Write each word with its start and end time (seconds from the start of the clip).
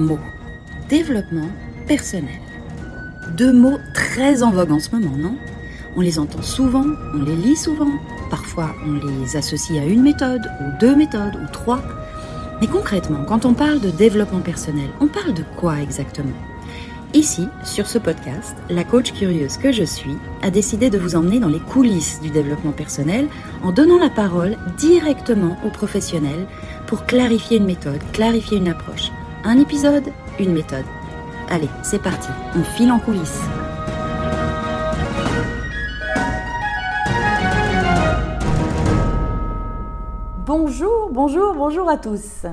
mots. 0.00 0.18
Développement 0.88 1.48
personnel. 1.86 2.40
Deux 3.36 3.52
mots 3.52 3.78
très 3.94 4.42
en 4.42 4.50
vogue 4.50 4.72
en 4.72 4.80
ce 4.80 4.90
moment, 4.90 5.16
non? 5.16 5.36
On 5.96 6.00
les 6.00 6.18
entend 6.18 6.42
souvent, 6.42 6.86
on 7.14 7.22
les 7.22 7.36
lit 7.36 7.56
souvent, 7.56 7.90
parfois 8.30 8.74
on 8.86 9.06
les 9.06 9.36
associe 9.36 9.80
à 9.80 9.84
une 9.84 10.02
méthode, 10.02 10.50
ou 10.60 10.80
deux 10.80 10.96
méthodes, 10.96 11.36
ou 11.36 11.52
trois. 11.52 11.82
Mais 12.60 12.66
concrètement, 12.66 13.24
quand 13.24 13.44
on 13.44 13.54
parle 13.54 13.80
de 13.80 13.90
développement 13.90 14.40
personnel, 14.40 14.88
on 15.00 15.06
parle 15.06 15.34
de 15.34 15.44
quoi 15.56 15.80
exactement? 15.80 16.36
Ici, 17.12 17.48
sur 17.64 17.88
ce 17.88 17.98
podcast, 17.98 18.54
la 18.68 18.84
coach 18.84 19.12
curieuse 19.12 19.56
que 19.56 19.72
je 19.72 19.82
suis 19.82 20.16
a 20.42 20.50
décidé 20.50 20.90
de 20.90 20.98
vous 20.98 21.16
emmener 21.16 21.40
dans 21.40 21.48
les 21.48 21.58
coulisses 21.58 22.20
du 22.20 22.30
développement 22.30 22.70
personnel 22.70 23.26
en 23.64 23.72
donnant 23.72 23.98
la 23.98 24.10
parole 24.10 24.56
directement 24.78 25.56
aux 25.66 25.70
professionnels 25.70 26.46
pour 26.86 27.06
clarifier 27.06 27.56
une 27.56 27.66
méthode, 27.66 28.00
clarifier 28.12 28.58
une 28.58 28.68
approche. 28.68 29.10
Un 29.42 29.58
épisode, 29.58 30.04
une 30.38 30.52
méthode. 30.52 30.84
Allez, 31.48 31.70
c'est 31.82 32.02
parti, 32.02 32.28
on 32.54 32.62
file 32.62 32.92
en 32.92 32.98
coulisses. 32.98 33.40
Bonjour, 40.44 41.08
bonjour, 41.10 41.54
bonjour 41.54 41.88
à 41.88 41.96
tous. 41.96 42.44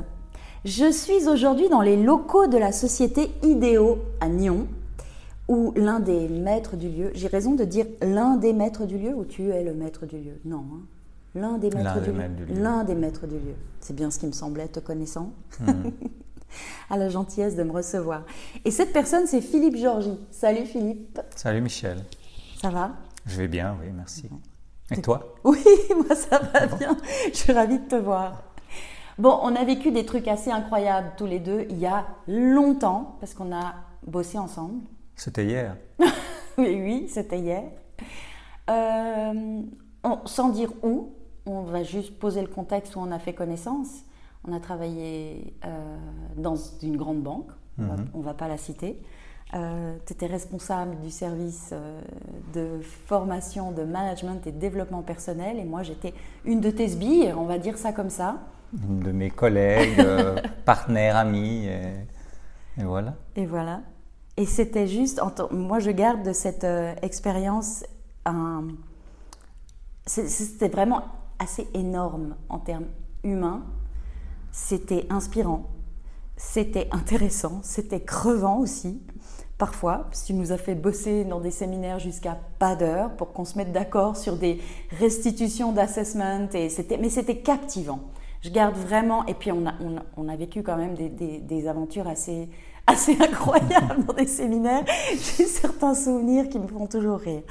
Je 0.63 0.89
suis 0.89 1.27
aujourd'hui 1.27 1.67
dans 1.67 1.81
les 1.81 2.01
locaux 2.01 2.47
de 2.47 2.57
la 2.57 2.71
société 2.71 3.31
Idéo 3.43 3.97
à 4.21 4.29
Nyon, 4.29 4.65
où 5.49 5.73
l'un 5.75 5.99
des 5.99 6.29
maîtres 6.29 6.77
du 6.77 6.87
lieu, 6.87 7.11
j'ai 7.13 7.27
raison 7.27 7.53
de 7.53 7.65
dire 7.65 7.85
l'un 8.01 8.37
des 8.37 8.53
maîtres 8.53 8.85
du 8.85 8.97
lieu 8.97 9.13
ou 9.13 9.25
tu 9.25 9.49
es 9.49 9.61
le 9.61 9.73
maître 9.73 10.05
du 10.05 10.15
lieu? 10.15 10.39
Non, 10.45 10.63
hein. 10.71 10.81
l'un 11.35 11.57
des 11.57 11.69
maîtres 11.69 12.01
du, 12.01 12.11
lieu. 12.11 12.61
L'un 12.61 12.85
des 12.85 12.95
maîtres 12.95 13.27
du 13.27 13.35
lieu. 13.35 13.55
C'est 13.81 13.95
bien 13.95 14.09
ce 14.09 14.19
qui 14.19 14.27
me 14.27 14.31
semblait, 14.31 14.69
te 14.69 14.79
connaissant. 14.79 15.33
Hmm. 15.59 15.89
à 16.89 16.97
la 16.97 17.09
gentillesse 17.09 17.55
de 17.55 17.63
me 17.63 17.71
recevoir. 17.71 18.23
Et 18.65 18.71
cette 18.71 18.93
personne, 18.93 19.27
c'est 19.27 19.41
Philippe 19.41 19.77
Georgie. 19.77 20.17
Salut 20.31 20.65
Philippe. 20.65 21.19
Salut 21.35 21.61
Michel. 21.61 22.03
Ça 22.61 22.69
va? 22.69 22.91
Je 23.25 23.37
vais 23.37 23.47
bien, 23.47 23.75
oui, 23.81 23.91
merci. 23.93 24.29
Et 24.91 25.01
toi? 25.01 25.35
Oui, 25.43 25.63
moi 25.95 26.15
ça 26.15 26.39
va 26.39 26.65
bien. 26.65 26.97
Je 27.31 27.37
suis 27.37 27.53
ravie 27.53 27.79
de 27.79 27.87
te 27.87 27.95
voir. 27.95 28.43
Bon, 29.17 29.39
on 29.41 29.55
a 29.55 29.63
vécu 29.63 29.91
des 29.91 30.05
trucs 30.05 30.27
assez 30.27 30.51
incroyables 30.51 31.13
tous 31.17 31.25
les 31.25 31.39
deux 31.39 31.65
il 31.69 31.79
y 31.79 31.85
a 31.87 32.05
longtemps, 32.27 33.17
parce 33.19 33.33
qu'on 33.33 33.53
a 33.53 33.75
bossé 34.05 34.37
ensemble. 34.37 34.83
C'était 35.15 35.45
hier. 35.45 35.75
oui, 36.57 36.79
oui, 36.79 37.07
c'était 37.09 37.39
hier. 37.39 37.63
Euh, 38.69 39.61
sans 40.25 40.49
dire 40.49 40.71
où, 40.83 41.13
on 41.45 41.63
va 41.63 41.83
juste 41.83 42.19
poser 42.19 42.41
le 42.41 42.47
contexte 42.47 42.95
où 42.95 42.99
on 42.99 43.11
a 43.11 43.19
fait 43.19 43.33
connaissance. 43.33 44.03
On 44.47 44.53
a 44.53 44.59
travaillé 44.59 45.53
euh, 45.65 45.97
dans 46.37 46.55
une 46.81 46.97
grande 46.97 47.21
banque, 47.21 47.51
on 47.77 47.83
ne 47.83 48.23
va 48.23 48.31
mhm. 48.31 48.37
pas 48.37 48.47
la 48.47 48.57
citer. 48.57 49.01
Euh, 49.53 49.95
tu 50.05 50.13
étais 50.13 50.25
responsable 50.25 50.99
du 50.99 51.09
service 51.09 51.73
de 52.53 52.79
formation, 52.81 53.71
de 53.71 53.83
management 53.83 54.45
et 54.45 54.51
de 54.51 54.59
développement 54.59 55.03
personnel, 55.03 55.59
et 55.59 55.63
moi 55.63 55.83
j'étais 55.83 56.13
une 56.45 56.59
de 56.59 56.71
tes 56.71 56.89
sbilles, 56.89 57.33
on 57.37 57.45
va 57.45 57.57
dire 57.57 57.77
ça 57.77 57.93
comme 57.93 58.09
ça 58.09 58.37
de 58.73 59.11
mes 59.11 59.29
collègues, 59.29 59.99
euh, 59.99 60.35
partenaires, 60.65 61.15
amis. 61.15 61.67
Et, 61.67 62.83
voilà. 62.83 63.15
Et 63.35 63.45
voilà. 63.45 63.81
Et 64.35 64.45
c'était 64.45 64.87
juste, 64.87 65.21
moi 65.51 65.79
je 65.79 65.91
garde 65.91 66.23
de 66.23 66.33
cette 66.33 66.63
euh, 66.63 66.93
expérience 67.01 67.83
un. 68.25 68.67
C'était 70.05 70.69
vraiment 70.69 71.03
assez 71.39 71.67
énorme 71.73 72.35
en 72.47 72.59
termes 72.59 72.87
humains. 73.23 73.63
C'était 74.59 75.05
inspirant, 75.11 75.67
c'était 76.35 76.89
intéressant, 76.91 77.59
c'était 77.61 78.01
crevant 78.01 78.57
aussi, 78.57 78.99
parfois, 79.59 80.05
parce 80.05 80.25
tu 80.25 80.33
nous 80.33 80.51
as 80.51 80.57
fait 80.57 80.73
bosser 80.73 81.23
dans 81.25 81.39
des 81.39 81.51
séminaires 81.51 81.99
jusqu'à 81.99 82.39
pas 82.57 82.75
d'heure 82.75 83.15
pour 83.15 83.33
qu'on 83.33 83.45
se 83.45 83.55
mette 83.55 83.71
d'accord 83.71 84.17
sur 84.17 84.35
des 84.35 84.59
restitutions 84.99 85.73
d'assessment, 85.73 86.49
mais 86.53 86.69
c'était 87.09 87.37
captivant 87.37 88.01
je 88.41 88.49
garde 88.49 88.75
vraiment, 88.75 89.25
et 89.25 89.33
puis 89.33 89.51
on 89.51 89.65
a, 89.65 89.73
on, 90.15 90.29
a 90.29 90.35
vécu 90.35 90.63
quand 90.63 90.77
même 90.77 90.95
des, 90.95 91.09
des, 91.09 91.67
aventures 91.67 92.07
assez, 92.07 92.49
assez 92.87 93.17
incroyables 93.19 94.05
dans 94.05 94.13
des 94.13 94.27
séminaires. 94.27 94.85
J'ai 95.11 95.45
certains 95.45 95.93
souvenirs 95.93 96.49
qui 96.49 96.59
me 96.59 96.67
font 96.67 96.87
toujours 96.87 97.19
rire. 97.19 97.41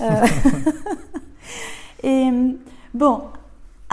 Euh, 0.00 0.26
et 2.02 2.30
bon, 2.94 3.22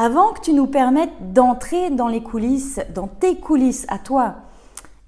avant 0.02 0.32
que 0.32 0.40
tu 0.40 0.54
nous 0.54 0.66
permettes 0.66 1.34
d'entrer 1.34 1.90
dans 1.90 2.08
les 2.08 2.24
coulisses, 2.24 2.80
dans 2.96 3.10
tes 3.10 3.38
coulisses 3.38 3.86
à 3.90 4.00
toi, 4.00 4.38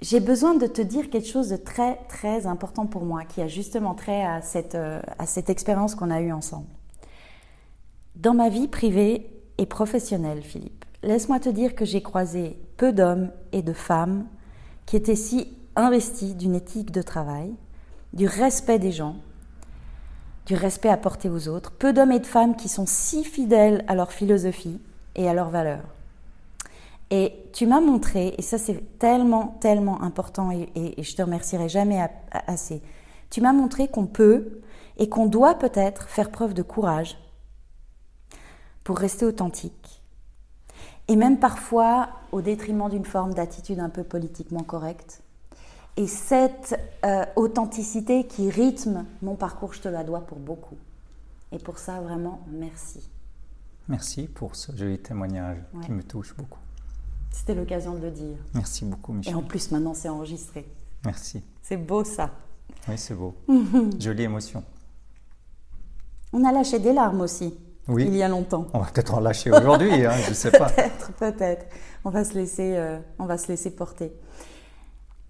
j'ai 0.01 0.19
besoin 0.19 0.53
de 0.53 0.67
te 0.67 0.81
dire 0.81 1.09
quelque 1.09 1.29
chose 1.29 1.47
de 1.47 1.55
très 1.55 1.95
très 2.09 2.45
important 2.45 2.87
pour 2.87 3.05
moi, 3.05 3.23
qui 3.23 3.41
a 3.41 3.47
justement 3.47 3.95
trait 3.95 4.25
à 4.25 4.41
cette, 4.41 4.75
euh, 4.75 5.01
à 5.17 5.25
cette 5.27 5.49
expérience 5.49 5.95
qu'on 5.95 6.11
a 6.11 6.19
eue 6.19 6.33
ensemble. 6.33 6.67
Dans 8.17 8.33
ma 8.33 8.49
vie 8.49 8.67
privée 8.67 9.31
et 9.57 9.65
professionnelle, 9.65 10.41
Philippe, 10.41 10.83
laisse-moi 11.03 11.39
te 11.39 11.47
dire 11.47 11.73
que 11.73 11.85
j'ai 11.85 12.01
croisé 12.01 12.57
peu 12.75 12.91
d'hommes 12.91 13.31
et 13.53 13.61
de 13.61 13.73
femmes 13.73 14.25
qui 14.85 14.97
étaient 14.97 15.15
si 15.15 15.47
investis 15.77 16.35
d'une 16.35 16.55
éthique 16.55 16.91
de 16.91 17.01
travail, 17.01 17.53
du 18.11 18.27
respect 18.27 18.77
des 18.77 18.91
gens, 18.91 19.15
du 20.51 20.57
respect 20.57 20.89
apporté 20.89 21.29
aux 21.29 21.47
autres, 21.47 21.71
peu 21.71 21.93
d'hommes 21.93 22.11
et 22.11 22.19
de 22.19 22.25
femmes 22.25 22.57
qui 22.57 22.67
sont 22.67 22.85
si 22.85 23.23
fidèles 23.23 23.85
à 23.87 23.95
leur 23.95 24.11
philosophie 24.11 24.81
et 25.15 25.29
à 25.29 25.33
leurs 25.33 25.49
valeurs. 25.49 25.87
Et 27.09 27.45
tu 27.53 27.65
m'as 27.65 27.79
montré, 27.79 28.35
et 28.37 28.41
ça 28.41 28.57
c'est 28.57 28.99
tellement, 28.99 29.57
tellement 29.61 30.01
important, 30.01 30.51
et, 30.51 31.01
je 31.01 31.15
te 31.15 31.21
remercierai 31.21 31.69
jamais 31.69 32.05
assez, 32.47 32.81
tu 33.29 33.39
m'as 33.39 33.53
montré 33.53 33.87
qu'on 33.87 34.07
peut 34.07 34.59
et 34.97 35.07
qu'on 35.07 35.25
doit 35.25 35.55
peut-être 35.55 36.09
faire 36.09 36.29
preuve 36.29 36.53
de 36.53 36.63
courage 36.63 37.17
pour 38.83 38.97
rester 38.97 39.25
authentique, 39.25 40.01
et 41.07 41.15
même 41.15 41.39
parfois 41.39 42.09
au 42.33 42.41
détriment 42.41 42.89
d'une 42.89 43.05
forme 43.05 43.33
d'attitude 43.33 43.79
un 43.79 43.89
peu 43.89 44.03
politiquement 44.03 44.63
correcte. 44.63 45.20
Et 45.97 46.07
cette 46.07 46.79
euh, 47.05 47.25
authenticité 47.35 48.25
qui 48.25 48.49
rythme 48.49 49.05
mon 49.21 49.35
parcours, 49.35 49.73
je 49.73 49.81
te 49.81 49.89
la 49.89 50.03
dois 50.03 50.21
pour 50.21 50.39
beaucoup. 50.39 50.77
Et 51.51 51.59
pour 51.59 51.77
ça, 51.77 51.99
vraiment, 51.99 52.41
merci. 52.47 53.09
Merci 53.87 54.27
pour 54.27 54.55
ce 54.55 54.75
joli 54.75 54.99
témoignage 54.99 55.57
qui 55.83 55.91
me 55.91 56.01
touche 56.01 56.35
beaucoup. 56.37 56.59
C'était 57.29 57.55
l'occasion 57.55 57.95
de 57.95 57.99
le 57.99 58.11
dire. 58.11 58.37
Merci 58.53 58.85
beaucoup, 58.85 59.13
Michel. 59.13 59.33
Et 59.33 59.35
en 59.35 59.41
plus, 59.41 59.71
maintenant, 59.71 59.93
c'est 59.93 60.09
enregistré. 60.09 60.65
Merci. 61.03 61.43
C'est 61.61 61.77
beau, 61.77 62.03
ça. 62.03 62.31
Oui, 62.87 62.97
c'est 62.97 63.15
beau. 63.15 63.35
Jolie 63.99 64.23
émotion. 64.23 64.63
On 66.31 66.43
a 66.45 66.51
lâché 66.51 66.79
des 66.79 66.93
larmes 66.93 67.21
aussi 67.21 67.53
oui. 67.87 68.05
il 68.07 68.15
y 68.15 68.23
a 68.23 68.27
longtemps. 68.27 68.67
On 68.73 68.79
va 68.79 68.85
peut-être 68.85 69.13
en 69.13 69.19
lâcher 69.19 69.51
aujourd'hui, 69.51 70.05
hein, 70.05 70.13
je 70.23 70.29
ne 70.29 70.35
sais 70.35 70.51
pas. 70.51 70.69
peut-être, 70.69 71.11
peut-être. 71.13 71.65
On, 72.03 72.09
va 72.09 72.23
se 72.23 72.33
laisser, 72.33 72.75
euh, 72.75 72.99
on 73.19 73.25
va 73.25 73.37
se 73.37 73.47
laisser 73.47 73.71
porter. 73.71 74.13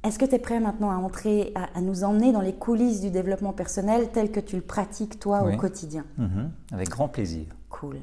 Est-ce 0.03 0.17
que 0.17 0.25
tu 0.25 0.34
es 0.34 0.39
prêt 0.39 0.59
maintenant 0.59 0.89
à 0.89 0.95
entrer, 0.95 1.53
à, 1.56 1.79
nous 1.81 2.03
emmener 2.03 2.31
dans 2.31 2.41
les 2.41 2.53
coulisses 2.53 3.01
du 3.01 3.12
développement 3.12 3.53
personnel 3.53 4.09
tel 4.12 4.31
que 4.31 4.39
tu 4.39 4.56
le 4.56 4.62
pratiques 4.63 5.19
toi 5.19 5.44
au 5.44 5.56
quotidien? 5.57 6.06
Mhm. 6.17 6.51
Avec 6.72 6.89
grand 6.89 7.07
plaisir. 7.07 7.45
Cool. 7.69 7.97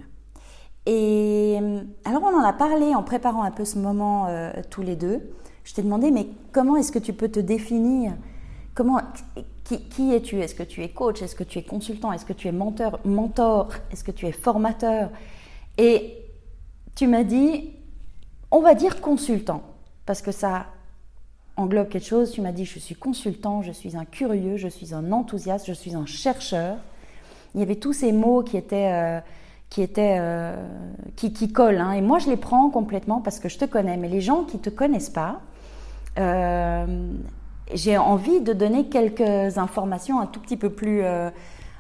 Et 0.86 1.58
euh, 1.60 1.82
alors 2.04 2.22
on 2.22 2.34
en 2.34 2.44
a 2.44 2.52
parlé 2.52 2.94
en 2.94 3.02
préparant 3.02 3.42
un 3.42 3.50
peu 3.50 3.64
ce 3.64 3.78
moment 3.78 4.26
euh, 4.28 4.52
tous 4.70 4.82
les 4.82 4.96
deux. 4.96 5.34
Je 5.64 5.74
t'ai 5.74 5.82
demandé, 5.82 6.10
mais 6.10 6.28
comment 6.52 6.76
est-ce 6.76 6.92
que 6.92 6.98
tu 6.98 7.12
peux 7.12 7.28
te 7.28 7.40
définir? 7.40 8.12
Comment, 8.74 9.00
qui, 9.64 10.14
es-tu? 10.14 10.40
Est-ce 10.40 10.54
que 10.54 10.62
tu 10.62 10.82
es 10.82 10.88
coach? 10.88 11.20
Est-ce 11.20 11.34
que 11.34 11.44
tu 11.44 11.58
es 11.58 11.62
consultant? 11.62 12.12
Est-ce 12.12 12.24
que 12.24 12.32
tu 12.32 12.48
es 12.48 12.52
mentor, 12.52 13.00
mentor? 13.04 13.68
Est-ce 13.90 14.04
que 14.04 14.12
tu 14.12 14.26
es 14.26 14.32
formateur? 14.32 15.10
Et 15.76 16.16
tu 16.94 17.06
m'as 17.06 17.24
dit, 17.24 17.70
on 18.50 18.60
va 18.60 18.74
dire 18.74 19.00
consultant, 19.00 19.62
parce 20.06 20.22
que 20.22 20.32
ça 20.32 20.66
englobe 21.58 21.88
quelque 21.88 22.06
chose. 22.06 22.30
Tu 22.30 22.40
m'as 22.40 22.52
dit, 22.52 22.64
je 22.64 22.78
suis 22.78 22.94
consultant, 22.94 23.62
je 23.62 23.72
suis 23.72 23.96
un 23.96 24.04
curieux, 24.04 24.56
je 24.56 24.68
suis 24.68 24.94
un 24.94 25.12
enthousiaste, 25.12 25.66
je 25.66 25.72
suis 25.72 25.94
un 25.94 26.06
chercheur. 26.06 26.76
Il 27.54 27.60
y 27.60 27.62
avait 27.62 27.76
tous 27.76 27.92
ces 27.92 28.12
mots 28.12 28.42
qui 28.42 28.56
étaient... 28.56 28.90
Euh, 28.92 29.20
qui 29.70 29.82
étaient 29.82 30.16
euh, 30.18 30.56
qui, 31.14 31.34
qui, 31.34 31.52
collent 31.52 31.82
hein. 31.82 31.92
et 31.92 32.00
moi 32.00 32.18
je 32.18 32.30
les 32.30 32.38
prends 32.38 32.70
complètement 32.70 33.20
parce 33.20 33.38
que 33.38 33.50
je 33.50 33.58
te 33.58 33.66
connais 33.66 33.98
mais 33.98 34.08
les 34.08 34.22
gens 34.22 34.44
qui 34.44 34.58
te 34.58 34.70
connaissent 34.70 35.10
pas 35.10 35.42
euh, 36.18 36.86
j'ai 37.74 37.98
envie 37.98 38.40
de 38.40 38.54
donner 38.54 38.88
quelques 38.88 39.58
informations 39.58 40.20
un 40.20 40.26
tout 40.26 40.40
petit 40.40 40.56
peu 40.56 40.70
plus, 40.70 41.02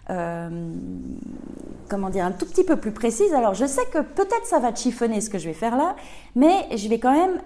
comment 0.06 2.10
dire, 2.10 2.26
un 2.26 2.32
tout 2.32 2.44
petit 2.44 2.62
peu 2.62 2.76
plus 2.76 2.92
précises. 2.92 3.32
Alors, 3.32 3.54
je 3.54 3.64
sais 3.64 3.86
que 3.86 4.00
peut-être 4.00 4.44
ça 4.44 4.58
va 4.58 4.74
chiffonner 4.74 5.22
ce 5.22 5.30
que 5.30 5.38
je 5.38 5.48
vais 5.48 5.54
faire 5.54 5.78
là, 5.78 5.96
mais 6.36 6.76
je 6.76 6.90
vais 6.90 6.98
quand 6.98 7.14
même 7.14 7.40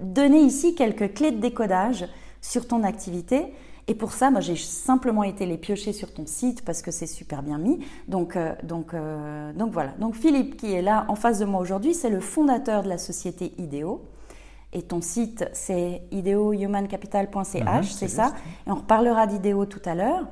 donner 0.00 0.40
ici 0.40 0.74
quelques 0.74 1.14
clés 1.14 1.30
de 1.30 1.40
décodage 1.40 2.06
sur 2.40 2.66
ton 2.66 2.82
activité. 2.84 3.52
Et 3.88 3.94
pour 3.94 4.12
ça, 4.12 4.30
moi, 4.30 4.40
j'ai 4.40 4.56
simplement 4.56 5.24
été 5.24 5.46
les 5.46 5.58
piocher 5.58 5.92
sur 5.92 6.14
ton 6.14 6.24
site 6.26 6.64
parce 6.64 6.80
que 6.80 6.90
c'est 6.90 7.06
super 7.06 7.42
bien 7.42 7.58
mis. 7.58 7.80
Donc, 8.06 8.38
donc, 8.62 8.94
donc 9.56 9.72
voilà. 9.72 9.92
Donc 9.98 10.14
Philippe, 10.14 10.56
qui 10.56 10.72
est 10.72 10.82
là 10.82 11.06
en 11.08 11.16
face 11.16 11.40
de 11.40 11.44
moi 11.44 11.60
aujourd'hui, 11.60 11.94
c'est 11.94 12.10
le 12.10 12.20
fondateur 12.20 12.84
de 12.84 12.88
la 12.88 12.98
société 12.98 13.52
Idéo. 13.58 14.02
Et 14.72 14.82
ton 14.82 15.00
site, 15.00 15.44
c'est 15.52 16.02
ideohumancapital.ch, 16.12 17.64
Mhm, 17.64 17.82
c'est 17.82 18.08
ça 18.08 18.24
juste. 18.26 18.36
Et 18.66 18.70
on 18.70 18.76
reparlera 18.76 19.26
d'idéo 19.26 19.66
tout 19.66 19.82
à 19.84 19.94
l'heure. 19.96 20.28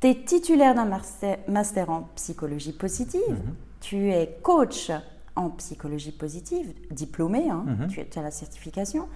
Tu 0.00 0.08
es 0.08 0.14
titulaire 0.14 0.74
d'un 0.74 0.84
master, 0.84 1.38
master 1.48 1.88
en 1.90 2.08
psychologie 2.14 2.72
positive. 2.72 3.20
Mhm. 3.30 3.54
Tu 3.80 4.10
es 4.10 4.38
coach 4.42 4.90
en 5.38 5.50
psychologie 5.50 6.12
positive, 6.12 6.72
diplômé, 6.90 7.48
hein, 7.48 7.64
Mhm. 7.66 7.86
tu, 7.88 8.04
tu 8.08 8.18
as 8.18 8.22
la 8.22 8.30
certification. 8.30 9.06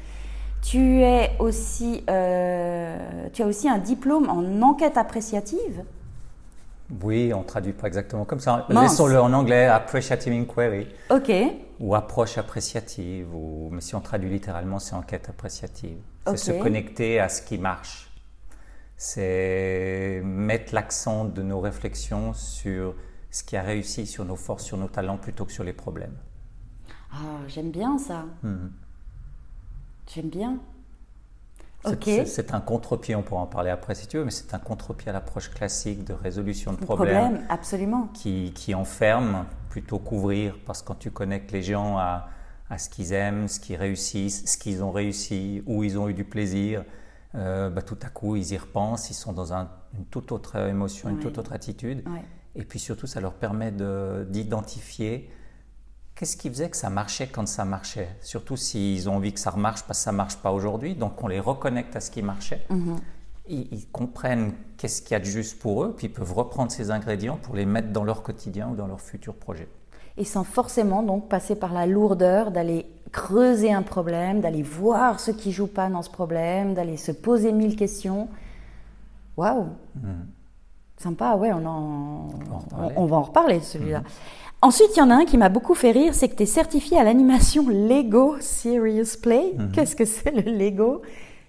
Tu, 0.62 1.00
es 1.02 1.32
aussi, 1.40 2.04
euh, 2.08 3.28
tu 3.32 3.42
as 3.42 3.46
aussi 3.46 3.68
un 3.68 3.78
diplôme 3.78 4.28
en 4.30 4.62
enquête 4.62 4.96
appréciative. 4.96 5.82
Oui, 7.02 7.32
on 7.34 7.42
traduit 7.42 7.72
pas 7.72 7.86
exactement 7.88 8.24
comme 8.24 8.38
ça. 8.38 8.66
Laissons-le 8.68 9.18
en 9.20 9.32
anglais, 9.32 9.66
appreciative 9.66 10.32
inquiry, 10.32 10.86
Ok, 11.10 11.32
ou 11.80 11.94
approche 11.94 12.38
appréciative, 12.38 13.34
ou, 13.34 13.70
mais 13.72 13.80
si 13.80 13.94
on 13.94 14.00
traduit 14.00 14.28
littéralement, 14.30 14.78
c'est 14.78 14.94
enquête 14.94 15.28
appréciative. 15.28 15.96
C'est 16.26 16.36
se 16.36 16.52
connecter 16.52 17.18
à 17.18 17.28
ce 17.28 17.42
qui 17.42 17.58
marche. 17.58 18.12
C'est 18.96 20.22
mettre 20.24 20.74
l'accent 20.74 21.24
de 21.24 21.42
nos 21.42 21.58
réflexions 21.60 22.34
sur 22.34 22.94
ce 23.32 23.42
qui 23.42 23.56
a 23.56 23.62
réussi, 23.62 24.06
sur 24.06 24.24
nos 24.24 24.36
forces, 24.36 24.62
sur 24.62 24.76
nos 24.76 24.86
talents, 24.88 25.16
plutôt 25.18 25.44
que 25.44 25.52
sur 25.52 25.64
les 25.64 25.72
problèmes. 25.72 26.14
ah, 27.14 27.40
j'aime 27.48 27.70
bien 27.72 27.98
ça. 27.98 28.24
Mhm. 28.44 28.70
J'aime 30.14 30.28
bien. 30.28 30.58
C'est- 31.84 31.92
Ok. 32.20 32.26
c'est- 32.26 32.54
un 32.54 32.60
contre-pied, 32.60 33.16
on 33.16 33.22
pourra 33.22 33.40
en 33.42 33.46
parler 33.46 33.70
après 33.70 33.94
si 33.96 34.06
tu 34.06 34.16
veux, 34.16 34.24
mais 34.24 34.30
c'est 34.30 34.54
un 34.54 34.58
contre-pied 34.60 35.08
à 35.10 35.12
l'approche 35.12 35.50
classique 35.50 36.04
de 36.04 36.12
résolution 36.12 36.72
de 36.72 36.76
problèmes. 36.78 37.18
problème, 37.32 37.46
absolument. 37.48 38.08
qui, 38.14 38.52
qui 38.54 38.72
enferme 38.74 39.44
plutôt 39.68 39.98
qu'ouvrir, 39.98 40.56
parce 40.64 40.80
que 40.82 40.88
quand 40.88 40.94
tu 40.98 41.10
connectes 41.10 41.50
les 41.50 41.62
gens 41.62 41.98
à, 41.98 42.28
à 42.70 42.78
ce 42.78 42.88
qu'ils 42.88 43.12
aiment, 43.12 43.48
ce 43.48 43.58
qu'ils 43.58 43.76
réussissent, 43.76 44.44
ce 44.46 44.56
qu'ils 44.56 44.82
ont 44.84 44.92
réussi, 44.92 45.62
où 45.66 45.82
ils 45.82 45.98
ont 45.98 46.08
eu 46.08 46.14
du 46.14 46.24
plaisir, 46.24 46.84
euh, 47.34 47.68
bah, 47.68 47.82
tout 47.82 47.98
à 48.02 48.08
coup 48.10 48.36
ils 48.36 48.52
y 48.52 48.56
repensent, 48.58 49.10
ils 49.10 49.14
sont 49.14 49.32
dans 49.32 49.52
un- 49.52 49.68
une 49.98 50.04
toute 50.06 50.30
autre 50.32 50.56
émotion, 50.56 51.08
une 51.10 51.18
toute 51.18 51.36
autre 51.38 51.52
attitude. 51.52 52.06
Ouais. 52.08 52.22
Et 52.54 52.64
puis 52.64 52.78
surtout, 52.78 53.06
ça 53.06 53.20
leur 53.20 53.32
permet 53.34 53.70
de- 53.72 54.26
d'identifier 54.28 55.30
qu'est-ce 56.14 56.36
qui 56.36 56.50
faisait 56.50 56.68
que 56.68 56.76
ça 56.76 56.90
marchait 56.90 57.26
quand 57.28 57.48
ça 57.48 57.64
marchait. 57.64 58.08
Surtout 58.20 58.56
s'ils 58.56 59.08
ont 59.08 59.16
envie 59.16 59.32
que 59.32 59.40
ça 59.40 59.50
remarche 59.50 59.82
parce 59.84 59.98
que 60.00 60.04
ça 60.04 60.12
ne 60.12 60.18
marche 60.18 60.36
pas 60.36 60.52
aujourd'hui. 60.52 60.94
Donc 60.94 61.22
on 61.22 61.28
les 61.28 61.40
reconnecte 61.40 61.96
à 61.96 62.00
ce 62.00 62.10
qui 62.10 62.22
marchait. 62.22 62.64
Mhm. 62.70 62.96
Ils, 63.48 63.68
ils 63.72 63.88
comprennent 63.88 64.52
qu'est-ce 64.76 65.02
qu'il 65.02 65.12
y 65.12 65.14
a 65.14 65.18
de 65.20 65.24
juste 65.24 65.58
pour 65.58 65.82
eux, 65.84 65.94
puis 65.96 66.06
ils 66.06 66.12
peuvent 66.12 66.32
reprendre 66.32 66.70
ces 66.70 66.90
ingrédients 66.90 67.38
pour 67.42 67.56
les 67.56 67.66
mettre 67.66 67.88
dans 67.88 68.04
leur 68.04 68.22
quotidien 68.22 68.68
ou 68.68 68.76
dans 68.76 68.86
leur 68.86 69.00
futur 69.00 69.34
projet. 69.34 69.68
Et 70.18 70.24
sans 70.24 70.44
forcément 70.44 71.02
donc 71.02 71.28
passer 71.30 71.56
par 71.56 71.72
la 71.72 71.86
lourdeur 71.86 72.50
d'aller 72.52 72.86
creuser 73.12 73.72
un 73.72 73.82
problème, 73.82 74.40
d'aller 74.42 74.62
voir 74.62 75.18
ce 75.20 75.30
qui 75.30 75.52
joue 75.52 75.66
pas 75.66 75.88
dans 75.88 76.02
ce 76.02 76.10
problème, 76.10 76.74
d'aller 76.74 76.96
se 76.98 77.12
poser 77.12 77.50
mille 77.52 77.76
questions. 77.76 78.28
Waouh 79.36 79.68
Sympa, 81.02 81.34
ouais, 81.36 81.52
on, 81.52 81.64
en- 81.66 82.26
va 82.48 82.54
en 82.54 82.58
reparler. 82.58 82.94
on- 82.96 83.02
on 83.02 83.06
va 83.06 83.16
en 83.16 83.22
reparler 83.22 83.60
celui-là. 83.60 84.02
Ensuite, 84.60 84.90
il 84.96 85.00
y 85.00 85.02
en 85.02 85.10
a 85.10 85.14
un 85.14 85.24
qui 85.24 85.36
m'a 85.38 85.48
beaucoup 85.48 85.74
fait 85.74 85.90
rire, 85.90 86.14
c'est 86.14 86.28
que 86.28 86.36
tu 86.36 86.44
es 86.44 86.46
certifié 86.46 86.98
à 86.98 87.02
l'animation 87.04 87.68
Lego 87.68 88.36
Serious 88.40 89.18
Play. 89.20 89.54
Qu'est-ce 89.72 89.96
que 89.96 90.04
c'est 90.04 90.30
le 90.30 90.42
Lego 90.52 91.02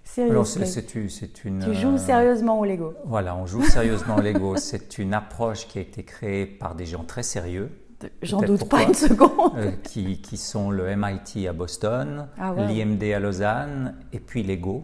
Serious 0.04 0.32
Alors 0.32 0.48
c'est 0.48 0.96
une, 0.96 1.10
c'est 1.10 1.46
une, 1.46 1.60
Tu 1.60 1.74
joues 1.76 1.94
euh, 1.94 1.98
sérieusement 1.98 2.60
au 2.60 2.66
Lego 2.66 2.94
Voilà, 3.06 3.36
on 3.36 3.46
joue 3.46 3.62
sérieusement 3.64 4.16
au 4.18 4.22
Lego. 4.22 4.56
C'est 4.58 4.98
une 4.98 5.14
approche 5.14 5.68
qui 5.68 5.78
a 5.78 5.82
été 5.82 6.04
créée 6.04 6.46
par 6.46 6.74
des 6.76 6.86
gens 6.86 7.04
très 7.04 7.24
sérieux, 7.24 7.70
J'en 8.22 8.42
doute 8.42 8.68
pas 8.68 8.84
une 8.84 8.94
seconde. 8.96 9.54
euh, 9.58 9.72
qui, 9.84 10.20
qui 10.22 10.36
sont 10.36 10.72
le 10.72 10.94
MIT 10.96 11.48
à 11.48 11.54
Boston, 11.54 12.28
Ah 12.38 12.52
ouais. 12.54 12.68
l'IMD 12.68 13.02
à 13.14 13.20
Lausanne 13.20 13.96
et 14.12 14.20
puis 14.20 14.44
Lego. 14.44 14.84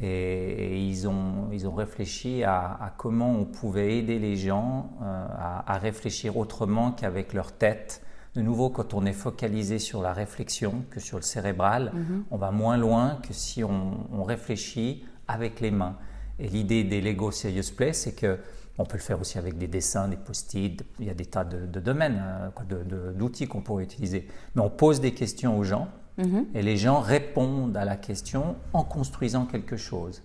Et, 0.00 0.06
et 0.06 0.78
ils, 0.78 1.08
ont, 1.08 1.48
ils 1.52 1.66
ont 1.66 1.74
réfléchi 1.74 2.44
à, 2.44 2.78
à 2.80 2.92
comment 2.96 3.30
on 3.30 3.44
pouvait 3.44 3.96
aider 3.98 4.18
les 4.18 4.36
gens 4.36 4.90
euh, 5.02 5.26
à, 5.30 5.72
à 5.74 5.78
réfléchir 5.78 6.36
autrement 6.36 6.92
qu'avec 6.92 7.32
leur 7.32 7.52
tête. 7.52 8.02
De 8.34 8.42
nouveau, 8.42 8.68
quand 8.68 8.92
on 8.92 9.06
est 9.06 9.14
focalisé 9.14 9.78
sur 9.78 10.02
la 10.02 10.12
réflexion 10.12 10.84
que 10.90 11.00
sur 11.00 11.16
le 11.16 11.22
cérébral, 11.22 11.92
on 12.30 12.36
va 12.36 12.50
moins 12.50 12.76
loin 12.76 13.18
que 13.26 13.32
si 13.32 13.64
on, 13.64 14.06
on 14.12 14.24
réfléchit 14.24 15.06
avec 15.26 15.60
les 15.60 15.70
mains. 15.70 15.96
Et 16.38 16.46
l'idée 16.46 16.84
des 16.84 17.00
Lego 17.00 17.30
Serious 17.30 17.72
Play, 17.74 17.94
c'est 17.94 18.14
que 18.14 18.38
on 18.76 18.84
peut 18.84 18.98
le 18.98 19.02
faire 19.02 19.18
aussi 19.18 19.38
avec 19.38 19.56
des 19.56 19.68
dessins, 19.68 20.06
des 20.06 20.18
post-it, 20.18 20.84
il 20.98 21.06
y 21.06 21.10
a 21.10 21.14
des 21.14 21.24
tas 21.24 21.44
de, 21.44 21.64
de 21.64 21.80
domaines, 21.80 22.22
euh, 22.72 23.12
d'outils 23.14 23.46
qu'on 23.46 23.62
pourrait 23.62 23.84
utiliser. 23.84 24.28
Mais 24.54 24.60
on 24.60 24.68
pose 24.68 25.00
des 25.00 25.14
questions 25.14 25.56
aux 25.56 25.64
gens 25.64 25.88
et 26.54 26.62
les 26.62 26.76
gens 26.76 27.00
répondent 27.00 27.76
à 27.76 27.84
la 27.84 27.96
question 27.96 28.56
en 28.72 28.84
construisant 28.84 29.44
quelque 29.44 29.76
chose. 29.76 30.22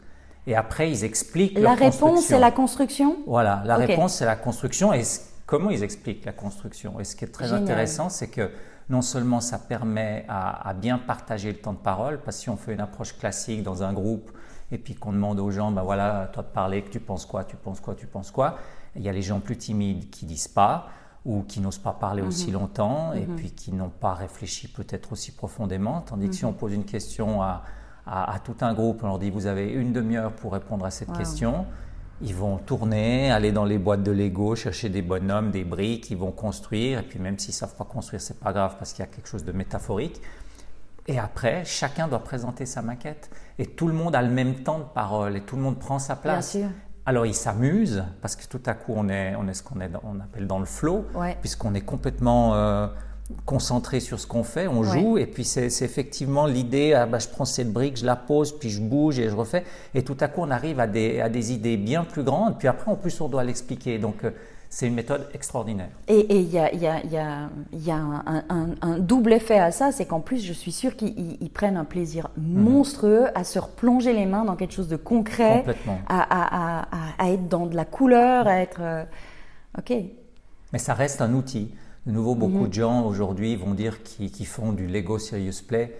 Et 0.47 0.55
après, 0.55 0.89
ils 0.89 1.03
expliquent 1.03 1.55
La 1.55 1.61
leur 1.61 1.77
réponse, 1.77 2.25
c'est 2.25 2.39
la 2.39 2.51
construction? 2.51 3.17
Voilà, 3.27 3.61
la 3.65 3.75
réponse, 3.75 4.15
c'est 4.15 4.25
la 4.25 4.35
construction. 4.35 4.93
Et 4.93 5.03
comment 5.45 5.69
ils 5.69 5.83
expliquent 5.83 6.25
la 6.25 6.31
construction? 6.31 6.99
Et 6.99 7.03
ce 7.03 7.15
qui 7.15 7.25
est 7.25 7.27
très 7.27 7.45
Génial. 7.45 7.63
intéressant, 7.63 8.09
c'est 8.09 8.29
que 8.29 8.49
non 8.89 9.01
seulement 9.01 9.39
ça 9.39 9.59
permet 9.59 10.25
à, 10.27 10.67
à 10.67 10.73
bien 10.73 10.97
partager 10.97 11.51
le 11.51 11.57
temps 11.59 11.73
de 11.73 11.77
parole, 11.77 12.21
parce 12.23 12.37
que 12.37 12.43
si 12.43 12.49
on 12.49 12.57
fait 12.57 12.73
une 12.73 12.81
approche 12.81 13.17
classique 13.17 13.63
dans 13.63 13.83
un 13.83 13.93
groupe 13.93 14.31
et 14.71 14.77
puis 14.77 14.95
qu'on 14.95 15.13
demande 15.13 15.39
aux 15.39 15.51
gens, 15.51 15.71
ben 15.71 15.83
voilà, 15.83 16.29
toi 16.33 16.43
de 16.43 16.47
parler, 16.47 16.81
que 16.81 16.89
tu 16.89 16.99
penses 16.99 17.25
quoi, 17.25 17.43
tu 17.43 17.55
penses 17.55 17.79
quoi, 17.79 17.93
tu 17.95 18.07
penses 18.07 18.31
quoi, 18.31 18.57
il 18.95 19.01
y 19.03 19.09
a 19.09 19.11
les 19.11 19.21
gens 19.21 19.39
plus 19.39 19.57
timides 19.57 20.09
qui 20.09 20.25
disent 20.25 20.47
pas 20.47 20.89
ou 21.25 21.43
qui 21.43 21.59
n'osent 21.61 21.77
pas 21.77 21.93
parler 21.93 22.21
aussi 22.23 22.49
longtemps 22.51 23.13
et 23.13 23.27
puis 23.37 23.51
qui 23.51 23.71
n'ont 23.71 23.89
pas 23.89 24.13
réfléchi 24.15 24.67
peut-être 24.67 25.11
aussi 25.11 25.31
profondément. 25.31 26.01
Tandis 26.01 26.29
que 26.29 26.35
si 26.35 26.45
on 26.45 26.53
pose 26.53 26.73
une 26.73 26.85
question 26.85 27.41
à, 27.43 27.63
à- 28.07 28.33
à 28.33 28.39
tout 28.39 28.55
un 28.61 28.73
groupe, 28.73 29.03
on 29.03 29.07
leur 29.07 29.19
dit 29.19 29.29
vous 29.29 29.45
avez 29.45 29.69
une 29.71 29.93
demi-heure 29.93 30.31
pour 30.33 30.53
répondre 30.53 30.83
à 30.85 30.89
cette 30.91 31.09
Wow. 31.09 31.15
question, 31.15 31.65
ils 32.23 32.33
vont 32.35 32.57
tourner, 32.57 33.31
aller 33.31 33.51
dans 33.51 33.65
les 33.65 33.77
boîtes 33.77 34.03
de 34.03 34.11
Lego, 34.11 34.55
chercher 34.55 34.89
des 34.89 35.01
bonhommes, 35.03 35.51
des 35.51 35.63
briques, 35.63 36.09
ils 36.11 36.17
vont 36.17 36.31
construire, 36.31 36.99
et 36.99 37.03
puis 37.03 37.19
même 37.19 37.37
s'ils 37.37 37.51
ne 37.51 37.55
savent 37.57 37.75
pas 37.75 37.85
construire, 37.85 38.21
c'est 38.21 38.39
pas 38.39 38.51
grave 38.53 38.75
parce 38.79 38.93
qu'il 38.93 39.03
y 39.03 39.07
a 39.07 39.11
quelque 39.11 39.27
chose 39.27 39.43
de 39.45 39.51
métaphorique. 39.51 40.19
Et 41.07 41.17
après, 41.19 41.65
chacun 41.65 42.07
doit 42.07 42.23
présenter 42.23 42.65
sa 42.67 42.81
maquette. 42.83 43.31
Et 43.57 43.65
tout 43.65 43.87
le 43.87 43.93
monde 43.93 44.15
a 44.15 44.21
le 44.21 44.29
même 44.29 44.55
temps 44.63 44.77
de 44.79 44.83
parole, 44.83 45.35
et 45.35 45.41
tout 45.41 45.55
le 45.55 45.61
monde 45.63 45.79
prend 45.79 45.97
sa 45.99 46.15
place. 46.15 46.51
sûr. 46.51 46.67
Alors 47.05 47.25
ils 47.25 47.33
s'amusent, 47.33 48.03
parce 48.21 48.35
que 48.35 48.45
tout 48.47 48.61
à 48.65 48.73
coup, 48.73 48.93
on 48.95 49.09
est, 49.09 49.35
on 49.35 49.47
est 49.47 49.53
ce 49.53 49.63
qu'on 49.63 49.75
on 50.03 50.19
appelle 50.19 50.45
dans 50.47 50.59
le 50.59 50.65
flow, 50.65 51.05
Ouais. 51.15 51.35
puisqu'on 51.41 51.73
est 51.73 51.81
complètement 51.81 52.53
euh, 52.53 52.87
concentré 53.45 53.99
sur 53.99 54.19
ce 54.19 54.27
qu'on 54.27 54.43
fait, 54.43 54.67
on 54.67 54.81
Ouais. 54.81 54.99
joue, 54.99 55.17
et 55.17 55.25
puis 55.25 55.43
c'est 55.43 55.69
c'est 55.71 55.85
effectivement 55.85 56.45
l'idée, 56.45 56.93
ah 56.93 57.07
bah, 57.07 57.17
je 57.17 57.27
prends 57.27 57.45
cette 57.45 57.71
brique, 57.73 57.97
je 57.97 58.05
la 58.05 58.15
pose, 58.15 58.57
puis 58.57 58.69
je 58.69 58.81
bouge 58.81 59.17
et 59.19 59.29
je 59.29 59.35
refais, 59.35 59.63
et 59.95 60.03
tout 60.03 60.17
à 60.19 60.27
coup 60.27 60.41
on 60.41 60.51
arrive 60.51 60.79
à 60.79 60.85
des, 60.87 61.21
à 61.21 61.29
des 61.29 61.51
idées 61.53 61.77
bien 61.77 62.03
plus 62.03 62.23
grandes, 62.23 62.59
puis 62.59 62.67
après 62.67 62.91
en 62.91 62.95
plus 62.95 63.19
on 63.19 63.29
doit 63.29 63.43
l'expliquer, 63.43 63.97
donc 63.97 64.23
euh, 64.23 64.31
c'est 64.73 64.87
une 64.87 64.95
méthode 64.95 65.27
extraordinaire. 65.33 65.89
Et 66.07 66.25
il 66.33 66.49
y 66.49 66.57
a, 66.57 66.73
il 66.73 66.79
y 66.81 66.87
a- 66.87 67.03
il 67.03 67.11
y 67.11 67.17
a- 67.17 67.49
il 67.73 67.85
y 67.85 67.91
a 67.91 67.97
un, 67.97 68.43
un- 68.49 68.69
un 68.81 68.99
double 68.99 69.33
effet 69.33 69.59
à 69.59 69.69
ça, 69.71 69.91
c'est 69.91 70.05
qu'en 70.05 70.21
plus, 70.21 70.39
je 70.43 70.53
suis 70.53 70.71
sûre 70.71 70.95
qu'ils 70.95 71.09
ils- 71.19 71.37
ils 71.41 71.49
prennent 71.49 71.75
un 71.75 71.83
plaisir 71.83 72.29
monstrueux 72.37 73.27
à 73.37 73.43
se 73.43 73.59
replonger 73.59 74.13
les 74.13 74.25
mains 74.25 74.45
dans 74.45 74.55
quelque 74.55 74.73
chose 74.73 74.87
de 74.87 74.95
concret, 74.95 75.57
Complètement. 75.57 75.99
à, 76.07 76.21
à- 76.21 76.79
à- 76.79 76.81
à- 76.91 77.25
à 77.27 77.29
être 77.31 77.49
dans 77.49 77.65
de 77.65 77.75
la 77.75 77.83
couleur, 77.85 78.47
à 78.47 78.59
être... 78.61 78.79
euh, 78.81 79.03
ok. 79.77 79.93
Mais 80.71 80.79
ça 80.79 80.93
reste 80.93 81.21
un 81.21 81.33
outil. 81.33 81.73
De 82.05 82.13
nouveau, 82.13 82.33
beaucoup 82.33 82.67
de 82.67 82.73
gens 82.73 83.05
aujourd'hui 83.05 83.55
vont 83.57 83.73
dire 83.73 84.01
qu'ils 84.03 84.31
qu'ils 84.31 84.47
font 84.47 84.71
du 84.71 84.87
Lego 84.87 85.19
Serious 85.19 85.61
Play, 85.67 85.93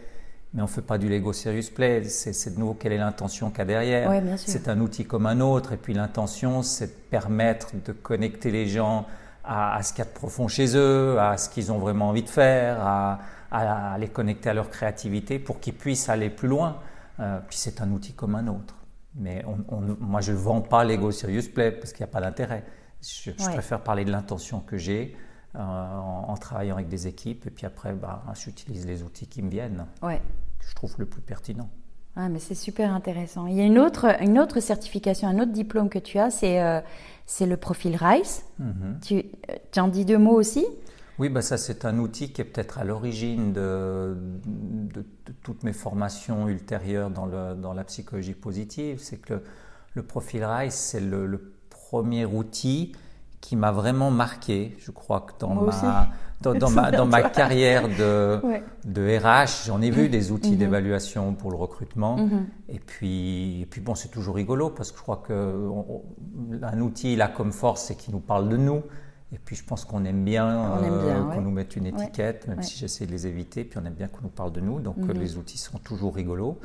mais 0.54 0.62
on 0.62 0.66
ne 0.66 0.70
fait 0.70 0.82
pas 0.82 0.98
du 0.98 1.08
Lego 1.10 1.32
Serious 1.34 1.72
Play. 1.74 2.04
C'est 2.06 2.54
de 2.56 2.60
nouveau 2.60 2.74
quelle 2.74 2.92
est 2.94 2.98
l'intention 2.98 3.50
qu'il 3.50 3.60
y 3.60 3.62
a 3.62 3.66
derrière. 3.66 4.10
Ouais, 4.10 4.22
c'est 4.38 4.68
un 4.68 4.80
outil 4.82 5.06
comme 5.06 5.26
un 5.26 5.40
autre, 5.40 5.74
et 5.74 5.78
puis 5.78 5.94
l'intention, 5.94 6.62
c'est 6.64 6.88
de 6.88 7.10
permettre 7.10 7.70
de 7.86 7.92
connecter 7.94 8.52
les 8.52 8.68
gens 8.68 9.06
à, 9.44 9.76
à 9.76 9.84
ce 9.84 9.94
qu'il 9.94 10.00
y 10.00 10.08
a 10.08 10.10
de 10.10 10.14
profond 10.16 10.48
chez 10.48 10.76
eux, 10.76 11.20
à 11.20 11.38
ce 11.38 11.50
qu'ils 11.50 11.72
ont 11.72 11.80
vraiment 11.80 12.10
envie 12.10 12.24
de 12.24 12.30
faire, 12.30 12.80
à, 12.86 13.20
à- 13.52 13.94
à 13.94 13.98
les 13.98 14.08
connecter 14.10 14.50
à 14.50 14.54
leur 14.54 14.70
créativité 14.70 15.40
pour 15.40 15.60
qu'ils 15.60 15.74
puissent 15.74 16.10
aller 16.10 16.30
plus 16.30 16.48
loin. 16.48 16.78
Euh, 17.20 17.40
puis 17.48 17.58
c'est 17.58 17.82
un 17.82 17.92
outil 17.92 18.14
comme 18.14 18.36
un 18.36 18.48
autre. 18.48 18.76
Mais 19.16 19.44
on- 19.46 19.76
on- 19.76 19.98
moi, 20.00 20.22
je 20.22 20.32
ne 20.32 20.38
vends 20.38 20.62
pas 20.62 20.84
Lego 20.84 21.12
Serious 21.12 21.50
Play 21.54 21.72
parce 21.72 21.92
qu'il 21.92 22.04
n'y 22.06 22.10
a 22.10 22.14
pas 22.14 22.22
d'intérêt. 22.22 22.64
Je, 23.02 23.32
je 23.38 23.46
Ouais. 23.46 23.54
préfère 23.54 23.82
parler 23.82 24.06
de 24.06 24.12
l'intention 24.12 24.60
que 24.60 24.78
j'ai 24.78 25.16
euh, 25.56 25.60
en, 25.60 26.28
en 26.30 26.38
travaillant 26.38 26.76
avec 26.76 26.88
des 26.88 27.08
équipes, 27.08 27.46
et 27.46 27.50
puis 27.50 27.66
après, 27.66 27.92
bah, 27.92 28.24
j'utilise 28.36 28.86
les 28.88 29.04
outils 29.04 29.28
qui 29.28 29.42
me 29.42 29.50
viennent, 29.50 29.86
Ouais. 30.02 30.22
Que 30.62 30.70
je 30.70 30.76
trouve 30.76 30.96
le 30.98 31.06
plus 31.06 31.22
pertinent. 31.22 31.70
Ah, 32.16 32.28
mais 32.30 32.40
c'est 32.40 32.56
super 32.56 32.94
intéressant. 32.94 33.48
Il 33.48 33.56
y 33.56 33.62
a 33.62 33.66
une 33.66 33.80
autre, 33.80 34.22
une 34.22 34.38
autre 34.38 34.60
certification, 34.60 35.28
un 35.30 35.40
autre 35.40 35.52
diplôme 35.54 35.90
que 35.90 36.00
tu 36.00 36.20
as, 36.20 36.30
c'est 36.30 36.62
euh, 36.62 36.82
le 37.40 37.56
profil 37.56 37.96
RICE. 37.96 38.44
Mhm. 38.60 39.00
Tu, 39.02 39.16
euh, 39.16 39.56
tu 39.72 39.80
en 39.80 39.88
dis 39.88 40.04
deux 40.06 40.18
mots 40.18 40.36
aussi? 40.36 40.66
Oui, 41.20 41.30
bah 41.30 41.42
ça 41.42 41.58
c'est 41.58 41.86
un 41.86 42.00
outil 42.00 42.32
qui 42.32 42.42
est 42.42 42.46
peut-être 42.46 42.80
à 42.80 42.84
l'origine 42.84 43.54
de, 43.54 44.18
de- 44.46 45.02
de 45.02 45.34
toutes 45.44 45.64
mes 45.64 45.74
formations 45.74 46.48
ultérieures 46.48 47.12
dans, 47.12 47.26
le- 47.28 47.54
dans 47.56 47.74
la 47.74 47.84
psychologie 47.84 48.34
positive. 48.34 49.00
C'est 49.02 49.18
que 49.18 49.36
le, 49.36 49.44
le 49.94 50.04
profil 50.04 50.44
RICE, 50.44 50.74
c'est 50.74 51.00
le, 51.02 51.26
le 51.28 51.54
premier 51.70 52.26
outil 52.26 52.94
qui 53.42 53.56
m'a 53.56 53.72
vraiment 53.72 54.12
marqué. 54.12 54.76
Je 54.80 54.92
crois 54.92 55.22
que 55.22 55.34
dans 55.40 55.56
ma, 55.56 56.10
dans, 56.42 56.70
ma, 56.70 56.92
dans 56.92 57.06
ma 57.06 57.24
carrière 57.24 57.88
de, 57.88 58.40
de 58.86 59.18
RH, 59.18 59.66
j'en 59.66 59.82
ai 59.82 59.90
vu 59.90 60.10
des 60.10 60.32
outils 60.32 60.52
mhm. 60.52 60.58
d'évaluation 60.58 61.34
pour 61.34 61.52
le 61.52 61.58
recrutement. 61.58 62.18
Mhm. 62.18 62.46
Et 62.70 62.80
puis, 62.80 63.62
et 63.62 63.66
puis 63.66 63.82
bon, 63.82 63.96
c'est 63.96 64.10
toujours 64.10 64.36
rigolo 64.36 64.70
parce 64.70 64.92
que 64.92 64.98
je 64.98 65.04
crois 65.04 65.24
qu'un 65.28 66.80
outil 66.80 67.16
là 67.16 67.28
comme 67.28 67.52
force, 67.52 67.84
c'est 67.84 67.96
qu'il 67.96 68.14
nous 68.14 68.20
parle 68.20 68.48
de 68.48 68.58
nous. 68.58 68.84
Et 69.34 69.40
puis 69.40 69.56
je 69.56 69.64
pense 69.64 69.86
qu'on 69.86 70.04
aime 70.04 70.26
bien, 70.26 70.78
euh, 70.84 71.24
qu'on 71.34 71.42
nous 71.42 71.52
mette 71.52 71.78
une 71.78 71.86
étiquette, 71.86 72.48
même 72.50 72.62
si 72.62 72.78
j'essaie 72.78 73.06
de 73.06 73.12
les 73.12 73.28
éviter. 73.28 73.64
Puis 73.64 73.80
on 73.82 73.86
aime 73.86 73.94
bien 73.94 74.08
qu'on 74.08 74.24
nous 74.24 74.30
parle 74.30 74.52
de 74.52 74.60
nous. 74.60 74.80
Donc 74.80 74.98
mhm. 74.98 75.14
les 75.14 75.38
outils 75.38 75.58
sont 75.58 75.78
toujours 75.78 76.16
rigolos. 76.16 76.60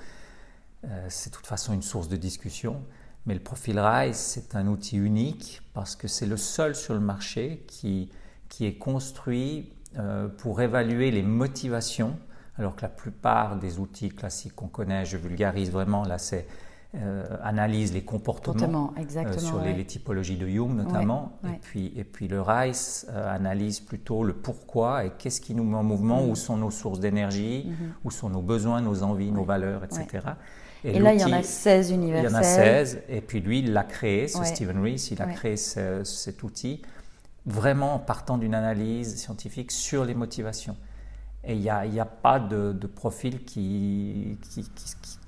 Euh, 0.85 1.07
c'est 1.09 1.31
de 1.31 1.37
toute 1.37 1.47
façon 1.47 1.73
une 1.73 1.83
source 1.83 2.09
de 2.09 2.17
discussion. 2.17 2.83
Mais 3.27 3.35
le 3.35 3.41
profil 3.41 3.79
RISE, 3.81 4.17
c'est 4.17 4.55
un 4.55 4.69
outil 4.69 4.97
unique 4.97 5.61
parce 5.75 5.97
que 5.97 6.09
c'est 6.09 6.27
le 6.27 6.37
seul 6.37 6.75
sur 6.75 6.95
le 6.95 7.01
marché 7.01 7.65
qui, 7.67 8.09
qui 8.49 8.67
est 8.67 8.75
construit 8.75 9.71
euh, 9.99 10.29
pour 10.29 10.61
évaluer 10.61 11.11
les 11.11 11.23
motivations, 11.23 12.17
alors 12.59 12.77
que 12.77 12.83
la 12.83 12.89
plupart 12.89 13.57
des 13.57 13.79
outils 13.79 14.11
classiques 14.11 14.55
qu'on 14.55 14.69
connaît, 14.69 15.05
je 15.05 15.17
vulgarise 15.17 15.71
vraiment, 15.71 16.05
là 16.05 16.19
c'est 16.19 16.47
euh, 16.95 17.25
analyse 17.43 17.93
les 17.93 18.03
comportements 18.03 18.93
euh, 18.97 19.39
sur 19.39 19.61
les, 19.61 19.85
typologies 19.85 20.37
de 20.37 20.47
Jung 20.47 20.77
notamment, 20.77 21.33
Et, 21.45 21.59
puis, 21.61 21.93
et 21.97 22.05
puis 22.05 22.29
le 22.29 22.41
RICE 22.41 23.07
analyse 23.13 23.81
plutôt 23.81 24.23
le 24.23 24.35
pourquoi 24.35 25.05
et 25.05 25.11
qu'est-ce 25.19 25.41
qui 25.41 25.55
nous 25.55 25.65
met 25.65 25.77
en 25.77 25.83
mouvement, 25.83 26.23
mm. 26.23 26.31
où 26.31 26.37
sont 26.37 26.57
nos 26.57 26.71
sources 26.71 27.01
d'énergie, 27.01 27.67
mm-hmm. 27.67 28.05
où 28.05 28.11
sont 28.11 28.31
nos 28.31 28.43
besoins, 28.43 28.81
nos 28.83 29.03
envies, 29.03 29.33
nos 29.33 29.45
valeurs, 29.45 29.83
etc. 29.85 30.21
Et, 30.85 30.99
là, 30.99 31.15
il 31.15 31.21
y 31.21 31.25
en 31.25 31.33
a 31.33 31.43
16 31.43 31.91
universels. 31.91 32.31
Il 32.31 32.33
y 32.33 32.37
en 32.37 32.39
a 32.39 32.43
16. 32.43 33.03
Et 33.09 33.21
puis 33.21 33.41
lui, 33.41 33.61
il 33.61 33.73
l'a 33.73 33.85
créé, 33.85 34.29
ce 34.29 34.45
Stephen 34.45 34.81
Rees, 34.83 35.09
il 35.11 35.21
a 35.21 35.27
créé 35.27 35.57
cet 35.57 36.43
outil 36.43 36.83
vraiment 37.47 37.95
en 37.95 37.99
partant 37.99 38.39
d'une 38.39 38.55
analyse 38.55 39.17
scientifique 39.17 39.71
sur 39.71 40.05
les 40.05 40.15
motivations. 40.15 40.77
Et 41.45 41.55
il 41.55 41.61
n'y 41.61 41.71
a, 41.71 41.79
a, 41.79 42.05
pas 42.05 42.41
de, 42.41 42.75
profil 42.89 43.45
qui, 43.45 44.37
qui, 44.51 44.69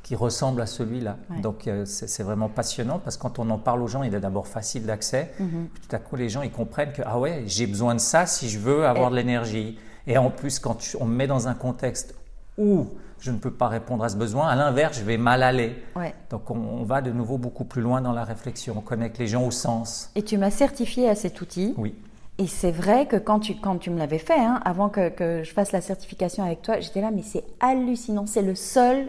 qui, 0.02 0.16
ressemble 0.16 0.60
à 0.60 0.66
celui-là. 0.66 1.16
Donc 1.42 1.68
euh, 1.68 1.84
c'est 1.84 2.24
vraiment 2.24 2.48
passionnant 2.48 2.98
parce 2.98 3.16
que 3.16 3.22
quand 3.22 3.38
on 3.38 3.48
en 3.50 3.58
parle 3.58 3.82
aux 3.82 3.86
gens, 3.86 4.02
il 4.02 4.12
est 4.12 4.20
d'abord 4.20 4.48
facile 4.48 4.84
d'accès. 4.84 5.32
Mhm. 5.38 5.68
Tout 5.68 5.94
à 5.94 6.00
coup, 6.00 6.16
les 6.16 6.28
gens 6.28 6.42
ils 6.42 6.50
comprennent 6.50 6.92
que 6.92 7.02
ah 7.06 7.20
ouais, 7.20 7.44
j'ai 7.46 7.68
besoin 7.68 7.94
de 7.94 8.00
ça 8.00 8.26
si 8.26 8.48
je 8.48 8.58
veux 8.58 8.84
avoir 8.84 9.12
de 9.12 9.16
l'énergie. 9.16 9.78
Et 10.08 10.18
en 10.18 10.30
plus, 10.30 10.58
quand 10.58 10.78
on 10.98 11.04
me 11.04 11.14
met 11.14 11.28
dans 11.28 11.46
un 11.46 11.54
contexte 11.54 12.16
où 12.56 12.88
je 13.20 13.30
ne 13.30 13.38
peux 13.38 13.50
pas 13.50 13.68
répondre 13.68 14.04
à 14.04 14.08
ce 14.08 14.16
besoin. 14.16 14.48
À 14.48 14.56
l'inverse, 14.56 14.98
je 14.98 15.04
vais 15.04 15.16
mal 15.16 15.42
aller. 15.42 15.82
Donc 16.30 16.50
on, 16.50 16.82
va 16.84 17.00
de 17.00 17.10
nouveau 17.10 17.38
beaucoup 17.38 17.64
plus 17.64 17.82
loin 17.82 18.00
dans 18.00 18.12
la 18.12 18.24
réflexion. 18.24 18.74
On 18.76 18.80
connecte 18.80 19.18
les 19.18 19.26
gens 19.26 19.44
au 19.46 19.50
sens. 19.50 20.10
Et 20.14 20.22
tu 20.22 20.38
m'as 20.38 20.50
certifié 20.50 21.08
à 21.08 21.14
cet 21.14 21.40
outil. 21.40 21.74
Oui. 21.76 21.94
Et 22.38 22.46
c'est 22.46 22.70
vrai 22.70 23.06
que 23.06 23.16
quand 23.16 23.40
tu, 23.40 23.56
quand 23.56 23.78
tu 23.78 23.90
me 23.90 23.98
l'avais 23.98 24.18
fait, 24.18 24.38
hein, 24.38 24.60
avant 24.64 24.88
que, 24.88 25.08
que, 25.08 25.42
je 25.42 25.52
fasse 25.52 25.72
la 25.72 25.80
certification 25.80 26.44
avec 26.44 26.62
toi, 26.62 26.78
j'étais 26.78 27.00
là, 27.00 27.10
mais 27.10 27.22
c'est 27.22 27.44
hallucinant. 27.58 28.26
C'est 28.26 28.42
le 28.42 28.54
seul 28.54 29.08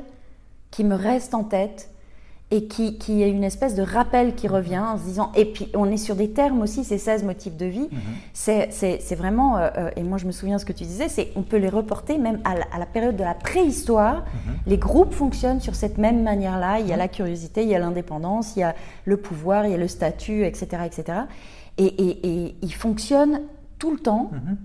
qui 0.71 0.83
me 0.83 0.95
reste 0.95 1.35
en 1.35 1.43
tête 1.43 1.91
et 2.51 2.65
qui, 2.65 2.97
qui 2.97 3.21
est 3.21 3.29
une 3.29 3.43
espèce 3.43 3.75
de 3.75 3.83
rappel 3.83 4.33
qui 4.33 4.47
revient 4.47 4.79
en 4.79 4.97
se 4.97 5.03
disant, 5.03 5.31
et 5.35 5.45
puis 5.45 5.69
on 5.75 5.85
est 5.91 5.97
sur 5.97 6.15
des 6.15 6.31
termes 6.31 6.61
aussi, 6.61 6.83
ces 6.83 6.97
16 6.97 7.23
motifs 7.23 7.55
de 7.55 7.67
vie, 7.67 7.89
mm-hmm. 8.33 8.67
c'est 8.71 9.15
vraiment, 9.15 9.57
euh, 9.57 9.69
euh, 9.77 9.91
et 9.95 10.01
moi 10.01 10.17
je 10.17 10.25
me 10.25 10.31
souviens 10.31 10.57
ce 10.57 10.65
que 10.65 10.73
tu 10.73 10.83
disais, 10.83 11.09
c'est 11.09 11.31
on 11.35 11.43
peut 11.43 11.57
les 11.57 11.69
reporter 11.69 12.17
même 12.17 12.39
à 12.45 12.55
la, 12.55 12.85
période 12.87 13.15
de 13.15 13.23
la 13.23 13.35
préhistoire. 13.35 14.21
Mm-hmm. 14.21 14.67
Les 14.67 14.77
groupes 14.77 15.13
fonctionnent 15.13 15.61
sur 15.61 15.75
cette 15.75 15.99
même 15.99 16.23
manière-là. 16.23 16.79
Il 16.79 16.87
y 16.87 16.91
a 16.91 16.95
mm-hmm. 16.95 16.97
la 16.97 17.07
curiosité, 17.07 17.63
il 17.63 17.69
y 17.69 17.75
a 17.75 17.79
l'indépendance, 17.79 18.55
il 18.55 18.61
y 18.61 18.63
a 18.63 18.73
le 19.05 19.17
pouvoir, 19.17 19.65
il 19.65 19.71
y 19.71 19.75
a 19.75 19.77
le 19.77 19.87
statut, 19.87 20.43
etc. 20.43 20.83
etc. 20.85 21.19
Et, 21.79 22.55
il 22.61 22.73
fonctionne 22.73 23.41
tout 23.77 23.91
le 23.91 23.99
temps, 23.99 24.31
mhm. 24.33 24.57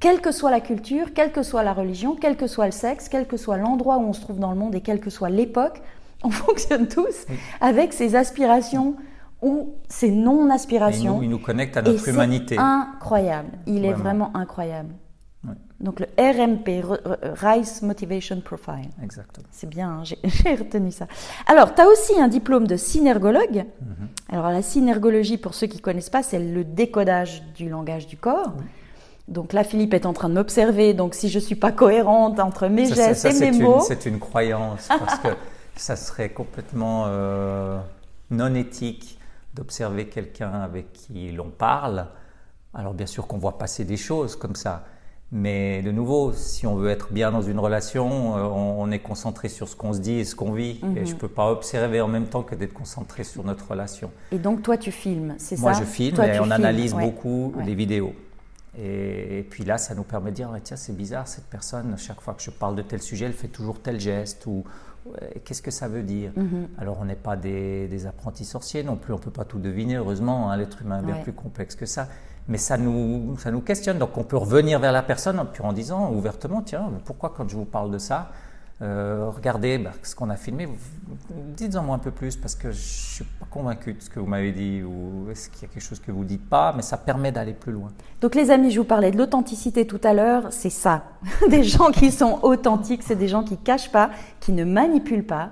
quelle 0.00 0.20
que 0.20 0.32
soit 0.32 0.50
la 0.50 0.60
culture, 0.60 1.14
quelle 1.14 1.30
que 1.30 1.42
soit 1.42 1.62
la 1.62 1.72
religion, 1.72 2.16
quel 2.20 2.36
que 2.36 2.48
soit 2.48 2.66
le 2.66 2.72
sexe, 2.72 3.08
quel 3.08 3.26
que 3.26 3.36
soit 3.36 3.56
l'endroit 3.56 3.98
où 3.98 4.02
on 4.02 4.12
se 4.12 4.20
trouve 4.20 4.40
dans 4.40 4.50
le 4.50 4.58
monde 4.58 4.74
et 4.74 4.80
quelle 4.80 5.00
que 5.00 5.10
soit 5.10 5.30
l'époque, 5.30 5.80
on 6.24 6.30
fonctionne 6.30 6.88
tous 6.88 7.26
avec 7.60 7.92
ces 7.92 8.14
aspirations 8.14 8.96
ou 9.40 9.74
ces 9.88 10.10
non-aspirations. 10.10 11.20
Il, 11.22 11.28
nous, 11.28 11.38
connecte 11.38 11.76
à 11.76 11.82
notre 11.82 12.08
humanité. 12.08 12.56
Incroyable. 12.58 13.50
Il 13.66 13.84
est 13.84 13.92
vraiment 13.92 14.34
incroyable. 14.36 14.94
Donc 15.80 15.98
le 15.98 16.06
RMP, 16.16 16.80
Rice 17.34 17.82
Motivation 17.82 18.40
Profile. 18.40 18.88
Exactement. 19.02 19.46
C'est 19.50 19.68
bien, 19.68 19.88
hein, 19.88 20.02
j'ai 20.04 20.54
retenu 20.54 20.92
ça. 20.92 21.08
Alors, 21.48 21.74
tu 21.74 21.82
as 21.82 21.88
aussi 21.88 22.20
un 22.20 22.28
diplôme 22.28 22.68
de 22.68 22.76
synergologue. 22.76 23.64
Mhm. 23.80 24.08
Alors 24.30 24.50
la 24.50 24.62
synergologie, 24.62 25.38
pour 25.38 25.54
ceux 25.54 25.66
qui 25.66 25.78
ne 25.78 25.82
connaissent 25.82 26.08
pas, 26.08 26.22
c'est 26.22 26.38
le 26.38 26.62
décodage 26.62 27.42
du 27.56 27.68
langage 27.68 28.06
du 28.06 28.16
corps. 28.16 28.54
Donc 29.26 29.52
là, 29.52 29.64
Philippe 29.64 29.94
est 29.94 30.06
en 30.06 30.12
train 30.12 30.28
de 30.28 30.34
m'observer. 30.34 30.94
Donc 30.94 31.14
si 31.14 31.28
je 31.28 31.38
ne 31.38 31.42
suis 31.42 31.56
pas 31.56 31.72
cohérente 31.72 32.38
entre 32.38 32.68
mes 32.68 32.86
gestes 32.86 33.24
et 33.24 33.50
mes 33.50 33.58
mots... 33.58 33.80
C'est 33.80 34.06
une 34.06 34.20
croyance, 34.20 34.86
parce 34.86 35.18
que 35.18 35.28
ça 35.76 35.96
serait 35.96 36.30
complètement 36.30 37.04
euh, 37.06 37.78
non 38.30 38.54
éthique 38.54 39.18
d'observer 39.54 40.08
quelqu'un 40.08 40.52
avec 40.52 40.92
qui 40.92 41.30
l'on 41.32 41.50
parle. 41.50 42.06
Alors 42.74 42.94
bien 42.94 43.06
sûr 43.06 43.26
qu'on 43.26 43.38
voit 43.38 43.58
passer 43.58 43.84
des 43.84 43.96
choses 43.96 44.36
comme 44.36 44.56
ça, 44.56 44.84
mais 45.34 45.80
de 45.80 45.90
nouveau, 45.90 46.34
si 46.34 46.66
on 46.66 46.76
veut 46.76 46.90
être 46.90 47.10
bien 47.10 47.32
dans 47.32 47.40
une 47.40 47.58
relation, 47.58 48.36
euh, 48.36 48.42
on, 48.42 48.90
est 48.90 48.98
concentré 48.98 49.48
sur 49.48 49.66
ce 49.66 49.74
qu'on 49.74 49.94
se 49.94 49.98
dit 49.98 50.18
et 50.18 50.24
ce 50.26 50.34
qu'on 50.34 50.52
vit. 50.52 50.78
Et 50.82 50.86
mhm. 50.86 51.06
je 51.06 51.14
ne 51.14 51.18
peux 51.18 51.28
pas 51.28 51.50
observer 51.50 52.02
en 52.02 52.08
même 52.08 52.26
temps 52.26 52.42
que 52.42 52.54
d'être 52.54 52.74
concentré 52.74 53.24
sur 53.24 53.42
notre 53.42 53.70
relation. 53.70 54.10
Et 54.30 54.38
donc 54.38 54.62
toi, 54.62 54.76
tu 54.76 54.92
filmes, 54.92 55.34
c'est 55.38 55.56
ça 55.56 55.62
Moi, 55.62 55.72
je 55.72 55.84
filme 55.84 56.20
et 56.22 56.38
on 56.38 56.50
analyse 56.50 56.92
beaucoup 56.92 57.54
les 57.64 57.74
vidéos. 57.74 58.14
Et, 58.78 59.46
puis 59.50 59.64
là, 59.64 59.78
ça 59.78 59.94
nous 59.94 60.02
permet 60.02 60.30
de 60.30 60.36
dire, 60.36 60.50
tiens, 60.62 60.76
c'est 60.76 60.96
bizarre, 60.96 61.28
cette 61.28 61.44
personne, 61.44 61.94
chaque 61.98 62.20
fois 62.20 62.34
que 62.34 62.42
je 62.42 62.50
parle 62.50 62.74
de 62.74 62.82
tel 62.82 63.02
sujet, 63.02 63.26
elle 63.26 63.32
fait 63.32 63.48
toujours 63.48 63.80
tel 63.80 64.00
geste. 64.00 64.44
Ou 64.46 64.64
qu'est-ce 65.44 65.62
que 65.62 65.70
ça 65.70 65.88
veut 65.88 66.02
dire 66.02 66.32
mhm. 66.36 66.68
Alors, 66.78 66.98
on 67.00 67.04
n'est 67.04 67.14
pas 67.14 67.36
des, 67.36 68.06
apprentis 68.06 68.44
sorciers 68.44 68.82
non 68.82 68.96
plus, 68.96 69.12
on 69.12 69.16
ne 69.18 69.22
peut 69.22 69.30
pas 69.30 69.44
tout 69.44 69.58
deviner, 69.58 69.96
heureusement, 69.96 70.50
hein, 70.50 70.56
l'être 70.56 70.82
humain 70.82 71.00
est 71.00 71.06
bien 71.06 71.16
plus 71.16 71.32
complexe 71.32 71.74
que 71.74 71.86
ça 71.86 72.08
mais 72.48 72.58
ça 72.58 72.76
nous, 72.76 73.36
ça 73.38 73.50
nous 73.50 73.60
questionne. 73.60 73.98
Donc 73.98 74.16
on 74.18 74.24
peut 74.24 74.36
revenir 74.36 74.80
vers 74.80 74.92
la 74.92 75.02
personne 75.02 75.40
en 75.60 75.72
disant 75.72 76.12
ouvertement, 76.12 76.62
tiens, 76.62 76.90
pourquoi 77.04 77.32
quand 77.36 77.48
je 77.48 77.56
vous 77.56 77.64
parle 77.64 77.90
de 77.90 77.98
ça, 77.98 78.30
euh, 78.82 79.30
regardez 79.34 79.78
bah, 79.78 79.92
ce 80.02 80.16
qu'on 80.16 80.28
a 80.28 80.36
filmé, 80.36 80.68
dites-en 81.56 81.84
moi 81.84 81.94
un 81.94 82.00
peu 82.00 82.10
plus 82.10 82.36
parce 82.36 82.56
que 82.56 82.72
je 82.72 82.76
ne 82.76 82.82
suis 82.82 83.24
pas 83.24 83.46
convaincu 83.48 83.92
de 83.92 84.02
ce 84.02 84.10
que 84.10 84.18
vous 84.18 84.26
m'avez 84.26 84.50
dit 84.50 84.82
ou 84.82 85.30
est-ce 85.30 85.48
qu'il 85.50 85.62
y 85.62 85.64
a 85.66 85.68
quelque 85.68 85.82
chose 85.82 86.00
que 86.00 86.10
vous 86.10 86.24
ne 86.24 86.28
dites 86.28 86.48
pas, 86.48 86.72
mais 86.74 86.82
ça 86.82 86.96
permet 86.96 87.30
d'aller 87.30 87.52
plus 87.52 87.72
loin. 87.72 87.90
Donc 88.20 88.34
les 88.34 88.50
amis, 88.50 88.72
je 88.72 88.80
vous 88.80 88.86
parlais 88.86 89.12
de 89.12 89.18
l'authenticité 89.18 89.86
tout 89.86 90.00
à 90.02 90.14
l'heure, 90.14 90.48
c'est 90.50 90.70
ça. 90.70 91.04
des 91.48 91.62
gens 91.62 91.92
qui 91.92 92.10
sont 92.10 92.40
authentiques, 92.42 93.04
c'est 93.04 93.16
des 93.16 93.28
gens 93.28 93.44
qui 93.44 93.54
ne 93.54 93.58
cachent 93.58 93.92
pas, 93.92 94.10
qui 94.40 94.52
ne 94.52 94.64
manipulent 94.64 95.26
pas 95.26 95.50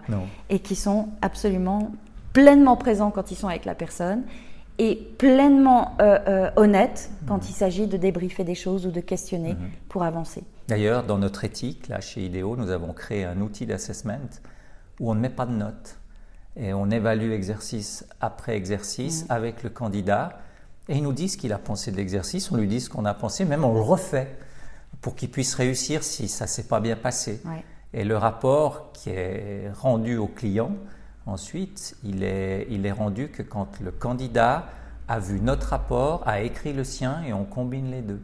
et 0.49 0.58
qui 0.58 0.75
sont 0.75 1.08
absolument 1.22 1.92
pleinement 2.32 2.76
présents 2.76 3.10
quand 3.12 3.30
ils 3.30 3.37
sont 3.37 3.49
avec 3.49 3.64
la 3.64 3.76
personne 3.76 4.22
et 4.78 4.96
pleinement 5.18 5.92
euh, 6.00 6.18
euh, 6.26 6.50
honnête 6.56 7.10
quand 7.28 7.37
mhm. 7.37 7.49
il 7.49 7.52
s'agit 7.52 7.87
de 7.87 7.96
débriefer 7.96 8.44
des 8.44 8.54
choses 8.54 8.87
ou 8.87 8.90
de 8.90 9.00
questionner 9.00 9.52
mhm. 9.52 9.70
pour 9.88 10.02
avancer. 10.02 10.42
D'ailleurs, 10.70 11.04
dans 11.04 11.18
notre 11.18 11.44
éthique, 11.44 11.88
là, 11.88 12.00
chez 12.00 12.24
IDEO, 12.24 12.56
nous 12.56 12.70
avons 12.70 12.92
créé 12.92 13.24
un 13.24 13.40
outil 13.40 13.66
d'assessment 13.66 14.30
où 15.00 15.10
on 15.10 15.14
ne 15.14 15.20
met 15.20 15.28
pas 15.28 15.44
de 15.44 15.52
notes 15.52 15.98
et 16.56 16.72
on 16.72 16.90
évalue 16.90 17.32
exercice 17.32 18.06
après 18.20 18.56
exercice 18.56 19.24
mhm. 19.24 19.26
avec 19.30 19.62
le 19.62 19.70
candidat 19.70 20.40
et 20.88 20.96
il 20.96 21.02
nous 21.02 21.12
dit 21.12 21.28
ce 21.28 21.36
qu'il 21.36 21.52
a 21.52 21.58
pensé 21.58 21.90
de 21.90 21.96
l'exercice, 21.96 22.50
on 22.50 22.56
lui 22.56 22.66
dit 22.66 22.80
ce 22.80 22.88
qu'on 22.88 23.04
a 23.04 23.14
pensé, 23.14 23.44
même 23.44 23.64
on 23.64 23.74
le 23.74 23.80
refait 23.80 24.36
pour 25.00 25.14
qu'il 25.14 25.30
puisse 25.30 25.54
réussir 25.54 26.02
si 26.02 26.28
ça 26.28 26.46
s'est 26.46 26.68
pas 26.68 26.80
bien 26.80 26.96
passé. 26.96 27.42
Et 27.92 28.04
le 28.04 28.16
rapport 28.16 28.92
qui 28.92 29.10
est 29.10 29.70
rendu 29.72 30.16
au 30.16 30.26
client, 30.26 30.72
Ensuite, 31.26 31.96
il 32.02 32.22
est, 32.22 32.66
il 32.70 32.86
est 32.86 32.92
rendu 32.92 33.28
que 33.28 33.42
quand 33.42 33.80
le 33.80 33.90
candidat 33.90 34.66
a 35.06 35.18
vu 35.18 35.40
notre 35.40 35.68
rapport, 35.68 36.26
a 36.26 36.40
écrit 36.40 36.72
le 36.72 36.82
sien 36.82 37.22
et 37.24 37.32
on 37.32 37.44
combine 37.44 37.90
les 37.90 38.02
deux. 38.02 38.20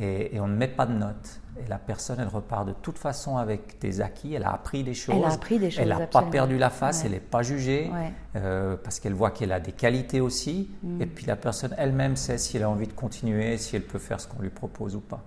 Et, 0.00 0.40
on 0.40 0.48
ne 0.48 0.56
met 0.56 0.68
pas 0.68 0.86
de 0.86 0.94
notes. 0.94 1.40
Et 1.64 1.68
la 1.68 1.78
personne, 1.78 2.18
elle 2.20 2.28
repart 2.28 2.66
de 2.66 2.72
toute 2.72 2.98
façon 2.98 3.36
avec 3.36 3.78
des 3.80 4.00
acquis, 4.00 4.34
elle 4.34 4.44
a 4.44 4.52
appris 4.52 4.82
des 4.82 4.94
choses. 4.94 5.14
Elle 5.16 5.24
a 5.24 5.32
appris 5.32 5.58
des 5.58 5.70
choses. 5.70 5.80
Elle 5.80 5.88
n'a 5.90 6.06
pas 6.06 6.22
perdu 6.22 6.58
la 6.58 6.70
face, 6.70 7.04
elle 7.04 7.12
n'est 7.12 7.20
pas 7.20 7.42
jugée, 7.42 7.90
euh, 8.36 8.76
parce 8.82 8.98
qu'elle 9.00 9.14
voit 9.14 9.30
qu'elle 9.30 9.52
a 9.52 9.60
des 9.60 9.72
qualités 9.72 10.20
aussi. 10.20 10.70
Mm. 10.82 11.02
Et 11.02 11.06
puis 11.06 11.26
la 11.26 11.36
personne 11.36 11.74
elle-même 11.78 12.16
sait 12.16 12.38
si 12.38 12.56
elle 12.56 12.64
a 12.64 12.70
envie 12.70 12.88
de 12.88 12.92
continuer, 12.92 13.56
si 13.58 13.76
elle 13.76 13.82
peut 13.82 13.98
faire 13.98 14.20
ce 14.20 14.26
qu'on 14.26 14.42
lui 14.42 14.50
propose 14.50 14.96
ou 14.96 15.00
pas. 15.00 15.22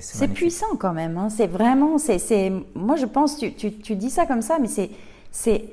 C'est 0.00 0.28
puissant 0.28 0.74
quand 0.78 0.92
même. 0.92 1.16
Hein. 1.16 1.28
C'est 1.28 1.46
vraiment, 1.46 1.96
c'est, 1.98 2.52
moi 2.74 2.96
je 2.96 3.06
pense, 3.06 3.38
tu, 3.38 3.54
tu, 3.54 3.72
tu 3.72 3.94
dis 3.94 4.10
ça 4.10 4.26
comme 4.26 4.42
ça, 4.42 4.58
mais 4.60 4.66
c'est 4.66 4.90
c'est 5.30 5.64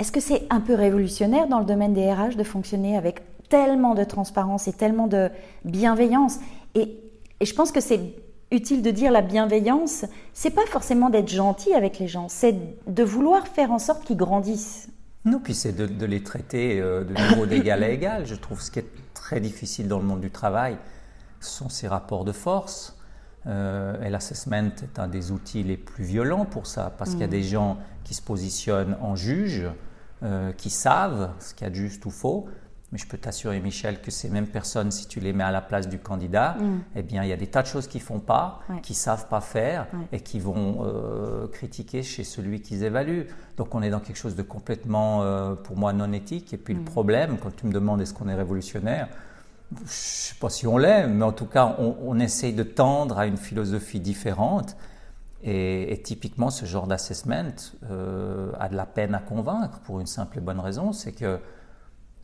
est-ce 0.00 0.10
que 0.10 0.20
c'est 0.20 0.46
un 0.48 0.60
peu 0.60 0.74
révolutionnaire 0.74 1.46
dans 1.46 1.58
le 1.58 1.66
domaine 1.66 1.92
des 1.92 2.10
RH 2.10 2.36
de 2.36 2.42
fonctionner 2.42 2.96
avec 2.96 3.20
tellement 3.50 3.94
de 3.94 4.02
transparence 4.02 4.66
et 4.66 4.72
tellement 4.72 5.06
de 5.06 5.28
bienveillance? 5.64 6.38
Et, 6.74 6.98
je 7.46 7.54
pense 7.54 7.72
que 7.72 7.80
c'est 7.80 8.00
utile 8.50 8.82
de 8.82 8.90
dire 8.90 9.12
la 9.12 9.22
bienveillance, 9.22 10.04
c'est 10.34 10.50
pas 10.50 10.66
forcément 10.66 11.10
d'être 11.10 11.28
gentil 11.28 11.72
avec 11.74 11.98
les 11.98 12.08
gens, 12.08 12.28
c'est 12.28 12.56
de 12.86 13.02
vouloir 13.02 13.46
faire 13.46 13.70
en 13.70 13.78
sorte 13.78 14.04
qu'ils 14.04 14.16
grandissent. 14.16 14.88
Non, 15.24 15.38
puis 15.38 15.54
c'est 15.54 15.72
de, 15.72 16.06
les 16.06 16.22
traiter 16.22 16.80
euh, 16.80 17.04
de 17.04 17.12
niveau 17.28 17.44
d'égal 17.46 17.82
à 17.82 17.90
égal. 17.90 18.26
Je 18.26 18.34
trouve 18.34 18.60
ce 18.62 18.70
qui 18.70 18.78
est 18.78 18.90
très 19.12 19.38
difficile 19.38 19.86
dans 19.86 19.98
le 19.98 20.04
monde 20.04 20.20
du 20.20 20.30
travail, 20.30 20.78
ce 21.40 21.50
sont 21.50 21.68
ces 21.68 21.88
rapports 21.88 22.24
de 22.24 22.32
force. 22.32 22.96
Euh, 23.46 24.02
et 24.02 24.10
l'assessment 24.10 24.70
est 24.82 24.98
un 24.98 25.08
des 25.08 25.30
outils 25.30 25.62
les 25.62 25.76
plus 25.76 26.04
violents 26.04 26.44
pour 26.44 26.66
ça, 26.66 26.92
parce 26.98 27.12
qu'il 27.12 27.20
y 27.20 27.24
a 27.24 27.26
mm. 27.26 27.30
des 27.30 27.42
gens 27.42 27.78
qui 28.04 28.14
se 28.14 28.22
positionnent 28.22 28.96
en 29.00 29.16
juge, 29.16 29.66
euh, 30.22 30.52
qui 30.52 30.68
savent 30.68 31.30
ce 31.38 31.54
qu'il 31.54 31.64
y 31.64 31.66
a 31.66 31.70
de 31.70 31.74
juste 31.74 32.04
ou 32.04 32.10
faux, 32.10 32.48
mais 32.92 32.98
je 32.98 33.06
peux 33.06 33.18
t'assurer, 33.18 33.60
Michel, 33.60 34.00
que 34.00 34.10
ces 34.10 34.28
mêmes 34.28 34.48
personnes, 34.48 34.90
si 34.90 35.06
tu 35.06 35.20
les 35.20 35.32
mets 35.32 35.44
à 35.44 35.52
la 35.52 35.60
place 35.60 35.88
du 35.88 35.98
candidat, 35.98 36.56
mm. 36.58 36.80
eh 36.96 37.02
bien, 37.02 37.22
il 37.22 37.28
y 37.28 37.32
a 37.32 37.36
des 37.36 37.46
tas 37.46 37.62
de 37.62 37.68
choses 37.68 37.86
qu'ils 37.86 38.00
font 38.00 38.18
pas, 38.18 38.60
qu'ils 38.66 38.80
qui 38.80 38.94
savent 38.94 39.28
pas 39.28 39.40
faire 39.40 39.86
et 40.10 40.20
qui 40.20 40.40
vont 40.40 40.78
euh, 40.82 41.46
critiquer 41.46 42.02
chez 42.02 42.24
celui 42.24 42.60
qu'ils 42.60 42.82
évaluent. 42.82 43.26
Donc, 43.56 43.74
on 43.76 43.82
est 43.82 43.90
dans 43.90 44.00
quelque 44.00 44.16
chose 44.16 44.34
de 44.34 44.42
complètement, 44.42 45.22
euh, 45.22 45.54
pour 45.54 45.76
moi, 45.76 45.92
non 45.92 46.12
éthique. 46.12 46.52
Et 46.52 46.56
puis, 46.56 46.74
le 46.74 46.80
mm. 46.80 46.84
problème, 46.84 47.38
quand 47.40 47.54
tu 47.54 47.66
me 47.66 47.72
demandes 47.72 48.00
est-ce 48.00 48.12
qu'on 48.12 48.28
est 48.28 48.34
révolutionnaire, 48.34 49.08
je 49.84 49.92
sais 49.92 50.34
pas 50.40 50.50
si 50.50 50.66
on 50.66 50.76
l'est, 50.76 51.06
mais 51.06 51.24
en 51.24 51.32
tout 51.32 51.46
cas, 51.46 51.76
on, 51.78 51.96
on, 52.02 52.18
essaye 52.18 52.54
de 52.54 52.64
tendre 52.64 53.20
à 53.20 53.26
une 53.26 53.36
philosophie 53.36 54.00
différente. 54.00 54.76
Et, 55.44 55.92
et 55.92 56.02
typiquement, 56.02 56.50
ce 56.50 56.64
genre 56.64 56.88
d'assessment 56.88 57.54
euh, 57.88 58.50
a 58.58 58.68
de 58.68 58.74
la 58.74 58.84
peine 58.84 59.14
à 59.14 59.20
convaincre 59.20 59.78
pour 59.84 60.00
une 60.00 60.08
simple 60.08 60.38
et 60.38 60.40
bonne 60.40 60.58
raison, 60.58 60.92
c'est 60.92 61.12
que 61.12 61.38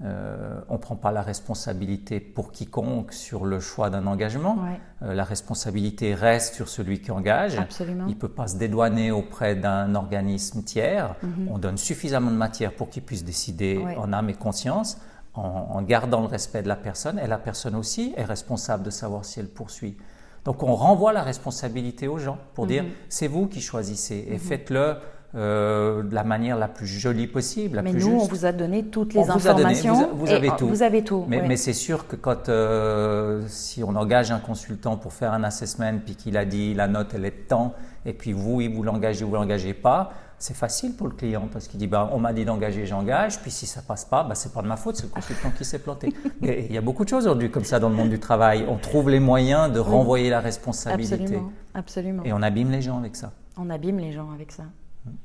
euh, 0.04 0.60
on 0.68 0.74
ne 0.74 0.78
prend 0.78 0.96
pas 0.96 1.10
la 1.10 1.22
responsabilité 1.22 2.20
pour 2.20 2.52
quiconque 2.52 3.14
sur 3.14 3.46
le 3.46 3.60
choix 3.60 3.88
d'un 3.88 4.06
engagement. 4.06 4.58
Euh, 5.02 5.14
la 5.14 5.24
responsabilité 5.24 6.14
reste 6.14 6.54
sur 6.54 6.68
celui 6.68 7.00
qui 7.00 7.10
engage. 7.10 7.58
Absolument. 7.58 8.04
Il 8.06 8.14
ne 8.14 8.18
peut 8.20 8.28
pas 8.28 8.46
se 8.46 8.56
dédouaner 8.56 9.10
auprès 9.10 9.56
d'un 9.56 9.94
organisme 9.94 10.62
tiers. 10.62 11.14
Mhm. 11.22 11.48
On 11.50 11.58
donne 11.58 11.78
suffisamment 11.78 12.30
de 12.30 12.36
matière 12.36 12.74
pour 12.74 12.90
qu'il 12.90 13.04
puisse 13.04 13.24
décider 13.24 13.82
en 13.96 14.12
âme 14.12 14.28
et 14.28 14.34
conscience, 14.34 14.98
en, 15.32 15.80
gardant 15.82 16.20
le 16.20 16.26
respect 16.26 16.62
de 16.62 16.68
la 16.68 16.76
personne. 16.76 17.18
Et 17.18 17.26
la 17.26 17.38
personne 17.38 17.74
aussi 17.74 18.12
est 18.18 18.24
responsable 18.24 18.82
de 18.82 18.90
savoir 18.90 19.24
si 19.24 19.40
elle 19.40 19.48
poursuit. 19.48 19.96
Donc 20.44 20.62
on 20.62 20.74
renvoie 20.76 21.12
la 21.12 21.22
responsabilité 21.22 22.06
aux 22.06 22.18
gens 22.18 22.38
pour 22.54 22.66
dire 22.66 22.84
mhm. 22.84 22.90
c'est 23.08 23.28
vous 23.28 23.46
qui 23.46 23.62
choisissez 23.62 24.26
et 24.28 24.34
mhm. 24.34 24.38
faites-le 24.38 24.96
euh, 25.36 26.02
de 26.02 26.14
la 26.14 26.24
manière 26.24 26.56
la 26.56 26.66
plus 26.66 26.86
jolie 26.86 27.26
possible. 27.26 27.76
La 27.76 27.82
mais 27.82 27.92
nous, 27.92 28.20
on 28.20 28.24
vous 28.24 28.46
a 28.46 28.52
donné 28.52 28.84
toutes 28.84 29.12
les 29.12 29.28
informations. 29.28 30.08
vous, 30.14 30.30
avez 30.30 30.50
tout. 30.56 30.66
Vous 30.66 30.82
avez 30.82 31.04
tout. 31.04 31.26
Mais, 31.28 31.56
c'est 31.56 31.74
sûr 31.74 32.06
que 32.06 32.16
quand, 32.16 32.48
euh, 32.48 33.42
si 33.48 33.84
on 33.84 33.94
engage 33.96 34.30
un 34.30 34.38
consultant 34.38 34.96
pour 34.96 35.12
faire 35.12 35.34
un 35.34 35.44
assessment, 35.44 35.98
puis 36.02 36.14
qu'il 36.14 36.38
a 36.38 36.46
dit 36.46 36.72
la 36.72 36.88
note 36.88 37.12
elle 37.14 37.26
est 37.26 37.30
de 37.30 37.48
temps, 37.48 37.74
et 38.06 38.14
puis 38.14 38.32
vous, 38.32 38.62
il 38.62 38.74
vous 38.74 38.82
l'engagez 38.82 39.24
ou 39.24 39.28
vous 39.28 39.34
l'engagez 39.34 39.74
pas, 39.74 40.12
c'est 40.38 40.56
facile 40.56 40.94
pour 40.94 41.06
le 41.06 41.12
client 41.12 41.48
parce 41.52 41.68
qu'il 41.68 41.78
dit 41.78 41.86
bah, 41.86 42.08
on 42.12 42.18
m'a 42.18 42.32
dit 42.32 42.46
d'engager, 42.46 42.86
j'engage, 42.86 43.38
puis 43.40 43.50
si 43.50 43.66
ça 43.66 43.82
passe 43.82 44.06
pas, 44.06 44.24
bah, 44.24 44.34
c'est 44.34 44.54
pas 44.54 44.62
de 44.62 44.68
ma 44.68 44.76
faute, 44.76 44.96
c'est 44.96 45.04
le 45.04 45.10
consultant 45.10 45.50
qui 45.50 45.66
s'est 45.66 45.80
planté. 45.80 46.14
il 46.40 46.72
y 46.72 46.78
a 46.78 46.82
beaucoup 46.82 47.04
de 47.04 47.10
choses 47.10 47.26
aujourd'hui 47.26 47.50
comme 47.50 47.64
ça 47.64 47.78
dans 47.78 47.90
le 47.90 47.94
monde 47.94 48.10
du 48.10 48.20
travail. 48.20 48.64
On 48.68 48.76
trouve 48.76 49.10
les 49.10 49.20
moyens 49.20 49.70
de 49.70 49.80
renvoyer 49.80 50.30
la 50.30 50.40
responsabilité. 50.40 51.14
Absolument. 51.14 51.52
Absolument. 51.74 52.22
Et 52.24 52.32
on 52.32 52.40
abîme 52.40 52.70
les 52.70 52.80
gens 52.80 52.98
avec 52.98 53.16
ça. 53.16 53.32
On 53.58 53.68
abîme 53.68 53.98
les 53.98 54.12
gens 54.12 54.30
avec 54.32 54.52
ça. 54.52 54.64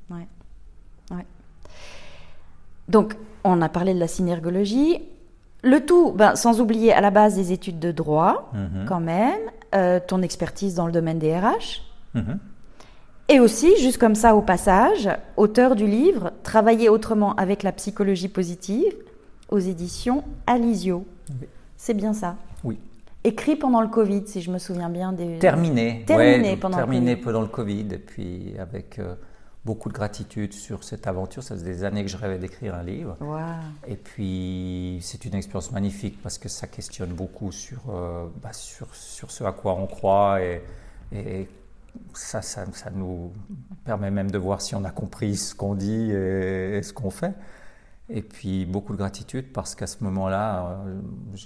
Ouais. 0.10 0.28
Ouais. 1.12 1.26
Donc, 2.88 3.16
on 3.44 3.62
a 3.62 3.70
parlé 3.70 3.94
de 3.94 4.00
la 4.00 4.08
synergologie. 4.08 5.02
Le 5.64 5.86
tout, 5.86 6.12
ben, 6.12 6.36
sans 6.36 6.60
oublier 6.60 6.92
à 6.92 7.02
la 7.02 7.12
base 7.12 7.36
des 7.36 7.52
études 7.52 7.80
de 7.80 7.92
droit, 7.92 8.52
mhm. 8.54 8.86
quand 8.88 9.00
même, 9.00 9.40
euh, 9.76 10.00
ton 10.06 10.22
expertise 10.22 10.76
dans 10.76 10.86
le 10.86 10.92
domaine 10.92 11.20
des 11.20 11.36
RH. 11.38 11.82
Mhm. 12.16 12.40
Et 13.30 13.40
aussi, 13.40 13.72
juste 13.80 13.98
comme 13.98 14.16
ça 14.16 14.36
au 14.36 14.42
passage, 14.42 15.10
auteur 15.38 15.76
du 15.76 15.88
livre 15.88 16.34
Travailler 16.44 16.90
autrement 16.90 17.34
avec 17.36 17.64
la 17.64 17.72
psychologie 17.72 18.28
positive 18.28 18.94
aux 19.50 19.60
éditions 19.60 20.24
Alizio. 20.48 21.06
C'est 21.78 21.94
bien 21.94 22.14
ça? 22.14 22.36
Oui. 22.64 22.78
Écrit 23.24 23.56
pendant 23.56 23.82
le 23.82 23.88
Covid, 23.88 24.24
si 24.26 24.42
je 24.42 24.52
me 24.52 24.58
souviens 24.58 24.90
bien. 24.90 25.14
Des... 25.14 25.38
Terminé. 25.38 26.04
Terminé 26.06 26.58
pendant 26.58 26.78
terminé 26.78 27.12
le 27.12 27.16
Covid. 27.16 27.24
pendant 27.24 27.42
le 27.42 27.48
Covid. 27.48 27.88
Et 27.92 27.98
puis 28.00 28.54
avec. 28.60 29.00
Euh, 29.00 29.16
beaucoup 29.64 29.90
de 29.90 29.94
gratitude 29.94 30.54
sur 30.54 30.84
cette 30.84 31.08
aventure. 31.08 31.44
Ça 31.44 31.56
faisait 31.56 31.66
des 31.66 31.84
années 31.84 32.04
que 32.04 32.10
je 32.10 32.18
rêvais 32.18 32.40
d'écrire 32.40 32.76
un 32.76 32.84
livre. 32.84 33.18
Et 33.88 33.96
puis, 33.96 35.00
c'est 35.02 35.26
une 35.26 35.36
expérience 35.36 35.72
magnifique 35.72 36.22
parce 36.22 36.38
que 36.38 36.50
ça 36.50 36.68
questionne 36.68 37.14
beaucoup 37.14 37.52
sur, 37.52 37.82
euh, 37.90 38.28
bah, 38.42 38.54
sur, 38.54 38.94
sur, 38.96 39.32
ce 39.32 39.44
à 39.44 39.52
quoi 39.52 39.76
on 39.76 39.88
croit 39.88 40.42
et, 40.42 40.62
et 41.12 41.48
ça, 42.14 42.42
ça, 42.42 42.66
ça, 42.72 42.90
nous 42.90 43.34
permet 43.84 44.12
même 44.12 44.32
de 44.32 44.38
voir 44.38 44.62
si 44.62 44.76
on 44.76 44.84
a 44.86 44.92
compris 44.92 45.36
ce 45.36 45.54
qu'on 45.54 45.76
dit 45.76 46.12
et, 46.12 46.82
ce 46.82 46.94
qu'on 46.94 47.10
fait. 47.12 47.34
Et 48.10 48.22
puis, 48.22 48.66
beaucoup 48.66 48.94
de 48.94 48.98
gratitude 48.98 49.52
parce 49.54 49.76
qu'à 49.76 49.88
ce 49.88 50.04
moment-là, 50.04 50.82
euh, 50.86 51.02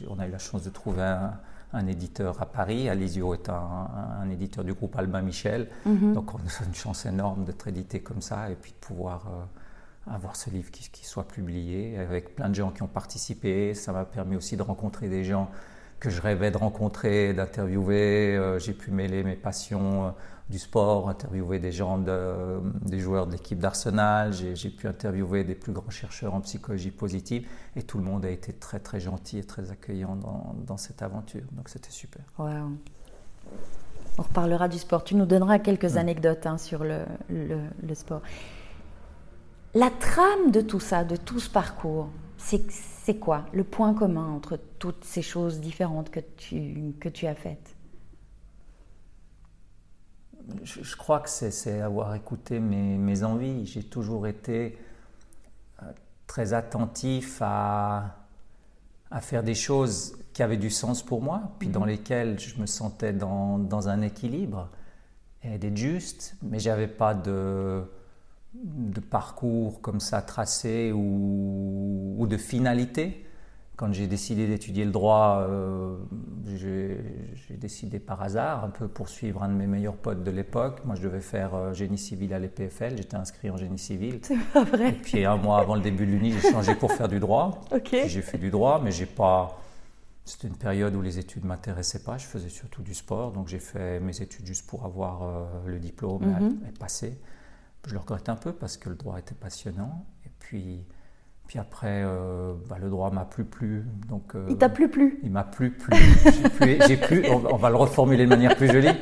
on 0.10 0.20
a 0.20 0.28
eu 0.28 0.32
la 0.32 0.40
chance 0.40 0.64
de 0.64 0.70
trouver 0.70 1.04
un 1.04 1.34
un 1.76 1.88
éditeur 1.88 2.42
à 2.42 2.46
Paris. 2.46 2.90
Alizio 2.90 3.34
est 3.34 3.50
un, 3.50 4.30
éditeur 4.32 4.64
du 4.64 4.74
groupe 4.74 4.96
Albin 4.98 5.22
Michel. 5.22 5.68
Mhm. 5.86 6.14
Donc 6.14 6.34
on 6.34 6.38
a 6.38 6.66
une 6.66 6.74
chance 6.74 7.06
énorme 7.06 7.44
d'être 7.44 7.68
édité 7.68 8.00
comme 8.00 8.22
ça 8.22 8.50
et 8.50 8.56
puis 8.56 8.72
de 8.72 8.78
pouvoir 8.78 9.28
euh, 9.28 10.14
avoir 10.14 10.36
ce 10.36 10.50
livre 10.50 10.72
qui, 10.72 10.90
qui, 10.90 11.06
soit 11.06 11.28
publié 11.28 11.98
avec 11.98 12.36
plein 12.36 12.50
de 12.50 12.56
gens 12.56 12.72
qui 12.72 12.82
ont 12.82 12.88
participé. 12.88 13.74
Ça 13.74 13.92
m'a 13.92 14.06
permis 14.06 14.36
aussi 14.36 14.58
de 14.58 14.62
rencontrer 14.62 15.10
des 15.10 15.24
gens 15.24 15.50
que 16.00 16.10
je 16.10 16.22
rêvais 16.22 16.52
de 16.52 16.58
rencontrer, 16.58 17.34
d'interviewer. 17.34 18.36
Euh, 18.36 18.60
j'ai 18.60 18.74
pu 18.74 18.92
mêler 18.92 19.24
mes 19.24 19.36
passions 19.36 20.08
euh, 20.08 20.10
du 20.50 20.60
sport, 20.60 21.10
interviewer 21.10 21.60
des 21.60 21.72
gens, 21.72 21.98
de, 21.98 22.60
des 22.82 23.00
joueurs 23.00 23.26
de 23.28 23.32
l'équipe 23.32 23.58
d'Arsenal. 23.58 24.32
J'ai 24.34 24.70
pu 24.70 24.88
interviewer 24.88 25.44
des 25.44 25.56
plus 25.56 25.74
grands 25.74 25.90
chercheurs 25.90 26.36
en 26.36 26.42
psychologie 26.42 26.92
positive. 26.92 27.48
Et 27.76 27.84
tout 27.84 27.98
le 27.98 28.04
monde 28.04 28.26
a 28.26 28.30
été 28.30 28.54
très 28.54 28.80
très 28.80 29.00
gentil 29.00 29.40
et 29.40 29.44
très 29.44 29.72
accueillant 29.72 30.16
dans, 30.16 30.56
dans 30.66 30.78
cette 30.78 31.02
aventure. 31.02 31.44
Donc 31.54 31.70
c'était 31.70 31.92
super. 31.92 32.24
Wow. 32.38 32.74
On 34.18 34.22
reparlera 34.22 34.68
du 34.68 34.78
sport. 34.78 35.04
Tu 35.04 35.16
nous 35.16 35.26
donneras 35.26 35.60
quelques 35.60 35.98
anecdotes 35.98 36.46
hein, 36.46 36.58
sur 36.58 36.84
le, 36.84 37.00
le, 37.30 37.60
le 37.82 37.96
sport. 37.96 38.22
La 39.74 39.90
trame 39.90 40.52
de 40.52 40.62
tout 40.62 40.80
ça, 40.80 41.04
de 41.04 41.18
tout 41.18 41.40
ce 41.40 41.50
parcours, 41.50 42.10
c'est 42.38 43.16
quoi 43.20 43.46
le 43.52 43.64
point 43.64 43.94
commun 43.94 44.30
entre 44.30 44.58
toutes 44.80 45.04
ces 45.04 45.22
choses 45.22 45.60
différentes 45.60 46.12
que 46.12 46.22
tu, 46.38 46.94
que 47.00 47.10
tu 47.10 47.28
as 47.28 47.36
faites? 47.36 47.75
Je, 50.64 50.96
crois 50.96 51.20
que 51.20 51.30
c'est 51.30 51.82
avoir 51.82 52.16
écouté 52.16 52.60
mes, 52.60 52.98
mes 52.98 53.24
envies. 53.24 53.66
J'ai 53.66 53.84
toujours 53.84 54.28
été 54.28 54.78
euh, 55.82 55.86
très 56.28 56.54
attentif 56.54 57.40
à, 57.42 58.18
à, 59.12 59.22
faire 59.22 59.44
des 59.44 59.56
choses 59.56 60.18
qui 60.34 60.44
avaient 60.44 60.58
du 60.58 60.70
sens 60.70 61.04
pour 61.04 61.22
moi, 61.22 61.52
puis 61.60 61.70
dans 61.70 61.82
mhm. 61.82 61.88
lesquelles 61.88 62.40
je 62.40 62.60
me 62.60 62.66
sentais 62.66 63.14
dans, 63.14 63.58
dans 63.58 63.90
un 63.90 64.02
équilibre 64.02 64.70
et 65.44 65.58
d'être 65.58 65.78
juste, 65.78 66.36
mais 66.42 66.60
j'avais 66.60 66.88
pas 66.88 67.14
de 67.14 67.84
de 68.64 69.00
parcours 69.00 69.82
comme 69.82 70.00
ça 70.00 70.22
tracé 70.22 70.92
ou, 70.94 72.26
de 72.28 72.38
finalité. 72.38 73.25
Quand 73.76 73.92
j'ai 73.92 74.08
décidé 74.08 74.48
d'étudier 74.48 74.86
le 74.86 74.92
droit, 74.92 75.46
euh, 75.50 75.98
j'ai 76.46 77.58
décidé 77.58 78.00
par 78.00 78.22
hasard, 78.22 78.64
un 78.64 78.70
peu 78.70 78.88
pour 78.88 79.10
suivre 79.10 79.44
un 79.44 79.50
de 79.50 79.54
mes 79.54 79.68
meilleurs 79.68 79.98
potes 79.98 80.24
de 80.24 80.32
l'époque. 80.32 80.82
Moi, 80.86 80.96
je 80.96 81.02
devais 81.02 81.20
faire 81.20 81.54
euh, 81.56 81.74
génie 81.74 81.98
civil 81.98 82.34
à 82.34 82.40
l'EPFL, 82.40 82.96
j'étais 82.98 83.16
inscrit 83.16 83.50
en 83.50 83.58
génie 83.58 83.78
civil. 83.78 84.20
C'est 84.22 84.40
pas 84.54 84.64
vrai. 84.64 84.90
Et 84.90 84.94
puis 84.94 85.26
un 85.26 85.36
mois 85.36 85.60
avant 85.60 85.76
le 85.76 85.82
début 85.82 86.06
de 86.06 86.12
l'Uni, 86.12 86.32
j'ai 86.32 86.52
changé 86.52 86.74
pour 86.76 86.92
faire 86.94 87.10
du 87.10 87.20
droit. 87.20 87.62
J'ai 88.08 88.22
fait 88.22 88.38
du 88.38 88.50
droit, 88.50 88.82
mais 88.84 88.92
j'ai 88.92 89.06
pas. 89.06 89.60
C'était 90.24 90.48
une 90.48 90.58
période 90.58 90.96
où 90.96 91.02
les 91.02 91.20
études 91.20 91.44
ne 91.44 91.50
m'intéressaient 91.50 92.04
pas, 92.04 92.18
je 92.18 92.26
faisais 92.26 92.50
surtout 92.50 92.82
du 92.82 92.94
sport, 92.94 93.32
donc 93.32 93.48
j'ai 93.48 93.60
fait 93.60 94.00
mes 94.00 94.22
études 94.22 94.46
juste 94.46 94.68
pour 94.68 94.86
avoir 94.86 95.24
euh, 95.24 95.46
le 95.68 95.80
diplôme 95.80 96.24
mm-hmm. 96.24 96.70
et 96.70 96.72
passer. 96.80 97.20
Je 97.88 97.94
le 97.94 98.00
regrette 98.00 98.30
un 98.30 98.36
peu 98.36 98.52
parce 98.52 98.78
que 98.78 98.90
le 98.90 98.96
droit 98.96 99.20
était 99.20 99.36
passionnant. 99.36 100.06
Et 100.26 100.32
puis, 100.40 100.86
puis 101.48 101.60
après, 101.60 102.02
euh, 102.04 102.54
bah, 102.68 102.78
le 102.82 102.90
droit 102.90 103.12
m'a 103.12 103.26
plus 103.26 103.46
plu. 103.46 103.86
Donc, 104.10 104.34
euh, 104.34 104.48
il 104.50 104.58
t'a 104.58 104.70
plus 104.70 104.90
plu? 104.90 105.20
Il 105.22 105.30
m'a 105.30 105.44
plus 105.44 105.72
plu. 105.72 105.96
J'ai 106.88 106.98
plus, 106.98 107.24
on, 107.30 107.56
va 107.56 107.70
le 107.70 107.76
reformuler 107.76 108.26
de 108.26 108.30
manière 108.30 108.56
plus 108.56 108.68
jolie. 108.68 108.96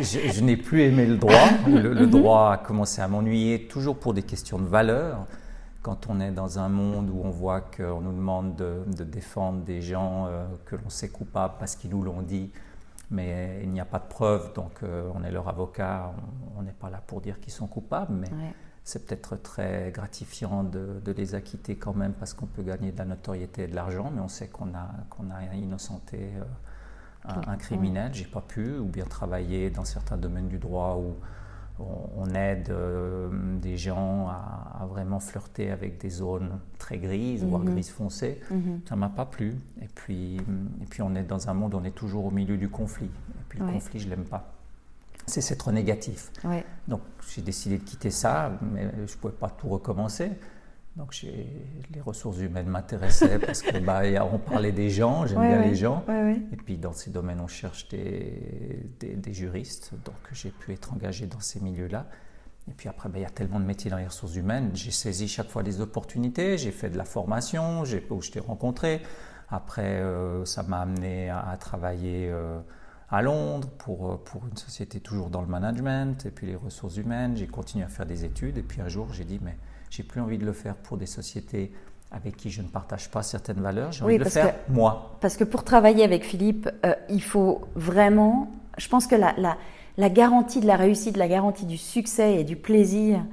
Je, 0.00 0.42
n'ai 0.42 0.56
plus 0.56 0.82
aimé 0.82 1.04
le 1.04 1.18
droit. 1.18 1.34
Le, 1.66 1.94
mhm. 1.94 2.10
droit 2.10 2.52
a 2.52 2.56
commencé 2.56 3.02
à 3.02 3.08
m'ennuyer, 3.08 3.66
toujours 3.66 3.98
pour 3.98 4.14
des 4.14 4.22
questions 4.22 4.58
de 4.58 4.66
valeur. 4.66 5.26
Quand 5.82 6.06
on 6.08 6.20
est 6.20 6.30
dans 6.30 6.58
un 6.58 6.68
monde 6.70 7.10
où 7.10 7.20
on 7.22 7.30
voit 7.30 7.60
qu'on 7.60 8.00
nous 8.00 8.12
demande 8.12 8.56
de, 8.56 9.04
défendre 9.04 9.62
des 9.62 9.82
gens 9.82 10.26
euh, 10.26 10.46
que 10.64 10.76
l'on 10.76 10.88
sait 10.88 11.08
coupables 11.10 11.54
parce 11.58 11.76
qu'ils 11.76 11.90
nous 11.90 12.02
l'ont 12.02 12.22
dit, 12.22 12.50
mais 13.10 13.60
il 13.62 13.70
n'y 13.70 13.80
a 13.80 13.84
pas 13.84 13.98
de 13.98 14.08
preuves, 14.08 14.52
donc 14.54 14.82
on 14.82 15.24
est 15.24 15.32
leur 15.32 15.48
avocat, 15.48 16.12
on 16.56 16.62
n'est 16.62 16.70
pas 16.70 16.90
là 16.90 17.02
pour 17.04 17.20
dire 17.20 17.40
qu'ils 17.40 17.52
sont 17.52 17.66
coupables, 17.66 18.14
mais 18.14 18.28
c'est 18.90 19.06
peut-être 19.06 19.36
très 19.36 19.92
gratifiant 19.92 20.64
de, 20.64 21.00
les 21.16 21.34
acquitter 21.36 21.76
quand 21.76 21.94
même 21.94 22.12
parce 22.12 22.34
qu'on 22.34 22.46
peut 22.46 22.62
gagner 22.62 22.90
de 22.90 22.98
la 22.98 23.04
notoriété 23.04 23.62
et 23.62 23.66
de 23.68 23.74
l'argent, 23.74 24.10
mais 24.12 24.20
on 24.20 24.28
sait 24.28 24.48
qu'on 24.48 24.74
a, 24.74 24.90
qu'on 25.10 25.30
a 25.30 25.54
innocenté 25.54 26.18
euh, 26.36 27.32
un, 27.46 27.56
criminel, 27.56 28.12
j'ai 28.12 28.24
pas 28.24 28.40
pu, 28.40 28.78
ou 28.78 28.86
bien 28.86 29.04
travailler 29.04 29.70
dans 29.70 29.84
certains 29.84 30.16
domaines 30.16 30.48
du 30.48 30.58
droit 30.58 30.96
où 30.96 31.14
on, 32.16 32.34
aide 32.34 32.74
des 33.62 33.76
gens 33.76 34.28
à, 34.28 34.86
vraiment 34.86 35.20
flirter 35.20 35.70
avec 35.70 35.98
des 35.98 36.10
zones 36.10 36.58
très 36.78 36.98
grises, 36.98 37.44
voire 37.44 37.62
mhm. 37.62 37.72
grises 37.72 37.90
foncées. 37.90 38.40
Mhm. 38.50 38.80
Ça 38.88 38.96
m'a 38.96 39.08
pas 39.08 39.24
plu. 39.24 39.56
Et 39.80 39.88
puis, 39.94 40.36
et 40.36 40.86
puis 40.90 41.00
on 41.00 41.14
est 41.14 41.22
dans 41.22 41.48
un 41.48 41.54
monde 41.54 41.74
où 41.74 41.78
on 41.78 41.84
est 41.84 41.94
toujours 41.94 42.26
au 42.26 42.30
milieu 42.30 42.56
du 42.56 42.68
conflit. 42.68 43.06
Et 43.06 43.44
puis 43.48 43.60
le 43.60 43.66
conflit, 43.66 44.00
je 44.00 44.08
l'aime 44.08 44.24
pas 44.24 44.59
c'est 45.26 45.56
trop 45.56 45.72
négatif. 45.72 46.32
Donc 46.88 47.02
j'ai 47.32 47.42
décidé 47.42 47.78
de 47.78 47.84
quitter 47.84 48.10
ça, 48.10 48.52
mais 48.72 48.90
je 49.06 49.12
ne 49.12 49.18
pouvais 49.18 49.34
pas 49.34 49.50
tout 49.50 49.68
recommencer. 49.68 50.30
Donc 50.96 51.14
les 51.22 52.00
ressources 52.00 52.38
humaines 52.38 52.66
m'intéressaient 52.66 53.38
parce 53.46 53.62
que 53.62 53.78
bah, 53.78 54.02
on 54.32 54.38
parlait 54.38 54.72
des 54.72 54.90
gens, 54.90 55.26
j'aime 55.26 55.40
bien 55.40 55.62
les 55.62 55.74
gens. 55.74 56.04
Et 56.52 56.56
puis 56.56 56.76
dans 56.76 56.92
ces 56.92 57.10
domaines, 57.10 57.40
on 57.40 57.46
cherche 57.48 57.88
des, 57.88 58.82
des, 59.00 59.32
juristes. 59.32 59.92
Donc 60.04 60.16
j'ai 60.32 60.50
pu 60.50 60.72
être 60.72 60.92
engagé 60.92 61.26
dans 61.26 61.40
ces 61.40 61.60
milieux-là. 61.60 62.06
Et 62.68 62.72
puis 62.72 62.88
après, 62.88 63.08
bah, 63.08 63.18
il 63.18 63.22
y 63.22 63.26
a 63.26 63.30
tellement 63.30 63.60
de 63.60 63.64
métiers 63.64 63.90
dans 63.90 63.96
les 63.96 64.06
ressources 64.06 64.34
humaines. 64.34 64.70
J'ai 64.74 64.90
saisi 64.90 65.28
chaque 65.28 65.48
fois 65.48 65.62
des 65.62 65.80
opportunités, 65.80 66.58
j'ai 66.58 66.72
fait 66.72 66.90
de 66.90 66.98
la 66.98 67.04
formation, 67.04 67.82
où 67.82 67.84
je 68.22 68.30
t'ai 68.30 68.40
rencontré. 68.40 69.00
Après, 69.48 70.00
euh, 70.00 70.44
ça 70.44 70.62
m'a 70.62 70.80
amené 70.80 71.30
à, 71.30 71.56
travailler. 71.58 72.28
Euh, 72.30 72.60
à 73.10 73.22
Londres 73.22 73.68
pour, 73.78 74.12
euh, 74.12 74.16
pour 74.24 74.46
une 74.46 74.56
société 74.56 75.00
toujours 75.00 75.30
dans 75.30 75.40
le 75.40 75.48
management 75.48 76.24
et 76.26 76.30
puis 76.30 76.46
les 76.46 76.56
ressources 76.56 76.96
humaines. 76.96 77.36
J'ai 77.36 77.46
continué 77.46 77.84
à 77.84 77.88
faire 77.88 78.06
des 78.06 78.24
études 78.24 78.58
et 78.58 78.62
puis 78.62 78.80
un 78.80 78.88
jour 78.88 79.08
j'ai 79.12 79.24
dit 79.24 79.40
mais 79.42 79.56
j'ai 79.90 80.02
plus 80.02 80.20
envie 80.20 80.38
de 80.38 80.46
le 80.46 80.52
faire 80.52 80.76
pour 80.76 80.96
des 80.96 81.06
sociétés 81.06 81.72
avec 82.12 82.36
qui 82.36 82.50
je 82.50 82.62
ne 82.62 82.68
partage 82.68 83.08
pas 83.10 83.22
certaines 83.22 83.60
valeurs, 83.60 83.92
j'ai 83.92 84.04
envie 84.04 84.18
de 84.18 84.24
le 84.24 84.30
faire 84.30 84.54
moi. 84.68 85.16
Parce 85.20 85.36
que 85.36 85.44
pour 85.44 85.62
travailler 85.62 86.02
avec 86.02 86.24
Philippe, 86.24 86.68
euh, 86.84 86.94
il 87.08 87.22
faut 87.22 87.60
vraiment, 87.76 88.50
je 88.78 88.88
pense 88.88 89.06
que 89.06 89.14
la, 89.14 89.32
la, 89.38 89.56
la, 89.96 90.10
garantie 90.10 90.60
de 90.60 90.66
la 90.66 90.74
réussite, 90.76 91.16
la 91.16 91.28
garantie 91.28 91.66
du 91.66 91.76
succès 91.76 92.34
et 92.34 92.44
du 92.44 92.56
plaisir, 92.56 93.24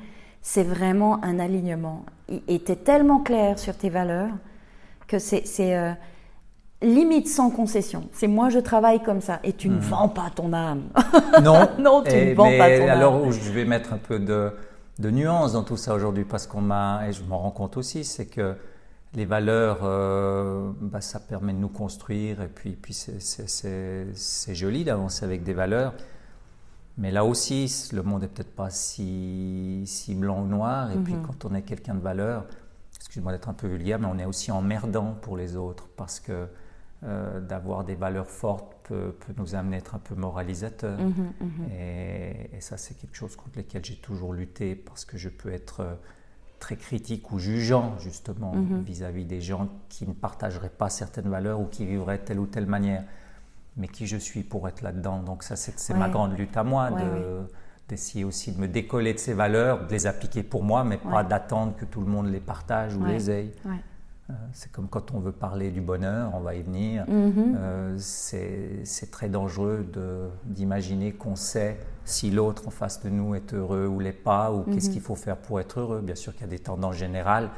c'est 0.43 0.63
vraiment 0.63 1.23
un 1.23 1.39
alignement. 1.39 2.05
Il 2.29 2.41
était 2.47 2.75
tellement 2.75 3.19
clair 3.19 3.57
sur 3.57 3.75
tes 3.75 3.89
valeurs 3.89 4.31
que 5.07 5.17
c'est... 5.17 5.43
Euh, 5.59 5.93
limite 6.81 7.27
sans 7.27 7.49
concession. 7.49 8.07
C'est 8.11 8.27
moi, 8.27 8.49
je 8.49 8.59
travaille 8.59 9.01
comme 9.01 9.21
ça. 9.21 9.39
Et 9.43 9.53
tu 9.53 9.69
ne 9.69 9.75
mhm. 9.75 9.81
vends 9.81 10.09
pas 10.09 10.29
ton 10.33 10.53
âme. 10.53 10.83
Non. 11.41 11.69
non, 11.79 12.03
tu 12.03 12.15
ne 12.15 12.33
vends 12.33 12.57
pas 12.57 12.77
ton 12.77 12.83
âme. 12.83 12.89
Alors, 12.89 13.31
je 13.31 13.51
vais 13.51 13.65
mettre 13.65 13.93
un 13.93 13.97
peu 13.97 14.19
de, 14.19 14.51
de 14.99 15.11
nuance 15.11 15.53
dans 15.53 15.63
tout 15.63 15.77
ça 15.77 15.93
aujourd'hui, 15.93 16.25
parce 16.25 16.47
qu'on 16.47 16.61
m'a, 16.61 17.07
et 17.07 17.13
je 17.13 17.23
m'en 17.23 17.39
rends 17.39 17.51
compte 17.51 17.77
aussi, 17.77 18.03
c'est 18.03 18.25
que 18.25 18.55
les 19.13 19.25
valeurs, 19.25 19.79
euh, 19.83 20.71
bah, 20.81 21.01
ça 21.01 21.19
permet 21.19 21.53
de 21.53 21.59
nous 21.59 21.69
construire, 21.69 22.41
et 22.41 22.47
puis, 22.47 22.71
puis 22.71 22.93
c'est 22.93 24.55
joli 24.55 24.83
d'avancer 24.83 25.25
avec 25.25 25.43
des 25.43 25.53
valeurs. 25.53 25.93
Mais 26.97 27.11
là 27.11 27.23
aussi, 27.23 27.71
le 27.93 28.01
monde 28.01 28.21
n'est 28.21 28.27
peut-être 28.27 28.55
pas 28.55 28.71
si, 28.71 29.83
si 29.85 30.15
blanc 30.15 30.41
ou 30.41 30.47
noir. 30.47 30.91
Et 30.91 30.97
puis 30.97 31.13
mhm. 31.13 31.21
quand 31.21 31.45
on 31.45 31.53
est 31.53 31.61
quelqu'un 31.61 31.93
de 31.93 32.01
valeur, 32.01 32.45
excuse-moi 32.95 33.31
d'être 33.31 33.49
un 33.49 33.53
peu 33.53 33.67
vulgaire, 33.67 33.99
mais 33.99 34.07
on 34.11 34.17
est 34.17 34.25
aussi 34.25 34.51
emmerdant 34.51 35.15
pour 35.21 35.37
les 35.37 35.55
autres 35.55 35.87
parce 35.95 36.19
que 36.19 36.47
euh, 37.03 37.39
d'avoir 37.41 37.83
des 37.83 37.93
valeurs 37.93 38.29
fortes 38.29 38.75
peut, 38.81 39.13
nous 39.37 39.53
amener 39.53 39.75
à 39.75 39.79
être 39.79 39.93
un 39.93 39.99
peu 39.99 40.15
moralisateur. 40.15 40.97
Mhm, 40.99 41.33
mhm. 41.41 41.71
Et, 41.71 42.59
ça, 42.59 42.75
c'est 42.77 42.95
quelque 42.95 43.15
chose 43.15 43.35
contre 43.35 43.59
lequel 43.59 43.85
j'ai 43.85 43.97
toujours 43.97 44.33
lutté 44.33 44.73
parce 44.73 45.05
que 45.05 45.15
je 45.15 45.29
peux 45.29 45.53
être 45.53 45.81
euh, 45.81 45.93
très 46.57 46.75
critique 46.75 47.31
ou 47.31 47.37
jugeant, 47.37 47.99
justement, 47.99 48.55
mhm. 48.55 48.81
vis-à-vis 48.81 49.25
des 49.25 49.41
gens 49.41 49.69
qui 49.89 50.07
ne 50.07 50.13
partageraient 50.13 50.71
pas 50.71 50.89
certaines 50.89 51.29
valeurs 51.29 51.59
ou 51.59 51.65
qui 51.65 51.85
vivraient 51.85 52.17
telle 52.17 52.39
ou 52.39 52.47
telle 52.47 52.65
manière. 52.65 53.03
Mais 53.75 53.87
qui 53.87 54.07
je 54.07 54.17
suis 54.17 54.41
pour 54.41 54.67
être 54.67 54.81
là-dedans. 54.81 55.21
Donc, 55.21 55.43
ça, 55.43 55.55
c'est 55.55 55.93
ma 55.93 56.09
grande 56.09 56.35
lutte 56.35 56.57
à 56.57 56.63
moi 56.63 56.89
d'essayer 57.87 58.23
aussi 58.25 58.51
de 58.51 58.59
me 58.59 58.67
décoller 58.67 59.13
de 59.13 59.19
ces 59.19 59.35
valeurs, 59.35 59.85
de 59.85 59.91
les 59.91 60.07
appliquer 60.07 60.41
pour 60.41 60.63
moi, 60.63 60.83
mais 60.83 60.97
pas 60.97 61.23
d'attendre 61.23 61.75
que 61.75 61.85
tout 61.85 62.01
le 62.01 62.07
monde 62.07 62.25
les 62.25 62.39
partage 62.39 62.95
ou 62.95 63.05
les 63.05 63.29
aille. 63.29 63.51
C'est 64.51 64.71
comme 64.71 64.87
quand 64.89 65.13
on 65.13 65.19
veut 65.19 65.31
parler 65.31 65.71
du 65.71 65.79
bonheur, 65.79 66.31
on 66.35 66.41
va 66.41 66.55
y 66.55 66.61
venir. 66.61 67.05
Mm-hmm. 67.05 67.55
Euh, 67.55 67.95
c'est 67.97 69.11
très 69.11 69.29
dangereux 69.29 69.89
d'imaginer 70.45 71.13
qu'on 71.13 71.35
sait 71.35 71.79
si 72.03 72.29
l'autre 72.31 72.67
en 72.67 72.71
face 72.71 73.01
de 73.03 73.09
nous 73.09 73.35
est 73.35 73.53
heureux 73.53 73.87
ou 73.87 73.99
l'est 73.99 74.11
pas, 74.11 74.51
ou 74.51 74.63
qu'est-ce 74.63 74.89
mm-hmm. 74.89 74.93
qu'il 74.93 75.01
faut 75.01 75.15
faire 75.15 75.37
pour 75.37 75.59
être 75.59 75.79
heureux. 75.79 76.01
Bien 76.01 76.15
sûr 76.15 76.33
qu'il 76.33 76.41
y 76.41 76.45
a 76.45 76.49
des 76.49 76.59
tendances 76.59 76.95
générales, 76.95 77.49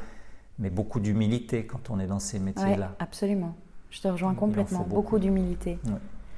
mais 0.58 0.70
beaucoup 0.70 1.00
d'humilité 1.00 1.66
quand 1.66 1.90
on 1.90 1.98
est 1.98 2.06
dans 2.06 2.20
ces 2.20 2.38
métiers-là. 2.38 2.94
absolument. 2.98 3.54
Je 3.90 4.00
te 4.00 4.06
rejoins 4.06 4.34
complètement. 4.34 4.86
Beaucoup, 4.88 5.18
d'humilité. 5.18 5.80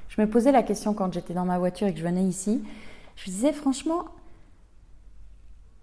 Je 0.08 0.20
me 0.20 0.26
posais 0.26 0.52
la 0.52 0.62
question 0.62 0.94
quand 0.94 1.12
j'étais 1.12 1.34
dans 1.34 1.44
ma 1.44 1.58
voiture 1.58 1.86
et 1.86 1.92
que 1.92 1.98
je 1.98 2.04
venais 2.04 2.24
ici. 2.24 2.62
Je 3.16 3.30
me 3.30 3.34
disais 3.34 3.52
franchement, 3.52 4.06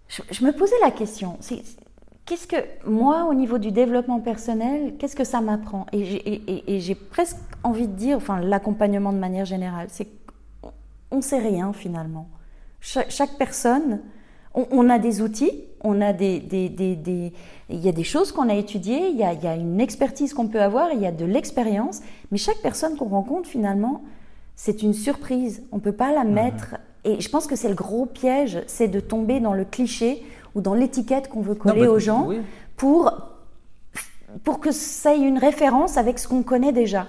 je, 0.08 0.24
je 0.32 0.44
me 0.44 0.52
posais 0.52 0.74
la 0.82 0.90
question 0.90 1.38
qu'est-ce 2.30 2.46
que 2.46 2.58
moi, 2.88 3.26
au 3.26 3.34
niveau 3.34 3.58
du 3.58 3.72
développement 3.72 4.20
personnel, 4.20 4.94
qu'est-ce 5.00 5.16
que 5.16 5.24
ça 5.24 5.42
m'apprend? 5.42 5.88
Et 5.92 6.80
j'ai 6.80 6.96
presque 6.96 7.38
envie 7.64 7.88
de 7.88 7.94
dire, 7.94 8.18
enfin, 8.18 8.40
l'accompagnement 8.40 9.12
de 9.12 9.18
manière 9.18 9.46
générale, 9.46 9.88
c'est 9.90 10.08
qu'on 10.62 11.18
ne 11.18 11.22
sait 11.22 11.40
rien 11.40 11.74
finalement. 11.74 12.30
chaque 12.82 13.36
personne, 13.40 14.02
on, 14.54 14.90
a 14.92 15.00
des 15.00 15.24
outils, 15.24 15.64
on 15.82 16.02
a 16.02 16.14
des, 16.14 16.40
des, 16.40 17.34
il 17.70 17.80
y 17.80 17.90
a 17.90 17.92
des 17.92 18.04
choses 18.04 18.32
qu'on 18.32 18.48
a 18.48 18.54
étudiées, 18.54 19.08
il 19.10 19.18
y 19.18 19.24
a, 19.24 19.34
il 19.34 19.44
y 19.44 19.48
a 19.48 19.56
une 19.56 19.82
expertise 19.82 20.36
qu'on 20.36 20.48
peut 20.48 20.62
avoir, 20.62 20.92
il 20.94 21.02
y 21.02 21.08
a 21.08 21.12
de 21.12 21.26
l'expérience, 21.26 22.02
mais 22.32 22.38
chaque 22.38 22.62
personne 22.62 22.96
qu'on 22.96 23.10
rencontre 23.10 23.50
finalement, 23.50 24.04
c'est 24.56 24.84
une 24.84 24.94
surprise. 24.94 25.64
On 25.72 25.78
ne 25.78 25.82
peut 25.82 25.94
pas 25.94 26.12
la 26.12 26.24
mmh. 26.24 26.32
mettre. 26.32 26.76
Et 27.06 27.22
je 27.22 27.30
pense 27.30 27.48
que 27.48 27.56
c'est 27.56 27.70
le 27.70 27.76
gros 27.76 28.06
piège, 28.06 28.62
c'est 28.68 28.88
de 28.88 29.00
tomber 29.00 29.40
dans 29.40 29.54
le 29.54 29.66
cliché 29.66 30.22
ou 30.56 30.62
dans 30.62 30.74
l'étiquette 30.74 31.30
qu'on 31.30 31.42
veut 31.42 31.56
coller 31.56 31.88
aux 31.88 32.00
gens 32.00 32.30
pour, 32.78 33.12
pour 34.44 34.60
que 34.60 34.72
ça 34.72 35.14
ait 35.14 35.20
une 35.20 35.38
référence 35.38 35.98
avec 35.98 36.20
ce 36.20 36.28
qu'on 36.28 36.44
connaît 36.44 36.74
déjà. 36.74 37.08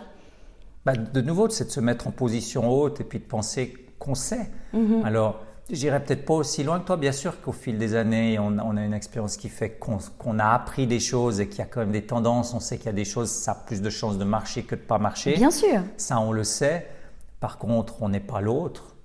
Bah, 0.85 0.95
de 0.95 1.21
nouveau, 1.21 1.49
c'est 1.51 1.67
de 1.67 1.71
se 1.71 1.81
mettre 1.81 2.07
en 2.07 2.11
position 2.11 2.71
haute 2.71 3.01
et 3.01 3.05
puis 3.05 3.19
de 3.19 3.25
penser 3.25 3.75
qu'on 3.99 4.15
sait. 4.15 4.51
Mhm. 4.73 5.05
Alors, 5.05 5.41
j'irai 5.71 6.03
peut-être 6.03 6.25
pas 6.25 6.35
aussi 6.35 6.65
loin 6.65 6.81
que 6.81 6.87
toi. 6.87 6.97
Bien 6.97 7.13
sûr 7.13 7.41
qu'au 7.41 7.53
fil 7.53 7.79
des 7.79 7.95
années, 7.95 8.39
on, 8.39 8.59
a 8.59 8.85
une 8.85 8.95
expérience 8.95 9.37
qui 9.37 9.49
fait 9.49 9.79
qu'on 9.79 10.39
a 10.39 10.47
appris 10.47 10.87
des 10.87 11.01
choses 11.01 11.41
et 11.41 11.49
qu'il 11.49 11.59
y 11.59 11.63
a 11.63 11.67
quand 11.67 11.81
même 11.81 11.93
des 11.93 12.07
tendances. 12.07 12.55
On 12.55 12.61
sait 12.61 12.79
qu'il 12.79 12.87
y 12.87 12.91
a 12.91 12.95
des 12.95 13.05
choses, 13.05 13.31
ça 13.31 13.53
a 13.53 13.55
plus 13.55 13.83
de 13.83 13.91
chances 13.91 14.17
de 14.17 14.25
marcher 14.25 14.63
que 14.63 14.75
de 14.75 14.81
pas 14.81 14.99
marcher. 14.99 15.35
Bien 15.35 15.51
sûr. 15.51 15.83
Ça, 15.97 16.19
on 16.21 16.33
le 16.33 16.45
sait. 16.45 16.87
Par 17.41 17.59
contre, 17.59 18.03
on 18.03 18.09
n'est 18.09 18.21
pas 18.21 18.41
l'autre. 18.41 18.97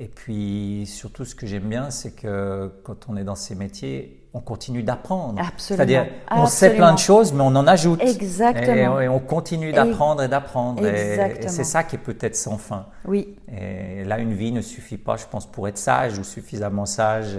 Et 0.00 0.06
puis 0.06 0.84
surtout, 0.86 1.24
ce 1.24 1.34
que 1.34 1.44
j'aime 1.44 1.64
bien, 1.64 1.90
c'est 1.90 2.12
que 2.12 2.70
quand 2.84 3.08
on 3.08 3.16
est 3.16 3.24
dans 3.24 3.34
ces 3.34 3.56
métiers, 3.56 4.22
on 4.32 4.38
continue 4.38 4.84
d'apprendre. 4.84 5.42
C'est-à-dire, 5.56 6.06
on 6.30 6.46
sait 6.46 6.76
plein 6.76 6.94
de 6.94 7.00
choses, 7.00 7.32
mais 7.32 7.42
on 7.42 7.56
en 7.56 7.66
ajoute. 7.66 8.00
Exactement. 8.00 9.00
Et, 9.00 9.08
on 9.08 9.18
continue 9.18 9.72
d'apprendre 9.72 10.22
et 10.22 10.28
d'apprendre. 10.28 10.86
Et, 10.86 11.48
c'est 11.48 11.64
ça 11.64 11.82
qui 11.82 11.96
est 11.96 11.98
peut-être 11.98 12.36
sans 12.36 12.58
fin. 12.58 12.86
Oui. 13.06 13.34
Et 13.52 14.04
là, 14.04 14.18
une 14.18 14.34
vie 14.34 14.52
ne 14.52 14.60
suffit 14.60 14.98
pas, 14.98 15.16
je 15.16 15.26
pense, 15.26 15.46
pour 15.46 15.66
être 15.66 15.78
sage 15.78 16.16
ou 16.16 16.22
suffisamment 16.22 16.86
sage, 16.86 17.36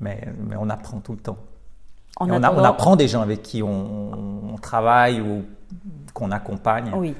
mais, 0.00 0.20
mais 0.48 0.56
on 0.58 0.70
apprend 0.70 1.00
tout 1.00 1.12
le 1.12 1.18
temps. 1.18 1.38
on, 2.18 2.30
on, 2.30 2.64
apprend 2.64 2.96
des 2.96 3.08
gens 3.08 3.20
avec 3.20 3.42
qui 3.42 3.62
on, 3.62 4.54
on 4.54 4.56
travaille 4.56 5.20
ou 5.20 5.44
qu'on 6.14 6.30
accompagne. 6.30 6.92
Oui. 6.96 7.14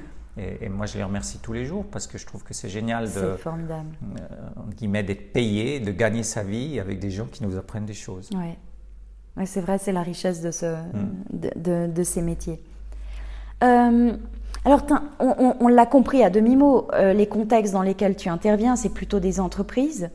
Et, 0.61 0.69
moi, 0.69 0.85
je 0.85 0.97
les 0.97 1.03
remercie 1.03 1.39
tous 1.39 1.53
les 1.53 1.65
jours 1.65 1.85
parce 1.85 2.07
que 2.07 2.17
je 2.17 2.25
trouve 2.25 2.43
que 2.43 2.53
c'est 2.53 2.69
génial 2.69 3.05
de, 3.05 3.35
formidable. 3.35 3.89
Euh, 4.81 5.03
d'être 5.03 5.33
payé, 5.33 5.79
de 5.79 5.91
gagner 5.91 6.23
sa 6.23 6.43
vie 6.43 6.79
avec 6.79 6.99
des 6.99 7.11
gens 7.11 7.25
qui 7.25 7.43
nous 7.43 7.57
apprennent 7.57 7.85
des 7.85 7.93
choses. 7.93 8.29
Oui, 8.33 8.55
ouais, 9.37 9.45
c'est 9.45 9.61
vrai, 9.61 9.77
c'est 9.77 9.91
la 9.91 10.03
richesse 10.03 10.41
de, 10.41 10.51
ce, 10.51 10.75
mm. 10.75 11.39
de, 11.55 11.87
de, 11.87 12.03
ces 12.03 12.21
métiers. 12.21 12.61
Euh, 13.63 14.13
alors, 14.63 14.85
on, 15.19 15.67
l'a 15.67 15.85
compris 15.85 16.23
à 16.23 16.29
demi-mot, 16.29 16.87
euh, 16.93 17.13
les 17.13 17.27
contextes 17.27 17.73
dans 17.73 17.81
lesquels 17.81 18.15
tu 18.15 18.29
interviens, 18.29 18.75
c'est 18.75 18.93
plutôt 18.93 19.19
des 19.19 19.39
entreprises, 19.39 20.09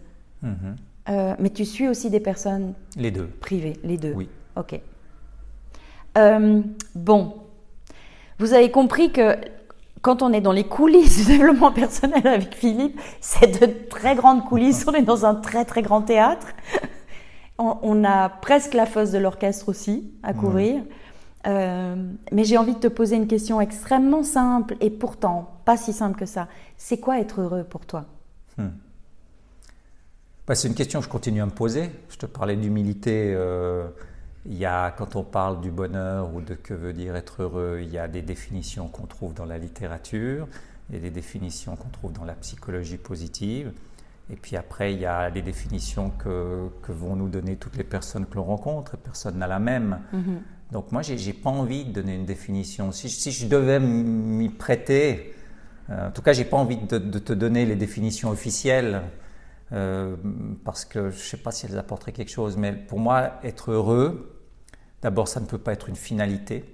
mm-hmm. 0.44 1.36
mais 1.38 1.50
tu 1.50 1.64
suis 1.64 1.88
aussi 1.88 2.08
des 2.08 2.20
personnes 2.20 2.74
les 2.96 3.10
deux. 3.10 3.26
privées, 3.26 3.78
les 3.84 3.98
deux. 3.98 4.12
Oui. 4.14 4.28
Ok. 4.56 4.80
bon, 6.94 7.34
vous 8.38 8.52
avez 8.54 8.70
compris 8.70 9.12
que 9.12 9.36
quand 10.04 10.22
on 10.22 10.34
est 10.34 10.42
dans 10.42 10.52
les 10.52 10.64
coulisses 10.64 11.16
du 11.16 11.24
développement 11.24 11.72
personnel 11.72 12.26
avec 12.26 12.54
Philippe, 12.54 13.00
c'est 13.22 13.58
de 13.58 13.88
très 13.88 14.14
grandes 14.14 14.44
coulisses. 14.44 14.84
On 14.86 14.92
est 14.92 15.02
dans 15.02 15.24
un 15.24 15.34
très 15.34 15.64
très 15.64 15.80
grand 15.80 16.02
théâtre. 16.02 16.48
On, 17.56 18.04
a 18.04 18.28
presque 18.28 18.74
la 18.74 18.84
fosse 18.84 19.12
de 19.12 19.18
l'orchestre 19.18 19.68
aussi 19.68 20.12
à 20.22 20.34
couvrir. 20.34 20.82
Euh, 21.46 21.94
mais 22.32 22.44
j'ai 22.44 22.58
envie 22.58 22.74
de 22.74 22.80
te 22.80 22.88
poser 22.88 23.16
une 23.16 23.26
question 23.26 23.60
extrêmement 23.60 24.22
simple 24.22 24.76
et 24.80 24.90
pourtant 24.90 25.52
pas 25.64 25.76
si 25.76 25.92
simple 25.92 26.18
que 26.18 26.26
ça. 26.26 26.48
C'est 26.76 26.98
quoi 26.98 27.18
être 27.18 27.40
heureux 27.40 27.64
pour 27.64 27.86
toi? 27.86 28.04
Hmm. 28.58 28.68
bah, 30.46 30.54
C'est 30.54 30.68
une 30.68 30.74
question 30.74 30.98
que 30.98 31.06
je 31.06 31.10
continue 31.10 31.40
à 31.40 31.46
me 31.46 31.50
poser. 31.50 31.90
Je 32.10 32.16
te 32.18 32.26
parlais 32.26 32.56
d'humilité. 32.56 33.32
Euh, 33.34 33.86
il 34.46 34.58
y 34.58 34.66
a, 34.66 34.90
quand 34.90 35.16
on 35.16 35.24
parle 35.24 35.60
du 35.60 35.70
bonheur 35.70 36.34
ou 36.34 36.40
de 36.40 36.54
que 36.54 36.74
veut 36.74 36.92
dire 36.92 37.16
être 37.16 37.42
heureux, 37.42 37.80
il 37.82 37.90
y 37.90 37.98
a 37.98 38.08
des 38.08 38.22
définitions 38.22 38.88
qu'on 38.88 39.06
trouve 39.06 39.32
dans 39.32 39.46
la 39.46 39.58
littérature, 39.58 40.46
il 40.88 40.96
y 40.96 40.98
a 40.98 41.00
des 41.00 41.10
définitions 41.10 41.76
qu'on 41.76 41.88
trouve 41.88 42.12
dans 42.12 42.24
la 42.24 42.34
psychologie 42.34 42.98
positive. 42.98 43.72
Et 44.30 44.36
puis 44.36 44.56
après, 44.56 44.94
il 44.94 45.00
y 45.00 45.06
a 45.06 45.28
les 45.28 45.42
définitions 45.42 46.10
que, 46.10 46.68
que 46.82 46.92
vont 46.92 47.16
nous 47.16 47.28
donner 47.28 47.56
toutes 47.56 47.76
les 47.76 47.84
personnes 47.84 48.26
que 48.26 48.36
l'on 48.36 48.44
rencontre, 48.44 48.94
et 48.94 48.98
personne 48.98 49.38
n'a 49.38 49.46
la 49.46 49.58
même. 49.58 50.00
Mhm. 50.12 50.40
Donc 50.72 50.92
moi, 50.92 51.02
j'ai 51.02 51.16
n'ai 51.16 51.32
pas 51.32 51.50
envie 51.50 51.84
de 51.84 51.92
donner 51.92 52.14
une 52.14 52.24
définition. 52.24 52.90
Si, 52.90 53.08
si 53.08 53.32
je 53.32 53.46
devais 53.46 53.80
m'y 53.80 54.48
prêter, 54.48 55.34
euh, 55.90 56.08
en 56.08 56.10
tout 56.10 56.22
cas, 56.22 56.32
j'ai 56.32 56.44
pas 56.44 56.56
envie 56.56 56.78
de, 56.78 56.98
de, 56.98 57.18
te 57.18 57.32
donner 57.32 57.66
les 57.66 57.76
définitions 57.76 58.30
officielles, 58.30 59.02
euh, 59.72 60.16
parce 60.64 60.84
que 60.84 61.10
je 61.10 61.16
ne 61.16 61.20
sais 61.20 61.36
pas 61.36 61.50
si 61.50 61.66
elles 61.66 61.78
apporteraient 61.78 62.12
quelque 62.12 62.30
chose. 62.30 62.56
Mais 62.56 62.72
pour 62.72 62.98
moi, 62.98 63.34
être 63.42 63.72
heureux, 63.72 64.33
d'abord, 65.04 65.28
ça 65.28 65.38
ne 65.38 65.46
peut 65.46 65.58
pas 65.58 65.72
être 65.74 65.88
une 65.88 65.96
finalité, 65.96 66.64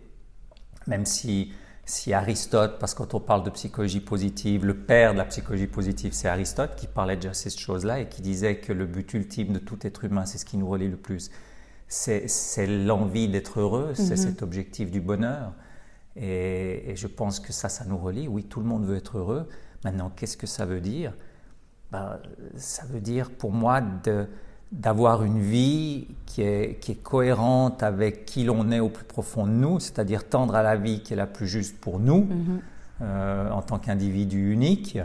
même 0.86 1.04
si 1.04 1.52
si 1.84 2.12
Aristote, 2.12 2.78
parce 2.78 2.94
que 2.94 2.98
quand 2.98 3.14
on 3.14 3.20
parle 3.20 3.42
de 3.42 3.50
psychologie 3.50 3.98
positive, 3.98 4.64
le 4.64 4.76
père 4.76 5.12
de 5.12 5.18
la 5.18 5.24
psychologie 5.24 5.66
positive, 5.66 6.12
c'est 6.12 6.28
Aristote 6.28 6.76
qui 6.76 6.86
parlait 6.86 7.16
déjà 7.16 7.30
de 7.30 7.34
ces 7.34 7.50
choses-là 7.50 7.98
et 7.98 8.08
qui 8.08 8.22
disait 8.22 8.58
que 8.58 8.72
le 8.72 8.86
but 8.86 9.12
ultime 9.12 9.52
de 9.52 9.58
tout 9.58 9.84
être 9.84 10.04
humain, 10.04 10.24
c'est 10.24 10.38
ce 10.38 10.44
qui 10.44 10.56
nous 10.56 10.68
relie 10.68 10.88
le 10.88 10.96
plus, 10.96 11.32
c'est 11.88 12.66
l'envie 12.68 13.26
d'être 13.26 13.58
heureux, 13.58 13.90
c'est 13.94 14.10
mhm. 14.10 14.16
cet 14.16 14.42
objectif 14.42 14.92
du 14.92 15.00
bonheur. 15.00 15.52
Et, 16.14 16.92
je 16.94 17.08
pense 17.08 17.40
que 17.40 17.52
ça, 17.52 17.68
ça 17.68 17.84
nous 17.84 17.98
relie. 17.98 18.28
Oui, 18.28 18.44
tout 18.44 18.60
le 18.60 18.66
monde 18.66 18.84
veut 18.84 18.96
être 18.96 19.18
heureux. 19.18 19.48
Maintenant, 19.82 20.12
qu'est-ce 20.14 20.36
que 20.36 20.46
ça 20.46 20.66
veut 20.66 20.80
dire? 20.80 21.12
Ben, 21.90 22.20
Ça 22.54 22.84
veut 22.84 23.00
dire 23.00 23.32
pour 23.32 23.50
moi 23.50 23.80
de 23.80 24.28
d'avoir 24.72 25.24
une 25.24 25.40
vie 25.40 26.06
qui 26.26 26.42
est, 26.42 26.78
qui 26.80 26.92
est, 26.92 27.02
cohérente 27.02 27.82
avec 27.82 28.24
qui 28.24 28.44
l'on 28.44 28.70
est 28.70 28.78
au 28.78 28.88
plus 28.88 29.04
profond 29.04 29.46
de 29.46 29.52
nous, 29.52 29.80
c'est-à-dire 29.80 30.28
tendre 30.28 30.54
à 30.54 30.62
la 30.62 30.76
vie 30.76 31.02
qui 31.02 31.12
est 31.12 31.16
la 31.16 31.26
plus 31.26 31.48
juste 31.48 31.80
pour 31.80 31.98
nous 31.98 32.24
mhm. 32.24 32.60
euh, 33.02 33.50
en 33.50 33.62
tant 33.62 33.78
qu'individu 33.78 34.52
unique. 34.52 34.98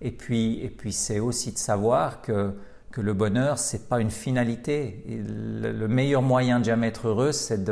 Et 0.00 0.12
puis, 0.12 0.60
et 0.62 0.70
puis 0.70 0.92
c'est 0.92 1.18
aussi 1.18 1.52
de 1.52 1.58
savoir 1.58 2.22
que, 2.22 2.54
que 2.92 3.00
le 3.00 3.12
bonheur, 3.12 3.58
c'est 3.58 3.88
pas 3.88 4.00
une 4.00 4.10
finalité. 4.10 5.04
le, 5.06 5.88
meilleur 5.88 6.22
moyen 6.22 6.60
de 6.60 6.64
jamais 6.64 6.88
être 6.88 7.08
heureux, 7.08 7.32
c'est 7.32 7.68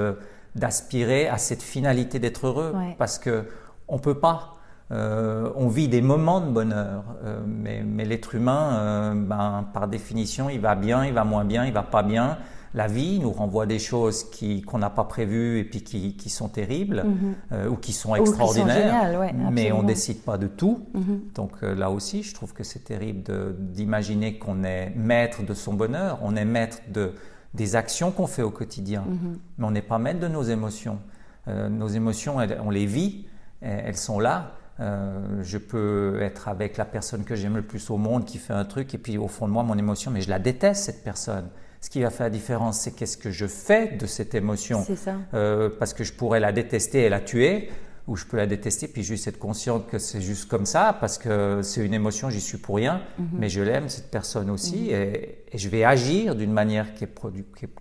d'aspirer 0.57 1.29
à 1.29 1.39
cette 1.39 1.63
finalité 1.63 2.19
d'être 2.19 2.49
heureux, 2.49 2.75
parce 2.99 3.19
que 3.19 3.45
on 3.87 3.99
peut 3.99 4.19
pas. 4.19 4.58
Euh, 4.91 5.51
on 5.55 5.69
vit 5.69 5.89
des 5.89 6.01
moments 6.01 6.41
de 6.41 6.51
bonheur, 6.51 7.05
euh, 7.25 7.41
mais, 7.47 8.05
l'être 8.05 8.35
humain, 8.35 8.79
euh, 8.81 9.15
ben, 9.15 9.67
par 9.75 9.87
définition, 9.89 10.49
il 10.49 10.61
va 10.61 10.75
bien, 10.75 11.05
il 11.05 11.13
va 11.13 11.25
moins 11.25 11.45
bien, 11.45 11.67
il 11.67 11.73
va 11.73 11.83
pas 11.83 12.03
bien. 12.03 12.39
La 12.75 12.87
vie 12.87 13.19
nous 13.19 13.33
renvoie 13.33 13.67
des 13.67 13.79
choses 13.79 14.27
qu'on 14.67 14.79
n'a 14.79 14.91
pas 14.91 15.05
prévues 15.05 15.59
et 15.59 15.65
puis 15.65 15.83
qui, 15.83 16.31
sont 16.31 16.49
terribles 16.49 17.03
mhm. 17.03 17.71
ou 17.71 17.77
qui 17.77 17.95
sont 17.95 18.15
extraordinaires, 18.15 19.33
mais 19.51 19.73
on 19.73 19.83
décide 19.83 20.23
pas 20.23 20.37
de 20.37 20.47
tout. 20.47 20.87
Mhm. 20.93 21.21
Donc 21.35 21.63
là 21.63 21.91
aussi, 21.91 22.23
je 22.23 22.35
trouve 22.35 22.53
que 22.53 22.65
c'est 22.65 22.85
terrible 22.85 23.23
d'imaginer 23.59 24.39
qu'on 24.39 24.65
est 24.65 24.93
maître 24.95 25.43
de 25.43 25.55
son 25.55 25.73
bonheur, 25.73 26.19
on 26.23 26.37
est 26.37 26.45
maître 26.45 26.81
de, 26.93 27.15
des 27.55 27.75
actions 27.75 28.11
qu'on 28.11 28.27
fait 28.27 28.43
au 28.43 28.51
quotidien, 28.51 29.03
mhm. 29.09 29.39
mais 29.57 29.65
on 29.67 29.71
n'est 29.71 29.81
pas 29.81 29.99
maître 29.99 30.21
de 30.21 30.29
nos 30.29 30.43
émotions. 30.43 30.99
nos 31.47 31.89
émotions, 31.89 32.37
on 32.63 32.71
les 32.71 32.87
vit, 32.87 33.27
elles 33.63 33.97
sont 33.97 34.21
là, 34.21 34.58
euh, 34.81 35.43
je 35.43 35.59
peux 35.59 36.19
être 36.23 36.49
avec 36.49 36.77
la 36.77 36.85
personne 36.85 37.25
que 37.25 37.35
j'aime 37.35 37.57
le 37.57 37.63
plus 37.63 37.91
au 37.91 37.97
monde 37.97 38.25
qui 38.25 38.39
fait 38.39 38.53
un 38.53 38.65
truc 38.65 38.95
et 38.95 38.99
puis 38.99 39.19
au 39.19 39.27
fond 39.27 39.49
de 39.49 39.53
moi, 39.53 39.63
mon 39.63 39.77
émotion, 39.77 40.11
mais 40.11 40.21
je 40.21 40.31
la 40.31 40.39
déteste 40.39 40.85
cette 40.85 41.03
personne. 41.03 41.49
Ce 41.81 41.91
qui 41.91 42.03
va 42.03 42.11
faire 42.11 42.27
la 42.27 42.31
différence, 42.31 42.81
c'est 42.81 42.93
qu'est-ce 42.93 43.17
que 43.17 43.31
je 43.31 43.47
fais 43.47 43.97
de 43.97 44.07
cette 44.07 44.35
émotion. 44.35 44.83
C'est 44.85 44.97
ça. 44.97 45.17
Euh, 45.35 45.69
parce 45.79 45.95
que 45.95 46.05
je 46.05 46.13
pourrais 46.13 46.41
la 46.41 46.53
détester 46.53 47.05
et 47.05 47.09
la 47.09 47.21
tuer, 47.21 47.71
ou 48.07 48.17
je 48.17 48.25
peux 48.25 48.37
la 48.37 48.47
détester 48.47 48.89
puis 48.89 49.03
juste 49.03 49.29
être 49.29 49.39
conscient 49.39 49.81
que 49.81 49.99
c'est 49.99 50.21
juste 50.21 50.49
comme 50.49 50.65
ça, 50.65 50.97
parce 50.99 51.19
que 51.19 51.61
c'est 51.63 51.85
une 51.85 51.95
émotion, 51.95 52.31
j'y 52.31 52.41
suis 52.41 52.59
pour 52.59 52.77
rien, 52.77 53.03
mhm. 53.19 53.29
mais 53.33 53.49
je 53.49 53.61
l'aime 53.63 53.89
cette 53.89 54.11
personne 54.11 54.49
aussi, 54.49 54.85
mhm. 54.85 54.93
et, 54.93 55.39
je 55.55 55.69
vais 55.69 55.83
agir 55.83 56.35
d'une 56.35 56.53
manière 56.53 56.95
qui 56.95 57.05
est, 57.05 57.15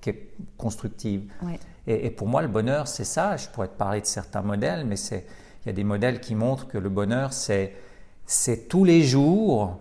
qui 0.02 0.10
est, 0.10 0.30
constructive. 0.58 1.24
Et, 1.86 2.08
et, 2.08 2.10
pour 2.10 2.28
moi, 2.28 2.42
le 2.42 2.48
bonheur, 2.48 2.88
c'est 2.88 3.04
ça. 3.04 3.36
Je 3.36 3.48
pourrais 3.50 3.68
te 3.68 3.78
parler 3.78 4.02
de 4.02 4.06
certains 4.06 4.42
modèles, 4.42 4.86
mais 4.86 4.96
c'est 4.96 5.26
il 5.68 5.72
y 5.72 5.74
a 5.74 5.76
des 5.76 5.84
modèles 5.84 6.22
qui 6.22 6.34
montrent 6.34 6.66
que 6.66 6.78
le 6.78 6.88
bonheur, 6.88 7.34
c'est, 7.34 7.74
c'est 8.26 8.70
tous 8.70 8.86
les 8.86 9.04
jours 9.04 9.80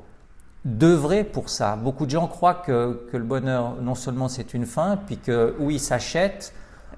d'œuvrer 0.64 1.22
pour 1.22 1.48
ça. 1.48 1.76
Beaucoup 1.76 2.06
de 2.06 2.10
gens 2.10 2.26
croient 2.26 2.54
que, 2.54 3.06
que 3.12 3.16
le 3.16 3.22
bonheur, 3.22 3.76
non 3.80 3.94
seulement 3.94 4.28
c'est 4.28 4.52
une 4.52 4.66
fin, 4.66 4.98
puis 5.06 5.18
que 5.18 5.54
oui, 5.60 5.74
il 5.74 5.78
s'achète, 5.78 6.52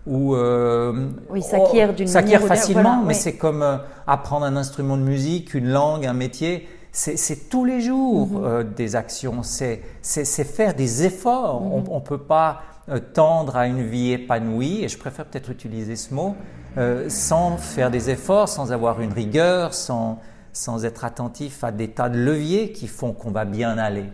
ou 0.06 0.34
euh, 0.34 1.10
oui, 1.28 1.42
s'acquiert 1.42 1.92
d'une 1.92 2.06
s'acquiert 2.06 2.40
facilement, 2.44 3.02
mais 3.04 3.12
c'est 3.12 3.36
comme 3.36 3.62
euh, 3.62 3.76
apprendre 4.06 4.46
un 4.46 4.56
instrument 4.56 4.96
de 4.96 5.02
musique, 5.02 5.52
une 5.52 5.68
langue, 5.68 6.06
un 6.06 6.14
métier. 6.14 6.66
C'est 6.90 7.50
tous 7.50 7.66
les 7.66 7.82
jours 7.82 8.28
mhm. 8.28 8.42
euh, 8.42 8.64
des 8.64 8.96
actions, 8.96 9.42
c'est 9.42 9.82
faire 10.02 10.72
des 10.72 11.04
efforts. 11.04 11.60
Mhm. 11.60 11.84
On 11.90 11.96
ne 11.96 12.04
peut 12.04 12.22
pas 12.22 12.62
euh, 12.88 13.00
tendre 13.00 13.58
à 13.58 13.66
une 13.66 13.82
vie 13.82 14.12
épanouie, 14.12 14.82
et 14.82 14.88
je 14.88 14.96
préfère 14.96 15.26
peut-être 15.26 15.50
utiliser 15.50 15.94
ce 15.94 16.14
mot, 16.14 16.36
euh, 16.78 17.08
sans 17.08 17.56
faire 17.56 17.90
des 17.90 18.08
efforts, 18.08 18.48
sans 18.48 18.70
avoir 18.70 19.00
une 19.00 19.12
rigueur, 19.12 19.74
sans, 19.74 20.20
sans 20.52 20.84
être 20.84 21.04
attentif 21.04 21.64
à 21.64 21.72
des 21.72 21.88
tas 21.88 22.08
de 22.08 22.16
leviers 22.16 22.70
qui 22.70 22.86
font 22.86 23.12
qu'on 23.12 23.32
va 23.32 23.44
bien 23.44 23.78
aller. 23.78 24.06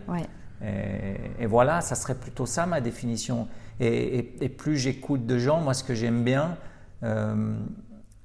Et, 0.63 1.45
voilà, 1.45 1.81
ça 1.81 1.93
serait 1.93 2.15
plutôt 2.15 2.47
ça 2.47 2.65
ma 2.65 2.81
définition. 2.81 3.47
Et, 3.79 4.49
plus 4.57 4.77
j'écoute 4.77 5.27
de 5.27 5.37
gens, 5.37 5.61
moi 5.61 5.75
ce 5.75 5.83
que 5.83 5.93
j'aime 5.93 6.23
bien, 6.23 6.57
euh, 7.03 7.55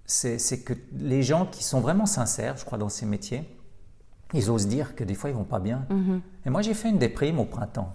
c'est 0.07 0.65
que 0.65 0.73
les 0.97 1.23
gens 1.23 1.45
qui 1.45 1.63
sont 1.63 1.81
vraiment 1.81 2.07
sincères, 2.07 2.57
je 2.57 2.65
crois, 2.65 2.79
dans 2.79 2.89
ces 2.89 3.05
métiers, 3.05 3.45
ils 4.33 4.51
osent 4.51 4.69
dire 4.69 4.95
que 4.95 5.05
des 5.05 5.15
fois 5.15 5.29
ils 5.29 5.37
vont 5.37 5.45
pas 5.45 5.59
bien. 5.59 5.85
Mm-hmm. 5.91 6.21
Et 6.47 6.51
moi 6.51 6.63
j'ai 6.63 6.73
fait 6.73 6.89
une 6.89 6.99
déprime 6.99 7.41
au 7.41 7.45
printemps. 7.45 7.95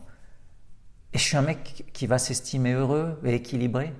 Et 1.14 1.18
je 1.18 1.24
suis 1.24 1.38
un 1.38 1.42
mec 1.42 1.86
qui 1.92 2.06
va 2.06 2.20
s'estimer 2.20 2.74
heureux 2.74 3.20
et 3.24 3.34
équilibré, 3.34 3.94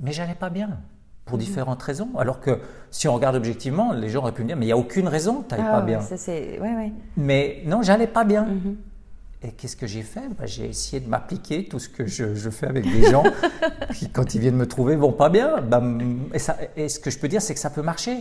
mais 0.00 0.12
j'allais 0.12 0.34
pas 0.34 0.50
bien 0.50 0.80
pour 1.28 1.38
mhm. 1.38 1.44
différentes 1.44 1.82
raisons. 1.82 2.08
Alors 2.18 2.40
que 2.40 2.58
si 2.90 3.06
on 3.06 3.14
regarde 3.14 3.36
objectivement, 3.36 3.92
les 3.92 4.08
gens 4.08 4.20
auraient 4.20 4.32
pu 4.32 4.42
me 4.42 4.48
dire, 4.48 4.56
mais 4.56 4.64
il 4.64 4.68
n'y 4.68 4.72
a 4.72 4.76
aucune 4.76 5.06
raison 5.06 5.42
que 5.42 5.48
tu 5.48 5.54
n'ailles 5.54 5.70
pas 5.70 5.78
ah 5.78 5.82
bien. 5.82 6.00
Mais 7.16 7.62
non, 7.66 7.82
j'allais 7.82 8.06
pas 8.06 8.24
bien. 8.24 8.44
Mhm. 8.44 8.76
Et 9.42 9.52
qu'est-ce 9.52 9.76
que 9.76 9.86
j'ai 9.86 10.02
fait? 10.02 10.28
Bah, 10.36 10.46
J'ai 10.46 10.66
essayé 10.66 10.98
de 10.98 11.08
m'appliquer 11.08 11.64
tout 11.66 11.78
ce 11.78 11.88
que 11.88 12.06
je, 12.06 12.50
fais 12.50 12.66
avec 12.66 12.90
des 12.90 13.08
gens 13.08 13.22
qui, 13.94 14.10
quand 14.10 14.34
ils 14.34 14.40
viennent 14.40 14.56
me 14.56 14.66
trouver, 14.66 14.96
vont 14.96 15.12
pas 15.12 15.28
bien. 15.28 15.60
Bah, 15.60 15.80
et, 16.34 16.40
ça, 16.40 16.56
et, 16.76 16.88
ce 16.88 16.98
que 16.98 17.10
je 17.10 17.18
peux 17.18 17.28
dire, 17.28 17.40
c'est 17.40 17.54
que 17.54 17.60
ça 17.60 17.70
peut 17.70 17.82
marcher. 17.82 18.18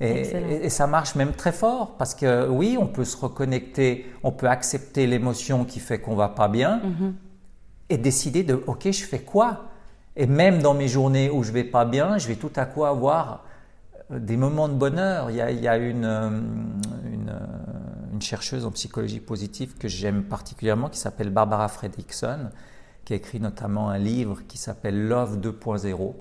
Et, 0.00 0.20
et, 0.64 0.68
ça 0.68 0.86
marche 0.86 1.14
même 1.16 1.32
très 1.32 1.50
fort 1.50 1.96
parce 1.96 2.14
que 2.14 2.46
oui, 2.48 2.76
on 2.78 2.86
peut 2.86 3.04
se 3.04 3.16
reconnecter, 3.16 4.06
on 4.22 4.30
peut 4.30 4.48
accepter 4.48 5.08
l'émotion 5.08 5.64
qui 5.64 5.80
fait 5.80 5.98
qu'on 5.98 6.14
va 6.14 6.28
pas 6.28 6.46
bien 6.46 6.80
mhm. 6.84 7.14
et 7.88 7.98
décider 7.98 8.44
de 8.44 8.62
OK, 8.68 8.84
je 8.84 9.04
fais 9.04 9.18
quoi? 9.18 9.67
Et 10.18 10.26
même 10.26 10.60
dans 10.60 10.74
mes 10.74 10.88
journées 10.88 11.30
où 11.30 11.44
je 11.44 11.52
vais 11.52 11.64
pas 11.64 11.84
bien, 11.84 12.18
je 12.18 12.26
vais 12.26 12.34
tout 12.34 12.50
à 12.56 12.66
coup 12.66 12.84
avoir 12.84 13.44
euh, 14.10 14.18
des 14.18 14.36
moments 14.36 14.68
de 14.68 14.74
bonheur. 14.74 15.30
Il 15.30 15.36
y 15.36 15.40
a, 15.40 15.50
il 15.52 15.60
y 15.60 15.68
a 15.68 15.78
une, 15.78 16.04
euh, 16.04 16.28
une, 17.06 17.30
euh, 17.30 18.12
une, 18.12 18.20
chercheuse 18.20 18.66
en 18.66 18.72
psychologie 18.72 19.20
positive 19.20 19.78
que 19.78 19.86
j'aime 19.86 20.24
particulièrement 20.24 20.88
qui 20.88 20.98
s'appelle 20.98 21.30
Barbara 21.30 21.68
Fredrickson, 21.68 22.50
qui 23.04 23.12
a 23.12 23.16
écrit 23.16 23.38
notamment 23.38 23.90
un 23.90 23.98
livre 23.98 24.40
qui 24.48 24.58
s'appelle 24.58 25.06
Love 25.06 25.38
2.0 25.38 26.14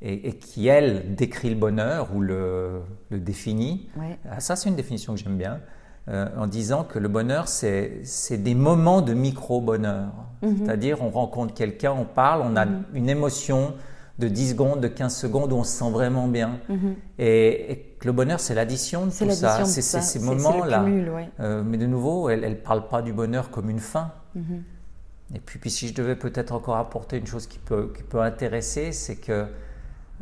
et, 0.00 0.28
et, 0.28 0.36
qui, 0.36 0.68
elle, 0.68 1.16
décrit 1.16 1.50
le 1.50 1.56
bonheur 1.56 2.14
ou 2.14 2.20
le, 2.20 2.82
le 3.10 3.18
définit. 3.18 3.90
Ah, 4.30 4.38
ça, 4.38 4.54
c'est 4.54 4.68
une 4.68 4.76
définition 4.76 5.14
que 5.14 5.18
j'aime 5.18 5.36
bien. 5.36 5.58
Euh, 6.08 6.26
en 6.38 6.46
disant 6.46 6.84
que 6.84 6.98
le 6.98 7.08
bonheur, 7.08 7.48
c'est 7.48 8.02
des 8.42 8.54
moments 8.54 9.02
de 9.02 9.12
micro-bonheur. 9.12 10.08
Mhm. 10.42 10.56
C'est-à-dire, 10.64 11.02
on 11.02 11.10
rencontre 11.10 11.52
quelqu'un, 11.52 11.92
on 11.92 12.06
parle, 12.06 12.40
on 12.44 12.56
a 12.56 12.64
mhm. 12.64 12.84
une 12.94 13.10
émotion 13.10 13.74
de 14.18 14.28
10 14.28 14.50
secondes, 14.50 14.80
de 14.80 14.88
15 14.88 15.14
secondes 15.14 15.52
où 15.52 15.56
on 15.56 15.64
se 15.64 15.78
sent 15.78 15.90
vraiment 15.90 16.26
bien. 16.26 16.60
Mhm. 16.68 16.94
et, 17.18 17.84
le 18.04 18.12
bonheur, 18.12 18.38
c'est 18.38 18.54
l'addition 18.54 19.06
de 19.06 19.10
tout 19.10 19.30
ça. 19.32 19.64
C'est 19.64 19.82
ces 19.82 20.20
moments-là. 20.20 20.86
Euh, 21.40 21.64
mais 21.66 21.78
de 21.78 21.86
nouveau, 21.86 22.30
elle 22.30 22.48
ne 22.48 22.54
parle 22.54 22.86
pas 22.86 23.02
du 23.02 23.12
bonheur 23.12 23.50
comme 23.50 23.68
une 23.68 23.80
fin. 23.80 24.12
Et 25.34 25.40
puis, 25.40 25.58
puis, 25.58 25.68
si 25.68 25.88
je 25.88 25.94
devais 25.94 26.14
peut-être 26.14 26.52
encore 26.52 26.76
apporter 26.76 27.18
une 27.18 27.26
chose 27.26 27.48
qui 27.48 27.58
peut, 27.58 27.92
qui 27.94 28.04
peut 28.04 28.20
intéresser, 28.20 28.92
c'est 28.92 29.16
que 29.16 29.46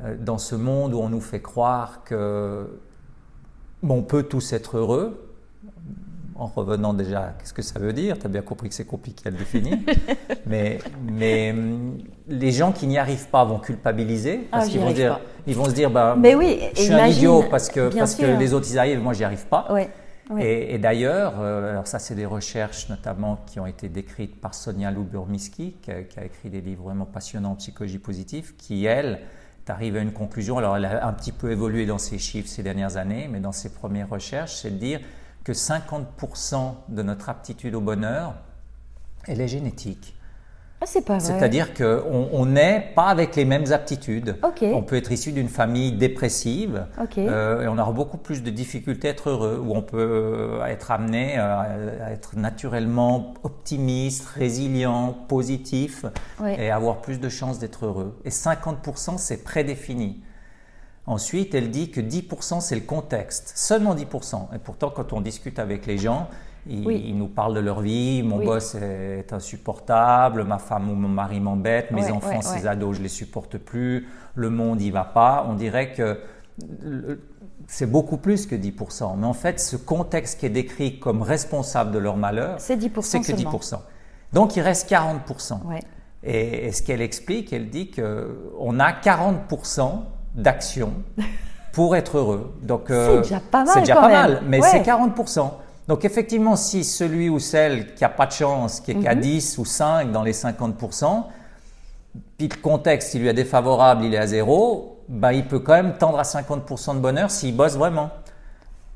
euh, 0.02 0.16
dans 0.18 0.38
ce 0.38 0.54
monde 0.54 0.94
où 0.94 0.98
on 0.98 1.10
nous 1.10 1.20
fait 1.20 1.42
croire 1.42 2.02
que 2.02 2.80
bon, 3.82 3.98
on 3.98 4.02
peut 4.02 4.22
tous 4.22 4.54
être 4.54 4.78
heureux, 4.78 5.25
en 6.38 6.46
revenant 6.46 6.94
déjà, 6.94 7.34
qu'est-ce 7.38 7.52
que 7.52 7.62
ça 7.62 7.78
veut 7.78 7.92
dire? 7.92 8.18
Tu 8.18 8.26
as 8.26 8.28
bien 8.28 8.42
compris 8.42 8.68
que 8.68 8.74
c'est 8.74 8.84
compliqué 8.84 9.28
à 9.28 9.30
le 9.30 9.38
définir. 9.38 9.78
mais, 10.46 10.78
mais 11.10 11.52
hum, 11.52 11.98
les 12.28 12.52
gens 12.52 12.72
qui 12.72 12.86
n'y 12.86 12.98
arrivent 12.98 13.28
pas 13.28 13.44
vont 13.44 13.58
culpabiliser 13.58 14.48
parce 14.50 14.66
ah, 14.66 14.68
qu'ils 14.68 14.80
vont, 14.80 14.92
dire, 14.92 15.20
ils 15.46 15.54
vont 15.54 15.66
se 15.66 15.72
dire 15.72 15.90
bah, 15.90 16.16
mais 16.18 16.34
oui, 16.34 16.60
je 16.74 16.82
suis 16.82 16.92
un 16.92 17.06
idiot 17.06 17.44
parce 17.50 17.68
que, 17.68 17.94
parce 17.96 18.14
que 18.14 18.26
les 18.26 18.54
autres 18.54 18.72
y 18.72 18.78
arrivent, 18.78 19.00
moi 19.00 19.12
j'y 19.12 19.24
arrive 19.24 19.46
pas. 19.46 19.68
Et, 20.40 20.78
d'ailleurs, 20.78 21.34
euh, 21.40 21.70
alors 21.70 21.86
ça 21.86 22.00
c'est 22.00 22.16
des 22.16 22.26
recherches 22.26 22.88
notamment 22.88 23.38
qui 23.46 23.60
ont 23.60 23.66
été 23.66 23.88
décrites 23.88 24.40
par 24.40 24.54
Sonia 24.54 24.90
Luburmiski, 24.90 25.76
qui, 25.80 25.92
qui 26.08 26.18
a, 26.18 26.24
écrit 26.24 26.50
des 26.50 26.60
livres 26.60 26.84
vraiment 26.84 27.06
passionnants 27.06 27.52
en 27.52 27.54
psychologie 27.54 28.00
positive, 28.00 28.56
qui 28.56 28.86
elle 28.86 29.20
arrive 29.68 29.96
à 29.96 30.00
une 30.00 30.12
conclusion. 30.12 30.58
Alors 30.58 30.76
elle 30.76 30.84
a 30.84 31.06
un 31.06 31.12
petit 31.12 31.32
peu 31.32 31.50
évolué 31.50 31.86
dans 31.86 31.98
ses 31.98 32.18
chiffres 32.18 32.48
ces 32.48 32.62
dernières 32.62 32.96
années, 32.96 33.28
mais 33.30 33.40
dans 33.40 33.52
ses 33.52 33.72
premières 33.72 34.08
recherches, 34.08 34.56
c'est 34.56 34.70
de 34.70 34.78
dire 34.78 35.00
que 35.46 35.52
50% 35.52 36.74
de 36.88 37.02
notre 37.02 37.28
aptitude 37.28 37.76
au 37.76 37.80
bonheur, 37.80 38.34
elle 39.28 39.40
est 39.40 39.46
génétique. 39.46 40.16
Ah, 40.80 40.86
c'est 40.86 41.04
pas 41.04 41.18
vrai. 41.18 41.20
C'est-à-dire 41.24 41.72
qu'on 41.72 42.46
n'est 42.46 42.92
pas 42.96 43.06
avec 43.06 43.36
les 43.36 43.44
mêmes 43.44 43.70
aptitudes. 43.72 44.36
On 44.42 44.82
peut 44.82 44.96
être 44.96 45.12
issu 45.12 45.30
d'une 45.30 45.48
famille 45.48 45.92
dépressive 45.92 46.86
euh, 47.16 47.62
et 47.62 47.68
on 47.68 47.78
aura 47.78 47.92
beaucoup 47.92 48.18
plus 48.18 48.42
de 48.42 48.50
difficultés 48.50 49.06
à 49.06 49.10
être 49.12 49.30
heureux, 49.30 49.62
ou 49.64 49.72
on 49.76 49.82
peut 49.82 50.58
euh, 50.60 50.64
être 50.66 50.90
amené 50.90 51.38
à, 51.38 51.60
à 51.60 52.10
être 52.10 52.36
naturellement 52.36 53.34
optimiste, 53.44 54.26
résilient, 54.26 55.16
positif 55.28 56.06
Ouais. 56.40 56.60
et 56.60 56.72
avoir 56.72 57.00
plus 57.02 57.20
de 57.20 57.28
chances 57.28 57.60
d'être 57.60 57.86
heureux. 57.86 58.18
Et 58.24 58.30
50%, 58.30 59.16
c'est 59.16 59.44
prédéfini. 59.44 60.20
Ensuite, 61.06 61.54
elle 61.54 61.70
dit 61.70 61.90
que 61.90 62.00
10% 62.00 62.60
c'est 62.60 62.74
le 62.74 62.80
contexte, 62.80 63.52
seulement 63.54 63.94
10%. 63.94 64.48
Et 64.54 64.58
pourtant, 64.58 64.90
quand 64.90 65.12
on 65.12 65.20
discute 65.20 65.58
avec 65.58 65.86
les 65.86 65.98
gens, 65.98 66.28
ils, 66.68 66.84
Oui. 66.84 67.04
ils 67.06 67.16
nous 67.16 67.28
parlent 67.28 67.54
de 67.54 67.60
leur 67.60 67.80
vie. 67.80 68.24
Mon 68.24 68.38
Oui. 68.38 68.44
boss 68.46 68.74
est 68.74 69.32
insupportable, 69.32 70.42
ma 70.42 70.58
femme 70.58 70.90
ou 70.90 70.94
mon 70.96 71.08
mari 71.08 71.38
m'embête, 71.38 71.92
mes 71.92 72.06
Ouais, 72.06 72.10
enfants, 72.10 72.42
ces 72.42 72.62
ouais. 72.62 72.66
ados, 72.66 72.96
je 72.96 73.02
les 73.02 73.08
supporte 73.08 73.56
plus, 73.56 74.08
le 74.34 74.50
monde 74.50 74.80
y 74.82 74.90
va 74.90 75.04
pas. 75.04 75.46
On 75.48 75.54
dirait 75.54 75.92
que 75.92 76.18
c'est 77.68 77.86
beaucoup 77.90 78.16
plus 78.16 78.46
que 78.46 78.56
10%. 78.56 79.16
Mais 79.16 79.26
en 79.26 79.32
fait, 79.32 79.60
ce 79.60 79.76
contexte 79.76 80.40
qui 80.40 80.46
est 80.46 80.50
décrit 80.50 80.98
comme 80.98 81.22
responsable 81.22 81.92
de 81.92 81.98
leur 81.98 82.16
malheur, 82.16 82.56
C'est 82.60 82.76
10% 82.76 83.02
c'est 83.02 83.20
que 83.20 83.26
seulement. 83.26 83.50
10%. 83.52 83.76
Donc 84.32 84.56
il 84.56 84.60
reste 84.62 84.88
40%. 84.90 85.60
Ouais. 85.66 85.80
Et, 86.24 86.66
et 86.66 86.72
ce 86.72 86.82
qu'elle 86.82 87.00
explique, 87.00 87.52
elle 87.52 87.70
dit 87.70 87.90
qu'on 87.92 88.80
a 88.80 88.90
40% 88.92 90.02
d'actions 90.36 90.92
pour 91.72 91.96
être 91.96 92.18
heureux. 92.18 92.54
Donc, 92.62 92.90
euh, 92.90 93.16
C'est 93.22 93.22
déjà 93.30 93.40
pas 93.40 93.64
mal 93.64 93.74
C'est 93.74 93.80
déjà 93.80 93.94
quand 93.94 94.00
pas 94.02 94.08
même. 94.08 94.32
mal, 94.34 94.42
mais 94.46 94.60
Ouais. 94.60 94.68
c'est 94.70 94.82
40%. 94.82 95.50
Donc 95.88 96.04
effectivement, 96.04 96.56
si 96.56 96.82
celui 96.84 97.28
ou 97.28 97.38
celle 97.38 97.94
qui 97.94 98.04
a 98.04 98.08
pas 98.08 98.26
de 98.26 98.32
chance, 98.32 98.80
qui 98.80 98.90
est 98.92 98.94
qu'à 98.96 99.14
Mhm. 99.14 99.20
10 99.20 99.58
ou 99.58 99.64
5 99.64 100.10
dans 100.10 100.22
les 100.22 100.32
50%, 100.32 101.28
puis 102.38 102.48
le 102.48 102.60
contexte, 102.60 103.14
il 103.14 103.22
lui 103.22 103.28
est 103.28 103.34
défavorable, 103.34 104.04
il 104.04 104.14
est 104.14 104.18
à 104.18 104.26
zéro, 104.26 105.00
ben, 105.08 105.32
il 105.32 105.46
peut 105.46 105.60
quand 105.60 105.74
même 105.74 105.96
tendre 105.96 106.18
à 106.18 106.24
50% 106.24 106.94
de 106.94 106.98
bonheur 107.00 107.30
s'il 107.30 107.54
bosse 107.56 107.76
vraiment. 107.76 108.10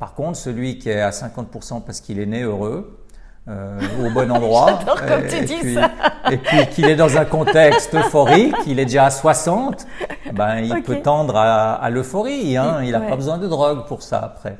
Par 0.00 0.14
contre, 0.14 0.36
celui 0.38 0.78
qui 0.78 0.88
est 0.88 1.00
à 1.00 1.12
50% 1.12 1.80
parce 1.80 2.00
qu'il 2.00 2.18
est 2.18 2.26
né 2.26 2.42
heureux, 2.42 2.99
euh, 3.48 3.78
au 4.06 4.10
bon 4.10 4.30
endroit, 4.36 4.78
J'adore 4.80 5.06
comme 5.06 5.24
et, 5.24 5.28
tu 5.28 5.36
et 5.36 5.44
dis 5.44 5.56
puis, 5.60 5.74
ça. 5.74 5.90
et 6.30 6.36
puis 6.36 6.66
qu'il 6.68 6.84
est 6.86 6.96
dans 6.96 7.16
un 7.16 7.24
contexte 7.24 7.94
euphorique, 7.94 8.54
il 8.66 8.78
est 8.78 8.84
déjà 8.84 9.06
à 9.06 9.10
60, 9.10 9.86
ben, 10.32 10.58
il 10.58 10.82
peut 10.82 11.00
tendre 11.00 11.36
à, 11.36 11.74
à 11.74 11.90
l'euphorie. 11.90 12.56
Hein, 12.56 12.80
il 12.84 12.92
n'a 12.92 13.00
Ouais. 13.00 13.08
pas 13.08 13.16
besoin 13.16 13.38
de 13.38 13.48
drogue 13.48 13.86
pour 13.86 14.02
ça 14.02 14.18
après. 14.20 14.56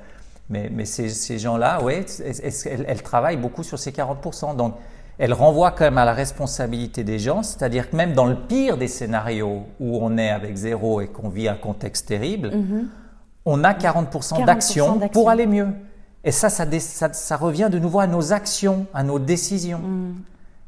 Mais, 0.48 0.68
mais 0.72 0.84
ces, 0.84 1.08
ces 1.10 1.38
gens-là, 1.38 1.78
oui, 1.82 2.04
elles, 2.24 2.84
elles 2.88 3.02
travaillent 3.02 3.36
beaucoup 3.36 3.62
sur 3.62 3.78
ces 3.78 3.92
40%. 3.92 4.56
Donc, 4.56 4.74
elles 5.18 5.34
renvoient 5.34 5.70
quand 5.72 5.84
même 5.84 5.98
à 5.98 6.04
la 6.06 6.14
responsabilité 6.14 7.04
des 7.04 7.18
gens, 7.18 7.42
c'est-à-dire 7.42 7.90
que 7.90 7.94
même 7.94 8.14
dans 8.14 8.24
le 8.24 8.34
pire 8.34 8.76
des 8.78 8.88
scénarios 8.88 9.66
où 9.78 9.98
on 10.02 10.16
est 10.16 10.30
avec 10.30 10.56
zéro 10.56 11.02
et 11.02 11.06
qu'on 11.08 11.28
vit 11.28 11.46
un 11.46 11.54
contexte 11.54 12.08
terrible, 12.08 12.50
Mhm. 12.52 12.88
on 13.44 13.62
a 13.62 13.74
40%, 13.74 14.36
40% 14.38 14.44
d'action 14.46 14.96
d'action. 14.96 15.08
pour 15.12 15.28
aller 15.30 15.46
mieux. 15.46 15.68
Et 16.24 16.32
ça 16.32 16.48
ça, 16.50 16.66
dé- 16.66 16.80
ça, 16.80 17.12
ça 17.12 17.36
revient 17.36 17.68
de 17.72 17.78
nouveau 17.78 18.00
à 18.00 18.06
nos 18.06 18.32
actions, 18.32 18.86
à 18.92 19.02
nos 19.02 19.18
décisions. 19.18 19.78
Mm. 19.78 20.14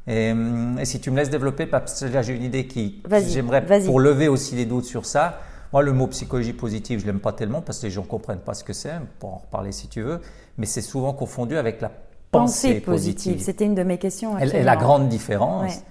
Et, 0.07 0.31
hum, 0.31 0.77
et 0.79 0.85
si 0.85 0.99
tu 0.99 1.11
me 1.11 1.17
laisses 1.17 1.29
développer, 1.29 1.65
parce 1.65 1.99
que 2.01 2.05
là 2.05 2.21
j'ai 2.21 2.35
une 2.35 2.43
idée 2.43 2.67
qui, 2.67 3.01
j'aimerais 3.29 3.63
pour 3.85 3.99
lever 3.99 4.27
aussi 4.27 4.55
les 4.55 4.65
doutes 4.65 4.85
sur 4.85 5.05
ça. 5.05 5.39
Moi, 5.71 5.81
le 5.81 5.91
mot 5.91 6.05
psychologie 6.05 6.53
positive, 6.53 6.99
je 6.99 7.07
l'aime 7.07 7.19
pas 7.19 7.33
tellement 7.33 7.61
parce 7.61 7.79
que 7.79 7.85
les 7.87 7.91
gens 7.91 8.03
comprennent 8.03 8.41
pas 8.41 8.53
ce 8.53 8.63
que 8.63 8.73
c'est. 8.73 8.91
On 8.91 9.07
peut 9.19 9.25
en 9.27 9.37
reparler 9.37 9.71
si 9.71 9.87
tu 9.87 10.03
veux, 10.03 10.21
mais 10.57 10.67
c'est 10.67 10.81
souvent 10.83 11.13
confondu 11.13 11.57
avec 11.57 11.81
la 11.81 11.89
pensée, 12.29 12.67
Pensée 12.75 12.81
positive. 12.81 13.41
C'était 13.41 13.65
une 13.65 13.73
de 13.73 13.81
mes 13.81 13.97
questions. 13.97 14.37
elle- 14.37 14.55
et 14.55 14.61
la 14.63 14.75
grande 14.75 15.09
différence, 15.09 15.71
Ouais. 15.73 15.81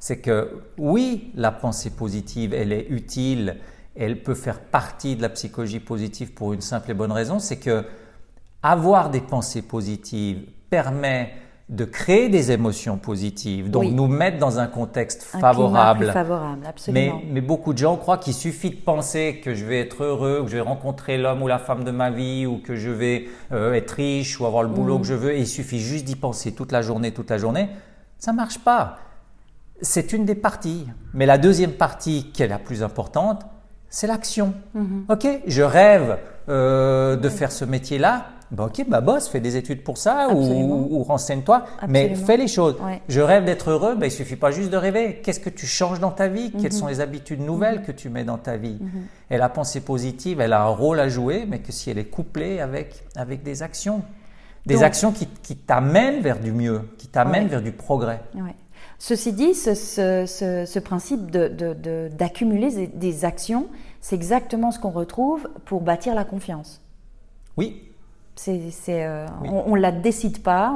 c'est 0.00 0.18
que 0.18 0.58
oui, 0.76 1.30
la 1.36 1.52
pensée 1.52 1.90
positive, 1.90 2.52
elle 2.52 2.72
est 2.72 2.86
utile, 2.90 3.58
elle 3.94 4.22
peut 4.24 4.34
faire 4.34 4.58
partie 4.58 5.14
de 5.14 5.22
la 5.22 5.28
psychologie 5.28 5.78
positive 5.80 6.32
pour 6.32 6.52
une 6.52 6.60
simple 6.60 6.90
et 6.90 6.94
bonne 6.94 7.12
raison, 7.12 7.38
c'est 7.38 7.58
que 7.58 7.84
avoir 8.62 9.10
des 9.10 9.20
pensées 9.20 9.62
positives 9.62 10.42
permet 10.70 11.32
de 11.68 11.84
créer 11.84 12.30
des 12.30 12.50
émotions 12.50 12.96
positives, 12.96 13.70
donc 13.70 13.82
Oui. 13.82 13.92
nous 13.92 14.06
mettre 14.06 14.38
dans 14.38 14.58
un 14.58 14.66
contexte 14.68 15.26
Un 15.34 15.38
climat 15.38 15.52
favorable. 15.52 16.04
plus 16.06 16.12
favorable, 16.12 16.58
Mais, 16.62 16.68
absolument. 16.68 17.20
mais 17.30 17.40
beaucoup 17.42 17.74
de 17.74 17.78
gens 17.78 17.96
croient 17.96 18.16
qu'il 18.16 18.32
suffit 18.32 18.70
de 18.70 18.76
penser 18.80 19.42
que 19.44 19.52
je 19.52 19.66
vais 19.66 19.78
être 19.80 20.02
heureux, 20.02 20.40
que 20.44 20.50
je 20.50 20.56
vais 20.56 20.62
rencontrer 20.62 21.18
l'homme 21.18 21.42
ou 21.42 21.46
la 21.46 21.58
femme 21.58 21.84
de 21.84 21.90
ma 21.90 22.10
vie, 22.10 22.46
ou 22.46 22.56
que 22.56 22.74
je 22.74 22.88
vais 22.88 23.26
euh, 23.52 23.74
être 23.74 23.90
riche 23.92 24.40
ou 24.40 24.46
avoir 24.46 24.62
le 24.62 24.70
boulot 24.70 24.96
Mm. 24.96 25.00
que 25.02 25.06
je 25.08 25.14
veux, 25.14 25.32
et 25.34 25.40
il 25.40 25.46
suffit 25.46 25.78
juste 25.78 26.06
d'y 26.06 26.16
penser 26.16 26.52
toute 26.52 26.72
la 26.72 26.80
journée, 26.80 27.12
toute 27.12 27.28
la 27.28 27.36
journée. 27.36 27.68
Ça 28.18 28.32
marche 28.32 28.58
pas. 28.60 28.96
C'est 29.82 30.14
une 30.14 30.24
des 30.24 30.34
parties. 30.34 30.86
Mais 31.12 31.26
la 31.26 31.36
deuxième 31.36 31.72
partie, 31.72 32.30
qui 32.32 32.42
est 32.42 32.48
la 32.48 32.58
plus 32.58 32.82
importante, 32.82 33.42
c'est 33.90 34.06
l'action. 34.06 34.54
Mhm. 34.74 35.04
Ok, 35.10 35.26
je 35.46 35.62
rêve 35.62 36.16
euh, 36.48 37.14
de 37.16 37.28
faire 37.28 37.52
ce 37.52 37.66
métier-là. 37.66 38.26
Ben 38.50 38.64
ok, 38.64 38.86
bah 38.88 39.00
boss, 39.02 39.28
fais 39.28 39.40
des 39.40 39.56
études 39.56 39.82
pour 39.84 39.98
ça 39.98 40.28
ou, 40.30 40.88
ou 40.90 41.02
renseigne-toi, 41.02 41.64
mais 41.86 42.14
fais 42.14 42.36
les 42.38 42.48
choses. 42.48 42.76
Ouais. 42.82 43.02
Je 43.08 43.20
rêve 43.20 43.44
d'être 43.44 43.70
heureux, 43.70 43.94
ben, 43.94 44.06
il 44.06 44.10
suffit 44.10 44.36
pas 44.36 44.50
juste 44.50 44.70
de 44.70 44.76
rêver. 44.78 45.20
Qu'est-ce 45.22 45.40
que 45.40 45.50
tu 45.50 45.66
changes 45.66 46.00
dans 46.00 46.10
ta 46.10 46.28
vie? 46.28 46.50
Quelles 46.52 46.72
Mhm. 46.72 46.78
sont 46.78 46.86
les 46.86 47.00
habitudes 47.00 47.40
nouvelles 47.40 47.82
que 47.82 47.92
tu 47.92 48.08
mets 48.08 48.24
dans 48.24 48.38
ta 48.38 48.56
vie? 48.56 48.78
Et 49.30 49.36
la 49.36 49.50
pensée 49.50 49.80
positive, 49.80 50.40
elle 50.40 50.54
a 50.54 50.62
un 50.62 50.68
rôle 50.68 50.98
à 50.98 51.08
jouer, 51.10 51.44
mais 51.46 51.58
que 51.58 51.72
si 51.72 51.90
elle 51.90 51.98
est 51.98 52.06
couplée 52.08 52.60
avec, 52.60 53.04
avec 53.16 53.42
des 53.42 53.62
actions. 53.62 54.02
Des 54.64 54.74
Donc- 54.74 54.82
actions 54.84 55.12
qui, 55.12 55.26
qui 55.42 55.56
t'amènent 55.56 56.20
vers 56.20 56.40
du 56.40 56.52
mieux, 56.52 56.82
qui 56.98 57.06
t'amènent 57.08 57.44
Ouais. 57.44 57.48
vers 57.50 57.62
du 57.62 57.72
progrès. 57.72 58.20
Ouais. 58.34 58.54
Ceci 58.98 59.32
dit, 59.32 59.54
ce, 59.54 59.74
ce- 59.74 60.24
ce- 60.26 60.64
ce 60.66 60.78
principe 60.78 61.30
de- 61.30 61.48
de- 61.48 61.74
de- 61.74 62.08
d'accumuler 62.18 62.88
des 62.88 63.24
actions, 63.24 63.66
c'est 64.00 64.16
exactement 64.16 64.70
ce 64.70 64.78
qu'on 64.78 64.90
retrouve 64.90 65.48
pour 65.66 65.80
bâtir 65.82 66.14
la 66.14 66.24
confiance. 66.24 66.80
Oui, 67.56 67.87
Euh, 68.48 69.26
Oui. 69.42 69.48
On 69.66 69.74
ne 69.76 69.80
la 69.80 69.92
décide 69.92 70.42
pas, 70.42 70.72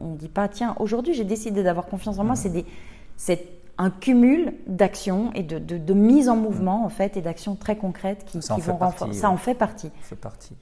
on 0.00 0.06
ne 0.12 0.16
dit 0.16 0.28
pas, 0.28 0.48
tiens, 0.48 0.74
aujourd'hui 0.78 1.14
j'ai 1.14 1.24
décidé 1.24 1.62
d'avoir 1.62 1.86
confiance 1.86 2.18
en 2.18 2.24
moi. 2.24 2.36
C'est, 2.36 2.48
des, 2.50 2.64
c'est 3.16 3.46
un 3.78 3.90
cumul 3.90 4.54
d'actions 4.66 5.30
et 5.34 5.42
de, 5.42 5.58
de, 5.58 5.78
de 5.78 5.94
mise 5.94 6.28
en 6.28 6.36
mouvement, 6.36 6.84
en 6.84 6.88
fait, 6.88 7.16
et 7.16 7.20
d'actions 7.22 7.54
très 7.56 7.76
concrètes 7.76 8.24
qui, 8.24 8.40
Ça 8.42 8.54
qui 8.54 8.60
fait 8.60 8.70
vont 8.72 8.76
partie, 8.78 8.94
renforcer. 9.04 9.14
ouais. 9.16 9.20
Ça 9.20 9.30
en 9.30 9.36
fait 9.36 9.54
partie. 9.54 9.90
c'est 10.02 10.18
parti. 10.18 10.54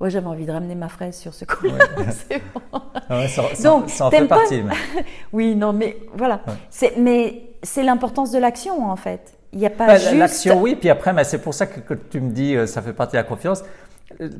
Ouais, 0.00 0.10
j'avais 0.10 0.28
envie 0.28 0.46
de 0.46 0.52
ramener 0.52 0.76
ma 0.76 0.88
fraise 0.88 1.16
sur 1.16 1.34
ce 1.34 1.44
coup 1.44 1.66
C'est 2.28 2.40
bon. 2.54 2.80
Ah 3.10 3.18
ouais, 3.18 3.26
ça, 3.28 3.42
ça- 3.52 3.62
Donc, 3.68 3.90
ça 3.90 4.06
en 4.06 4.10
fait 4.10 4.26
pas- 4.26 4.36
partie. 4.36 4.62
mais- 4.62 5.04
Oui, 5.32 5.56
non, 5.56 5.72
mais 5.72 5.96
voilà. 6.14 6.40
C'est, 6.70 6.96
mais 6.98 7.50
c'est 7.64 7.82
l'importance 7.82 8.30
de 8.30 8.38
l'action, 8.38 8.88
en 8.88 8.96
fait. 8.96 9.34
Il 9.52 9.58
n'y 9.58 9.66
a 9.66 9.70
pas 9.70 9.86
Bah, 9.86 9.96
juste... 9.98 10.14
L'action, 10.14 10.60
oui, 10.60 10.76
puis 10.76 10.88
après, 10.88 11.12
mais 11.12 11.24
c'est 11.24 11.38
pour 11.38 11.52
ça 11.54 11.66
que, 11.66 11.80
que 11.80 11.94
tu 11.94 12.20
me 12.20 12.30
dis, 12.30 12.54
euh, 12.54 12.66
ça 12.66 12.80
fait 12.82 12.92
partie 12.92 13.12
de 13.12 13.16
la 13.16 13.24
confiance, 13.24 13.64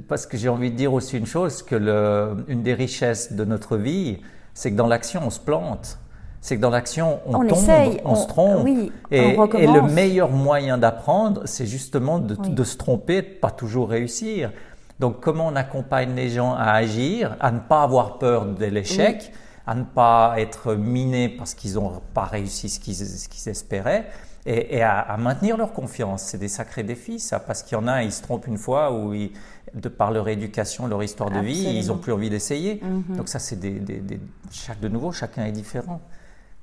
parce 0.09 0.27
que 0.27 0.37
j'ai 0.37 0.49
envie 0.49 0.71
de 0.71 0.77
dire 0.77 0.93
aussi 0.93 1.19
une 1.19 1.27
chose, 1.27 1.63
que 1.63 1.77
le, 1.77 2.45
une 2.49 2.63
des 2.63 2.75
richesses 2.75 3.33
de 3.33 3.45
notre 3.45 3.77
vie, 3.77 4.19
c'est 4.55 4.71
que 4.73 4.77
dans 4.77 4.87
l'action, 4.87 5.21
on 5.25 5.31
se 5.31 5.41
plante. 5.41 5.99
C'est 6.41 6.57
que 6.57 6.61
dans 6.63 6.71
l'action, 6.71 7.21
on, 7.27 7.35
On 7.35 7.39
tombe, 7.41 7.51
essaye, 7.59 8.01
on, 8.05 8.13
on- 8.13 8.15
se 8.15 8.27
trompe. 8.29 8.65
oui, 8.65 8.93
et, 9.11 9.37
on 9.39 9.47
et 9.53 9.67
le 9.67 9.83
meilleur 9.83 10.31
moyen 10.31 10.79
d'apprendre, 10.79 11.43
c'est 11.47 11.67
justement 11.67 12.19
de, 12.21 12.37
Oui. 12.41 12.51
de 12.51 12.65
se 12.65 12.77
tromper, 12.77 13.23
de 13.23 13.27
pas 13.27 13.51
toujours 13.51 13.89
réussir. 13.91 14.53
Donc, 15.01 15.21
comment 15.21 15.47
on 15.49 15.57
accompagne 15.57 16.15
les 16.15 16.31
gens 16.31 16.55
à 16.55 16.71
agir, 16.73 17.37
à 17.41 17.51
ne 17.53 17.59
pas 17.61 17.83
avoir 17.83 18.19
peur 18.19 18.47
de 18.47 18.65
l'échec, 18.65 19.33
à 19.67 19.75
ne 19.75 19.83
pas 19.85 20.35
être 20.39 20.75
minés 20.75 21.29
parce 21.29 21.55
qu'ils 21.55 21.75
n'ont 21.75 22.01
pas 22.15 22.25
réussi 22.25 22.69
ce 22.69 22.81
qu'ils 22.81 22.97
ce 22.97 23.29
qu'ils 23.29 23.49
espéraient, 23.51 24.07
et, 24.51 24.77
et 24.79 24.83
à, 24.83 24.99
à 24.99 25.17
maintenir 25.17 25.57
leur 25.57 25.73
confiance. 25.73 26.23
C'est 26.23 26.39
des 26.39 26.49
sacrés 26.49 26.83
défis, 26.83 27.19
ça, 27.21 27.39
parce 27.39 27.63
qu'il 27.63 27.77
y 27.77 27.81
en 27.81 27.87
a, 27.87 28.03
ils 28.03 28.13
se 28.13 28.23
trompent 28.23 28.47
une 28.47 28.59
fois, 28.59 28.93
ou 28.93 29.13
ils- 29.15 29.33
de 29.75 29.89
par 29.91 30.11
leur 30.13 30.29
éducation, 30.29 30.87
leur 30.87 31.03
histoire 31.03 31.31
de 31.31 31.41
vie, 31.41 31.63
ils 31.79 31.89
n'ont 31.89 31.99
plus 31.99 32.13
envie 32.13 32.31
d'essayer. 32.31 32.81
Mhm. 32.83 33.17
Donc 33.19 33.29
ça, 33.29 33.39
c'est 33.39 33.57
des, 33.61 33.79
des- 33.79 33.99
des- 34.01 34.21
chaque, 34.51 34.81
de 34.81 34.89
nouveau, 34.89 35.13
chacun 35.13 35.45
est 35.45 35.53
différent. 35.53 36.01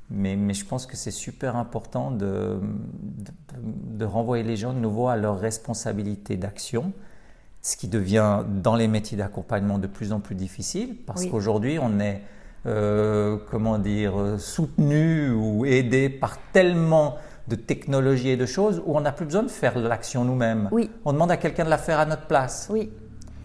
Mais, 0.09 0.35
mais 0.35 0.53
je 0.55 0.65
pense 0.65 0.85
que 0.87 0.95
c'est 0.97 1.11
super 1.11 1.55
important 1.55 2.09
de, 2.11 2.59
de, 2.61 3.31
de 3.97 4.05
renvoyer 4.05 4.43
les 4.43 4.55
gens 4.55 4.73
de 4.73 4.79
nouveau 4.79 5.07
à 5.07 5.15
leur 5.17 5.39
responsabilité 5.39 6.37
d'action, 6.37 6.93
ce 7.61 7.75
qui 7.77 7.87
devient 7.87 8.43
dans 8.63 8.75
les 8.75 8.87
métiers 8.87 9.17
d'accompagnement 9.17 9.77
de 9.79 9.87
plus 9.87 10.11
en 10.11 10.19
plus 10.19 10.35
difficile, 10.35 10.95
parce 11.07 11.21
Oui. 11.23 11.29
qu'aujourd'hui, 11.31 11.79
on 11.79 11.99
est, 11.99 12.21
euh, 12.67 13.37
comment 13.49 13.77
dire, 13.79 14.13
soutenu 14.39 15.29
ou 15.31 15.65
aidé 15.65 16.09
par 16.09 16.37
tellement 16.53 17.17
de 17.47 17.55
technologies 17.55 18.29
et 18.29 18.37
de 18.37 18.45
choses 18.45 18.81
où 18.85 18.97
on 18.97 19.01
n'a 19.01 19.11
plus 19.11 19.25
besoin 19.25 19.43
de 19.43 19.49
faire 19.49 19.77
l'action 19.77 20.23
nous-mêmes. 20.23 20.69
Oui. 20.71 20.89
On 21.05 21.13
demande 21.13 21.31
à 21.31 21.37
quelqu'un 21.37 21.63
de 21.65 21.69
la 21.69 21.77
faire 21.77 21.99
à 21.99 22.05
notre 22.05 22.25
place. 22.27 22.67
Oui. 22.71 22.89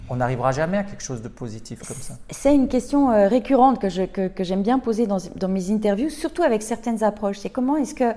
On 0.09 0.17
n'arrivera 0.17 0.51
jamais 0.53 0.79
à 0.79 0.83
quelque 0.83 1.03
chose 1.03 1.23
de 1.23 1.29
positif 1.29 1.81
comme 1.87 1.97
ça. 1.97 2.15
C'est 2.31 2.55
une 2.55 2.67
question 2.69 3.11
euh, 3.13 3.29
récurrente 3.29 3.79
que, 3.81 3.89
je, 3.89 4.03
que, 4.03 4.27
que 4.29 4.43
j'aime 4.43 4.63
bien 4.63 4.79
poser 4.81 5.07
dans, 5.07 5.19
dans 5.37 5.49
mes 5.49 5.71
interviews, 5.71 6.09
surtout 6.11 6.43
avec 6.43 6.63
certaines 6.63 7.05
approches. 7.05 7.39
C'est 7.39 7.51
comment 7.51 7.77
est-ce 7.77 7.95
que 7.95 8.13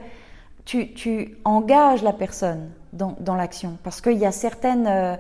tu, 0.66 0.94
tu 0.94 1.38
engages 1.46 2.02
la 2.02 2.14
personne 2.14 2.70
dans, 2.94 3.16
dans 3.20 3.36
l'action? 3.36 3.78
Parce 3.84 4.02
qu'il 4.02 4.18
y 4.18 4.26
a 4.26 4.32
certaines, 4.32 4.88
euh, 4.88 5.16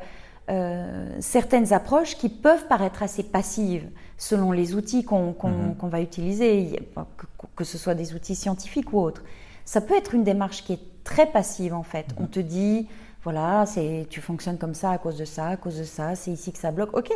euh, 0.49 1.07
certaines 1.19 1.73
approches 1.73 2.17
qui 2.17 2.29
peuvent 2.29 2.67
paraître 2.67 3.03
assez 3.03 3.23
passives. 3.23 3.87
selon 4.17 4.51
les 4.53 4.73
outils 4.73 5.03
qu'on 5.03 5.35
Mhm. 5.43 5.75
qu'on 5.77 5.89
va 5.89 5.99
utiliser, 5.99 6.79
que, 7.17 7.25
que 7.57 7.63
ce 7.65 7.77
soit 7.77 7.93
des 7.95 8.13
outils 8.13 8.35
scientifiques 8.35 8.93
ou 8.93 8.99
autres. 8.99 9.21
Ça 9.65 9.81
peut 9.81 9.95
être 9.95 10.13
une 10.13 10.23
démarche 10.23 10.63
qui 10.63 10.73
est 10.73 11.03
très 11.03 11.25
passive 11.27 11.73
en 11.73 11.83
fait. 11.83 12.07
Mhm. 12.17 12.23
On 12.23 12.27
te 12.27 12.39
dit, 12.39 12.87
voilà, 13.23 13.65
c'est 13.65 14.07
tu 14.09 14.21
fonctionnes 14.21 14.57
comme 14.57 14.73
ça 14.73 14.91
à 14.91 14.97
cause 14.97 15.17
de 15.17 15.25
ça, 15.25 15.47
à 15.47 15.57
cause 15.57 15.77
de 15.79 15.83
ça, 15.83 16.15
c'est 16.15 16.31
ici 16.31 16.51
que 16.51 16.59
ça 16.59 16.71
bloque. 16.71 16.95
Ok, 16.97 17.11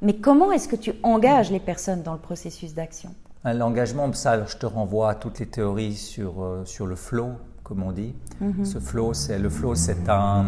mais 0.00 0.14
comment 0.16 0.52
est-ce 0.52 0.68
que 0.68 0.76
tu 0.76 0.92
engages 1.02 1.50
les 1.50 1.60
personnes 1.60 2.02
dans 2.02 2.12
le 2.12 2.18
processus 2.20 2.74
d'action? 2.74 3.10
Euh, 3.46 3.52
L'engagement, 3.54 4.12
ça, 4.12 4.44
je 4.44 4.56
te 4.56 4.66
renvoie 4.66 5.10
à 5.10 5.14
toutes 5.16 5.40
les 5.40 5.46
théories 5.46 5.94
sur, 5.96 6.42
euh, 6.42 6.64
sur 6.64 6.86
le 6.86 6.94
flow, 6.94 7.30
comme 7.64 7.82
on 7.82 7.90
dit. 7.92 8.14
Mhm. 8.40 8.64
Ce 8.64 8.78
flow, 8.78 9.14
c'est 9.14 9.38
le 9.38 9.48
flow, 9.50 9.74
c'est 9.74 10.08
un, 10.08 10.46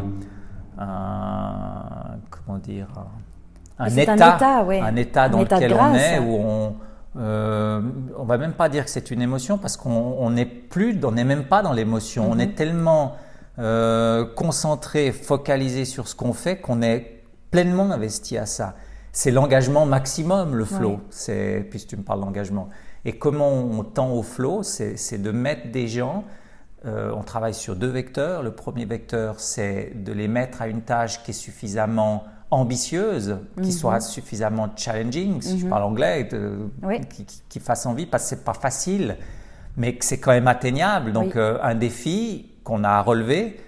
un- 0.79 2.17
comment 2.31 2.59
dire, 2.59 2.87
un, 3.79 3.85
un 3.85 3.89
C'est 3.91 4.09
un 4.09 4.15
état, 4.17 4.37
état, 4.37 4.65
ouais. 4.65 4.81
un 4.81 4.97
état 4.97 5.25
Un 5.25 5.29
dans 5.31 5.41
état 5.41 5.59
de 5.59 5.65
lequel 5.65 5.79
on 5.81 5.95
est, 5.95 6.19
où 6.21 6.35
on, 6.37 6.75
euh, 7.17 7.81
on 8.17 8.25
va 8.25 8.39
même 8.39 8.55
pas 8.55 8.69
dire 8.69 8.85
que 8.85 8.91
c'est 8.91 9.11
une 9.11 9.23
émotion 9.23 9.57
parce 9.59 9.77
qu'on 9.77 9.91
on 9.91 10.31
n'est 10.31 10.47
plus, 10.47 10.99
on 11.05 11.13
n'est 11.13 11.25
même 11.25 11.45
pas 11.45 11.63
dans 11.63 11.73
l'émotion. 11.73 12.25
Mhm. 12.25 12.31
On 12.33 12.39
est 12.39 12.55
tellement 12.55 13.17
euh, 13.59 14.25
concentré, 14.25 15.13
focalisé 15.13 15.85
sur 15.85 16.09
ce 16.09 16.15
qu'on 16.15 16.33
fait 16.33 16.57
qu'on 16.59 16.83
est 16.83 17.23
pleinement 17.51 17.91
investi 17.93 18.37
à 18.37 18.47
ça. 18.47 18.75
C'est 19.13 19.31
l'engagement 19.31 19.87
maximum, 19.87 20.57
le 20.57 20.65
flow. 20.65 20.91
Ouais. 20.91 20.99
C'est 21.11 21.67
puisque 21.71 21.89
tu 21.89 21.97
me 21.97 22.03
parles 22.03 22.21
d'engagement. 22.21 22.69
Et 23.05 23.17
comment 23.19 23.51
on 23.51 23.85
tend 23.85 24.11
au 24.13 24.23
flow, 24.23 24.63
c'est 24.63 24.97
c'est 24.97 25.19
de 25.19 25.31
mettre 25.31 25.71
des 25.71 25.87
gens. 25.87 26.25
euh, 26.87 27.13
on 27.17 27.23
travaille 27.23 27.55
sur 27.55 27.77
deux 27.77 27.89
vecteurs. 27.89 28.43
Le 28.43 28.51
premier 28.51 28.85
vecteur, 28.87 29.41
c'est 29.41 29.93
de 29.95 30.13
les 30.13 30.29
mettre 30.29 30.61
à 30.63 30.69
une 30.69 30.83
tâche 30.83 31.23
qui 31.23 31.31
est 31.31 31.35
suffisamment 31.35 32.25
ambitieuse, 32.51 33.37
qui 33.63 33.73
soit 33.73 34.01
suffisamment 34.01 34.69
challenging, 34.77 35.41
si 35.43 35.59
je 35.59 35.67
parle 35.67 35.83
anglais, 35.83 36.25
de- 36.25 36.69
Oui. 36.83 37.01
qui, 37.09 37.25
qui- 37.25 37.43
qui 37.49 37.61
fasse 37.61 37.87
envie, 37.87 38.07
parce 38.07 38.25
que 38.25 38.29
c'est 38.31 38.45
pas 38.45 38.55
facile, 38.55 39.17
mais 39.77 39.97
que 39.97 40.05
c'est 40.05 40.19
quand 40.19 40.31
même 40.33 40.47
atteignable. 40.49 41.13
Donc 41.13 41.33
Oui. 41.35 41.41
euh, 41.41 41.59
un 41.63 41.75
défi 41.75 42.51
qu'on 42.63 42.85
a 42.85 42.91
à 42.91 43.03
relever. 43.03 43.61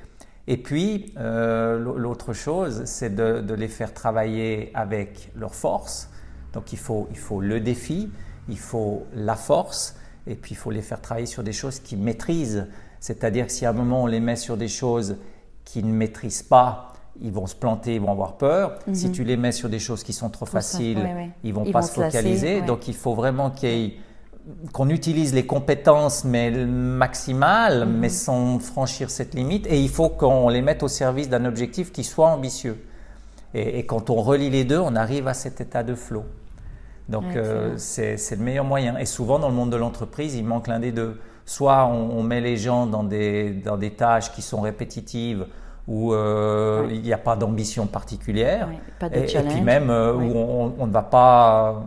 Et 0.46 0.56
puis 0.56 1.12
euh, 1.18 1.78
l'au- 1.78 1.98
l'autre 1.98 2.32
chose, 2.32 2.82
c'est 2.84 3.14
de, 3.14 3.40
de 3.40 3.54
les 3.54 3.68
faire 3.68 3.92
travailler 3.92 4.70
avec 4.74 5.32
leurs 5.34 5.54
forces. 5.56 6.08
Donc 6.52 6.72
il 6.72 6.78
faut, 6.78 7.08
il 7.10 7.18
faut 7.18 7.40
le 7.40 7.58
défi, 7.60 8.10
il 8.48 8.58
faut 8.58 9.04
la 9.14 9.34
force, 9.34 9.96
et 10.28 10.36
puis 10.36 10.52
il 10.52 10.56
faut 10.56 10.70
les 10.70 10.82
faire 10.82 11.00
travailler 11.00 11.26
sur 11.26 11.42
des 11.42 11.52
choses 11.52 11.80
qu'ils 11.80 11.98
maîtrisent. 11.98 12.66
C'est-à-dire 13.00 13.46
que 13.46 13.52
si 13.52 13.66
à 13.66 13.70
un 13.70 13.72
moment 13.72 14.04
on 14.04 14.06
les 14.06 14.20
met 14.20 14.36
sur 14.36 14.56
des 14.56 14.68
choses 14.68 15.16
qu'ils 15.64 15.86
ne 15.88 15.92
maîtrisent 15.92 16.44
pas, 16.44 16.92
ils 17.22 17.32
vont 17.32 17.46
se 17.46 17.54
planter, 17.54 17.94
ils 17.96 18.00
vont 18.00 18.10
avoir 18.12 18.36
peur. 18.36 18.78
Si 18.92 19.10
tu 19.10 19.24
les 19.24 19.36
mets 19.36 19.52
sur 19.52 19.68
des 19.68 19.78
choses 19.78 20.02
qui 20.02 20.12
sont 20.12 20.28
trop 20.30 20.46
faciles, 20.46 20.98
ouais, 20.98 21.04
ouais. 21.14 21.30
ils 21.44 21.54
vont 21.54 21.64
Ils 21.64 21.72
pas 21.72 21.80
vont 21.80 21.86
se 21.86 22.00
lasser, 22.00 22.18
focaliser. 22.18 22.60
ouais. 22.60 22.66
Donc 22.66 22.88
il 22.88 22.94
faut 22.94 23.14
vraiment 23.14 23.50
qu'on 24.72 24.88
utilise 24.90 25.34
les 25.34 25.46
compétences 25.46 26.24
mais 26.24 26.50
le 26.50 26.66
maximal, 26.66 27.86
Mhm. 27.86 27.96
mais 27.98 28.08
sans 28.08 28.58
franchir 28.58 29.10
cette 29.10 29.34
limite. 29.34 29.66
Et 29.66 29.80
il 29.80 29.88
faut 29.88 30.08
qu'on 30.08 30.48
les 30.48 30.62
mette 30.62 30.82
au 30.82 30.88
service 30.88 31.28
d'un 31.28 31.44
objectif 31.44 31.92
qui 31.92 32.04
soit 32.04 32.28
ambitieux. 32.28 32.78
Et, 33.54 33.78
et 33.78 33.86
quand 33.86 34.10
on 34.10 34.16
relie 34.22 34.50
les 34.50 34.64
deux, 34.64 34.78
on 34.78 34.94
arrive 34.96 35.28
à 35.28 35.34
cet 35.34 35.60
état 35.60 35.82
de 35.82 35.94
flow. 35.94 36.24
Donc 37.08 37.24
Ouais, 37.24 37.36
euh, 37.36 37.74
c'est 37.76 38.16
c'est 38.16 38.36
le 38.36 38.42
meilleur 38.42 38.64
moyen. 38.64 38.98
Et 38.98 39.06
souvent 39.06 39.38
dans 39.38 39.48
le 39.48 39.54
monde 39.54 39.70
de 39.70 39.76
l'entreprise, 39.76 40.34
il 40.34 40.44
manque 40.44 40.66
l'un 40.66 40.80
des 40.80 40.92
deux. 40.92 41.20
Soit 41.44 41.86
on, 41.86 42.18
on 42.18 42.22
met 42.24 42.40
les 42.40 42.56
gens 42.56 42.86
dans 42.86 43.04
des, 43.04 43.50
dans 43.52 43.76
des 43.76 43.92
tâches 43.92 44.32
qui 44.32 44.42
sont 44.42 44.60
répétitives 44.60 45.46
où 45.88 46.12
euh, 46.12 46.82
Ouais. 46.86 46.96
il 46.96 47.02
n'y 47.02 47.12
a 47.12 47.18
pas 47.18 47.36
d'ambition 47.36 47.86
particulière. 47.86 48.68
Ouais, 48.68 48.78
pas 48.98 49.08
de 49.08 49.16
et, 49.16 49.42
puis 49.48 49.60
même 49.60 49.90
euh, 49.90 50.14
Ouais. 50.14 50.24
où 50.30 50.36
on, 50.36 50.74
on 50.78 50.86
ne 50.86 50.92
va 50.92 51.02
pas 51.02 51.84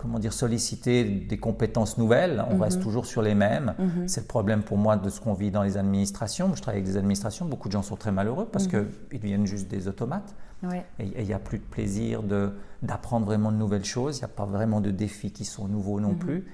comment 0.00 0.20
dire, 0.20 0.32
solliciter 0.32 1.02
des 1.02 1.38
compétences 1.38 1.98
nouvelles, 1.98 2.44
on 2.50 2.54
Mhm. 2.54 2.62
reste 2.62 2.80
toujours 2.80 3.04
sur 3.04 3.20
les 3.20 3.34
mêmes. 3.34 3.74
C'est 4.06 4.20
le 4.20 4.26
problème 4.28 4.62
pour 4.62 4.78
moi 4.78 4.96
de 4.96 5.10
ce 5.10 5.20
qu'on 5.20 5.32
vit 5.34 5.50
dans 5.50 5.64
les 5.64 5.76
administrations. 5.76 6.52
Je 6.54 6.62
travaille 6.62 6.80
avec 6.82 6.88
des 6.92 6.96
administrations, 6.96 7.46
beaucoup 7.46 7.66
de 7.68 7.72
gens 7.72 7.82
sont 7.82 7.96
très 7.96 8.12
malheureux 8.12 8.46
parce 8.50 8.66
Mhm. 8.72 8.86
qu'ils 9.10 9.18
deviennent 9.20 9.46
juste 9.46 9.66
des 9.68 9.88
automates. 9.88 10.36
Ouais. 10.62 10.84
Et 10.98 11.06
il 11.20 11.24
n'y 11.26 11.32
a 11.32 11.38
plus 11.38 11.58
de 11.58 11.64
plaisir 11.64 12.22
de- 12.22 12.50
d'apprendre 12.82 13.26
vraiment 13.26 13.52
de 13.52 13.56
nouvelles 13.56 13.84
choses. 13.84 14.16
Il 14.16 14.20
n'y 14.20 14.24
a 14.24 14.28
pas 14.28 14.44
vraiment 14.44 14.80
de 14.80 14.90
défis 14.90 15.30
qui 15.30 15.44
sont 15.44 15.68
nouveaux 15.68 15.98
Mhm. 15.98 16.02
non 16.02 16.14
plus. 16.14 16.44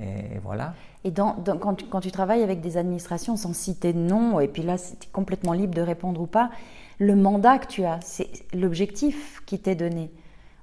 Et, 0.00 0.36
et 0.36 0.38
voilà. 0.42 0.74
Et 1.04 1.10
dans, 1.10 1.36
dans- 1.36 1.58
quand, 1.58 1.74
tu, 1.74 1.84
quand 1.86 2.00
tu 2.00 2.10
travailles 2.10 2.42
avec 2.42 2.60
des 2.62 2.76
administrations 2.78 3.36
sans 3.36 3.52
citer 3.52 3.92
de 3.92 3.98
nom, 3.98 4.40
et 4.40 4.48
puis 4.48 4.62
là, 4.62 4.76
tu 4.78 4.84
es 5.06 5.10
complètement 5.12 5.52
libre 5.52 5.74
de 5.74 5.82
répondre 5.82 6.20
ou 6.20 6.26
pas, 6.26 6.50
le 6.98 7.14
mandat 7.14 7.58
que 7.58 7.66
tu 7.66 7.84
as, 7.84 7.98
c'est 8.02 8.28
l'objectif 8.54 9.42
qui 9.44 9.58
t'est 9.58 9.74
donné, 9.74 10.10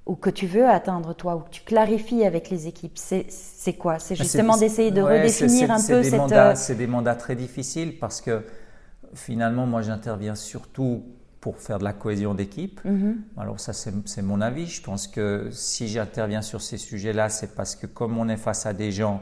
ou 0.06 0.16
que 0.16 0.30
tu 0.30 0.46
veux 0.46 0.66
atteindre 0.68 1.14
toi, 1.14 1.36
ou 1.36 1.40
que 1.40 1.50
tu 1.50 1.62
clarifies 1.62 2.24
avec 2.24 2.50
les 2.50 2.66
équipes, 2.66 2.96
c'est 2.98 3.72
quoi? 3.74 3.98
C'est 3.98 4.14
Mais 4.18 4.24
justement 4.24 4.56
d'essayer 4.56 4.90
de 4.90 5.02
ouais, 5.02 5.20
redéfinir 5.20 5.70
un 5.70 5.80
peu 5.80 6.00
des 6.02 6.10
cette... 6.10 6.18
mandats- 6.20 6.50
euh, 6.52 6.54
C'est 6.56 6.74
des 6.76 6.86
mandats 6.86 7.14
très 7.14 7.36
difficiles 7.36 7.98
parce 7.98 8.20
que 8.20 8.42
finalement, 9.14 9.66
moi, 9.66 9.82
j'interviens 9.82 10.34
surtout 10.34 11.02
pour 11.40 11.56
faire 11.58 11.78
de 11.78 11.84
la 11.84 11.92
cohésion 11.94 12.34
d'équipe. 12.34 12.80
mhm, 12.84 13.22
Alors 13.38 13.58
ça, 13.60 13.72
c'est 13.72 14.22
mon 14.22 14.40
avis. 14.40 14.66
Je 14.66 14.82
pense 14.82 15.06
que 15.08 15.48
si 15.52 15.88
j'interviens 15.88 16.42
sur 16.42 16.60
ces 16.60 16.76
sujets-là, 16.76 17.28
c'est 17.30 17.54
parce 17.54 17.76
que 17.76 17.86
comme 17.86 18.18
on 18.18 18.28
est 18.28 18.36
face 18.36 18.66
à 18.66 18.72
des 18.74 18.92
gens 18.92 19.20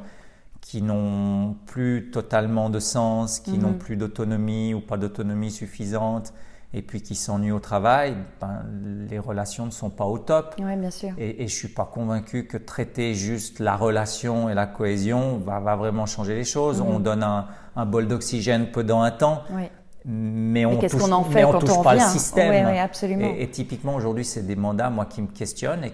qui 0.60 0.82
n'ont 0.82 1.54
plus 1.66 2.10
totalement 2.12 2.68
de 2.70 2.80
sens, 2.80 3.38
qui 3.40 3.52
Mhm. 3.52 3.62
n'ont 3.62 3.74
plus 3.74 3.96
d'autonomie 3.96 4.74
ou 4.74 4.80
pas 4.80 4.96
d'autonomie 4.96 5.50
suffisante, 5.52 6.32
et 6.74 6.82
puis 6.82 7.00
qui 7.00 7.14
s'ennuient 7.14 7.52
au 7.52 7.60
travail, 7.60 8.14
ben, 8.42 8.62
les 9.08 9.18
relations 9.18 9.64
ne 9.64 9.70
sont 9.70 9.88
pas 9.88 10.04
au 10.04 10.18
top. 10.18 10.54
Ouais, 10.58 10.76
bien 10.76 10.90
sûr. 10.90 11.10
Et, 11.16 11.42
et 11.44 11.48
je 11.48 11.54
suis 11.54 11.68
pas 11.68 11.86
convaincu 11.90 12.44
que 12.46 12.58
traiter 12.58 13.14
juste 13.14 13.58
la 13.60 13.74
relation 13.76 14.50
et 14.50 14.54
la 14.54 14.66
cohésion 14.66 15.38
va, 15.38 15.60
va 15.60 15.76
vraiment 15.76 16.04
changer 16.04 16.34
les 16.34 16.44
choses. 16.44 16.82
Mhm. 16.82 16.86
On 16.88 16.98
donne 17.00 17.22
un, 17.22 17.46
un 17.76 17.86
bol 17.86 18.06
d'oxygène 18.08 18.70
pendant 18.70 19.00
un 19.00 19.10
temps, 19.12 19.44
Ouais. 19.54 19.70
Mais 20.10 20.64
on 20.64 20.78
touche, 20.78 20.92
qu'on 20.92 21.12
en 21.12 21.22
mais 21.22 21.34
fait 21.34 21.44
on 21.44 21.52
quand 21.52 21.58
touche 21.60 21.70
on 21.70 21.82
pas 21.82 21.90
revient 21.90 22.02
le 22.02 22.18
système. 22.18 22.66
Absolument. 22.66 23.34
Et, 23.36 23.42
et 23.42 23.50
typiquement 23.50 23.94
aujourd'hui, 23.94 24.24
c'est 24.24 24.46
des 24.46 24.56
mandats 24.56 24.88
moi 24.88 25.04
qui 25.04 25.20
me 25.20 25.26
questionnent. 25.26 25.84
Et 25.84 25.92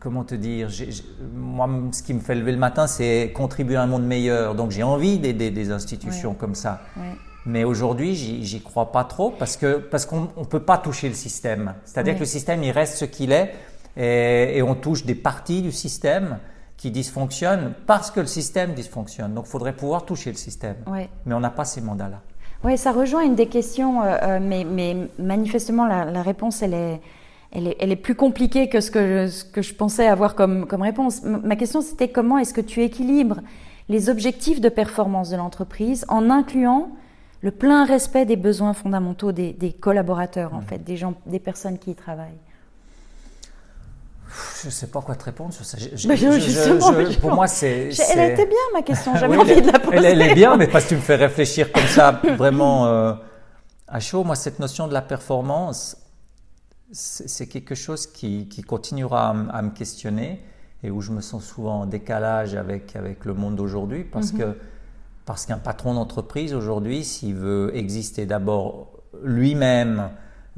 comment 0.00 0.24
te 0.24 0.34
dire 0.34 0.68
Moi, 1.32 1.68
ce 1.92 2.02
qui 2.02 2.12
me 2.12 2.18
fait 2.18 2.34
lever 2.34 2.50
le 2.50 2.58
matin, 2.58 2.88
c'est 2.88 3.32
contribuer 3.34 3.76
à 3.76 3.82
un 3.82 3.86
monde 3.86 4.04
meilleur. 4.04 4.56
Donc 4.56 4.72
j'ai 4.72 4.82
envie 4.82 5.20
d'aider 5.20 5.52
des 5.52 5.70
institutions 5.70 6.34
comme 6.34 6.56
ça. 6.56 6.82
Mais 7.46 7.62
aujourd'hui, 7.62 8.16
j'y 8.16 8.60
crois 8.60 8.90
pas 8.90 9.04
trop 9.04 9.30
parce 9.30 9.56
que 9.56 9.76
parce 9.76 10.06
qu'on 10.06 10.28
ne 10.36 10.44
peut 10.44 10.60
pas 10.60 10.76
toucher 10.76 11.08
le 11.08 11.14
système. 11.14 11.74
C'est-à-dire 11.84 12.14
que 12.14 12.20
le 12.20 12.26
système, 12.26 12.64
il 12.64 12.72
reste 12.72 12.96
ce 12.96 13.04
qu'il 13.04 13.30
est 13.30 13.54
et, 13.96 14.58
et 14.58 14.62
on 14.62 14.74
touche 14.74 15.04
des 15.04 15.14
parties 15.14 15.62
du 15.62 15.70
système 15.70 16.38
qui 16.78 16.90
dysfonctionnent 16.90 17.74
parce 17.86 18.10
que 18.10 18.20
le 18.20 18.26
système 18.26 18.72
dysfonctionne. 18.72 19.34
Donc, 19.34 19.44
il 19.46 19.50
faudrait 19.50 19.74
pouvoir 19.74 20.06
toucher 20.06 20.30
le 20.30 20.36
système. 20.36 20.76
Ouais. 20.86 21.10
Mais 21.26 21.34
on 21.34 21.40
n'a 21.40 21.50
pas 21.50 21.66
ces 21.66 21.82
mandats-là. 21.82 22.20
Oui, 22.64 22.78
ça 22.78 22.92
rejoint 22.92 23.22
une 23.22 23.34
des 23.34 23.46
questions, 23.48 24.02
euh, 24.02 24.16
euh, 24.22 24.38
mais, 24.40 24.64
mais 24.64 24.96
manifestement, 25.18 25.86
la, 25.86 26.04
la 26.06 26.22
réponse, 26.22 26.62
elle 26.62 26.74
est, 26.74 27.00
elle, 27.52 27.66
est, 27.68 27.76
elle 27.80 27.92
est 27.92 27.96
plus 27.96 28.14
compliquée 28.14 28.68
que 28.68 28.80
ce 28.80 28.90
que, 28.90 29.26
je- 29.26 29.30
ce 29.30 29.44
que 29.44 29.60
je 29.60 29.74
pensais 29.74 30.06
avoir 30.08 30.34
comme, 30.34 30.66
comme 30.66 30.82
réponse. 30.82 31.22
M- 31.24 31.40
ma 31.44 31.56
question, 31.56 31.80
c'était 31.82 32.08
comment 32.08 32.38
est-ce 32.38 32.54
que 32.54 32.60
tu 32.60 32.82
équilibres 32.82 33.40
les 33.88 34.08
objectifs 34.08 34.60
de 34.60 34.68
performance 34.68 35.30
de 35.30 35.36
l'entreprise 35.36 36.04
en 36.08 36.30
incluant 36.30 36.90
le 37.40 37.50
plein 37.52 37.84
respect 37.84 38.24
des 38.24 38.36
besoins 38.36 38.72
fondamentaux 38.74 39.30
des, 39.32 39.52
des 39.52 39.72
collaborateurs, 39.72 40.52
en 40.54 40.60
fait, 40.60 40.78
des 40.84 40.96
gens, 40.96 41.14
des 41.26 41.38
personnes 41.38 41.78
qui 41.78 41.92
y 41.92 41.94
travaillent? 41.94 42.38
Je 44.62 44.66
ne 44.66 44.70
sais 44.70 44.86
pas 44.88 45.00
quoi 45.00 45.14
te 45.14 45.24
répondre 45.24 45.52
sur 45.54 45.64
ça. 45.64 45.78
Je- 45.78 45.96
je- 45.96 46.06
Bah, 46.08 46.14
je- 46.14 46.30
je- 46.38 47.18
pour 47.18 47.32
moi, 47.32 47.46
c'est. 47.46 47.86
Elle 47.86 47.94
c'est- 47.94 48.32
était 48.32 48.46
bien, 48.46 48.56
ma 48.74 48.82
question, 48.82 49.16
j'avais 49.16 49.36
Oui, 49.36 49.42
envie 49.42 49.62
de 49.62 49.70
la 49.72 49.78
poser. 49.78 49.96
Elle, 49.96 50.04
elle 50.04 50.22
est 50.22 50.34
bien, 50.34 50.56
mais 50.56 50.66
parce 50.66 50.84
que 50.84 50.90
tu 50.90 50.96
me 50.96 51.00
fais 51.00 51.16
réfléchir 51.16 51.72
comme 51.72 51.86
ça, 51.86 52.20
vraiment 52.36 52.86
euh, 52.86 53.14
à 53.86 54.00
chaud. 54.00 54.24
Moi, 54.24 54.34
cette 54.36 54.58
notion 54.58 54.86
de 54.86 54.92
la 54.92 55.02
performance, 55.02 55.96
c'est 56.92 57.46
quelque 57.48 57.74
chose 57.74 58.06
qui, 58.06 58.48
qui 58.48 58.62
continuera 58.62 59.30
à 59.30 59.62
me 59.62 59.70
questionner 59.70 60.42
et 60.82 60.90
où 60.90 61.00
je 61.00 61.10
me 61.12 61.20
sens 61.20 61.44
souvent 61.44 61.80
en 61.80 61.86
décalage 61.86 62.54
avec, 62.54 62.96
avec 62.96 63.24
le 63.24 63.34
monde 63.34 63.56
d'aujourd'hui 63.56 64.04
parce 64.04 64.32
Mhm. 64.32 64.38
que 64.38 64.58
parce 65.26 65.44
qu'un 65.44 65.58
patron 65.58 65.92
d'entreprise 65.92 66.54
aujourd'hui, 66.54 67.04
s'il 67.04 67.34
veut 67.34 67.70
exister 67.76 68.24
d'abord 68.24 68.88
lui-même, 69.22 70.08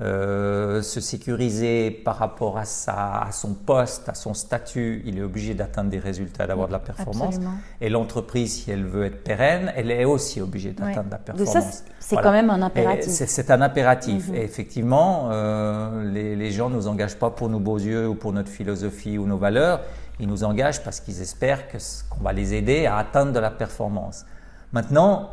euh, 0.01 0.80
se 0.80 0.98
sécuriser 1.01 1.90
par 1.90 2.16
rapport 2.16 2.57
à, 2.57 2.64
sa, 2.64 3.18
à 3.20 3.32
son 3.32 3.53
poste, 3.53 4.09
à 4.09 4.14
son 4.14 4.32
statut, 4.32 5.03
il 5.05 5.18
est 5.18 5.22
obligé 5.22 5.53
d'atteindre 5.55 5.90
des 5.90 5.98
résultats, 5.98 6.46
d'avoir 6.46 6.68
de 6.68 6.72
la 6.72 6.78
performance. 6.78 7.34
Absolument. 7.34 7.55
Et 7.82 7.90
l'entreprise, 7.90 8.62
si 8.64 8.70
elle 8.70 8.84
veut 8.84 9.05
être 9.05 9.22
pérenne, 9.22 9.72
elle 9.76 9.90
est 9.90 10.07
aussi 10.07 10.40
obligée 10.40 10.70
d'atteindre 10.72 10.98
Ouais. 11.01 11.05
de 11.05 11.11
la 11.11 11.18
performance. 11.18 11.53
ça, 11.53 11.82
c'est 11.98 12.16
quand 12.16 12.32
même 12.32 12.48
un 12.48 12.62
impératif. 12.62 13.11
C'est 13.12 13.51
un 13.51 13.61
impératif. 13.61 14.28
Mhm. 14.28 14.34
Et 14.36 14.42
effectivement, 14.42 15.28
euh, 15.32 16.11
les, 16.11 16.34
les 16.34 16.51
gens 16.51 16.70
ne 16.70 16.76
nous 16.76 16.86
engagent 16.88 17.18
pas 17.18 17.30
pour 17.30 17.51
nos 17.51 17.61
beaux 17.61 17.78
yeux 17.78 18.09
ou 18.09 18.14
pour 18.14 18.32
notre 18.32 18.48
philosophie 18.51 19.18
ou 19.18 19.26
nos 19.26 19.36
valeurs. 19.38 19.80
Ils 20.18 20.28
nous 20.28 20.44
engagent 20.44 20.82
parce 20.82 21.01
qu'ils 21.01 21.20
espèrent 21.20 21.64
qu'on 21.68 22.22
va 22.24 22.32
les 22.32 22.55
aider 22.55 22.86
à 22.86 22.96
atteindre 22.96 23.32
de 23.32 23.38
la 23.38 23.51
performance. 23.51 24.24
Maintenant, 24.72 25.30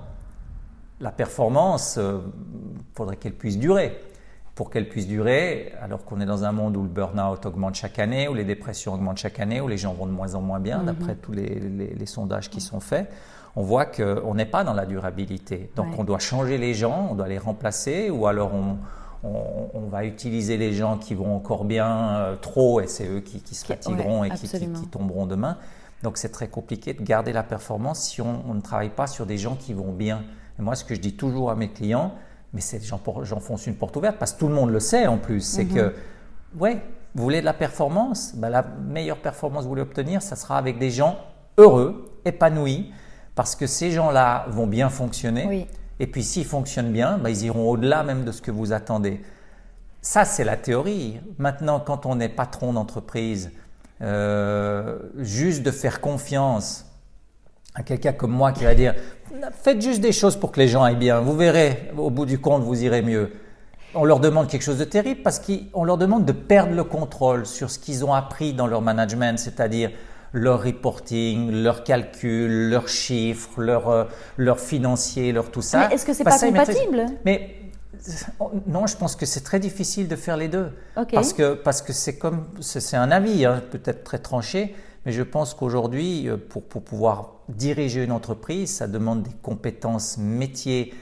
la 0.99 1.11
performance, 1.11 1.97
il 1.97 2.83
faudrait 2.95 3.17
qu'elle 3.17 3.33
puisse 3.33 3.57
durer. 3.59 3.97
Pour 4.57 4.71
qu'elle 4.71 4.89
puisse 4.89 5.05
durer, 5.05 5.71
alors 5.83 6.03
qu'on 6.03 6.19
est 6.19 6.25
dans 6.25 6.43
un 6.43 6.51
monde 6.51 6.75
où 6.77 6.81
le 6.81 6.89
burn-out 6.89 7.45
augmente 7.45 7.75
chaque 7.75 7.99
année, 7.99 8.27
où 8.27 8.33
les 8.33 8.43
dépressions 8.43 8.95
augmentent 8.95 9.19
chaque 9.19 9.39
année, 9.39 9.61
où 9.61 9.67
les 9.67 9.77
gens 9.77 9.93
vont 9.93 10.07
de 10.07 10.11
moins 10.11 10.33
en 10.33 10.41
moins 10.41 10.59
bien, 10.59 10.81
d'après 10.81 11.13
tous 11.13 11.31
les, 11.31 12.05
sondages 12.07 12.49
qui 12.49 12.59
sont 12.59 12.79
faits, 12.79 13.07
on 13.55 13.61
voit 13.61 13.85
qu'on 13.85 14.33
n'est 14.33 14.47
pas 14.47 14.63
dans 14.63 14.73
la 14.73 14.87
durabilité. 14.87 15.69
Donc 15.75 15.99
on 15.99 16.03
doit 16.03 16.17
changer 16.17 16.57
les 16.57 16.73
gens, 16.73 17.09
on 17.11 17.13
doit 17.13 17.27
les 17.27 17.37
remplacer, 17.37 18.09
ou 18.09 18.25
alors 18.25 18.51
on, 19.23 19.87
va 19.91 20.05
utiliser 20.05 20.57
les 20.57 20.73
gens 20.73 20.97
qui 20.97 21.13
vont 21.13 21.35
encore 21.35 21.63
bien 21.63 21.89
euh, 21.89 22.35
trop, 22.35 22.81
et 22.81 22.87
c'est 22.87 23.07
eux 23.07 23.19
qui, 23.19 23.53
se 23.53 23.63
fatigueront 23.63 24.23
et 24.23 24.31
qui, 24.31 24.49
tomberont 24.91 25.27
demain. 25.27 25.57
Donc 26.01 26.17
c'est 26.17 26.29
très 26.29 26.47
compliqué 26.47 26.95
de 26.95 27.03
garder 27.03 27.31
la 27.31 27.43
performance 27.43 27.99
si 27.99 28.21
on, 28.21 28.55
ne 28.55 28.61
travaille 28.61 28.89
pas 28.89 29.05
sur 29.05 29.27
des 29.27 29.37
gens 29.37 29.55
qui 29.55 29.75
vont 29.75 29.91
bien. 29.91 30.23
Et 30.57 30.63
moi, 30.63 30.73
ce 30.73 30.83
que 30.83 30.95
je 30.95 30.99
dis 30.99 31.13
toujours 31.13 31.51
à 31.51 31.55
mes 31.55 31.69
clients, 31.69 32.15
mais 32.57 32.79
j'enfonce 33.23 33.67
une 33.67 33.75
porte 33.75 33.95
ouverte 33.95 34.17
parce 34.17 34.33
que 34.33 34.39
tout 34.39 34.47
le 34.47 34.55
monde 34.55 34.71
le 34.71 34.79
sait 34.79 35.07
en 35.07 35.17
plus, 35.17 35.41
c'est 35.41 35.65
que, 35.65 35.87
mhm. 35.87 36.61
ouais, 36.61 36.81
vous 37.13 37.23
voulez 37.23 37.41
de 37.41 37.45
la 37.45 37.53
performance, 37.53 38.33
ben, 38.35 38.49
la 38.49 38.63
meilleure 38.63 39.17
performance 39.17 39.59
que 39.59 39.63
vous 39.63 39.69
voulez 39.69 39.81
obtenir, 39.81 40.21
ça 40.21 40.35
sera 40.35 40.57
avec 40.57 40.77
des 40.79 40.91
gens 40.91 41.17
heureux, 41.57 42.11
épanouis, 42.25 42.91
parce 43.35 43.55
que 43.55 43.67
ces 43.67 43.91
gens-là 43.91 44.45
vont 44.49 44.67
bien 44.67 44.89
fonctionner. 44.89 45.67
Et 45.99 46.07
puis 46.07 46.23
s'ils 46.23 46.45
fonctionnent 46.45 46.91
bien, 46.91 47.17
ben, 47.17 47.29
ils 47.29 47.45
iront 47.45 47.69
au-delà 47.69 48.03
même 48.03 48.23
de 48.23 48.31
ce 48.31 48.41
que 48.41 48.51
vous 48.51 48.73
attendez. 48.73 49.21
Ça, 50.01 50.25
c'est 50.25 50.43
la 50.43 50.57
théorie. 50.57 51.19
Maintenant, 51.37 51.79
quand 51.79 52.05
on 52.05 52.19
est 52.19 52.29
patron 52.29 52.73
d'entreprise, 52.73 53.51
euh, 54.01 54.99
juste 55.17 55.63
de 55.63 55.71
faire 55.71 56.01
confiance 56.01 56.86
à 57.77 57.83
quelqu'un 57.83 58.11
comme 58.11 58.31
moi 58.31 58.51
qui 58.51 58.63
va 58.63 58.73
dire 58.73 58.95
faites 59.63 59.81
juste 59.81 60.01
des 60.01 60.11
choses 60.11 60.35
pour 60.35 60.51
que 60.51 60.59
les 60.59 60.67
gens 60.67 60.83
aillent 60.83 60.95
bien, 60.95 61.19
vous 61.19 61.35
verrez, 61.35 61.91
au 61.97 62.09
bout 62.09 62.25
du 62.25 62.39
compte, 62.39 62.63
vous 62.63 62.83
irez 62.83 63.01
mieux. 63.01 63.31
On 63.93 64.03
leur 64.03 64.19
demande 64.19 64.47
quelque 64.47 64.63
chose 64.63 64.77
de 64.77 64.83
terrible 64.83 65.21
parce 65.21 65.39
qu'on 65.39 65.83
leur 65.83 65.97
demande 65.97 66.25
de 66.25 66.31
perdre 66.31 66.73
le 66.73 66.83
contrôle 66.83 67.45
sur 67.45 67.69
ce 67.69 67.79
qu'ils 67.79 68.03
ont 68.03 68.13
appris 68.13 68.53
dans 68.53 68.67
leur 68.67 68.81
management, 68.81 69.39
c'est-à-dire 69.39 69.91
leur 70.33 70.63
reporting, 70.63 71.51
leurs 71.51 71.83
calculs, 71.83 72.69
leurs 72.69 72.89
chiffres, 72.89 73.61
leurs 73.61 73.89
euh, 73.89 74.03
leur 74.35 74.59
financiers, 74.59 75.31
leur 75.31 75.51
tout 75.51 75.61
ça. 75.61 75.87
Mais 75.87 75.95
est-ce 75.95 76.05
que 76.05 76.13
c'est 76.13 76.23
pas 76.23 76.37
compatible? 76.37 77.05
Mais 77.25 77.55
non, 78.67 78.87
je 78.87 78.97
pense 78.97 79.15
que 79.15 79.25
c'est 79.25 79.41
très 79.41 79.59
difficile 79.59 80.07
de 80.07 80.15
faire 80.15 80.37
les 80.37 80.49
deux. 80.49 80.69
Parce 81.11 81.33
que 81.33 81.53
parce 81.53 81.81
que 81.81 81.93
c'est 81.93 82.17
comme 82.17 82.45
c'est 82.59 82.97
un 82.97 83.09
avis 83.09 83.45
hein, 83.45 83.63
peut-être 83.71 84.03
très 84.03 84.19
tranché, 84.19 84.75
mais 85.07 85.13
je 85.13 85.23
pense 85.23 85.53
qu'aujourd'hui 85.53 86.27
euh, 86.27 86.35
pour, 86.35 86.63
pour 86.63 86.83
pouvoir 86.83 87.35
diriger 87.47 88.03
une 88.03 88.11
entreprise, 88.11 88.75
ça 88.75 88.87
demande 88.87 89.23
des 89.23 89.31
compétences 89.41 90.17
métiers 90.17 90.93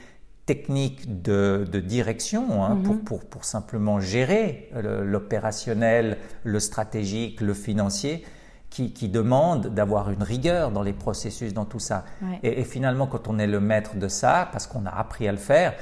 techniques 0.46 1.22
de, 1.22 1.66
de 1.70 1.80
direction 1.80 2.64
hein, 2.64 2.78
pour, 2.84 2.94
mhm. 2.94 3.00
pour, 3.00 3.24
pour, 3.24 3.44
simplement 3.44 3.98
gérer 3.98 4.70
l'opérationnel, 5.02 6.18
le 6.44 6.60
stratégique, 6.60 7.40
le 7.42 7.52
financier. 7.52 8.24
Qui, 8.68 8.92
qui 8.92 9.08
demande 9.08 9.68
d'avoir 9.68 10.10
une 10.10 10.24
rigueur 10.24 10.70
dans 10.70 10.82
les 10.82 10.92
processus, 10.92 11.54
dans 11.54 11.64
tout 11.64 11.78
ça. 11.78 12.04
Et, 12.42 12.60
et, 12.60 12.64
finalement, 12.64 13.06
quand 13.06 13.26
on 13.26 13.38
est 13.38 13.46
le 13.46 13.60
maître 13.60 13.96
de 13.96 14.08
ça, 14.08 14.48
parce 14.52 14.66
qu'on 14.66 14.84
a 14.84 14.90
appris 14.90 15.26
à 15.28 15.32
le 15.32 15.38
faire, 15.38 15.72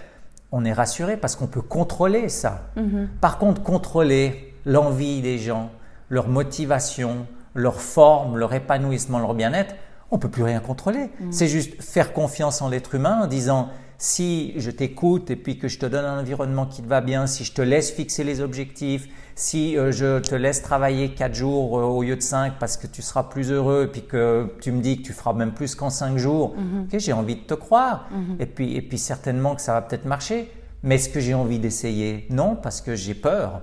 on 0.52 0.64
est 0.64 0.72
rassuré 0.72 1.16
parce 1.16 1.34
qu'on 1.34 1.48
peut 1.48 1.62
contrôler 1.62 2.28
ça. 2.28 2.68
Mhm. 2.76 3.08
Par 3.20 3.38
contre, 3.38 3.62
contrôler 3.64 4.54
l'envie 4.64 5.22
des 5.22 5.38
gens, 5.38 5.70
leur 6.08 6.28
motivation, 6.28 7.26
leur 7.54 7.80
forme, 7.80 8.36
leur 8.36 8.52
épanouissement, 8.52 9.18
leur 9.18 9.34
bien-être, 9.34 9.74
on 10.10 10.18
peut 10.18 10.30
plus 10.30 10.42
rien 10.42 10.60
contrôler. 10.60 11.10
Mhm. 11.20 11.32
C'est 11.32 11.48
juste 11.48 11.82
faire 11.82 12.12
confiance 12.12 12.62
en 12.62 12.68
l'être 12.68 12.94
humain 12.94 13.22
en 13.22 13.26
disant 13.26 13.68
si 13.98 14.52
je 14.56 14.70
t'écoute 14.70 15.30
et 15.30 15.36
puis 15.36 15.58
que 15.58 15.68
je 15.68 15.78
te 15.78 15.86
donne 15.86 16.04
un 16.04 16.20
environnement 16.20 16.66
qui 16.66 16.82
te 16.82 16.88
va 16.88 17.00
bien, 17.00 17.26
si 17.26 17.44
je 17.44 17.52
te 17.52 17.62
laisse 17.62 17.90
fixer 17.90 18.24
les 18.24 18.40
objectifs, 18.40 19.08
si 19.34 19.76
euh, 19.76 19.92
je 19.92 20.20
te 20.20 20.34
laisse 20.34 20.62
travailler 20.62 21.10
4 21.10 21.34
jours 21.34 21.78
euh, 21.78 21.82
au 21.82 22.02
lieu 22.02 22.16
de 22.16 22.22
5 22.22 22.54
parce 22.58 22.76
que 22.76 22.86
tu 22.86 23.02
seras 23.02 23.24
plus 23.24 23.50
heureux 23.50 23.84
et 23.84 23.86
puis 23.86 24.02
que 24.02 24.52
tu 24.60 24.72
me 24.72 24.80
dis 24.80 24.98
que 24.98 25.06
tu 25.06 25.12
feras 25.12 25.32
même 25.32 25.52
plus 25.52 25.74
qu'en 25.74 25.90
5 25.90 26.18
jours, 26.18 26.54
mhm. 26.56 26.88
j'ai 26.98 27.12
envie 27.12 27.36
de 27.36 27.42
te 27.42 27.54
croire. 27.54 28.08
Mhm. 28.10 28.36
et, 28.40 28.46
puis, 28.46 28.76
et 28.76 28.82
puis 28.82 28.98
certainement 28.98 29.54
que 29.54 29.62
ça 29.62 29.72
va 29.72 29.82
peut-être 29.82 30.04
marcher. 30.04 30.50
Mais 30.82 30.96
est-ce 30.96 31.08
que 31.08 31.20
j'ai 31.20 31.34
envie 31.34 31.58
d'essayer? 31.58 32.26
Non, 32.28 32.56
parce 32.56 32.82
que 32.82 32.94
j'ai 32.94 33.14
peur. 33.14 33.62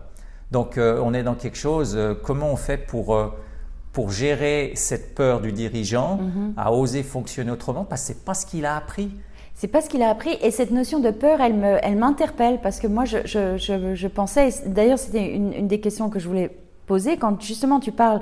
Donc 0.50 0.78
euh, 0.78 1.00
on 1.04 1.14
est 1.14 1.24
dans 1.24 1.36
quelque 1.36 1.58
chose, 1.58 1.98
comment 2.24 2.52
on 2.52 2.56
fait 2.56 2.78
pour, 2.78 3.16
pour 3.94 4.12
gérer 4.12 4.72
cette 4.76 5.16
peur 5.16 5.42
du 5.42 5.52
dirigeant 5.52 6.18
mhm. 6.18 6.54
à 6.58 6.72
oser 6.72 7.04
fonctionner 7.04 7.52
autrement 7.52 7.84
Parce 7.84 8.02
que 8.02 8.08
ce 8.08 8.14
n'est 8.14 8.24
pas 8.24 8.34
ce 8.34 8.46
qu'il 8.46 8.66
a 8.66 8.76
appris. 8.76 9.12
C'est 9.54 9.68
pas 9.68 9.82
ce 9.82 9.90
qu'il 9.90 10.02
a 10.02 10.10
appris. 10.10 10.38
Et 10.42 10.50
cette 10.50 10.72
notion 10.72 11.00
de 11.00 11.12
peur, 11.12 11.42
elle 11.42 11.54
me, 11.54 11.78
elle 11.84 11.98
m'interpelle 11.98 12.60
parce 12.62 12.80
que 12.80 12.88
moi, 12.88 13.06
je, 13.06 13.18
je, 13.26 13.58
je, 13.94 14.08
pensais. 14.08 14.50
D'ailleurs, 14.66 14.98
c'était 14.98 15.28
une, 15.28 15.54
une, 15.54 15.68
des 15.68 15.80
questions 15.80 16.10
que 16.10 16.20
je 16.20 16.28
voulais 16.28 16.58
poser 16.88 17.18
quand 17.18 17.42
justement 17.42 17.80
tu 17.80 17.92
parles 17.92 18.22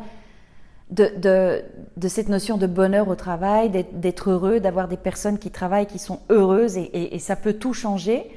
de, 0.89 1.11
de, 1.17 1.61
de 1.97 2.07
cette 2.07 2.29
notion 2.29 2.57
de 2.57 2.67
bonheur 2.67 3.07
au 3.07 3.15
travail, 3.15 3.69
d'être 3.93 4.31
heureux, 4.31 4.59
d'avoir 4.59 4.87
des 4.87 4.97
personnes 4.97 5.37
qui 5.37 5.51
travaillent, 5.51 5.85
qui 5.85 5.99
sont 5.99 6.19
heureuses 6.29 6.77
et, 6.77 7.15
et, 7.15 7.19
ça 7.19 7.35
peut 7.35 7.53
tout 7.53 7.73
changer. 7.73 8.29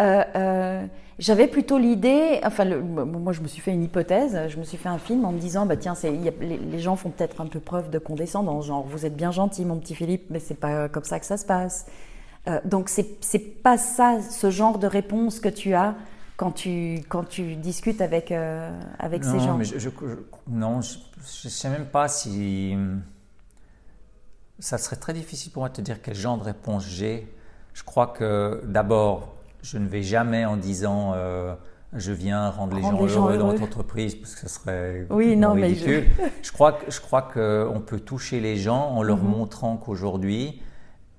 Euh, 0.00 0.22
euh, 0.36 0.86
j'avais 1.18 1.48
plutôt 1.48 1.78
l'idée, 1.78 2.40
enfin, 2.44 2.64
moi 2.64 3.32
je 3.32 3.40
me 3.40 3.48
suis 3.48 3.60
fait 3.60 3.72
une 3.72 3.82
hypothèse, 3.82 4.38
je 4.48 4.56
me 4.56 4.62
suis 4.62 4.76
fait 4.76 4.88
un 4.88 4.98
film 4.98 5.24
en 5.24 5.32
me 5.32 5.38
disant, 5.38 5.66
bah 5.66 5.76
tiens, 5.76 5.94
c'est, 5.94 6.10
les, 6.10 6.58
les, 6.58 6.78
gens 6.78 6.94
font 6.94 7.10
peut-être 7.10 7.40
un 7.40 7.46
peu 7.46 7.58
preuve 7.58 7.90
de 7.90 7.98
condescendance, 7.98 8.66
genre 8.66 8.86
vous 8.86 9.04
êtes 9.04 9.16
bien 9.16 9.32
gentil, 9.32 9.64
mon 9.64 9.78
petit 9.78 9.94
Philippe, 9.94 10.26
mais 10.30 10.38
c'est 10.38 10.54
pas 10.54 10.88
comme 10.88 11.04
ça 11.04 11.18
que 11.18 11.26
ça 11.26 11.36
se 11.36 11.44
passe. 11.44 11.86
Euh, 12.46 12.60
donc 12.64 12.88
c'est 12.88 13.18
n'est 13.34 13.40
pas 13.40 13.78
ça, 13.78 14.20
ce 14.22 14.50
genre 14.50 14.78
de 14.78 14.86
réponse 14.86 15.40
que 15.40 15.48
tu 15.48 15.74
as 15.74 15.96
quand 16.36 16.52
tu, 16.52 17.00
quand 17.08 17.24
tu 17.24 17.56
discutes 17.56 18.00
avec, 18.00 18.30
euh, 18.30 18.70
avec 19.00 19.24
ces 19.24 19.40
gens. 19.40 19.56
Mais 19.56 19.64
je, 19.64 19.88
non, 20.46 20.80
je 20.80 20.98
ne 21.44 21.50
sais 21.50 21.68
même 21.68 21.86
pas 21.86 22.08
si... 22.08 22.76
Ça 24.60 24.78
serait 24.78 24.96
très 24.96 25.12
difficile 25.12 25.52
pour 25.52 25.62
moi 25.62 25.68
de 25.68 25.74
te 25.74 25.80
dire 25.80 26.00
quel 26.00 26.14
genre 26.14 26.38
de 26.38 26.44
réponse 26.44 26.84
j'ai. 26.84 27.32
Je 27.74 27.84
crois 27.84 28.08
que 28.08 28.60
d'abord, 28.64 29.34
je 29.62 29.78
ne 29.78 29.88
vais 29.88 30.02
jamais 30.02 30.44
en 30.44 30.56
disant 30.56 31.12
euh, 31.14 31.54
je 31.92 32.12
viens 32.12 32.50
rendre 32.50 32.76
les, 32.76 32.82
gens, 32.82 32.92
heureux 32.92 33.38
dans 33.38 33.48
votre 33.48 33.62
entreprise 33.62 34.14
parce 34.14 34.34
que 34.34 34.40
ce 34.40 34.48
serait 34.48 35.06
oui, 35.10 35.36
non, 35.36 35.52
ridicule. 35.52 36.04
Mais 36.18 36.24
je... 36.42 36.48
je... 36.48 36.52
crois, 36.52 36.78
je 36.88 37.00
crois 37.00 37.22
qu'on 37.22 37.82
peut 37.84 38.00
toucher 38.00 38.40
les 38.40 38.56
gens 38.56 38.90
en 38.90 39.02
leur 39.02 39.18
mhm. 39.18 39.30
montrant 39.30 39.76
qu'aujourd'hui, 39.76 40.60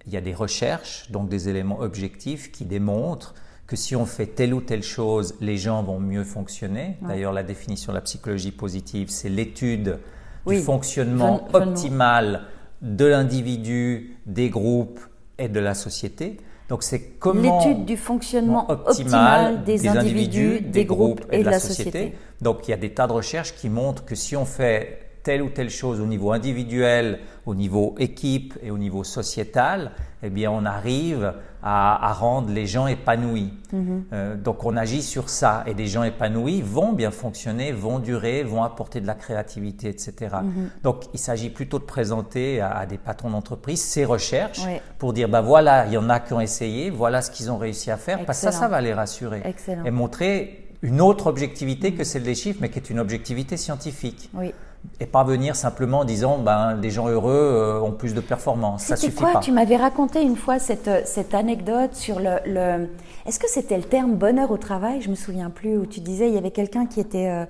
il 0.06 0.14
y 0.14 0.18
a 0.18 0.22
des 0.22 0.34
recherches, 0.34 1.12
donc 1.12 1.30
des 1.30 1.50
éléments 1.50 1.80
objectifs 1.80 2.52
qui 2.52 2.66
démontrent 2.66 3.34
que 3.68 3.76
si 3.76 3.96
on 3.96 4.08
fait 4.08 4.26
telle 4.26 4.56
ou 4.56 4.62
telle 4.62 4.82
chose, 4.82 5.36
les 5.42 5.58
gens 5.58 5.84
vont 5.84 6.00
mieux 6.00 6.24
fonctionner. 6.24 6.98
D'ailleurs, 7.04 7.34
la 7.34 7.44
définition 7.44 7.92
de 7.92 7.98
la 7.98 8.02
psychologie 8.02 8.52
positive, 8.52 9.10
c'est 9.10 9.30
l'étude 9.30 10.00
du 10.48 10.58
fonctionnement 10.58 11.48
optimal 11.54 12.46
de 12.82 13.06
l'individu, 13.06 14.18
des 14.26 14.50
groupes 14.50 15.00
et 15.38 15.50
de 15.50 15.60
la 15.60 15.76
société. 15.76 16.38
Donc 16.70 16.84
c'est 16.84 17.02
comment 17.18 17.60
l'étude 17.66 17.86
du 17.86 17.98
fonctionnement 17.98 18.70
optimal, 18.70 19.64
des, 19.64 19.88
individus, 19.88 20.62
des, 20.62 20.86
groupes 20.86 21.26
et, 21.32 21.44
de 21.44 21.50
la, 21.50 21.60
société. 21.60 22.14
Donc 22.42 22.68
il 22.68 22.72
y 22.72 22.74
a 22.76 22.78
des 22.78 22.94
tas 22.94 23.08
de 23.08 23.14
recherches 23.14 23.56
qui 23.56 23.70
montrent 23.70 24.06
que 24.06 24.14
si 24.14 24.36
on 24.36 24.46
fait 24.46 25.09
telle 25.30 25.44
ou 25.44 25.50
telle 25.50 25.70
chose 25.70 26.02
au 26.02 26.08
niveau 26.08 26.32
individuel, 26.32 27.20
au 27.46 27.54
niveau 27.54 27.94
équipe 28.00 28.58
et 28.64 28.72
au 28.72 28.80
niveau 28.80 29.04
sociétal, 29.04 29.92
eh 30.24 30.32
bien, 30.32 30.50
on 30.50 30.66
arrive 30.66 31.36
à, 31.62 32.14
rendre 32.14 32.52
les 32.52 32.66
gens 32.66 32.88
épanouis. 32.88 33.54
Mhm. 33.72 34.06
Euh, 34.12 34.36
donc, 34.36 34.66
on 34.66 34.76
agit 34.76 35.04
sur 35.04 35.30
ça. 35.30 35.64
Et 35.68 35.76
des 35.76 35.86
gens 35.86 36.02
épanouis 36.02 36.64
vont 36.64 36.94
bien 36.94 37.12
fonctionner, 37.12 37.72
vont 37.72 38.00
durer, 38.00 38.42
vont 38.42 38.64
apporter 38.64 39.02
de 39.02 39.06
la 39.06 39.14
créativité, 39.14 39.88
etc. 39.88 40.38
Mhm. 40.42 40.70
Donc, 40.82 41.04
il 41.14 41.20
s'agit 41.20 41.52
plutôt 41.52 41.78
de 41.78 41.84
présenter 41.84 42.60
à, 42.60 42.88
des 42.88 42.98
patrons 42.98 43.30
d'entreprise 43.30 43.84
ces 43.84 44.06
recherches 44.06 44.66
pour 44.98 45.14
dire, 45.14 45.30
ben 45.30 45.42
voilà, 45.42 45.86
il 45.86 45.94
y 45.94 45.98
en 45.98 46.10
a 46.10 46.20
qui 46.20 46.34
ont 46.34 46.42
essayé, 46.42 46.90
voilà 46.90 47.22
ce 47.22 47.30
qu'ils 47.30 47.52
ont 47.52 47.60
réussi 47.60 47.92
à 47.92 47.98
faire. 47.98 48.26
Parce 48.26 48.40
que 48.40 48.46
ça, 48.46 48.52
ça 48.52 48.68
va 48.68 48.82
les 48.82 48.96
rassurer. 48.96 49.44
Et 49.86 49.92
montrer 49.92 50.66
une 50.82 51.02
autre 51.02 51.28
objectivité 51.28 51.94
que 51.94 52.04
celle 52.04 52.24
des 52.24 52.34
chiffres, 52.34 52.60
mais 52.62 52.70
qui 52.70 52.80
est 52.80 52.90
une 52.90 53.00
objectivité 53.00 53.58
scientifique. 53.58 54.32
Oui 54.34 54.56
et 55.00 55.06
pas 55.06 55.24
venir 55.24 55.56
simplement 55.56 56.00
en 56.00 56.06
disant 56.06 56.38
ben, 56.38 56.76
des 56.76 56.92
gens 56.92 57.08
heureux 57.08 57.34
euh, 57.34 57.82
ont 57.82 57.92
plus 57.92 58.14
de 58.14 58.22
performance. 58.22 58.84
Ça 58.84 58.96
suffit 58.96 59.16
quoi 59.16 59.40
Tu 59.40 59.52
m'avais 59.52 59.78
raconté 59.78 60.22
une 60.22 60.36
fois 60.36 60.60
cette, 60.60 61.08
cette 61.08 61.34
anecdote 61.34 61.96
sur 61.96 62.20
le. 62.20 62.38
le... 62.46 62.90
Est-ce 63.26 63.40
que 63.40 63.50
c'était 63.50 63.78
le 63.78 63.84
terme 63.84 64.16
bonheur 64.16 64.52
au 64.52 64.58
travail? 64.58 65.02
Je 65.02 65.10
me 65.10 65.16
souviens 65.16 65.50
plus. 65.50 65.78
Où 65.78 65.86
tu 65.86 66.02
disais 66.02 66.28
il 66.28 66.34
y 66.34 66.38
avait 66.38 66.52
quelqu'un 66.52 66.86
qui 66.86 67.00
était 67.00 67.30
euh, 67.30 67.46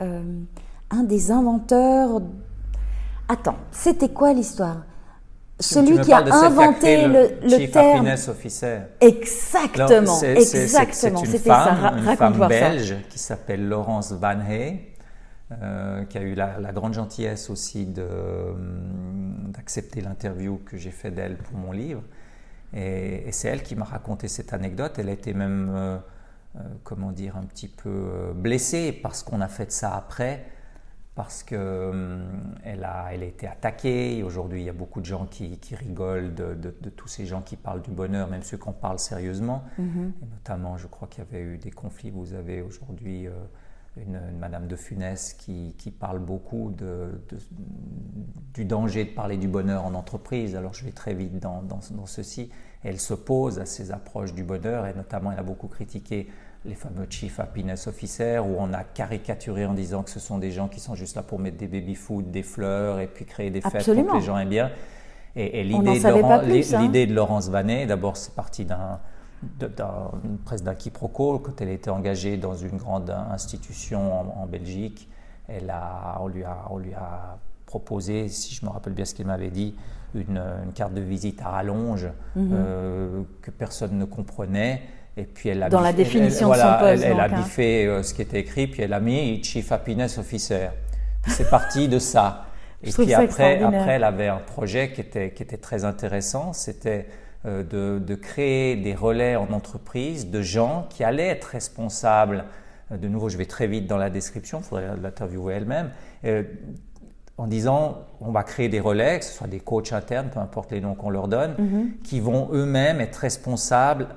euh, 0.00 0.22
un 0.90 1.02
des 1.02 1.30
inventeurs. 1.30 2.20
Attends, 3.28 3.56
c'était 3.70 4.10
quoi 4.10 4.32
l'histoire? 4.32 4.82
Celui 5.60 6.00
qui 6.00 6.12
a 6.12 6.18
inventé 6.18 7.06
le, 7.06 7.32
le, 7.42 7.48
Chief 7.50 7.70
terme. 7.70 7.98
Happiness 7.98 8.28
Officer. 8.28 8.78
Exactement, 9.00 10.20
exactement. 10.22 11.24
C'était 11.24 11.50
ça. 11.50 11.92
Une 11.96 12.16
femme 12.16 12.48
belge 12.48 12.96
qui 13.10 13.18
s'appelle 13.18 13.68
Laurence 13.68 14.12
Van 14.12 14.40
Hey 14.48 14.89
euh, 15.52 16.04
qui 16.04 16.16
a 16.16 16.22
eu 16.22 16.34
la, 16.34 16.72
grande 16.72 16.94
gentillesse 16.94 17.50
aussi 17.50 17.92
euh, 17.98 18.52
d'accepter 19.48 20.00
l'interview 20.00 20.60
que 20.64 20.76
j'ai 20.76 20.92
fait 20.92 21.10
d'elle 21.10 21.36
pour 21.38 21.56
mon 21.58 21.72
livre. 21.72 22.02
Et, 22.72 23.32
c'est 23.32 23.48
elle 23.48 23.64
qui 23.64 23.74
m'a 23.74 23.84
raconté 23.84 24.28
cette 24.28 24.52
anecdote. 24.52 24.98
Elle 24.98 25.08
a 25.08 25.12
été 25.12 25.34
même 25.34 26.00
comment 26.84 27.10
dire, 27.10 27.36
un 27.36 27.44
petit 27.44 27.68
peu 27.68 28.32
blessée 28.34 28.92
parce 28.92 29.22
qu'on 29.22 29.40
a 29.40 29.48
fait 29.48 29.72
ça 29.72 29.94
après 29.96 30.44
parce 31.16 31.42
qu'elle 31.42 31.58
a, 32.84 33.08
elle 33.12 33.22
a 33.22 33.26
été 33.26 33.48
attaquée. 33.48 34.22
Aujourd'hui, 34.22 34.62
il 34.62 34.64
y 34.64 34.70
a 34.70 34.72
beaucoup 34.72 35.00
de 35.00 35.06
gens 35.06 35.26
qui, 35.26 35.58
rigolent 35.72 36.32
de, 36.32 36.90
tous 36.96 37.08
ces 37.08 37.26
gens 37.26 37.42
qui 37.42 37.56
parlent 37.56 37.82
du 37.82 37.90
bonheur, 37.90 38.28
même 38.28 38.42
ceux 38.42 38.56
qu'on 38.56 38.72
parle 38.72 39.00
sérieusement. 39.00 39.64
Mm-hmm. 39.80 40.12
Et 40.22 40.26
notamment, 40.30 40.76
je 40.76 40.86
crois 40.86 41.08
qu'il 41.08 41.24
y 41.24 41.26
avait 41.26 41.42
eu 41.42 41.58
des 41.58 41.72
conflits. 41.72 42.10
Vous 42.10 42.34
avez 42.34 42.62
aujourd'hui 42.62 43.28
une, 44.06 44.20
Madame 44.38 44.66
de 44.66 44.76
Funès 44.76 45.34
qui, 45.34 45.74
parle 45.98 46.18
beaucoup 46.18 46.74
du 48.54 48.64
danger 48.64 49.04
de 49.04 49.10
parler 49.10 49.36
du 49.36 49.48
bonheur 49.48 49.84
en 49.84 49.94
entreprise. 49.94 50.56
Alors, 50.56 50.74
je 50.74 50.84
vais 50.84 50.92
très 50.92 51.14
vite 51.14 51.38
dans, 51.38 51.62
dans, 51.62 51.80
dans 51.92 52.06
ceci. 52.06 52.50
Elle 52.82 52.98
s'oppose 52.98 53.58
à 53.58 53.66
ces 53.66 53.92
approches 53.92 54.34
du 54.34 54.42
bonheur 54.42 54.86
et 54.86 54.94
notamment, 54.94 55.32
elle 55.32 55.38
a 55.38 55.42
beaucoup 55.42 55.68
critiqué 55.68 56.28
les 56.64 56.74
fameux 56.74 57.06
Chief 57.08 57.40
Happiness 57.40 57.86
Officers, 57.86 58.40
où 58.40 58.56
on 58.58 58.72
a 58.72 58.84
caricaturé 58.84 59.64
en 59.64 59.74
disant 59.74 60.02
que 60.02 60.10
ce 60.10 60.20
sont 60.20 60.38
des 60.38 60.50
gens 60.50 60.68
qui 60.68 60.80
sont 60.80 60.94
juste 60.94 61.16
là 61.16 61.22
pour 61.22 61.38
mettre 61.38 61.56
des 61.56 61.68
baby-food, 61.68 62.30
des 62.30 62.42
fleurs 62.42 63.00
et 63.00 63.06
puis 63.06 63.24
créer 63.24 63.50
des 63.50 63.60
fêtes 63.60 63.84
pour 63.84 63.94
que 63.94 64.16
les 64.16 64.22
gens 64.22 64.38
aiment 64.38 64.48
bien. 64.48 64.70
Et, 65.36 65.62
l'idée 65.62 66.00
de, 66.00 66.74
hein. 66.74 66.88
de, 66.88 67.12
Laurence 67.12 67.48
Vanet, 67.48 67.86
d'abord, 67.86 68.16
c'est 68.16 68.34
parti 68.34 68.64
d'un 68.64 69.00
presque 70.44 70.64
d'un 70.64 70.74
quiproquo 70.74 71.38
quand 71.38 71.60
elle 71.60 71.70
était 71.70 71.90
engagée 71.90 72.36
dans 72.36 72.54
une 72.54 72.76
grande 72.76 73.10
institution 73.10 74.40
en, 74.42 74.46
Belgique. 74.46 75.08
Elle 75.48 75.70
a, 75.70 76.18
on, 76.20 76.28
lui 76.28 76.44
a, 76.44 76.66
on 76.70 76.78
lui 76.78 76.94
a 76.94 77.38
proposé, 77.66 78.28
si 78.28 78.54
je 78.54 78.64
me 78.64 78.70
rappelle 78.70 78.92
bien 78.92 79.04
ce 79.04 79.14
qu'elle 79.14 79.26
m'avait 79.26 79.50
dit, 79.50 79.74
une, 80.14 80.42
carte 80.74 80.94
de 80.94 81.00
visite 81.00 81.40
à 81.42 81.50
rallonge 81.50 82.08
mhm. 82.36 82.50
euh, 82.52 83.22
que 83.42 83.50
personne 83.50 83.98
ne 83.98 84.04
comprenait. 84.04 84.82
Et 85.16 85.24
puis 85.24 85.48
elle 85.48 85.62
a 85.62 85.68
dans 85.68 85.80
la 85.80 85.92
définition 85.92 86.50
de 86.50 86.54
son 86.54 86.78
poste. 86.78 87.02
Elle, 87.04 87.20
a 87.20 87.28
biffé 87.28 87.86
euh, 87.86 88.02
ce 88.02 88.14
qui 88.14 88.22
était 88.22 88.40
écrit, 88.40 88.66
puis 88.66 88.82
elle 88.82 88.92
a 88.92 89.00
mis 89.00 89.42
Chief 89.42 89.70
Happiness 89.72 90.18
Officer. 90.18 90.68
C'est 91.26 91.50
parti 91.50 91.88
de 91.88 91.98
ça. 91.98 92.46
Et 92.82 92.92
puis 92.92 93.12
après, 93.12 93.62
après, 93.62 93.92
elle 93.92 94.04
avait 94.04 94.28
un 94.28 94.38
projet 94.38 94.90
qui 94.92 95.02
était, 95.02 95.32
qui 95.32 95.42
était 95.42 95.58
très 95.58 95.84
intéressant. 95.84 96.54
C'était 96.54 97.08
de, 97.44 97.98
de, 97.98 98.14
créer 98.14 98.76
des 98.76 98.94
relais 98.94 99.36
en 99.36 99.52
entreprise 99.52 100.30
de 100.30 100.42
gens 100.42 100.86
qui 100.90 101.04
allaient 101.04 101.28
être 101.28 101.44
responsables. 101.44 102.44
Euh, 102.92 102.98
de 102.98 103.08
nouveau, 103.08 103.28
je 103.28 103.38
vais 103.38 103.46
très 103.46 103.66
vite 103.66 103.86
dans 103.86 103.96
la 103.96 104.10
description, 104.10 104.58
il 104.58 104.64
faudrait 104.64 104.96
l'interviewer 105.00 105.54
elle-même. 105.54 105.90
en 107.38 107.46
disant, 107.46 108.04
on 108.20 108.30
va 108.30 108.42
créer 108.42 108.68
des 108.68 108.80
relais, 108.80 109.18
que 109.18 109.24
ce 109.24 109.32
soit 109.32 109.46
des 109.46 109.60
coachs 109.60 109.92
internes, 109.92 110.28
peu 110.32 110.40
importe 110.40 110.70
les 110.72 110.80
noms 110.80 110.94
qu'on 110.94 111.10
leur 111.10 111.28
donne, 111.28 111.54
mm-hmm. 111.54 112.02
qui 112.02 112.20
vont 112.20 112.50
eux-mêmes 112.52 113.00
être 113.00 113.16
responsables 113.16 114.08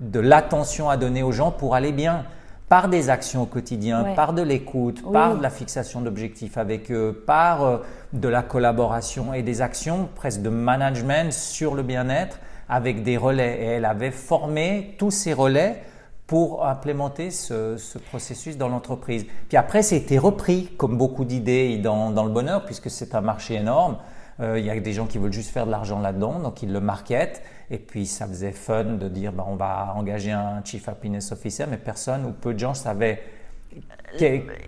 de 0.00 0.20
l'attention 0.20 0.90
à 0.90 0.96
donner 0.96 1.22
aux 1.22 1.32
gens 1.32 1.50
pour 1.50 1.74
aller 1.74 1.92
bien 1.92 2.26
par 2.72 2.88
des 2.88 3.10
actions 3.10 3.42
au 3.42 3.46
quotidien, 3.46 4.14
par 4.16 4.32
de 4.32 4.40
l'écoute, 4.40 5.02
par 5.12 5.36
de 5.36 5.42
la 5.42 5.50
fixation 5.50 6.00
d'objectifs 6.00 6.56
avec 6.56 6.90
eux, 6.90 7.22
par 7.26 7.62
euh, 7.62 7.76
de 8.14 8.28
la 8.28 8.40
collaboration 8.40 9.34
et 9.34 9.42
des 9.42 9.60
actions 9.60 10.08
presque 10.14 10.40
de 10.40 10.48
management 10.48 11.34
sur 11.34 11.74
le 11.74 11.82
bien-être 11.82 12.40
avec 12.70 13.02
des 13.02 13.18
relais. 13.18 13.58
Et 13.60 13.66
elle 13.66 13.84
avait 13.84 14.10
formé 14.10 14.94
tous 14.96 15.10
ces 15.10 15.34
relais 15.34 15.82
pour 16.26 16.64
implémenter 16.66 17.30
ce, 17.30 17.76
processus 18.08 18.56
dans 18.56 18.68
l'entreprise. 18.68 19.26
Puis 19.50 19.58
après, 19.58 19.82
c'était 19.82 20.16
repris 20.16 20.70
comme 20.78 20.96
beaucoup 20.96 21.26
d'idées 21.26 21.76
dans, 21.76 22.10
dans, 22.10 22.24
le 22.24 22.32
bonheur, 22.32 22.64
puisque 22.64 22.88
c'est 22.88 23.14
un 23.14 23.20
marché 23.20 23.56
énorme. 23.56 23.98
Euh, 24.40 24.58
il 24.58 24.64
y 24.64 24.70
a 24.70 24.78
des 24.78 24.92
gens 24.92 25.06
qui 25.06 25.18
veulent 25.18 25.32
juste 25.32 25.50
faire 25.50 25.66
de 25.66 25.70
l'argent 25.70 26.00
là-dedans, 26.00 26.38
donc 26.38 26.62
ils 26.62 26.72
le 26.72 26.80
marketent. 26.80 27.42
Et 27.70 27.78
puis 27.78 28.06
ça 28.06 28.26
faisait 28.26 28.52
fun 28.52 28.84
de 28.84 29.08
dire 29.08 29.32
bah, 29.32 29.46
on 29.48 29.56
va 29.56 29.94
engager 29.96 30.32
un 30.32 30.62
Chief 30.64 30.88
Happiness 30.88 31.32
Officer, 31.32 31.64
mais 31.70 31.78
personne 31.78 32.24
ou 32.24 32.32
peu 32.32 32.54
de 32.54 32.58
gens 32.58 32.74
savaient 32.74 33.22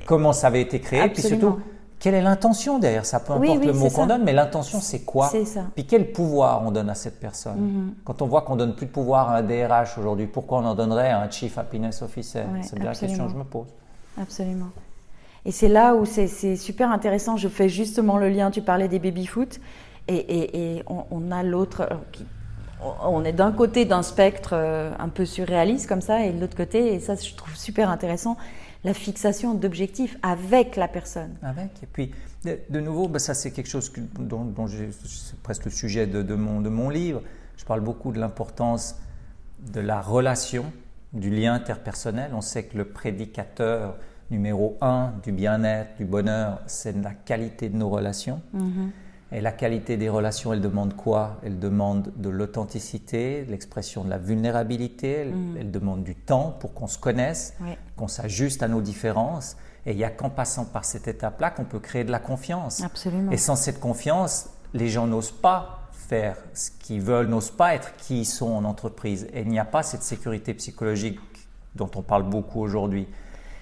comment 0.07 0.33
ça 0.33 0.49
avait 0.49 0.63
été 0.63 0.81
créé. 0.81 1.09
Puis 1.09 1.23
surtout, 1.23 1.61
quelle 1.99 2.15
est 2.15 2.23
l'intention 2.23 2.79
derrière 2.79 3.07
ça? 3.07 3.21
Peu 3.21 3.33
importe 3.33 3.65
le 3.65 3.73
mot 3.73 3.89
qu'on 3.89 4.07
donne, 4.07 4.25
mais 4.25 4.33
l'intention 4.33 4.81
c'est 4.81 5.01
quoi? 5.01 5.29
Ça. 5.29 5.65
Puis 5.75 5.87
quel 5.87 6.13
pouvoir 6.13 6.63
on 6.67 6.71
donne 6.71 6.91
à 6.91 6.95
cette 6.95 7.21
personne? 7.21 7.59
Mm-hmm. 7.59 8.05
Quand 8.05 8.23
on 8.23 8.27
voit 8.27 8.43
qu'on 8.43 8.57
donne 8.57 8.75
plus 8.75 8.87
de 8.87 8.93
pouvoir 8.93 9.31
à 9.31 9.39
un 9.39 9.43
DRH 9.43 9.99
aujourd'hui, 9.99 10.27
pourquoi 10.27 10.59
on 10.59 10.65
en 10.65 10.75
donnerait 10.75 11.11
à 11.11 11.21
un 11.21 11.31
Chief 11.31 11.57
Happiness 11.59 12.03
Officer? 12.03 12.45
C'est 12.63 12.79
bien 12.79 12.91
la 12.91 12.95
question 12.95 13.27
que 13.27 13.33
je 13.33 13.39
me 13.39 13.45
pose. 13.45 13.69
Absolument. 14.21 14.69
Et 15.47 15.53
c'est 15.53 15.69
là 15.69 15.95
où 15.95 16.05
c'est 16.05 16.57
super 16.57 16.91
intéressant. 16.91 17.37
Je 17.37 17.49
fais 17.49 17.69
justement 17.69 18.19
le 18.19 18.29
lien. 18.29 18.51
Tu 18.51 18.63
parlais 18.63 18.89
des 18.89 18.99
baby-foot. 18.99 19.61
Et, 20.09 20.83
on, 20.87 21.31
a 21.31 21.43
l'autre 21.43 21.89
on 23.03 23.25
est 23.25 23.33
d'un 23.33 23.53
côté 23.53 23.87
d'un 23.87 24.03
spectre 24.03 24.51
euh, 24.53 24.93
un 24.99 25.09
peu 25.09 25.25
surréaliste 25.25 25.89
comme 25.89 26.03
ça, 26.03 26.27
et 26.27 26.33
de 26.33 26.41
l'autre 26.41 26.57
côté, 26.57 26.93
et 26.93 27.01
ça 27.01 27.15
je 27.15 27.35
trouve 27.35 27.57
super 27.57 27.89
intéressant, 27.89 28.37
la 28.83 28.93
fixation 28.93 29.55
d'objectifs 29.55 30.19
avec 30.23 30.77
la 30.77 30.87
personne. 30.87 31.35
Avec, 31.41 31.71
et 31.83 31.87
puis 31.91 32.11
de, 32.45 32.81
nouveau, 32.81 33.09
bah, 33.09 33.19
ça 33.19 33.33
c'est 33.33 33.53
quelque 33.53 33.71
chose 33.71 33.91
dont, 34.19 34.53
c'est 34.67 35.41
presque 35.41 35.65
le 35.65 35.71
sujet 35.71 36.07
de 36.07 36.35
mon 36.35 36.91
livre. 36.91 37.23
Je 37.57 37.65
parle 37.65 37.81
beaucoup 37.81 38.13
de 38.13 38.19
l'importance 38.19 38.97
de 39.73 39.81
la 39.81 40.01
relation, 40.01 40.67
du 41.13 41.31
lien 41.31 41.55
interpersonnel. 41.55 42.33
On 42.35 42.41
sait 42.41 42.65
que 42.65 42.77
le 42.77 42.85
prédicateur 42.85 43.97
numéro 44.31 44.77
un 44.81 45.13
du 45.23 45.33
bien-être, 45.33 45.97
du 45.97 46.05
bonheur, 46.05 46.61
c'est 46.67 46.97
la 47.03 47.13
qualité 47.13 47.69
de 47.69 47.77
nos 47.77 47.89
relations. 47.89 48.41
Mm-hmm. 48.57 48.91
Et 49.33 49.41
la 49.41 49.53
qualité 49.53 49.97
des 49.97 50.09
relations, 50.09 50.53
elle 50.53 50.61
demande 50.61 50.95
quoi? 50.95 51.39
Elle 51.43 51.59
demande 51.59 52.13
de 52.17 52.29
l'authenticité, 52.29 53.45
l'expression 53.49 54.05
de 54.05 54.11
la 54.11 54.19
vulnérabilité, 54.19 55.25
mm. 55.25 55.57
elle, 55.59 55.71
demande 55.71 56.05
du 56.05 56.15
temps 56.15 56.57
pour 56.61 56.73
qu'on 56.73 56.87
se 56.87 56.99
connaisse, 56.99 57.55
qu'on 57.97 58.07
s'ajuste 58.07 58.63
à 58.63 58.69
nos 58.69 58.81
différences. 58.81 59.57
Et 59.87 59.91
il 59.91 59.97
n'y 59.97 60.05
a 60.05 60.11
qu'en 60.11 60.31
passant 60.31 60.65
par 60.65 60.85
cette 60.85 61.09
étape-là 61.09 61.51
qu'on 61.51 61.65
peut 61.65 61.81
créer 61.81 62.05
de 62.05 62.13
la 62.13 62.21
confiance. 62.21 62.83
Absolument. 62.83 63.33
Et 63.33 63.37
sans 63.37 63.57
cette 63.57 63.81
confiance, 63.81 64.49
les 64.73 64.89
gens 64.89 65.07
n'osent 65.07 65.33
pas 65.33 65.91
faire 65.93 66.37
ce 66.53 66.71
qu'ils 66.71 67.01
veulent, 67.01 67.27
n'osent 67.27 67.51
pas 67.51 67.75
être 67.75 67.97
qui 67.97 68.21
ils 68.21 68.27
sont 68.27 68.53
en 68.53 68.65
entreprise. 68.65 69.27
Et 69.33 69.41
il 69.41 69.49
n'y 69.49 69.59
a 69.59 69.65
pas 69.65 69.83
cette 69.83 70.03
sécurité 70.03 70.55
psychologique 70.55 71.19
dont 71.75 71.91
on 71.97 72.03
parle 72.03 72.23
beaucoup 72.23 72.61
aujourd'hui. 72.61 73.09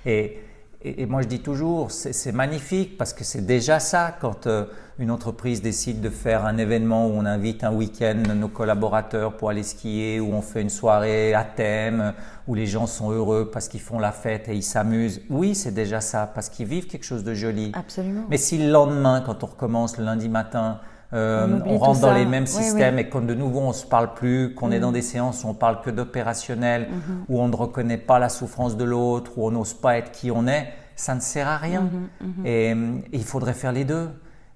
Et 0.04 0.38
et, 0.84 1.06
moi, 1.06 1.22
je 1.22 1.28
dis 1.28 1.40
toujours, 1.40 1.90
c'est 1.90 2.32
magnifique 2.32 2.96
parce 2.96 3.12
que 3.12 3.24
c'est 3.24 3.46
déjà 3.46 3.78
ça 3.78 4.16
quand 4.20 4.46
euh, 4.46 4.64
une 4.98 5.10
entreprise 5.10 5.62
décide 5.62 6.00
de 6.00 6.08
faire 6.08 6.44
un 6.44 6.58
événement 6.58 7.06
où 7.06 7.10
on 7.10 7.24
invite 7.24 7.64
un 7.64 7.72
week-end 7.72 8.22
nos 8.34 8.48
collaborateurs 8.48 9.36
pour 9.36 9.50
aller 9.50 9.62
skier, 9.62 10.20
où 10.20 10.32
on 10.32 10.42
fait 10.42 10.60
une 10.60 10.70
soirée 10.70 11.34
à 11.34 11.44
thème, 11.44 12.14
où 12.48 12.54
les 12.54 12.66
gens 12.66 12.86
sont 12.86 13.10
heureux 13.10 13.50
parce 13.52 13.68
qu'ils 13.68 13.80
font 13.80 13.98
la 13.98 14.12
fête 14.12 14.48
et 14.48 14.54
ils 14.54 14.62
s'amusent. 14.62 15.22
Oui, 15.30 15.54
c'est 15.54 15.72
déjà 15.72 16.00
ça 16.00 16.30
parce 16.32 16.48
qu'ils 16.48 16.66
vivent 16.66 16.86
quelque 16.86 17.04
chose 17.04 17.24
de 17.24 17.34
joli. 17.34 17.72
Absolument. 17.74 18.24
Mais 18.28 18.36
si 18.36 18.58
le 18.58 18.70
lendemain, 18.70 19.22
quand 19.24 19.44
on 19.44 19.46
recommence 19.46 19.98
le 19.98 20.04
lundi 20.04 20.28
matin, 20.28 20.80
euh, 21.14 21.60
on, 21.66 21.76
rentre 21.76 22.00
dans 22.00 22.14
les 22.14 22.24
mêmes 22.24 22.46
systèmes 22.46 22.98
et 22.98 23.08
quand 23.08 23.20
de 23.20 23.34
nouveau 23.34 23.60
on 23.60 23.72
se 23.72 23.84
parle 23.84 24.14
plus, 24.14 24.54
qu'on 24.54 24.72
est 24.72 24.80
dans 24.80 24.90
mm. 24.90 24.94
des 24.94 25.02
séances 25.02 25.44
où 25.44 25.48
on 25.48 25.54
parle 25.54 25.82
que 25.82 25.90
d'opérationnel, 25.90 26.84
mm-hmm. 26.84 27.24
où 27.28 27.40
on 27.40 27.48
ne 27.48 27.56
reconnaît 27.56 27.98
pas 27.98 28.18
la 28.18 28.30
souffrance 28.30 28.78
de 28.78 28.84
l'autre, 28.84 29.32
où 29.36 29.46
on 29.46 29.50
n'ose 29.50 29.74
pas 29.74 29.98
être 29.98 30.10
qui 30.10 30.30
on 30.30 30.46
est, 30.46 30.72
ça 30.96 31.14
ne 31.14 31.20
sert 31.20 31.48
à 31.48 31.58
rien. 31.58 31.82
Mm-hmm, 32.22 32.44
mm-hmm. 32.44 32.46
Et, 32.46 32.76
il 33.12 33.24
faudrait 33.24 33.52
faire 33.52 33.72
les 33.72 33.84
deux. 33.84 34.08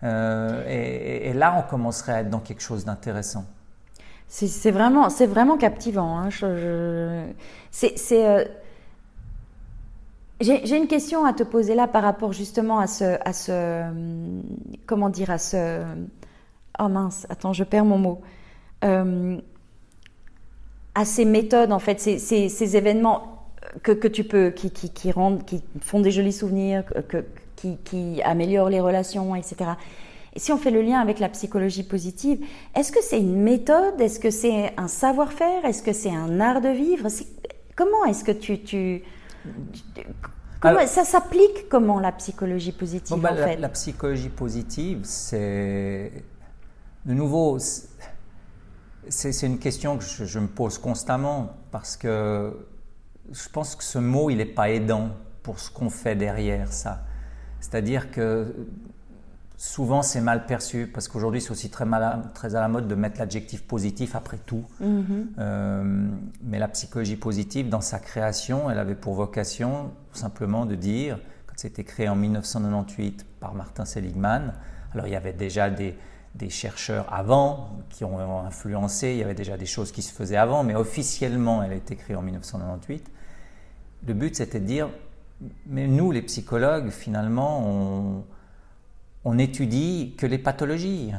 Euh, 0.02 1.28
et, 1.28 1.34
là, 1.34 1.54
on 1.58 1.68
commencerait 1.68 2.12
à 2.12 2.20
être 2.20 2.30
dans 2.30 2.40
quelque 2.40 2.62
chose 2.62 2.84
d'intéressant. 2.84 3.44
C'est 4.28 4.70
vraiment, 4.70 5.08
c'est 5.08 5.26
vraiment 5.26 5.56
captivant. 5.56 6.18
Hein. 6.18 6.28
C'est, 7.70 7.94
euh, 8.12 8.44
j'ai 10.40 10.76
une 10.76 10.88
question 10.88 11.24
à 11.24 11.32
te 11.32 11.42
poser 11.42 11.74
là 11.74 11.86
par 11.86 12.02
rapport 12.02 12.32
justement 12.32 12.78
à 12.78 12.86
ce, 12.86 13.18
à 13.24 13.32
ce, 13.32 13.84
comment 14.86 15.10
dire, 15.10 15.30
à 15.30 15.38
ce, 15.38 15.82
oh 16.78 16.88
mince, 16.88 17.26
attends, 17.28 17.52
je 17.52 17.64
perds 17.64 17.84
mon 17.84 17.98
mot. 17.98 18.20
Euh, 18.84 19.38
à 20.94 21.04
ces 21.04 21.24
méthodes, 21.24 21.72
en 21.72 21.78
fait, 21.78 22.00
ces, 22.00 22.18
ces, 22.18 22.76
événements 22.76 23.50
que, 23.82 23.92
que, 23.92 24.08
tu 24.08 24.24
peux, 24.24 24.50
qui, 24.50 24.70
qui, 24.70 24.90
qui, 24.90 25.12
rendent, 25.12 25.44
qui 25.44 25.62
font 25.80 26.00
des 26.00 26.10
jolis 26.10 26.32
souvenirs, 26.32 26.84
que, 27.08 27.24
qui, 27.54 27.76
qui, 27.84 28.22
améliorent 28.22 28.70
les 28.70 28.80
relations, 28.80 29.34
etc. 29.36 29.72
Et 30.34 30.38
si 30.38 30.52
on 30.52 30.58
fait 30.58 30.70
le 30.70 30.82
lien 30.82 31.00
avec 31.00 31.18
la 31.18 31.28
psychologie 31.28 31.82
positive, 31.82 32.44
est-ce 32.74 32.92
que 32.92 33.02
c'est 33.02 33.18
une 33.18 33.40
méthode? 33.42 34.00
Est-ce 34.00 34.20
que 34.20 34.30
c'est 34.30 34.72
un 34.76 34.88
savoir-faire? 34.88 35.64
Est-ce 35.64 35.82
que 35.82 35.92
c'est 35.92 36.10
un 36.10 36.40
art 36.40 36.60
de 36.60 36.68
vivre? 36.68 37.08
Comment 37.74 38.04
est-ce 38.04 38.24
que 38.24 38.32
tu, 38.32 38.62
tu, 38.62 39.02
comment, 40.60 40.86
ça 40.86 41.04
s'applique 41.04 41.68
comment 41.68 42.00
la 42.00 42.12
psychologie 42.12 42.72
positive 42.72 43.18
bah, 43.18 43.32
en 43.32 43.36
fait? 43.36 43.56
la, 43.56 43.68
psychologie 43.68 44.28
positive, 44.28 45.00
c'est 45.04 46.12
de 47.06 47.14
nouveau, 47.14 47.58
c'est 49.08 49.46
une 49.46 49.58
question 49.58 49.96
que 49.96 50.04
je, 50.04 50.38
me 50.40 50.48
pose 50.48 50.78
constamment 50.78 51.56
parce 51.70 51.96
que 51.96 52.52
je 53.32 53.48
pense 53.48 53.76
que 53.76 53.84
ce 53.84 53.98
mot, 53.98 54.28
il 54.28 54.38
n'est 54.38 54.44
pas 54.44 54.70
aidant 54.70 55.10
pour 55.44 55.60
ce 55.60 55.70
qu'on 55.70 55.88
fait 55.88 56.16
derrière 56.16 56.72
ça. 56.72 57.04
C'est-à-dire 57.60 58.10
que 58.10 58.54
souvent 59.56 60.02
c'est 60.02 60.20
mal 60.20 60.46
perçu 60.46 60.88
parce 60.92 61.06
qu'aujourd'hui 61.06 61.40
c'est 61.40 61.52
aussi 61.52 61.70
très, 61.70 61.84
mal, 61.84 62.22
très 62.34 62.56
à 62.56 62.60
la 62.60 62.68
mode 62.68 62.88
de 62.88 62.94
mettre 62.96 63.20
l'adjectif 63.20 63.62
positif 63.62 64.16
après 64.16 64.38
tout. 64.38 64.64
Mhm. 64.80 65.28
Euh, 65.38 66.08
mais 66.42 66.58
la 66.58 66.68
psychologie 66.68 67.16
positive, 67.16 67.68
dans 67.68 67.80
sa 67.80 68.00
création, 68.00 68.68
elle 68.68 68.80
avait 68.80 68.96
pour 68.96 69.14
vocation 69.14 69.92
simplement 70.12 70.66
de 70.66 70.74
dire, 70.74 71.20
quand 71.46 71.54
c'était 71.56 71.84
créé 71.84 72.08
en 72.08 72.16
1998 72.16 73.24
par 73.38 73.54
Martin 73.54 73.84
Seligman, 73.84 74.54
alors 74.92 75.06
il 75.06 75.12
y 75.12 75.16
avait 75.16 75.32
déjà 75.32 75.70
des, 75.70 75.96
des 76.36 76.50
chercheurs 76.50 77.12
avant 77.12 77.70
qui 77.90 78.04
ont 78.04 78.40
influencé, 78.40 79.12
il 79.12 79.18
y 79.18 79.22
avait 79.22 79.34
déjà 79.34 79.56
des 79.56 79.66
choses 79.66 79.90
qui 79.90 80.02
se 80.02 80.12
faisaient 80.12 80.36
avant, 80.36 80.64
mais 80.64 80.74
officiellement 80.74 81.62
elle 81.62 81.72
a 81.72 81.76
été 81.76 81.96
créée 81.96 82.16
en 82.16 82.22
1998. 82.22 83.10
Le 84.06 84.14
but 84.14 84.36
c'était 84.36 84.60
de 84.60 84.66
dire, 84.66 84.88
mais 85.66 85.86
nous 85.86 86.12
les 86.12 86.22
psychologues 86.22 86.90
finalement 86.90 87.66
on 87.66 88.24
on 89.26 89.34
n'étudie 89.34 90.14
que 90.16 90.24
les 90.24 90.38
pathologies. 90.38 91.12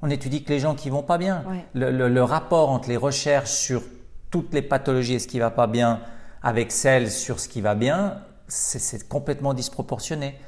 On 0.00 0.08
étudie 0.08 0.42
que 0.42 0.48
les 0.48 0.60
gens 0.60 0.74
qui 0.74 0.88
vont 0.88 1.02
pas 1.02 1.18
bien. 1.18 1.44
Le, 1.74 2.22
rapport 2.22 2.70
entre 2.70 2.88
les 2.88 2.96
recherches 2.96 3.50
sur 3.50 3.82
toutes 4.30 4.54
les 4.54 4.62
pathologies 4.62 5.14
et 5.14 5.18
ce 5.18 5.28
qui 5.28 5.38
va 5.38 5.50
pas 5.50 5.66
bien 5.66 6.00
avec 6.42 6.72
celles 6.72 7.10
sur 7.10 7.38
ce 7.38 7.48
qui 7.48 7.60
va 7.60 7.74
bien, 7.74 8.22
c'est 8.48 9.06
complètement 9.06 9.52
disproportionné. 9.52 10.38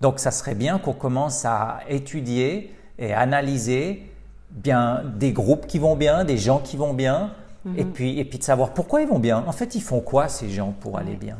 Donc 0.00 0.20
ça 0.20 0.30
serait 0.30 0.54
bien 0.54 0.78
qu'on 0.78 0.92
commence 0.92 1.44
à 1.44 1.80
étudier 1.88 2.72
et 3.00 3.12
analyser 3.12 4.06
bien 4.50 5.02
des 5.16 5.32
groupes 5.32 5.66
qui 5.66 5.78
vont 5.78 5.96
bien, 5.96 6.24
des 6.24 6.36
gens 6.36 6.58
qui 6.58 6.76
vont 6.76 6.94
bien, 6.94 7.32
mhm. 7.64 7.78
et, 7.78 7.84
puis, 7.84 8.18
et 8.18 8.24
puis 8.24 8.38
de 8.38 8.44
savoir 8.44 8.72
pourquoi 8.74 9.00
ils 9.00 9.08
vont 9.08 9.18
bien. 9.18 9.42
En 9.46 9.52
fait, 9.52 9.74
ils 9.74 9.82
font 9.82 10.00
quoi 10.00 10.28
ces 10.28 10.50
gens 10.50 10.74
pour 10.80 10.98
aller 10.98 11.16
bien? 11.16 11.38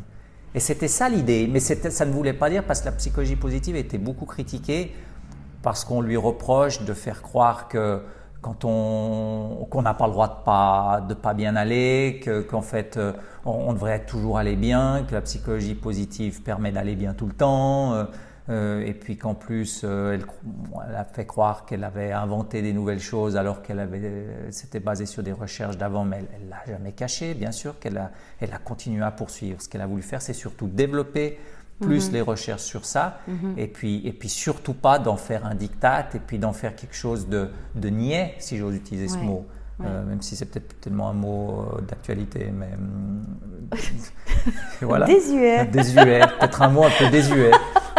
Et 0.54 0.60
c'était 0.60 0.88
ça 0.88 1.08
l'idée. 1.08 1.48
Mais 1.50 1.60
ça 1.60 2.04
ne 2.04 2.12
voulait 2.12 2.32
pas 2.32 2.50
dire, 2.50 2.64
parce 2.64 2.80
que 2.80 2.86
la 2.86 2.92
psychologie 2.92 3.36
positive 3.36 3.76
était 3.76 3.98
beaucoup 3.98 4.26
critiquée, 4.26 4.92
parce 5.62 5.84
qu'on 5.84 6.00
lui 6.00 6.16
reproche 6.16 6.82
de 6.82 6.94
faire 6.94 7.22
croire 7.22 7.68
que 7.68 8.02
quand 8.40 8.64
on 8.64 9.66
qu'on 9.68 9.82
n'a 9.82 9.92
pas 9.92 10.06
le 10.06 10.12
droit 10.12 10.28
de 10.28 10.44
pas 10.44 11.04
de 11.06 11.12
pas 11.12 11.34
bien 11.34 11.56
aller, 11.56 12.20
que 12.24 12.40
qu'en 12.40 12.62
fait 12.62 12.96
euh, 12.96 13.12
on, 13.44 13.74
devrait 13.74 14.06
toujours 14.06 14.38
aller 14.38 14.56
bien, 14.56 15.04
que 15.06 15.12
la 15.12 15.20
psychologie 15.20 15.74
positive 15.74 16.42
permet 16.42 16.72
d'aller 16.72 16.96
bien 16.96 17.12
tout 17.12 17.26
le 17.26 17.34
temps, 17.34 18.06
euh, 18.50 18.80
euh, 18.80 18.86
et 18.86 18.94
puis 18.94 19.16
qu'en 19.16 19.34
plus 19.34 19.84
elle, 19.84 20.24
a 20.94 21.04
fait 21.04 21.26
croire 21.26 21.64
qu'elle 21.64 21.84
avait 21.84 22.12
inventé 22.12 22.62
des 22.62 22.72
nouvelles 22.72 23.00
choses 23.00 23.36
alors 23.36 23.62
qu'elle 23.62 23.78
avait 23.78 24.26
c'était 24.50 24.80
basé 24.80 25.06
sur 25.06 25.22
des 25.22 25.32
recherches 25.32 25.76
d'avant, 25.76 26.04
mais 26.04 26.24
elle, 26.34 26.48
l'a 26.48 26.62
jamais 26.66 26.92
caché, 26.92 27.34
bien 27.34 27.52
sûr 27.52 27.78
qu'elle 27.78 27.98
a 27.98 28.10
elle 28.40 28.52
a 28.52 28.58
continué 28.58 29.02
à 29.02 29.10
poursuivre. 29.10 29.60
Ce 29.62 29.68
qu'elle 29.68 29.80
a 29.80 29.86
voulu 29.86 30.02
faire, 30.02 30.22
c'est 30.22 30.34
surtout 30.34 30.66
développer 30.66 31.38
plus 31.80 32.08
mhm. 32.08 32.14
les 32.14 32.20
recherches 32.20 32.62
sur 32.62 32.84
ça, 32.84 33.20
mhm. 33.26 33.54
et, 33.56 33.66
puis, 33.66 34.06
et 34.06 34.12
puis 34.12 34.28
surtout 34.28 34.74
pas 34.74 34.98
d'en 34.98 35.16
faire 35.16 35.46
un 35.46 35.54
diktat, 35.54 36.08
et 36.14 36.18
puis 36.18 36.38
d'en 36.38 36.52
faire 36.52 36.76
quelque 36.76 36.94
chose 36.94 37.28
de, 37.28 37.48
de 37.74 37.88
niais, 37.88 38.34
si 38.38 38.58
j'ose 38.58 38.76
utiliser 38.76 39.08
ce 39.08 39.16
mot. 39.16 39.46
Euh, 39.84 40.04
même 40.04 40.20
si 40.20 40.36
c'est 40.36 40.46
peut-être 40.46 40.80
tellement 40.80 41.08
un 41.08 41.14
mot 41.14 41.60
euh, 41.60 41.80
d'actualité, 41.82 42.52
mais 42.52 42.70
voilà. 44.82 45.06
Désuet. 45.06 45.66
Désuet, 45.66 46.20
peut-être 46.38 46.62
un 46.62 46.68
mot 46.68 46.84
un 46.84 46.90
peu 46.98 47.08
désuet. 47.10 47.50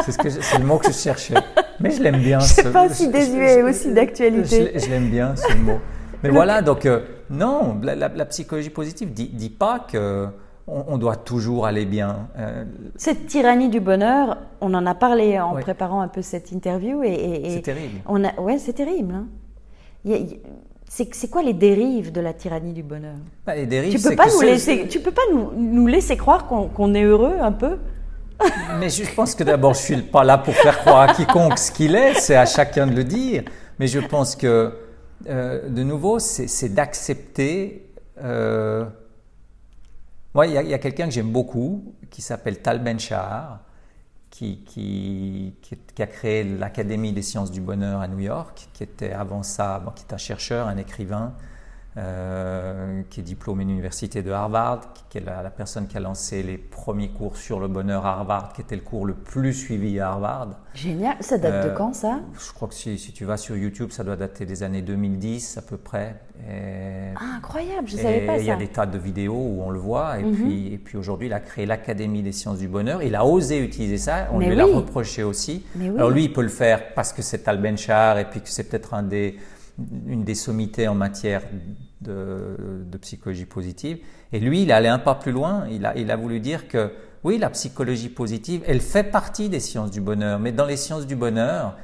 C'est 0.03 0.11
ce 0.11 0.57
le 0.57 0.65
mot 0.65 0.77
que 0.77 0.88
je 0.88 0.97
cherchais. 0.97 1.36
Mais 1.79 1.91
je 1.91 2.03
l'aime 2.03 2.19
bien. 2.19 2.39
Je 2.39 2.45
sais 2.45 2.71
pas 2.71 2.89
si 2.89 3.09
désuet 3.09 3.59
est 3.59 3.63
aussi 3.63 3.93
d'actualité. 3.93 4.79
Je, 4.79 4.89
l'aime 4.89 5.09
bien 5.09 5.36
ce 5.36 5.53
mot. 5.55 5.79
Mais 6.23 6.29
voilà, 6.29 6.61
donc 6.61 6.86
euh, 6.86 7.01
non, 7.29 7.79
la, 7.82 8.25
psychologie 8.25 8.69
positive 8.69 9.13
dit, 9.13 9.29
dit 9.29 9.49
pas 9.49 9.79
que 9.79 10.27
on, 10.67 10.97
doit 10.97 11.15
toujours 11.15 11.65
aller 11.65 11.86
bien. 11.86 12.29
Euh, 12.38 12.63
cette 12.95 13.25
tyrannie 13.27 13.69
du 13.69 13.79
bonheur, 13.79 14.38
on 14.61 14.73
en 14.73 14.86
a 14.86 14.95
parlé 14.95 15.39
en 15.39 15.55
préparant 15.55 16.01
un 16.01 16.07
peu 16.07 16.21
cette 16.21 16.51
interview. 16.51 17.03
Et, 17.03 17.49
c'est 17.49 17.61
terrible. 17.61 17.99
On 18.05 18.23
a, 18.23 18.34
ouais, 18.39 18.57
c'est 18.57 18.73
terrible. 18.73 19.13
Hein. 19.13 19.27
C'est 20.94 21.30
quoi 21.30 21.42
les 21.42 21.54
dérives 21.54 22.12
de 22.12 22.20
la 22.20 22.34
tyrannie 22.34 22.74
du 22.74 22.84
bonheur? 22.84 23.16
Bah, 23.46 23.56
les 23.56 23.66
dérives, 23.66 23.96
tu 23.96 24.10
peux 24.10 24.16
pas 24.16 24.28
nous 24.28 24.42
laisser, 24.42 24.88
tu 24.89 25.00
peux 25.00 25.12
pas 25.12 25.22
nous, 25.32 25.88
laisser 25.88 26.18
croire 26.18 26.48
qu'on 26.48 26.94
est 26.94 27.04
heureux 27.04 27.38
un 27.39 27.54
peu? 27.54 27.78
Mais 28.80 28.89
je 28.89 29.04
pense 29.14 29.34
que 29.34 29.46
d'abord, 29.46 29.74
je 29.74 29.82
suis 29.82 30.02
pas 30.02 30.26
là 30.26 30.38
pour 30.38 30.54
faire 30.54 30.80
croire 30.80 31.10
à 31.10 31.14
quiconque 31.14 31.58
ce 31.58 31.72
qu'il 31.72 31.96
est. 31.96 32.16
C'est 32.16 32.36
à 32.36 32.46
chacun 32.46 32.88
de 32.88 32.96
le 32.96 33.06
dire. 33.06 33.44
Mais 33.80 33.88
je 33.88 34.00
pense 34.00 34.36
que, 34.36 34.74
euh, 35.30 35.70
de 35.70 35.84
nouveau, 35.84 36.20
c'est 36.20 36.74
d'accepter. 36.74 37.89
Euh, 38.22 38.86
moi, 40.34 40.46
il 40.48 40.54
y 40.54 40.74
a, 40.74 40.80
quelqu'un 40.80 41.06
que 41.06 41.12
j'aime 41.12 41.32
beaucoup 41.32 41.94
qui 42.10 42.22
s'appelle 42.22 42.60
Tal 42.60 42.80
Ben 42.80 43.00
Shahar, 43.00 43.60
qui, 44.32 45.53
a 45.99 46.07
créé 46.07 46.43
l'Académie 46.43 47.13
des 47.13 47.21
sciences 47.21 47.51
du 47.51 47.61
bonheur 47.61 48.01
à 48.01 48.07
New 48.07 48.19
York, 48.19 48.69
qui 48.73 48.84
était 48.84 49.11
avant 49.11 49.43
ça, 49.43 49.84
qui 49.95 50.05
est 50.09 50.13
un 50.13 50.17
chercheur, 50.17 50.67
un 50.67 50.77
écrivain, 50.77 51.34
euh, 51.98 53.02
qui 53.10 53.20
est 53.20 53.24
diplômé 53.24 53.66
de 53.66 53.70
l'université 53.70 54.22
de 54.22 54.32
Harvard, 54.32 54.94
qui 55.10 55.18
est 55.18 55.26
la, 55.26 55.50
personne 55.50 55.88
qui 55.88 55.98
a 55.98 56.00
lancé 56.00 56.42
les 56.42 56.58
premiers 56.58 57.10
cours 57.10 57.36
sur 57.36 57.60
le 57.60 57.68
bonheur 57.68 58.06
à 58.06 58.14
Harvard, 58.14 58.54
qui 58.54 58.62
était 58.62 58.78
le 58.78 58.82
cours 58.82 59.06
le 59.06 59.14
plus 59.14 59.54
suivi 59.54 60.00
à 60.00 60.12
Harvard. 60.12 60.52
Génial, 60.74 61.18
ça 61.20 61.38
date 61.38 61.66
de 61.66 61.70
euh, 61.72 61.76
quand 61.76 61.94
ça? 61.94 62.22
Je 62.39 62.54
crois 62.54 62.70
que 62.70 62.76
si, 62.76 62.98
si, 62.98 63.12
tu 63.12 63.26
vas 63.26 63.36
sur 63.36 63.58
YouTube, 63.58 63.92
ça 63.92 64.06
doit 64.06 64.16
dater 64.16 64.46
des 64.46 64.64
années 64.64 64.82
2010 64.82 65.58
à 65.58 65.64
peu 65.64 65.76
près. 65.76 66.16
ah, 67.18 67.36
incroyable, 67.36 67.89
je 67.89 67.98
ne 67.98 68.02
savais 68.02 68.26
pas 68.26 68.38
ça. 68.38 68.42
Il 68.42 68.46
y 68.46 68.52
a 68.52 68.56
des 68.56 68.70
tas 68.70 68.86
de 68.86 68.98
vidéos 68.98 69.36
où 69.36 69.62
on 69.62 69.70
le 69.70 69.80
voit, 69.80 70.18
et 70.18 70.24
mhm. 70.24 70.34
puis, 70.34 70.74
et 70.74 70.78
puis 70.78 70.98
aujourd'hui, 70.98 71.28
il 71.28 71.34
a 71.34 71.42
créé 71.42 71.66
l'Académie 71.66 72.24
des 72.24 72.32
sciences 72.32 72.60
du 72.60 72.70
bonheur. 72.70 73.04
Il 73.04 73.16
a 73.16 73.26
osé 73.26 73.60
utiliser 73.60 73.98
ça, 73.98 74.30
on 74.32 74.39
lui 74.39 74.56
l'a 74.56 74.64
reproché 74.64 75.24
aussi. 75.24 75.66
Alors 75.98 76.10
lui, 76.10 76.24
il 76.24 76.32
peut 76.32 76.42
le 76.42 76.48
faire 76.48 76.94
parce 76.94 77.12
que 77.12 77.22
c'est 77.22 77.39
Tal 77.39 77.62
Benchar, 77.62 78.18
et 78.18 78.30
puis 78.30 78.39
que 78.39 78.48
c'est 78.48 78.64
peut-être 78.64 78.94
un 78.94 79.04
des 79.04 79.36
une 80.07 80.24
des 80.24 80.36
sommités 80.36 80.88
en 80.88 80.95
matière 80.95 81.41
de, 82.01 82.97
psychologie 83.01 83.45
positive. 83.45 83.99
Et 84.32 84.39
lui, 84.39 84.63
il 84.63 84.72
allait 84.72 84.89
un 84.89 84.99
pas 84.99 85.15
plus 85.15 85.32
loin. 85.32 85.65
Il 85.72 85.86
a, 85.86 85.97
il 85.97 86.11
a 86.11 86.15
voulu 86.15 86.39
dire 86.39 86.67
que 86.67 86.91
oui, 87.24 87.38
la 87.38 87.49
psychologie 87.49 88.09
positive, 88.09 88.63
elle 88.67 88.82
fait 88.82 89.03
partie 89.03 89.49
des 89.49 89.59
sciences 89.59 89.91
du 89.91 90.01
bonheur. 90.01 90.39
Mais 90.39 90.51
dans 90.51 90.65
les 90.65 90.78
sciences 90.78 91.05
du 91.05 91.15
bonheur, 91.15 91.76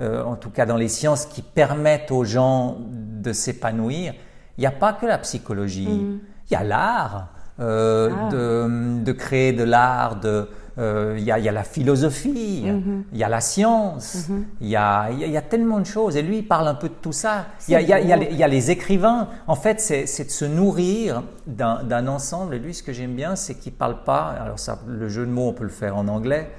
euh, 0.00 0.22
en 0.24 0.36
tout 0.36 0.50
cas 0.50 0.66
dans 0.66 0.76
les 0.76 0.88
sciences 0.88 1.26
qui 1.26 1.42
permettent 1.42 2.10
aux 2.10 2.24
gens 2.24 2.78
de 2.80 3.32
s'épanouir, 3.32 4.14
il 4.56 4.60
n'y 4.60 4.66
a 4.66 4.72
pas 4.72 4.92
que 4.92 5.06
la 5.06 5.18
psychologie. 5.18 5.88
Mm. 5.88 6.20
Il 6.50 6.52
y 6.52 6.56
a 6.56 6.64
l'art, 6.64 7.28
euh, 7.60 8.10
ah. 8.12 8.28
de, 8.30 9.02
de, 9.02 9.12
créer 9.12 9.52
de 9.52 9.64
l'art, 9.64 10.20
de, 10.20 10.48
euh, 10.76 11.14
il 11.16 11.24
y, 11.24 11.30
a, 11.30 11.52
la 11.52 11.62
philosophie, 11.62 12.64
mhm. 12.66 13.04
il 13.12 13.18
y 13.18 13.22
a 13.22 13.28
la 13.28 13.40
science, 13.40 14.28
mhm. 14.28 14.44
il 14.60 14.68
y, 14.68 14.76
a, 14.76 15.08
y, 15.12 15.36
a, 15.36 15.42
tellement 15.42 15.78
de 15.78 15.86
choses. 15.86 16.16
Et 16.16 16.22
lui, 16.22 16.38
il 16.38 16.48
parle 16.48 16.66
un 16.66 16.74
peu 16.74 16.88
de 16.88 16.94
tout 17.00 17.12
ça. 17.12 17.46
Il 17.68 17.74
y, 17.74 18.42
a, 18.42 18.48
les 18.48 18.70
écrivains. 18.72 19.28
En 19.46 19.54
fait, 19.54 19.80
c'est 19.80 20.24
de 20.24 20.30
se 20.30 20.44
nourrir 20.44 21.22
d'un 21.46 22.08
ensemble. 22.08 22.54
Et 22.54 22.58
lui, 22.58 22.74
ce 22.74 22.82
que 22.82 22.92
j'aime 22.92 23.14
bien, 23.14 23.36
c'est 23.36 23.54
qu'il 23.54 23.72
ne 23.72 23.78
parle 23.78 24.02
pas. 24.02 24.34
Alors, 24.40 24.58
ça, 24.58 24.80
le 24.88 25.08
jeu 25.08 25.24
de 25.24 25.30
mots, 25.30 25.48
on 25.48 25.52
peut 25.52 25.64
le 25.64 25.70
faire 25.70 25.96
en 25.96 26.08
anglais. 26.08 26.50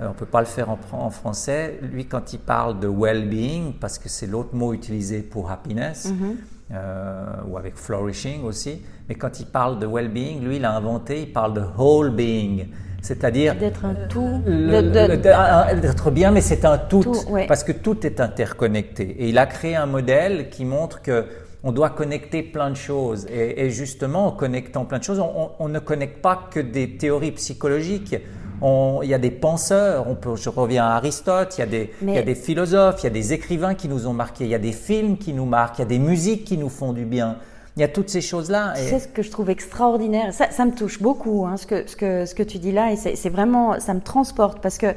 Euh, 0.00 0.06
on 0.06 0.08
ne 0.10 0.14
peut 0.14 0.26
pas 0.26 0.40
le 0.40 0.46
faire 0.46 0.68
en, 0.68 0.78
en, 0.92 1.10
français. 1.10 1.78
Lui, 1.82 2.06
quand 2.06 2.32
il 2.32 2.40
parle 2.40 2.80
de 2.80 2.88
well-being, 2.88 3.74
parce 3.80 3.98
que 3.98 4.08
c'est 4.08 4.26
l'autre 4.26 4.54
mot 4.54 4.74
utilisé 4.74 5.22
pour 5.22 5.50
happiness, 5.50 6.10
mhm. 6.10 6.36
euh, 6.72 7.26
ou 7.48 7.56
avec 7.56 7.76
flourishing 7.76 8.42
aussi, 8.42 8.82
mais 9.08 9.14
quand 9.14 9.38
il 9.40 9.46
parle 9.46 9.78
de 9.78 9.86
well-being, 9.86 10.40
lui, 10.42 10.56
il 10.56 10.64
a 10.64 10.72
inventé, 10.74 11.22
il 11.22 11.32
parle 11.32 11.54
de 11.54 11.62
whole 11.78 12.10
being 12.10 12.66
c'est-à-dire 13.04 13.54
d'être 13.54 13.84
un 13.84 13.94
tout, 14.08 14.40
d'être 14.46 16.10
bien, 16.10 16.30
mais 16.30 16.40
c'est 16.40 16.64
un 16.64 16.78
tout, 16.78 17.04
parce 17.46 17.62
que 17.62 17.72
tout 17.72 18.06
est 18.06 18.18
interconnecté. 18.18 19.04
Et 19.18 19.28
il 19.28 19.36
a 19.36 19.44
créé 19.44 19.76
un 19.76 19.84
modèle 19.84 20.48
qui 20.48 20.64
montre 20.64 21.02
que 21.02 21.26
on 21.66 21.72
doit 21.72 21.90
connecter 21.90 22.42
plein 22.42 22.70
de 22.70 22.76
choses. 22.76 23.26
Et, 23.30 23.70
justement, 23.70 24.28
en 24.28 24.32
connectant 24.32 24.84
plein 24.86 24.98
de 24.98 25.04
choses, 25.04 25.22
on, 25.58 25.68
ne 25.68 25.78
connecte 25.78 26.22
pas 26.22 26.48
que 26.50 26.60
des 26.60 26.96
théories 26.96 27.32
psychologiques. 27.32 28.16
il 28.62 29.08
y 29.08 29.14
a 29.14 29.18
des 29.18 29.30
penseurs, 29.30 30.06
on 30.08 30.14
peut, 30.14 30.36
je 30.36 30.48
reviens 30.48 30.86
à 30.86 30.96
Aristote, 30.96 31.56
il 31.58 31.60
y, 31.60 31.64
a 31.64 31.66
des, 31.66 31.90
il 32.02 32.14
y 32.14 32.18
a 32.18 32.22
des 32.22 32.34
philosophes, 32.34 33.00
il 33.00 33.04
y 33.04 33.06
a 33.06 33.10
des 33.10 33.34
écrivains 33.34 33.74
qui 33.74 33.88
nous 33.88 34.06
ont 34.06 34.14
marqués, 34.14 34.44
il 34.44 34.50
y 34.50 34.54
a 34.54 34.58
des 34.58 34.72
films 34.72 35.18
qui 35.18 35.34
nous 35.34 35.46
marquent, 35.46 35.78
il 35.78 35.82
y 35.82 35.84
a 35.84 35.88
des 35.88 35.98
musiques 35.98 36.44
qui 36.44 36.56
nous 36.56 36.70
font 36.70 36.94
du 36.94 37.04
bien. 37.04 37.36
Il 37.76 37.80
y 37.80 37.82
a 37.82 37.88
toutes 37.88 38.08
ces 38.08 38.20
choses-là. 38.20 38.74
C'est 38.76 39.00
ce 39.00 39.08
que 39.08 39.22
je 39.22 39.30
trouve 39.30 39.50
extraordinaire. 39.50 40.32
Ça, 40.32 40.50
ça 40.50 40.64
me 40.64 40.72
touche 40.72 41.02
beaucoup, 41.02 41.44
hein, 41.44 41.56
ce, 41.56 41.66
que, 41.66 41.88
ce, 41.88 41.96
que, 41.96 42.24
ce 42.24 42.34
que 42.34 42.44
tu 42.44 42.58
dis 42.58 42.70
là, 42.70 42.92
et 42.92 42.96
c'est 42.96 43.30
vraiment, 43.30 43.80
ça 43.80 43.94
me 43.94 44.00
transporte 44.00 44.60
parce 44.60 44.78
que 44.78 44.94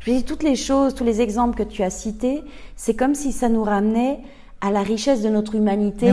je 0.00 0.12
dis 0.12 0.24
toutes 0.24 0.44
les 0.44 0.56
choses, 0.56 0.94
tous 0.94 1.04
les 1.04 1.20
exemples 1.20 1.56
que 1.56 1.68
tu 1.68 1.82
as 1.82 1.90
cités, 1.90 2.42
c'est 2.76 2.94
comme 2.94 3.14
si 3.14 3.32
ça 3.32 3.48
nous 3.48 3.64
ramenait 3.64 4.20
à 4.60 4.70
la 4.70 4.82
richesse 4.82 5.22
de 5.22 5.28
notre 5.28 5.54
humanité 5.54 6.12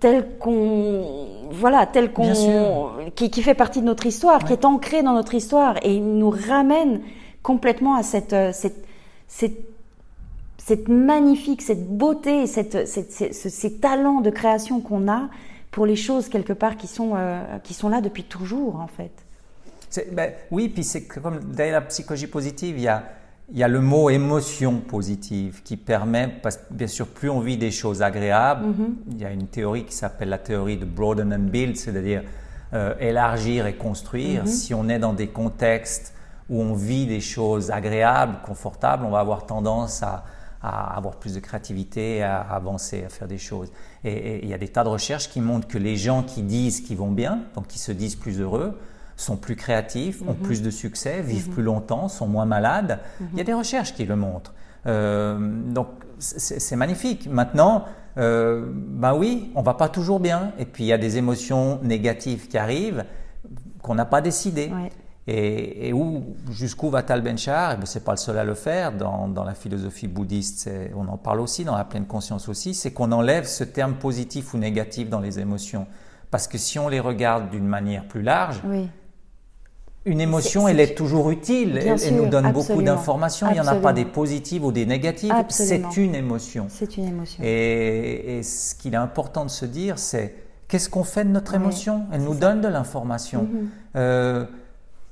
telle 0.00 0.38
qu'on 0.38 1.26
voilà 1.50 1.84
telle 1.86 2.12
qu'on 2.12 2.32
qui, 3.16 3.30
qui, 3.30 3.42
fait 3.42 3.54
partie 3.54 3.80
de 3.80 3.86
notre 3.86 4.06
histoire, 4.06 4.44
qui 4.44 4.52
est 4.52 4.64
ancrée 4.64 5.02
dans 5.02 5.12
notre 5.12 5.34
histoire 5.34 5.76
et 5.82 5.94
il 5.94 6.18
nous 6.18 6.30
ramène 6.30 7.00
complètement 7.42 7.96
à 7.96 8.04
cette 8.04 8.36
cette, 8.52 8.84
cette 9.26 9.58
cette 10.68 10.88
magnifique, 10.88 11.62
cette 11.62 11.88
beauté, 11.88 12.46
cette, 12.46 12.86
cette, 12.86 13.10
ces 13.10 13.74
talents 13.78 14.20
de 14.20 14.28
création 14.28 14.80
qu'on 14.80 15.10
a, 15.10 15.30
pour 15.78 15.86
les 15.86 15.94
choses 15.94 16.28
quelque 16.28 16.52
part 16.52 16.76
qui 16.76 16.88
sont, 16.88 17.12
euh, 17.14 17.40
qui 17.62 17.72
sont 17.72 17.88
là 17.88 18.00
depuis 18.00 18.24
toujours 18.24 18.80
en 18.80 18.88
fait. 18.88 19.12
Ben, 20.10 20.32
oui, 20.50 20.68
puis 20.68 20.82
c'est 20.82 21.04
comme 21.04 21.38
dans 21.38 21.70
la 21.70 21.80
psychologie 21.82 22.26
positive, 22.26 22.76
il 22.78 22.82
y 22.82 22.88
a, 22.88 23.04
il 23.52 23.58
y 23.58 23.62
a 23.62 23.68
le 23.68 23.80
mot 23.80 24.10
émotion 24.10 24.80
positive 24.80 25.62
qui 25.62 25.76
permet, 25.76 26.26
parce 26.42 26.56
que 26.56 26.62
bien 26.72 26.88
sûr, 26.88 27.06
plus 27.06 27.30
on 27.30 27.38
vit 27.38 27.56
des 27.56 27.70
choses 27.70 28.02
agréables, 28.02 28.66
Mhm. 28.66 28.96
il 29.12 29.18
y 29.18 29.24
a 29.24 29.30
une 29.30 29.46
théorie 29.46 29.84
qui 29.84 29.94
s'appelle 29.94 30.30
la 30.30 30.38
théorie 30.38 30.78
de 30.78 30.84
broaden 30.84 31.32
and 31.32 31.48
build, 31.48 31.76
c'est-à-dire 31.76 32.24
euh, 32.74 32.94
élargir 32.98 33.68
et 33.68 33.76
construire. 33.76 34.42
Mhm. 34.42 34.46
Si 34.48 34.74
on 34.74 34.88
est 34.88 34.98
dans 34.98 35.12
des 35.12 35.28
contextes 35.28 36.12
où 36.50 36.60
on 36.60 36.74
vit 36.74 37.06
des 37.06 37.20
choses 37.20 37.70
agréables, 37.70 38.38
confortables, 38.44 39.04
on 39.04 39.10
va 39.10 39.20
avoir 39.20 39.46
tendance 39.46 40.02
à, 40.02 40.24
à 40.62 40.96
avoir 40.96 41.16
plus 41.16 41.34
de 41.34 41.40
créativité, 41.40 42.22
à 42.22 42.40
avancer, 42.40 43.04
à 43.04 43.08
faire 43.08 43.28
des 43.28 43.38
choses. 43.38 43.70
Et, 44.04 44.40
il 44.42 44.48
y 44.48 44.54
a 44.54 44.58
des 44.58 44.68
tas 44.68 44.84
de 44.84 44.88
recherches 44.88 45.28
qui 45.30 45.40
montrent 45.40 45.68
que 45.68 45.78
les 45.78 45.96
gens 45.96 46.22
qui 46.22 46.42
disent 46.42 46.80
qu'ils 46.80 46.96
vont 46.96 47.10
bien, 47.10 47.40
donc 47.54 47.66
qui 47.68 47.78
se 47.78 47.92
disent 47.92 48.16
plus 48.16 48.40
heureux, 48.40 48.78
sont 49.16 49.36
plus 49.36 49.56
créatifs, 49.56 50.22
ont 50.28 50.34
plus 50.34 50.62
de 50.62 50.70
succès, 50.70 51.22
vivent 51.22 51.50
plus 51.50 51.64
longtemps, 51.64 52.08
sont 52.08 52.28
moins 52.28 52.46
malades. 52.46 53.00
Il 53.32 53.38
y 53.38 53.40
a 53.40 53.44
des 53.44 53.54
recherches 53.54 53.94
qui 53.94 54.04
le 54.04 54.14
montrent. 54.14 54.54
Euh, 54.86 55.38
donc 55.70 55.88
c'est 56.18 56.76
magnifique. 56.76 57.28
Maintenant, 57.28 57.84
euh, 58.16 58.66
ben 58.72 59.14
oui, 59.14 59.50
on 59.54 59.62
va 59.62 59.74
pas 59.74 59.88
toujours 59.88 60.20
bien. 60.20 60.52
Et 60.58 60.64
puis 60.64 60.84
il 60.84 60.86
y 60.86 60.92
a 60.92 60.98
des 60.98 61.16
émotions 61.16 61.80
négatives 61.82 62.48
qui 62.48 62.58
arrivent 62.58 63.04
qu'on 63.82 63.94
n'a 63.94 64.04
pas 64.04 64.20
décidé. 64.20 64.70
Ouais. 64.72 64.90
Et, 65.30 65.88
et 65.88 65.92
où, 65.92 66.24
jusqu'où 66.50 66.88
va 66.88 67.02
Tal 67.02 67.20
Ben-Shahar 67.20 67.72
Et 67.72 67.76
ben, 67.76 67.84
c'est 67.84 68.02
pas 68.02 68.12
le 68.12 68.16
seul 68.16 68.38
à 68.38 68.44
le 68.44 68.54
faire. 68.54 68.92
Dans, 68.92 69.28
dans 69.28 69.44
la 69.44 69.52
philosophie 69.54 70.08
bouddhiste, 70.08 70.70
on 70.96 71.06
en 71.06 71.18
parle 71.18 71.40
aussi, 71.40 71.64
dans 71.64 71.76
la 71.76 71.84
pleine 71.84 72.06
conscience 72.06 72.48
aussi, 72.48 72.72
c'est 72.72 72.92
qu'on 72.92 73.12
enlève 73.12 73.44
ce 73.44 73.62
terme 73.62 73.94
positif 73.94 74.54
ou 74.54 74.58
négatif 74.58 75.10
dans 75.10 75.20
les 75.20 75.38
émotions. 75.38 75.86
Parce 76.30 76.48
que 76.48 76.56
si 76.56 76.78
on 76.78 76.88
les 76.88 77.00
regarde 77.00 77.50
d'une 77.50 77.66
manière 77.66 78.06
plus 78.08 78.22
large, 78.22 78.62
Oui. 78.66 78.88
une 80.06 80.20
émotion, 80.22 80.66
elle 80.66 80.80
est 80.80 80.94
toujours 80.96 81.28
utile. 81.30 81.76
Elle, 81.78 82.16
nous 82.16 82.26
donne 82.26 82.50
beaucoup 82.52 82.82
d'informations. 82.82 83.48
Il 83.50 83.54
n'y 83.54 83.60
en 83.60 83.66
a 83.66 83.74
pas 83.74 83.92
des 83.92 84.06
positives 84.06 84.64
ou 84.64 84.72
des 84.72 84.86
négatives. 84.86 85.34
C'est 85.50 85.96
une 85.98 86.14
émotion. 86.14 86.66
C'est 86.70 86.96
une 86.96 87.06
émotion. 87.08 87.42
Et, 87.44 88.38
et 88.38 88.42
ce 88.42 88.74
qu'il 88.74 88.94
est 88.94 88.98
important 88.98 89.44
de 89.44 89.50
se 89.50 89.66
dire, 89.66 89.98
c'est 89.98 90.34
qu'est-ce 90.68 90.88
qu'on 90.88 91.04
fait 91.04 91.24
de 91.24 91.30
notre 91.30 91.54
émotion? 91.54 92.06
Elle 92.12 92.22
nous 92.22 92.34
donne 92.34 92.62
de 92.62 92.68
l'information. 92.68 93.42
Mhm. 93.42 93.68
Euh, 93.96 94.46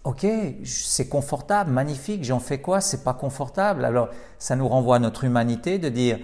ok, 0.06 0.26
c'est 0.64 1.08
confortable, 1.08 1.70
magnifique, 1.70 2.22
j'en 2.24 2.38
fais 2.38 2.58
quoi 2.60 2.80
C'est 2.80 3.02
pas 3.04 3.12
confortable? 3.14 3.84
Alors, 3.84 4.08
ça 4.38 4.54
nous 4.56 4.68
renvoie 4.68 4.96
à 4.96 4.98
notre 5.00 5.24
humanité 5.24 5.78
de 5.78 5.88
dire 5.88 6.18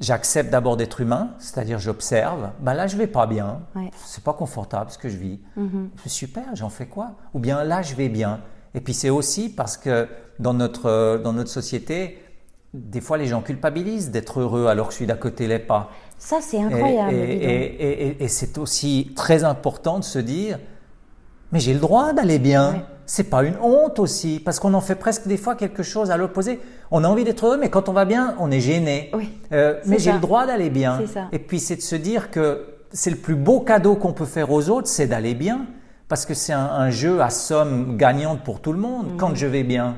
j'accepte 0.00 0.50
d'abord 0.50 0.76
d'être 0.76 1.00
humain, 1.00 1.30
c'est-à-dire 1.40 1.80
j'observe. 1.80 2.50
Ben 2.60 2.74
là, 2.74 2.86
je 2.86 2.96
vais 2.96 3.08
pas 3.08 3.26
bien. 3.26 3.62
Ouais. 3.74 3.90
C'est 4.04 4.22
pas 4.22 4.32
confortable 4.34 4.90
ce 4.90 4.98
que 4.98 5.08
je 5.08 5.16
vis. 5.16 5.40
Mhm. 5.56 5.90
C'est 6.02 6.08
super, 6.10 6.44
j'en 6.54 6.68
fais 6.68 6.86
quoi? 6.86 7.12
Ou 7.34 7.40
bien 7.40 7.64
là, 7.64 7.82
je 7.82 7.94
vais 7.96 8.08
bien. 8.08 8.40
Et 8.74 8.80
puis 8.80 8.94
c'est 8.94 9.10
aussi 9.10 9.48
parce 9.48 9.76
que 9.76 10.06
dans 10.38 10.54
notre, 10.54 10.86
euh, 10.86 11.18
dans 11.18 11.32
notre 11.32 11.50
société, 11.50 12.22
des 12.74 13.00
fois 13.00 13.18
les 13.18 13.26
gens 13.26 13.40
culpabilisent 13.42 14.10
d'être 14.12 14.38
heureux 14.40 14.66
alors 14.68 14.88
que 14.88 14.94
celui 14.94 15.06
d'à 15.06 15.16
côté 15.16 15.48
l'est 15.48 15.58
pas. 15.58 15.90
Ça, 16.18 16.36
c'est 16.40 16.60
incroyable. 16.62 17.12
Et, 17.14 17.26
dis 17.26 17.32
donc. 17.34 17.42
et- 17.42 17.48
et- 17.82 18.06
et- 18.08 18.24
et 18.24 18.28
c'est 18.28 18.58
aussi 18.58 19.10
très 19.16 19.42
important 19.42 19.98
de 19.98 20.04
se 20.04 20.18
dire, 20.20 20.60
mais 21.50 21.58
j'ai 21.58 21.72
le 21.74 21.80
droit 21.80 22.12
d'aller 22.12 22.38
bien. 22.38 22.72
Ouais. 22.74 22.84
C'est 23.10 23.24
pas 23.30 23.42
une 23.42 23.56
honte 23.62 23.98
aussi, 24.00 24.38
parce 24.38 24.60
qu'on 24.60 24.74
en 24.74 24.82
fait 24.82 24.94
presque 24.94 25.26
des 25.26 25.38
fois 25.38 25.54
quelque 25.54 25.82
chose 25.82 26.10
à 26.10 26.18
l'opposé. 26.18 26.60
On 26.90 27.04
a 27.04 27.08
envie 27.08 27.24
d'être 27.24 27.46
heureux, 27.46 27.56
mais 27.58 27.70
quand 27.70 27.88
on 27.88 27.94
va 27.94 28.04
bien, 28.04 28.34
on 28.38 28.50
est 28.50 28.60
gêné. 28.60 29.10
Oui, 29.14 29.32
Euh, 29.50 29.80
mais 29.86 29.98
j'ai 29.98 30.12
le 30.12 30.18
droit 30.18 30.44
d'aller 30.46 30.68
bien. 30.68 31.00
Ça. 31.06 31.28
Et 31.32 31.38
puis 31.38 31.58
c'est 31.58 31.76
de 31.76 31.80
se 31.80 31.96
dire 31.96 32.30
que 32.30 32.66
c'est 32.92 33.08
le 33.08 33.16
plus 33.16 33.34
beau 33.34 33.60
cadeau 33.60 33.94
qu'on 33.96 34.12
peut 34.12 34.26
faire 34.26 34.52
aux 34.52 34.68
autres, 34.68 34.88
c'est 34.88 35.06
d'aller 35.06 35.34
bien, 35.34 35.64
parce 36.06 36.26
que 36.26 36.34
c'est 36.34 36.52
un, 36.52 36.66
un 36.66 36.90
jeu 36.90 37.22
à 37.22 37.30
somme 37.30 37.96
gagnante 37.96 38.44
pour 38.44 38.60
tout 38.60 38.74
le 38.74 38.78
monde. 38.78 39.12
Mhm. 39.12 39.16
Quand 39.16 39.34
je 39.34 39.46
vais 39.46 39.62
bien, 39.64 39.96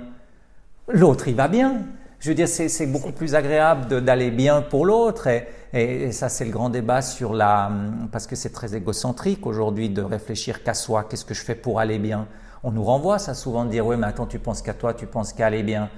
l'autre 0.89 1.27
il 1.27 1.35
va 1.35 1.49
bien. 1.49 1.79
Je 2.21 2.29
veux 2.29 2.35
dire, 2.37 2.47
c'est 2.47 2.87
beaucoup 2.87 3.13
plus 3.13 3.35
agréable 3.35 4.03
d'aller 4.05 4.31
bien 4.31 4.63
pour 4.63 4.87
l'autre. 4.87 5.27
Et, 5.27 5.49
et- 5.73 6.03
et 6.05 6.13
ça, 6.13 6.29
c'est 6.29 6.45
le 6.45 6.51
grand 6.51 6.69
débat 6.71 7.03
sur 7.03 7.33
la. 7.33 7.71
Parce 8.13 8.27
que 8.27 8.37
c'est 8.37 8.51
très 8.51 8.75
égocentrique 8.75 9.47
aujourd'hui 9.47 9.89
de 9.89 10.03
réfléchir 10.03 10.63
qu'à 10.63 10.75
soi. 10.75 11.05
Qu'est-ce 11.05 11.25
que 11.25 11.35
je 11.35 11.43
fais 11.43 11.55
pour 11.55 11.81
aller 11.81 11.99
bien? 11.99 12.27
On 12.63 12.71
nous 12.73 12.85
renvoie 12.85 13.19
ça 13.19 13.35
souvent 13.35 13.65
de 13.65 13.71
dire 13.71 13.87
Oui, 13.87 13.97
mais 13.97 14.07
attends, 14.07 14.27
tu 14.27 14.39
penses 14.39 14.63
qu'à 14.63 14.75
toi, 14.75 14.95
tu 14.95 15.07
penses 15.07 15.33
qu'à 15.33 15.47
aller 15.47 15.63
bien. 15.63 15.89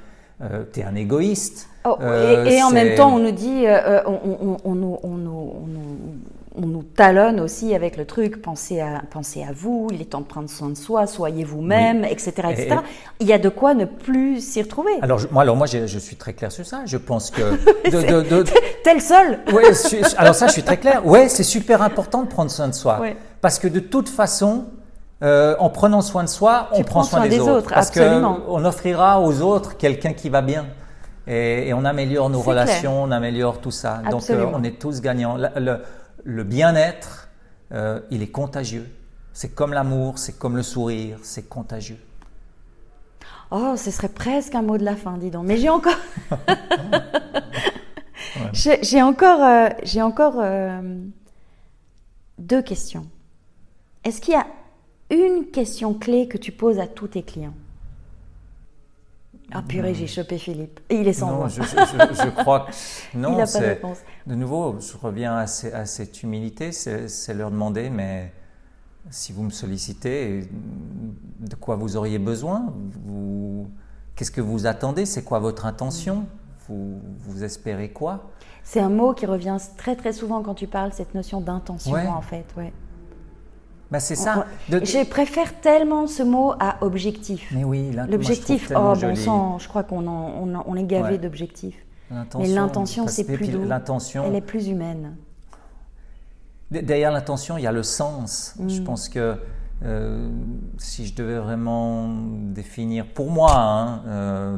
Euh, 0.43 0.65
T'es 0.65 0.83
un 0.83 0.95
égoïste. 0.95 1.69
Oh, 1.85 1.97
Euh, 2.01 2.45
et, 2.47 2.63
en 2.63 2.71
même 2.71 2.95
temps, 2.97 3.15
on 3.15 3.19
nous 3.19 3.31
dit, 3.33 3.67
euh, 3.67 4.01
on, 4.07 4.19
on- 4.43 4.57
on 4.65 4.75
nous- 4.75 4.99
on 5.03 5.09
nous- 5.17 5.57
on 6.55 6.61
nous- 6.61 6.65
on 6.65 6.67
nous 6.67 6.83
talonne 6.83 7.41
aussi 7.41 7.75
avec 7.75 7.97
le 7.97 8.05
truc, 8.05 8.43
pensez 8.43 8.81
à, 8.81 9.03
pensez 9.11 9.43
à 9.43 9.53
vous, 9.55 9.89
il 9.93 10.01
est 10.01 10.05
temps 10.07 10.21
de 10.21 10.27
prendre 10.27 10.49
soin 10.51 10.69
de 10.69 10.75
soi, 10.77 11.07
soyez 11.07 11.45
vous-même, 11.45 12.05
etc., 12.05 12.33
etc. 12.51 12.69
Et- 12.71 13.23
Il 13.23 13.27
y 13.27 13.33
a 13.33 13.39
de 13.39 13.49
quoi 13.49 13.75
ne 13.75 13.85
plus 13.85 14.41
s'y 14.41 14.61
retrouver. 14.63 14.93
Alors, 15.03 15.19
je- 15.19 15.29
moi, 15.31 15.43
alors 15.43 15.57
moi, 15.57 15.67
je, 15.67 15.87
je 15.87 15.99
suis 15.99 16.17
très 16.17 16.33
clair 16.35 16.53
sur 16.53 16.67
ça. 16.67 16.83
Je 16.85 16.97
pense 16.99 17.31
que 17.31 17.41
de, 17.91 18.23
de- 18.23 18.23
de- 18.43 18.45
Tel 18.85 19.01
seul 19.01 19.41
alors 20.19 20.35
ça, 20.35 20.47
je 20.47 20.53
suis 20.53 20.63
très 20.63 20.77
clair. 20.77 21.07
Ouais, 21.07 21.29
c'est 21.29 21.43
super 21.45 21.81
important 21.83 22.23
de 22.23 22.29
prendre 22.29 22.51
soin 22.51 22.69
de 22.69 22.75
soi. 22.75 22.99
Ouais. 23.01 23.17
Parce 23.41 23.59
que 23.59 23.69
de 23.69 23.81
toute 23.81 24.09
façon, 24.09 24.65
euh, 25.23 25.55
en 25.59 25.71
prenant 25.71 26.01
soin 26.03 26.25
de 26.25 26.29
soi, 26.29 26.69
on 26.73 26.83
prend 26.83 27.03
soin, 27.05 27.21
soin 27.21 27.29
des, 27.29 27.37
des 27.37 27.41
autres. 27.41 27.73
parce 27.73 27.91
qu'on 27.91 28.65
offrira 28.65 29.21
aux 29.21 29.41
autres 29.41 29.77
quelqu'un 29.77 30.13
qui 30.13 30.29
va 30.29 30.43
bien. 30.43 30.67
Et, 31.29 31.69
et 31.69 31.75
on 31.75 31.85
améliore 31.85 32.29
nos 32.31 32.41
relations, 32.41 33.05
on 33.05 33.11
améliore 33.13 33.59
tout 33.61 33.71
ça. 33.71 34.03
Donc, 34.11 34.29
euh, 34.31 34.45
on 34.53 34.65
est 34.65 34.79
tous 34.81 35.01
gagnants. 35.01 35.37
Le, 35.37 35.49
le- 35.61 35.79
le 36.25 36.45
bien-être, 36.45 37.29
euh, 37.73 38.01
il 38.11 38.23
est 38.23 38.31
contagieux. 38.31 38.89
C'est 39.33 39.55
comme 39.55 39.73
l'amour, 39.73 40.19
c'est 40.19 40.39
comme 40.39 40.57
le 40.57 40.63
sourire, 40.63 41.19
c'est 41.23 41.49
contagieux. 41.49 41.99
Oh, 43.51 43.75
ce 43.77 43.91
serait 43.91 44.09
presque 44.09 44.55
un 44.55 44.63
mot 44.63 44.79
de 44.79 44.85
la 44.85 44.97
fin, 44.97 45.19
dis 45.19 45.31
donc. 45.31 45.47
Mais 45.47 45.57
j'ai 45.57 45.69
encore. 45.69 45.97
J'ai 48.53 48.83
j'ai 48.83 49.03
encore, 49.03 49.43
euh, 49.43 49.69
j'ai 49.83 50.03
encore 50.03 50.37
euh, 50.39 50.81
deux 52.39 52.63
questions. 52.63 53.07
Est-ce 54.05 54.21
qu'il 54.21 54.35
y 54.35 54.37
a 54.37 54.47
une 55.11 55.47
question 55.51 55.95
clé 55.95 56.29
que 56.29 56.39
tu 56.39 56.53
poses 56.53 56.79
à 56.79 56.87
tous 56.87 57.09
tes 57.09 57.23
clients? 57.23 57.55
Ah 59.55 59.63
purée, 59.63 59.95
j'ai 59.95 60.07
chopé 60.07 60.39
Philippe. 60.39 60.81
Et 60.89 60.97
il 60.97 61.09
est 61.09 61.13
sans 61.13 61.31
non, 61.31 61.37
voix. 61.39 61.49
je, 61.49 61.63
je- 61.63 61.69
je- 61.69 62.23
je 62.25 62.29
crois 62.43 62.67
que 62.67 63.17
non. 63.19 63.33
il 63.33 63.37
n'a 63.39 63.47
pas 63.47 63.61
de 63.61 63.65
réponse. 63.65 63.99
De 64.27 64.35
nouveau, 64.35 64.77
je 64.81 64.97
reviens 64.97 65.37
à, 65.37 65.47
ces- 65.47 65.73
à 65.73 65.85
cette 65.87 66.23
humilité, 66.23 66.73
c'est 66.73 67.09
c'est 67.09 67.35
leur 67.35 67.51
demander, 67.51 67.91
mais 67.91 68.33
si 69.11 69.33
vous 69.33 69.43
me 69.43 69.51
sollicitez, 69.51 70.49
de 71.41 71.55
quoi 71.57 71.77
vous 71.77 71.97
auriez 71.97 72.19
besoin? 72.19 72.73
Vous, 73.07 73.69
Qu'est-ce 74.15 74.31
que 74.31 74.41
vous 74.43 74.67
attendez? 74.67 75.07
C'est 75.07 75.23
quoi 75.25 75.39
votre 75.39 75.65
intention? 75.67 76.27
Vous, 76.69 77.01
vous 77.21 77.43
espérez 77.45 77.89
quoi? 77.91 78.31
C'est 78.63 78.79
un 78.81 78.91
mot 78.91 79.15
qui 79.15 79.27
revient 79.27 79.57
très 79.77 79.97
très 79.97 80.13
souvent 80.13 80.43
quand 80.43 80.55
tu 80.55 80.67
parles, 80.69 80.93
cette 80.93 81.15
notion 81.15 81.41
d'intention 81.41 81.93
Ouais. 81.93 82.07
en 82.07 82.21
fait. 82.21 82.45
Ouais. 82.57 82.73
Ben, 83.93 84.01
C'est 84.01 84.17
ça. 84.17 84.47
De- 84.69 84.85
Je 84.85 85.05
préfère 85.05 85.61
tellement 85.61 86.07
ce 86.07 86.23
mot 86.23 86.55
à 86.59 86.77
objectif. 86.81 87.53
mais 87.55 87.65
oui, 87.65 87.93
L'objectif, 88.09 88.73
oh 88.75 88.95
bon 89.01 89.15
sang, 89.15 89.59
je 89.59 89.69
crois 89.69 89.83
qu'on 89.83 90.07
on 90.07 90.63
on 90.67 90.77
est 90.77 90.85
gavé 90.85 91.13
Ouais. 91.13 91.19
d'objectifs. 91.19 91.77
L'intention, 92.11 92.41
Mais 92.41 92.55
l'intention, 92.55 93.07
c'est 93.07 93.25
plus 93.25 93.49
doux. 93.49 93.65
L'intention, 93.65 94.25
Elle 94.27 94.35
est 94.35 94.41
plus 94.41 94.69
humaine. 94.69 95.17
Derrière 96.71 97.11
l'intention, 97.11 97.59
il 97.59 97.65
y 97.65 97.67
a 97.67 97.73
le 97.73 97.83
sens. 97.83 98.55
Mm. 98.59 98.69
Je 98.69 98.83
pense 98.83 99.09
que 99.09 99.37
euh, 99.85 100.29
si 100.79 101.07
je 101.07 101.15
devais 101.15 101.39
vraiment 101.39 102.09
définir 102.09 103.07
pour 103.07 103.31
moi, 103.31 103.53
hein, 103.57 104.03
euh, 104.07 104.57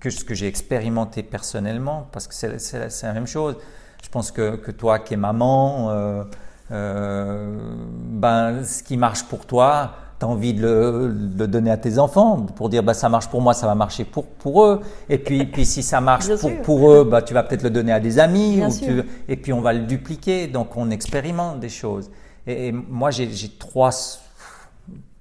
que 0.00 0.10
ce 0.10 0.24
que 0.24 0.34
j'ai 0.34 0.46
expérimenté 0.46 1.22
personnellement, 1.22 2.08
parce 2.10 2.26
que 2.26 2.34
c'est 2.34 3.06
la, 3.06 3.12
même 3.12 3.26
chose, 3.26 3.56
je 4.02 4.08
pense 4.08 4.30
que, 4.30 4.56
que 4.56 4.70
toi 4.70 4.98
qui 4.98 5.14
es 5.14 5.16
maman, 5.16 5.90
euh, 5.90 6.24
euh, 6.72 7.56
ben, 8.10 8.64
ce 8.64 8.82
qui 8.82 8.96
marche 8.96 9.24
pour 9.24 9.46
toi, 9.46 9.92
tu 10.18 10.24
as 10.24 10.28
envie 10.28 10.54
de 10.54 10.62
le, 10.62 11.12
de 11.12 11.38
le 11.40 11.48
donner 11.48 11.70
à 11.70 11.76
tes 11.76 11.98
enfants 11.98 12.40
pour 12.42 12.68
dire 12.68 12.82
bah, 12.82 12.94
ça 12.94 13.08
marche 13.08 13.28
pour 13.28 13.40
moi, 13.42 13.54
ça 13.54 13.66
va 13.66 13.74
marcher 13.74 14.04
pour, 14.04 14.26
pour 14.26 14.64
eux. 14.64 14.80
Et 15.08 15.18
puis, 15.18 15.44
puis 15.52 15.66
si 15.66 15.82
ça 15.82 16.00
marche 16.00 16.26
pour, 16.40 16.50
pour 16.62 16.90
eux, 16.92 17.04
bah, 17.04 17.22
tu 17.22 17.34
vas 17.34 17.42
peut-être 17.42 17.62
le 17.62 17.70
donner 17.70 17.92
à 17.92 18.00
des 18.00 18.18
amis. 18.18 18.58
Ou 18.68 18.70
tu- 18.86 19.02
et 19.28 19.36
puis 19.36 19.52
on 19.52 19.60
va 19.60 19.72
le 19.72 19.80
dupliquer, 19.80 20.46
donc 20.46 20.76
on 20.76 20.90
expérimente 20.90 21.60
des 21.60 21.68
choses. 21.68 22.10
Et, 22.46 22.68
et 22.68 22.72
moi, 22.72 23.10
j'ai 23.10 23.28
trois, 23.58 23.90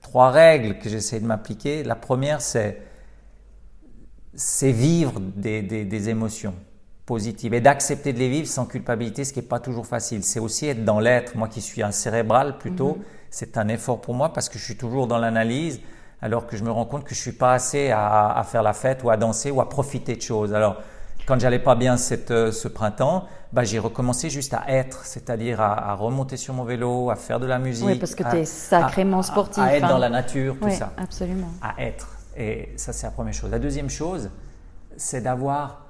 trois 0.01 0.29
règles 0.31 0.77
que 0.79 0.89
j'essaie 0.89 1.19
de 1.19 1.25
m'appliquer. 1.25 1.83
La 1.83 1.95
première, 1.95 2.41
c'est 2.41 2.81
c'est 4.33 4.71
vivre 4.71 5.19
des, 5.19 5.61
des- 5.61 5.83
des 5.85 6.09
émotions 6.09 6.53
positives 7.15 7.53
et 7.53 7.59
d'accepter 7.59 8.13
de 8.13 8.19
les 8.19 8.29
vivre 8.29 8.47
sans 8.47 8.65
culpabilité, 8.65 9.25
ce 9.25 9.33
qui 9.33 9.39
n'est 9.39 9.45
pas 9.45 9.59
toujours 9.59 9.85
facile. 9.85 10.23
C'est 10.23 10.39
aussi 10.39 10.67
être 10.67 10.85
dans 10.85 11.01
l'être. 11.01 11.35
Moi 11.35 11.49
qui 11.49 11.59
suis 11.59 11.83
un 11.83 11.91
cérébral 11.91 12.57
plutôt, 12.57 12.99
c'est 13.29 13.57
un 13.57 13.67
effort 13.67 13.99
pour 13.99 14.13
moi 14.13 14.31
parce 14.31 14.47
que 14.47 14.57
je 14.57 14.63
suis 14.63 14.77
toujours 14.77 15.07
dans 15.07 15.17
l'analyse 15.17 15.81
alors 16.21 16.47
que 16.47 16.55
je 16.55 16.63
me 16.63 16.71
rends 16.71 16.85
compte 16.85 17.03
que 17.03 17.13
je 17.13 17.19
suis 17.19 17.33
pas 17.33 17.51
assez 17.53 17.89
à, 17.91 18.29
à 18.31 18.43
faire 18.43 18.63
la 18.63 18.71
fête 18.71 19.03
ou 19.03 19.09
à 19.09 19.17
danser 19.17 19.51
ou 19.51 19.59
à 19.59 19.67
profiter 19.67 20.15
de 20.15 20.21
choses. 20.21 20.53
Alors, 20.53 20.77
quand 21.27 21.37
j'allais 21.37 21.59
pas 21.59 21.75
bien 21.75 21.97
cette, 21.97 22.31
euh, 22.31 22.51
ce 22.53 22.69
printemps, 22.69 23.25
bah, 23.51 23.65
j'ai 23.65 23.77
recommencé 23.79 24.29
juste 24.29 24.53
à 24.53 24.63
être, 24.69 25.03
c'est-à-dire 25.05 25.59
à, 25.59 25.91
à 25.91 25.93
remonter 25.95 26.37
sur 26.37 26.53
mon 26.53 26.63
vélo, 26.63 27.09
à 27.09 27.17
faire 27.17 27.41
de 27.41 27.45
la 27.45 27.59
musique. 27.59 27.85
Oui, 27.87 27.95
parce 27.99 28.15
que 28.15 28.23
tu 28.23 28.37
es 28.37 28.45
sacrément 28.45 29.17
à- 29.17 29.19
à- 29.19 29.23
sportif. 29.23 29.61
À, 29.63 29.75
être 29.75 29.83
hein. 29.83 29.89
dans 29.89 29.97
la 29.97 30.09
nature, 30.09 30.55
tout 30.61 30.67
Oui, 30.67 30.75
ça 30.75 30.93
absolument. 30.97 31.49
à 31.61 31.73
être. 31.83 32.07
Et 32.37 32.69
ça, 32.77 32.93
c'est 32.93 33.07
la 33.07 33.11
première 33.11 33.33
chose. 33.33 33.51
La 33.51 33.59
deuxième 33.59 33.89
chose, 33.89 34.29
c'est 34.95 35.21
d'avoir 35.21 35.80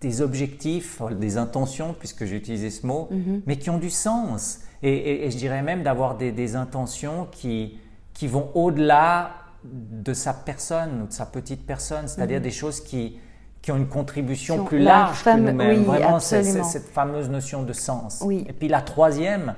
des 0.00 0.22
objectifs, 0.22 1.00
des 1.18 1.36
intentions, 1.36 1.94
puisque 1.98 2.24
j'ai 2.24 2.36
utilisé 2.36 2.70
ce 2.70 2.86
mot, 2.86 3.08
Mhm. 3.10 3.42
mais 3.46 3.56
qui 3.56 3.70
ont 3.70 3.78
du 3.78 3.90
sens. 3.90 4.60
Et, 4.82 4.90
et- 4.92 5.26
et 5.26 5.30
je 5.30 5.36
dirais 5.36 5.62
même 5.62 5.82
d'avoir 5.82 6.16
des, 6.16 6.32
des 6.32 6.56
intentions 6.56 7.26
qui, 7.30 7.78
qui 8.12 8.26
vont 8.26 8.50
au-delà 8.54 9.30
de 9.64 10.12
sa 10.12 10.32
personne 10.32 11.02
ou 11.02 11.06
de 11.08 11.12
sa 11.12 11.26
petite 11.26 11.66
personne, 11.66 12.08
c'est-à-dire 12.08 12.40
des 12.40 12.50
choses 12.50 12.80
qui, 12.80 13.18
qui 13.62 13.72
ont 13.72 13.76
une 13.76 13.88
contribution 13.88 14.56
Mhm. 14.56 14.60
Ont 14.62 14.64
plus 14.64 14.78
la 14.78 14.84
large 14.84 15.16
fame- 15.18 15.44
que 15.44 15.50
nous-mêmes. 15.50 15.78
oui, 15.80 15.84
Vraiment, 15.84 16.20
cette 16.20 16.86
fameuse 16.88 17.28
notion 17.30 17.62
de 17.62 17.72
sens. 17.72 18.22
Oui. 18.24 18.44
Et 18.48 18.52
puis 18.52 18.68
la 18.68 18.80
troisième, 18.82 19.54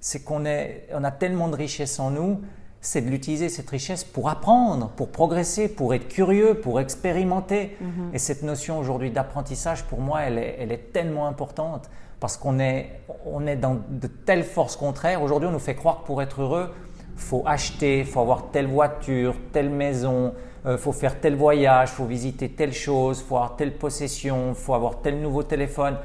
c'est 0.00 0.22
qu'on 0.24 0.44
on 0.44 1.04
a 1.04 1.10
tellement 1.10 1.48
de 1.48 1.56
richesse 1.56 1.98
en 1.98 2.10
nous, 2.10 2.40
c'est 2.80 3.00
de 3.00 3.10
l'utiliser 3.10 3.48
cette 3.48 3.68
richesse 3.70 4.04
pour 4.04 4.28
apprendre, 4.28 4.90
pour 4.90 5.08
progresser, 5.08 5.68
pour 5.68 5.94
être 5.94 6.08
curieux, 6.08 6.54
pour 6.54 6.80
expérimenter. 6.80 7.76
Mhm. 7.80 8.10
Et 8.14 8.18
cette 8.18 8.42
notion 8.42 8.78
aujourd'hui 8.78 9.10
d'apprentissage, 9.10 9.84
pour 9.84 10.00
moi, 10.00 10.22
elle 10.22 10.38
est, 10.38 10.56
elle 10.60 10.72
est 10.72 10.92
tellement 10.92 11.26
importante 11.26 11.90
parce 12.20 12.36
qu'on 12.36 12.58
est, 12.58 13.00
on 13.24 13.46
est 13.46 13.56
dans 13.56 13.78
de 13.88 14.06
telles 14.06 14.44
forces 14.44 14.76
contraires. 14.76 15.22
Aujourd'hui, 15.22 15.48
on 15.48 15.52
nous 15.52 15.58
fait 15.58 15.74
croire 15.74 16.02
que 16.02 16.06
pour 16.06 16.22
être 16.22 16.42
heureux, 16.42 16.72
faut 17.16 17.42
acheter, 17.46 18.04
faut 18.04 18.20
avoir 18.20 18.50
telle 18.50 18.66
voiture, 18.66 19.34
telle 19.52 19.70
maison, 19.70 20.34
euh, 20.66 20.76
faut 20.76 20.92
faire 20.92 21.20
tel 21.20 21.34
voyage, 21.34 21.90
faut 21.90 22.04
visiter 22.04 22.48
telle 22.50 22.72
chose, 22.72 23.22
faut 23.22 23.36
avoir 23.36 23.56
telle 23.56 23.76
possession, 23.76 24.54
faut 24.54 24.74
avoir 24.74 25.00
tel 25.00 25.20
nouveau 25.20 25.42
téléphone. 25.42 25.96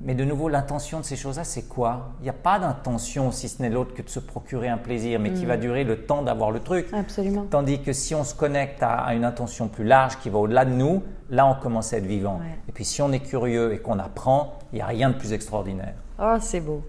Mais 0.00 0.14
de 0.14 0.24
nouveau, 0.24 0.48
l'intention 0.48 0.98
de 1.00 1.04
ces 1.04 1.16
choses-là, 1.16 1.44
c'est 1.44 1.68
quoi? 1.68 2.12
Il 2.20 2.24
n'y 2.24 2.28
a 2.28 2.34
pas 2.34 2.58
d'intention, 2.58 3.30
si 3.32 3.48
ce 3.48 3.62
n'est 3.62 3.70
l'autre, 3.70 3.94
que 3.94 4.02
de 4.02 4.08
se 4.08 4.18
procurer 4.18 4.68
un 4.68 4.76
plaisir, 4.76 5.18
mais 5.20 5.32
qui 5.32 5.46
va 5.46 5.56
durer 5.56 5.84
le 5.84 6.04
temps 6.04 6.22
d'avoir 6.22 6.50
le 6.50 6.60
truc. 6.60 6.88
Absolument. 6.92 7.46
Tandis 7.48 7.80
que 7.80 7.92
si 7.92 8.14
on 8.14 8.24
se 8.24 8.34
connecte 8.34 8.82
à, 8.82 8.96
à 8.96 9.14
une 9.14 9.24
intention 9.24 9.68
plus 9.68 9.84
large 9.84 10.18
qui 10.18 10.28
va 10.30 10.38
au-delà 10.38 10.64
de 10.64 10.72
nous, 10.72 11.02
là, 11.30 11.46
on 11.46 11.54
commence 11.54 11.92
à 11.92 11.98
être 11.98 12.06
vivant. 12.06 12.38
Ouais. 12.38 12.58
Et 12.68 12.72
puis 12.72 12.84
si 12.84 13.00
on 13.02 13.12
est 13.12 13.20
curieux 13.20 13.72
et 13.72 13.78
qu'on 13.78 13.98
apprend, 13.98 14.58
il 14.72 14.76
n'y 14.76 14.82
a 14.82 14.86
rien 14.86 15.08
de 15.10 15.14
plus 15.14 15.32
extraordinaire. 15.32 15.94
Oh, 16.20 16.36
c'est 16.40 16.60
beau. 16.60 16.82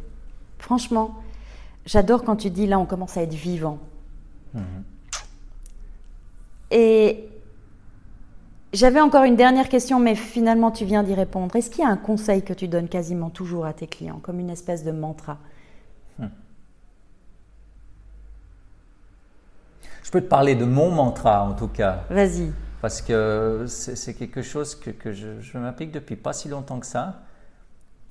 Franchement, 0.58 1.16
j'adore 1.86 2.24
quand 2.24 2.36
tu 2.36 2.50
dis 2.50 2.68
là, 2.68 2.80
on 2.80 2.86
commence 2.86 3.16
à 3.18 3.22
être 3.22 3.34
vivant. 3.34 3.78
Et 6.72 7.30
j'avais 8.76 9.00
encore 9.00 9.24
une 9.24 9.36
dernière 9.36 9.70
question, 9.70 10.00
mais 10.00 10.16
finalement 10.16 10.70
tu 10.72 10.86
viens 10.86 11.04
d'y 11.04 11.14
répondre. 11.14 11.56
Est-ce 11.56 11.70
qu'il 11.70 11.84
y 11.84 11.88
a 11.88 11.90
un 11.90 11.98
conseil 11.98 12.44
que 12.44 12.54
tu 12.54 12.68
donnes 12.68 12.90
quasiment 12.90 13.30
toujours 13.30 13.66
à 13.66 13.74
tes 13.74 13.88
clients, 13.88 14.20
comme 14.22 14.40
une 14.40 14.50
espèce 14.50 14.84
de 14.84 14.92
mantra 14.92 15.38
Je 20.04 20.12
peux 20.12 20.22
te 20.22 20.28
parler 20.28 20.54
de 20.54 20.66
mon 20.66 20.92
mantra 20.92 21.44
en 21.44 21.54
tout 21.54 21.68
cas, 21.68 22.04
Vas-y. 22.12 22.52
parce 22.80 23.02
que 23.02 23.66
c'est 23.68 24.14
quelque 24.14 24.44
chose 24.44 24.76
que, 24.76 24.92
que 24.92 25.12
je, 25.12 25.42
je 25.42 25.58
m'applique 25.58 25.92
depuis 25.92 26.16
pas 26.16 26.32
si 26.32 26.48
longtemps 26.48 26.80
que 26.80 26.86
ça. 26.86 27.22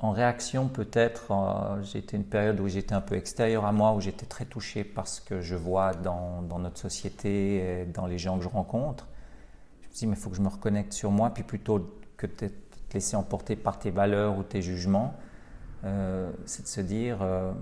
En 0.01 0.11
réaction 0.11 0.67
peut-être, 0.67 1.31
euh, 1.31 1.81
été 1.95 2.17
une 2.17 2.25
période 2.25 2.59
où 2.59 2.67
j'étais 2.67 2.95
un 2.95 3.01
peu 3.01 3.15
extérieur 3.15 3.65
à 3.65 3.71
moi, 3.71 3.93
où 3.93 4.01
j'étais 4.01 4.27
très 4.27 4.45
touché 4.45 4.83
par 4.83 5.07
ce 5.07 5.21
que 5.21 5.41
je 5.41 5.55
vois 5.55 5.95
dans, 5.95 6.43
dans 6.43 6.59
notre 6.59 6.79
société 6.79 7.83
et 7.83 7.85
dans 7.87 8.07
les 8.07 8.19
gens 8.19 8.39
que 8.39 8.43
je 8.45 8.49
rencontre. 8.49 9.07
Me 10.03 10.07
mais 10.09 10.17
il 10.17 10.21
faut 10.21 10.31
que 10.31 10.37
je 10.37 10.43
me 10.43 10.49
reconnecte 10.49 10.93
sur 10.93 11.11
moi, 11.11 11.31
puis 11.31 11.43
plutôt 11.45 11.89
que 12.17 12.27
de 12.27 12.33
te 12.33 12.95
laisser 12.95 13.17
emporter 13.17 13.55
par 13.57 13.79
tes 13.79 13.91
valeurs 13.91 14.37
ou 14.39 14.43
tes 14.43 14.61
jugements, 14.63 15.15
euh, 15.85 16.31
c'est 16.47 16.63
de 16.63 16.69
se 16.69 16.81
dire, 16.81 17.19
euh, 17.23 17.53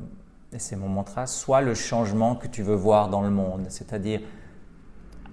et 0.53 0.59
c'est 0.59 0.77
mon 0.77 0.89
mantra, 0.89 1.27
sois 1.27 1.61
le 1.61 1.75
changement 1.75 2.35
que 2.37 2.47
tu 2.47 2.63
veux 2.63 2.75
voir 2.75 3.09
dans 3.11 3.23
le 3.23 3.31
monde. 3.31 3.67
C'est-à-dire, 3.69 4.21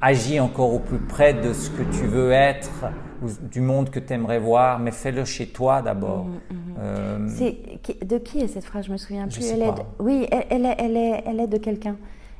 agis 0.01 0.39
encore 0.39 0.73
au 0.73 0.79
plus 0.79 0.99
près 0.99 1.33
de 1.33 1.53
ce 1.53 1.69
que 1.69 1.83
tu 1.83 2.05
veux 2.05 2.31
être, 2.31 2.85
ou 3.21 3.27
du 3.49 3.61
monde 3.61 3.89
que 3.89 3.99
tu 3.99 4.13
aimerais 4.13 4.39
voir, 4.39 4.79
mais 4.79 4.91
fais-le 4.91 5.25
chez 5.25 5.47
toi 5.47 5.81
d'abord. 5.81 6.27
Euh, 6.79 7.27
C'est 7.29 7.79
qui- 7.83 7.93
de 8.05 8.17
qui 8.17 8.39
est 8.39 8.47
cette 8.47 8.63
phrase? 8.63 8.85
Je 8.85 8.91
me 8.91 8.97
souviens 8.97 9.27
Je 9.29 9.35
plus. 9.35 9.43
sais 9.43 9.53
elle 9.55 9.61
est 9.63 9.67
pas. 9.67 9.75
de- 9.99 10.03
oui, 10.03 10.27
elle, 10.31 10.45
elle 10.49 10.65
est, 10.65 10.75
elle 10.79 10.97
est, 10.97 11.23
elle 11.25 11.39
est 11.41 11.47
de 11.47 11.57
quelqu'un. 11.57 11.97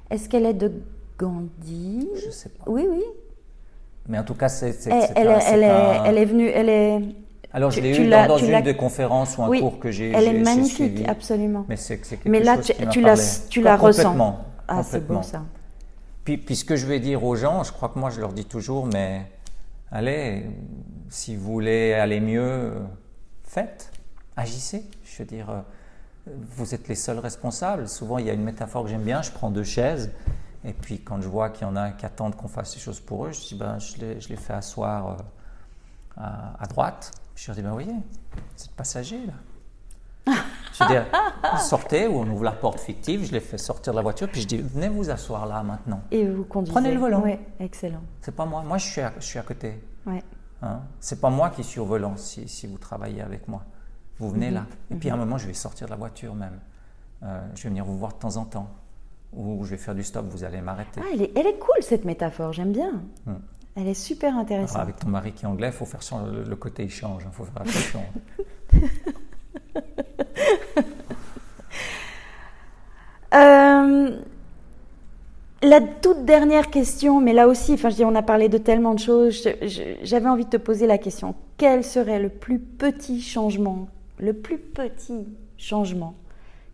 Est-ce 0.10 0.30
qu'elle 0.30 0.46
est 0.46 0.54
de 0.54 0.72
Gandhi? 1.18 2.08
Je 2.26 2.30
sais 2.32 2.50
pas. 2.50 2.64
Oui, 2.68 2.86
oui. 2.90 3.04
Mais 4.10 4.18
en 4.20 4.24
tout 4.24 4.34
cas, 4.34 4.50
c'est 4.50 4.76
Elle, 4.88 5.08
elle 5.16 5.28
un- 5.30 5.40
elle, 5.40 5.64
est, 5.64 5.70
un- 5.70 6.04
elle 6.04 6.18
est 6.18 6.26
venue. 6.26 6.48
Elle 6.50 6.70
est. 6.70 7.00
Alors, 7.54 7.72
je 7.72 7.80
l'ai 7.80 7.98
eu 7.98 8.10
dans, 8.10 8.28
dans 8.28 8.38
une 8.38 8.62
des 8.62 8.76
conférences 8.76 9.38
ou 9.38 9.44
un 9.44 9.50
oui, 9.50 9.60
cours 9.62 9.80
que 9.80 9.90
j'ai 9.92 10.12
elle 10.12 10.28
est 10.28 10.40
magnifique, 10.40 10.76
suivi. 10.98 11.06
absolument. 11.06 11.66
Mais 11.68 11.78
c'est 11.78 12.00
là, 12.42 12.56
chose 12.56 12.66
tu, 12.66 12.74
qui 12.74 12.86
m'a 12.86 12.92
tu 12.92 13.02
la, 13.02 13.16
tu 13.50 13.62
la 13.62 13.76
ressens. 13.78 14.04
complètement, 14.04 14.46
Ah, 14.68 14.82
c'est 14.84 15.00
beau 15.00 15.16
complètement. 15.16 15.24
ça. 15.24 15.44
Puis, 16.26 16.38
puis 16.38 16.56
ce 16.56 16.66
que 16.66 16.76
je 16.76 16.86
vais 16.86 17.00
dire 17.00 17.24
aux 17.24 17.36
gens, 17.36 17.64
je 17.64 17.72
crois 17.72 17.90
que 17.90 17.98
moi 17.98 18.10
je 18.12 18.20
leur 18.20 18.34
dis 18.34 18.46
toujours, 18.46 18.86
mais 18.86 19.22
allez, 19.92 20.46
si 21.10 21.36
vous 21.36 21.52
voulez 21.54 21.94
aller 21.94 22.20
mieux, 22.20 22.74
faites, 23.44 23.92
agissez. 24.38 24.84
Je 25.04 25.24
veux 25.24 25.28
dire, 25.28 25.50
euh, 25.50 26.32
vous 26.56 26.76
êtes 26.76 26.88
les 26.88 26.94
seuls 26.96 27.18
responsables. 27.20 27.88
Souvent, 27.88 28.20
il 28.20 28.28
y 28.28 28.30
a 28.30 28.34
une 28.34 28.44
métaphore 28.44 28.84
que 28.84 28.90
j'aime 28.90 29.02
bien, 29.04 29.24
je 29.24 29.32
prends 29.32 29.50
deux 29.50 29.64
chaises, 29.64 30.12
et 30.64 30.74
puis 30.74 31.00
quand 31.02 31.22
je 31.22 31.28
vois 31.28 31.50
qu'il 31.50 31.68
y 31.68 31.70
en 31.70 31.76
a 31.76 31.92
qui 31.92 32.06
attendent 32.06 32.36
qu'on 32.36 32.48
fasse 32.48 32.76
les 32.76 32.82
choses 32.82 33.00
pour 33.00 33.26
eux, 33.26 33.32
je 33.32 33.40
dis, 33.40 33.56
ben, 33.56 33.80
je 33.80 33.98
les, 33.98 34.22
je 34.22 34.30
les 34.30 34.36
fais 34.36 34.54
asseoir 34.54 35.08
euh, 35.08 35.16
à, 36.18 36.64
à 36.64 36.68
droite. 36.68 37.12
Je 37.36 37.48
leur 37.48 37.56
dis, 37.56 37.62
ben 37.62 37.72
voyez, 37.72 37.94
c'est 38.56 38.70
le 38.70 38.76
passager 38.76 39.26
là. 39.26 39.34
Je 40.74 40.88
dire, 40.88 41.06
sortez 41.58 42.08
ou 42.08 42.20
on 42.20 42.28
ouvre 42.30 42.44
la 42.44 42.52
porte 42.52 42.80
fictive, 42.80 43.26
je 43.26 43.32
les 43.32 43.40
fais 43.40 43.58
sortir 43.58 43.94
de 43.94 43.98
la 43.98 44.02
voiture, 44.02 44.30
puis 44.30 44.42
je 44.42 44.48
dis, 44.48 44.58
venez 44.58 44.88
vous 44.88 45.10
asseoir 45.10 45.46
là 45.46 45.64
maintenant. 45.64 46.02
Et 46.12 46.28
vous 46.28 46.44
conduisez. 46.44 46.74
Prenez 46.74 46.94
le 46.94 47.00
volant. 47.00 47.22
Oui, 47.24 47.38
excellent. 47.60 48.02
C'est 48.22 48.36
pas 48.36 48.46
moi. 48.46 48.62
Moi, 48.62 48.78
je 48.78 48.86
suis 48.86 49.02
à, 49.02 49.14
je 49.20 49.26
suis 49.26 49.40
à 49.40 49.42
côté. 49.42 49.82
Ouais. 50.06 50.24
Hein. 50.62 50.82
C'est 51.00 51.20
pas 51.20 51.30
moi 51.30 51.50
qui 51.50 51.64
suis 51.64 51.80
au 51.80 51.86
volant 51.86 52.16
si, 52.18 52.48
si 52.48 52.68
vous 52.68 52.78
travaillez 52.78 53.22
avec 53.22 53.48
moi. 53.48 53.64
Vous 54.20 54.30
venez 54.30 54.52
là. 54.52 54.66
Et 54.92 54.96
puis 54.96 55.10
à 55.10 55.14
un 55.14 55.18
moment, 55.18 55.38
je 55.38 55.48
vais 55.48 55.54
sortir 55.54 55.88
de 55.88 55.92
la 55.92 55.98
voiture 55.98 56.36
même. 56.36 56.60
Euh, 57.24 57.42
je 57.56 57.64
vais 57.64 57.70
venir 57.70 57.86
vous 57.86 57.98
voir 57.98 58.14
de 58.14 58.20
temps 58.20 58.38
en 58.38 58.46
temps. 58.46 58.70
Ou 59.34 59.64
je 59.64 59.72
vais 59.72 59.78
faire 59.78 59.96
du 59.96 60.04
stop, 60.04 60.26
vous 60.30 60.44
allez 60.44 60.62
m'arrêter. 60.62 61.02
Ah, 61.04 61.08
elle 61.14 61.22
est, 61.22 61.32
elle 61.38 61.48
est 61.48 61.60
cool 61.60 61.82
cette 61.82 62.06
métaphore, 62.06 62.52
j'aime 62.54 62.72
bien. 62.72 63.02
Hmm. 63.26 63.36
Elle 63.76 63.88
est 63.88 63.94
super 63.94 64.30
Alors, 64.30 64.42
intéressante. 64.42 64.82
avec 64.82 64.98
ton 64.98 65.10
mari 65.10 65.32
qui 65.32 65.46
est 65.46 65.48
anglais, 65.48 65.68
il 65.68 65.74
faut 65.74 65.86
faire 65.86 66.02
le, 66.26 66.44
le 66.44 66.56
côté 66.56 66.84
échange. 66.84 67.24
Il 67.26 67.32
faut 67.32 67.46
faire 67.46 67.62
attention. 67.62 68.04
Euh, 73.36 74.18
la 75.62 75.82
toute 75.82 76.26
dernière 76.26 76.72
question, 76.72 77.22
mais 77.22 77.32
là 77.32 77.48
aussi, 77.48 77.74
enfin, 77.74 77.92
je 77.92 77.98
dis, 77.98 78.04
on 78.04 78.16
a 78.16 78.24
parlé 78.24 78.50
de 78.50 78.58
tellement 78.58 78.96
de 78.96 79.00
choses. 79.00 79.48
J'avais 80.02 80.28
envie 80.28 80.46
de 80.46 80.50
te 80.50 80.58
poser 80.58 80.88
la 80.88 80.98
question 80.98 81.36
quel 81.60 81.84
serait 81.84 82.20
le 82.20 82.30
plus 82.30 82.58
petit 82.58 83.22
changement, 83.22 83.90
le 84.18 84.34
plus 84.34 84.58
petit 84.58 85.28
changement? 85.58 86.16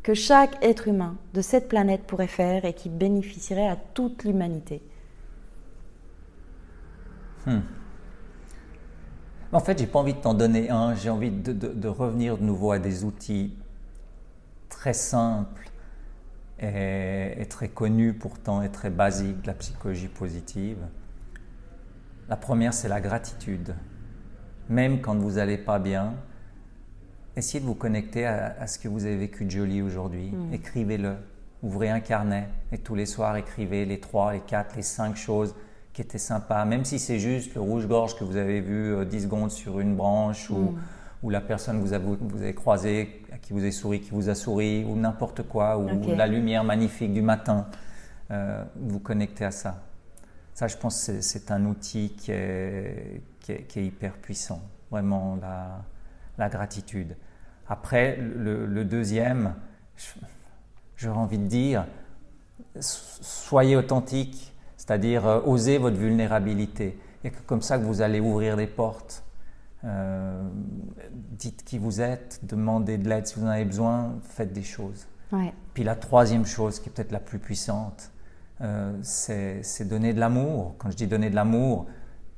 Que 0.05 0.13
chaque 0.13 0.63
être 0.63 0.87
humain 0.87 1.17
de 1.33 1.41
cette 1.41 1.67
planète 1.67 2.03
pourrait 2.03 2.27
faire 2.27 2.63
et 2.63 2.73
qui 2.73 2.89
bénéficierait 2.89 3.67
à 3.67 3.75
toute 3.75 4.23
l'humanité 4.23 4.83
En 9.51 9.59
fait, 9.59 9.79
j'ai 9.79 9.87
pas 9.87 9.97
envie 9.97 10.13
de 10.13 10.19
t'en 10.19 10.35
donner 10.35 10.69
un. 10.69 10.93
J'ai 10.93 11.09
envie 11.09 11.31
de 11.31 11.87
revenir 11.87 12.37
de 12.37 12.43
nouveau 12.43 12.71
à 12.71 12.77
des 12.77 13.03
outils 13.03 13.57
très 14.69 14.93
simples 14.93 15.71
et, 16.59 17.33
et 17.39 17.45
très 17.47 17.69
connus 17.69 18.13
pourtant 18.13 18.61
et 18.61 18.69
très 18.69 18.91
basiques 18.91 19.41
de 19.41 19.47
la 19.47 19.55
psychologie 19.55 20.07
positive. 20.07 20.85
La 22.29 22.35
première, 22.35 22.75
c'est 22.75 22.89
la 22.89 23.01
gratitude. 23.01 23.73
Même 24.69 25.01
quand 25.01 25.15
vous 25.15 25.31
n'allez 25.31 25.57
pas 25.57 25.79
bien, 25.79 26.13
essayez 27.35 27.59
de 27.59 27.65
vous 27.65 27.75
connecter 27.75 28.25
à, 28.25 28.55
à 28.59 28.67
ce 28.67 28.79
que 28.79 28.87
vous 28.87 29.05
avez 29.05 29.17
vécu 29.17 29.45
de 29.45 29.51
joli 29.51 29.81
aujourd'hui. 29.81 30.33
Écrivez-le. 30.53 31.15
Ouvrez 31.63 31.89
un 31.89 31.99
carnet 31.99 32.47
et 32.71 32.77
tous 32.77 32.93
les 32.95 33.05
soirs, 33.07 33.37
écrivez 33.37 33.85
les 33.85 33.99
trois, 33.99 34.33
les 34.33 34.41
quatre, 34.41 34.75
les 34.75 34.83
cinq 34.83 35.15
choses 35.15 35.55
qui 35.93 36.01
étaient 36.01 36.17
sympas. 36.19 36.63
Même 36.65 36.85
si 36.85 36.99
c'est 36.99 37.17
juste 37.17 37.55
le 37.55 37.61
rouge-gorge 37.61 38.15
que 38.19 38.23
vous 38.23 38.35
avez 38.35 38.61
vu 38.61 38.93
euh, 38.93 39.05
10 39.05 39.23
secondes 39.23 39.51
sur 39.51 39.79
une 39.79 39.95
branche 39.95 40.49
ou, 40.51 40.75
ou 41.23 41.29
la 41.31 41.41
personne 41.41 41.77
que 41.77 41.81
vous 41.81 41.93
avez, 41.93 42.05
vous 42.19 42.41
avez 42.41 42.53
croisée, 42.53 43.23
à 43.33 43.37
qui 43.37 43.53
vous 43.53 43.59
avez 43.59 43.71
souri, 43.71 44.01
qui 44.01 44.11
vous 44.11 44.29
a 44.29 44.35
souri, 44.35 44.83
ou 44.87 44.95
n'importe 44.95 45.41
quoi, 45.43 45.77
ou 45.79 45.87
la 46.17 46.27
lumière 46.27 46.63
magnifique 46.63 47.13
du 47.13 47.21
matin. 47.23 47.65
Euh, 48.31 48.63
vous 48.75 48.99
connectez 48.99 49.45
à 49.45 49.51
ça. 49.51 49.81
Ça, 50.53 50.67
je 50.67 50.77
pense 50.77 50.97
c'est- 50.97 51.21
c'est 51.21 51.49
un 51.51 51.65
outil 51.65 52.13
qui 52.17 52.31
est, 52.31 53.21
qui 53.39 53.53
est, 53.53 53.63
qui 53.63 53.79
est 53.79 53.85
hyper 53.85 54.13
puissant. 54.17 54.61
Vraiment, 54.91 55.37
la, 55.41 55.81
la 56.37 56.49
gratitude. 56.49 57.15
Après, 57.67 58.17
le, 58.17 58.65
le 58.65 58.85
deuxième, 58.85 59.55
j'aurais 60.95 61.17
envie 61.17 61.37
de 61.39 61.47
dire, 61.47 61.85
so- 62.79 63.19
soyez 63.21 63.75
authentique, 63.75 64.53
c'est-à-dire 64.77 65.25
euh, 65.25 65.41
osez 65.45 65.77
votre 65.77 65.97
vulnérabilité. 65.97 66.99
Et 67.23 67.31
que 67.31 67.41
comme 67.47 67.61
ça 67.61 67.77
que 67.79 67.83
vous 67.83 68.01
allez 68.01 68.19
ouvrir 68.19 68.55
des 68.57 68.67
portes. 68.67 69.23
Euh, 69.83 70.41
dites 71.11 71.63
qui 71.63 71.77
vous 71.77 72.01
êtes, 72.01 72.39
demandez 72.43 72.97
de 72.97 73.07
l'aide 73.07 73.27
si 73.27 73.39
vous 73.39 73.45
en 73.45 73.49
avez 73.49 73.65
besoin, 73.65 74.15
faites 74.23 74.51
des 74.51 74.63
choses. 74.63 75.05
Ouais. 75.31 75.53
Puis 75.75 75.83
la 75.83 75.95
troisième 75.95 76.45
chose, 76.45 76.79
qui 76.79 76.89
est 76.89 76.91
peut-être 76.91 77.11
la 77.11 77.19
plus 77.19 77.37
puissante, 77.37 78.11
euh, 78.61 78.97
c'est 79.03 79.87
donner 79.87 80.13
de 80.13 80.19
l'amour. 80.19 80.73
Quand 80.79 80.89
je 80.89 80.95
dis 80.95 81.05
donner 81.07 81.29
de 81.29 81.35
l'amour, 81.35 81.85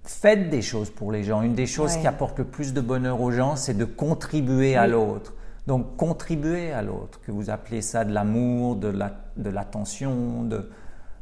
faites 0.09 0.49
des 0.49 0.61
choses 0.61 0.89
pour 0.89 1.11
les 1.11 1.23
gens. 1.23 1.41
Une 1.41 1.53
des 1.55 1.65
choses 1.67 1.95
Ouais. 1.95 2.01
qui 2.01 2.07
apporte 2.07 2.39
le 2.39 2.45
plus 2.45 2.73
de 2.73 2.81
bonheur 2.81 3.21
aux 3.21 3.31
gens, 3.31 3.55
c'est 3.55 3.73
de 3.75 3.85
contribuer 3.85 4.75
à 4.75 4.87
l'autre. 4.87 5.33
Donc 5.67 5.97
contribuer 5.97 6.71
à 6.71 6.81
l'autre, 6.81 7.19
que 7.21 7.31
vous 7.31 7.49
appelez 7.49 7.81
ça 7.81 8.05
de 8.05 8.13
l'amour, 8.13 8.75
de 8.77 8.87
la- 8.87 9.19
de 9.35 9.49
l'attention, 9.49 10.43
de, 10.43 10.69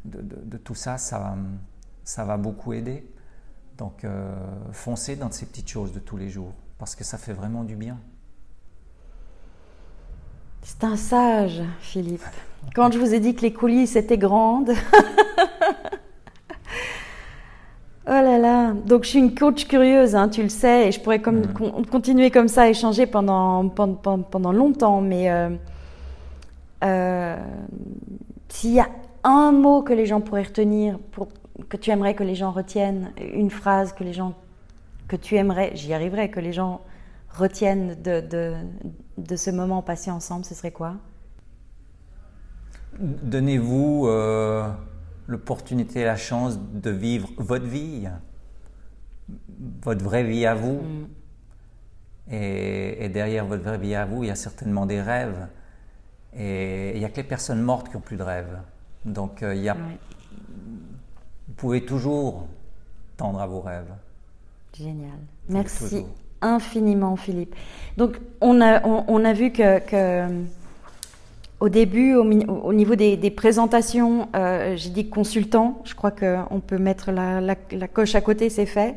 de, 0.04 0.20
de- 0.22 0.40
de 0.44 0.56
tout 0.56 0.74
ça, 0.76 0.98
ça 0.98 1.18
va, 1.18 1.36
ça 2.04 2.24
va 2.24 2.36
beaucoup 2.36 2.72
aider. 2.72 3.04
Donc 3.76 4.04
euh, 4.04 4.32
foncez 4.72 5.16
dans 5.16 5.30
ces 5.32 5.46
petites 5.46 5.68
choses 5.68 5.92
de 5.92 5.98
tous 5.98 6.16
les 6.16 6.28
jours, 6.28 6.52
parce 6.78 6.94
que 6.94 7.02
ça 7.04 7.18
fait 7.18 7.32
vraiment 7.32 7.64
du 7.64 7.74
bien. 7.76 7.98
C'est 10.62 10.84
un 10.84 10.96
sage, 10.96 11.62
Philippe. 11.80 12.24
Quand 12.74 12.92
je 12.92 12.98
vous 12.98 13.14
ai 13.14 13.20
dit 13.20 13.34
que 13.34 13.42
les 13.42 13.52
coulisses 13.52 13.96
étaient 13.96 14.18
grandes. 14.18 14.70
oh 18.06 18.10
là 18.10 18.38
là. 18.38 18.72
Donc 18.72 19.04
je 19.04 19.10
suis 19.10 19.18
une 19.18 19.34
coach 19.34 19.66
curieuse, 19.66 20.14
hein, 20.14 20.28
tu 20.28 20.42
le 20.42 20.48
sais, 20.48 20.88
et 20.88 20.92
je 20.92 21.00
pourrais 21.00 21.20
comme, 21.20 21.52
con- 21.52 21.82
continuer 21.90 22.30
comme 22.30 22.48
ça 22.48 22.62
à 22.62 22.68
échanger 22.68 23.06
pendant, 23.06 23.68
pendant, 23.68 24.22
pendant 24.22 24.52
longtemps. 24.52 25.00
Mais 25.00 25.30
euh, 25.30 25.50
euh, 26.84 27.36
s'il 28.48 28.72
y 28.72 28.80
a 28.80 28.88
un 29.24 29.52
mot 29.52 29.82
que 29.82 29.92
les 29.92 30.06
gens 30.06 30.20
pourraient 30.20 30.44
retenir, 30.44 30.98
pour, 31.12 31.28
que 31.68 31.76
tu 31.76 31.90
aimerais 31.90 32.14
que 32.14 32.24
les 32.24 32.34
gens 32.34 32.50
retiennent, 32.52 33.12
une 33.34 33.50
phrase 33.50 33.92
que 33.92 34.04
les 34.04 34.12
gens 34.12 34.34
que 35.08 35.16
tu 35.16 35.36
aimerais, 35.36 35.72
j'y 35.74 35.94
arriverais, 35.94 36.28
que 36.30 36.40
les 36.40 36.52
gens 36.52 36.80
retiennent 37.32 37.96
de, 38.02 38.20
de, 38.20 38.54
de 39.18 39.36
ce 39.36 39.50
moment 39.50 39.82
passé 39.82 40.10
ensemble, 40.10 40.44
ce 40.44 40.54
serait 40.54 40.70
quoi? 40.70 40.94
Donnez-vous 42.98 44.06
euh, 44.06 44.68
l'opportunité 45.26 46.00
et 46.00 46.04
la 46.04 46.16
chance 46.16 46.58
de 46.58 46.90
vivre 46.90 47.28
votre 47.38 47.66
vie, 47.66 48.08
votre 49.82 50.04
vraie 50.04 50.24
vie 50.24 50.46
à 50.46 50.54
vous. 50.54 50.80
Et, 52.30 53.04
et 53.04 53.08
derrière 53.08 53.46
votre 53.46 53.62
vraie 53.62 53.78
vie 53.78 53.94
à 53.94 54.04
vous, 54.04 54.24
il 54.24 54.28
y 54.28 54.30
a 54.30 54.36
certainement 54.36 54.86
des 54.86 55.00
rêves. 55.00 55.46
Et 56.36 56.92
il 56.94 56.98
n'y 56.98 57.04
a 57.04 57.08
que 57.08 57.16
les 57.16 57.22
personnes 57.24 57.62
mortes 57.62 57.88
qui 57.88 57.94
n'ont 57.94 58.00
plus 58.00 58.16
de 58.16 58.22
rêves. 58.22 58.58
Donc 59.04 59.42
euh, 59.42 59.54
il 59.54 59.62
y 59.62 59.68
a, 59.68 59.74
Ouais, 59.74 59.98
vous 61.48 61.54
pouvez 61.54 61.84
toujours 61.84 62.46
tendre 63.16 63.40
à 63.40 63.46
vos 63.46 63.60
rêves. 63.60 63.92
Génial. 64.76 65.18
Merci 65.48 65.78
toujours. 65.84 66.08
infiniment, 66.42 67.16
Philippe. 67.16 67.54
Donc, 67.96 68.20
on 68.40 68.60
a, 68.60 68.84
on, 68.86 69.04
on 69.08 69.24
a 69.24 69.32
vu 69.32 69.52
que, 69.52 69.78
que, 69.78 70.28
au 71.60 71.68
début, 71.68 72.14
au, 72.14 72.72
niveau 72.72 72.96
des, 72.96 73.16
des 73.16 73.30
présentations, 73.30 74.28
euh, 74.36 74.74
j'ai 74.76 74.90
dit 74.90 75.08
consultant. 75.08 75.80
Je 75.84 75.94
crois 75.94 76.10
qu'on 76.10 76.60
peut 76.60 76.78
mettre 76.78 77.12
la, 77.12 77.40
la, 77.40 77.54
la 77.72 77.88
coche 77.88 78.14
à 78.14 78.20
côté, 78.20 78.50
c'est 78.50 78.66
fait. 78.66 78.94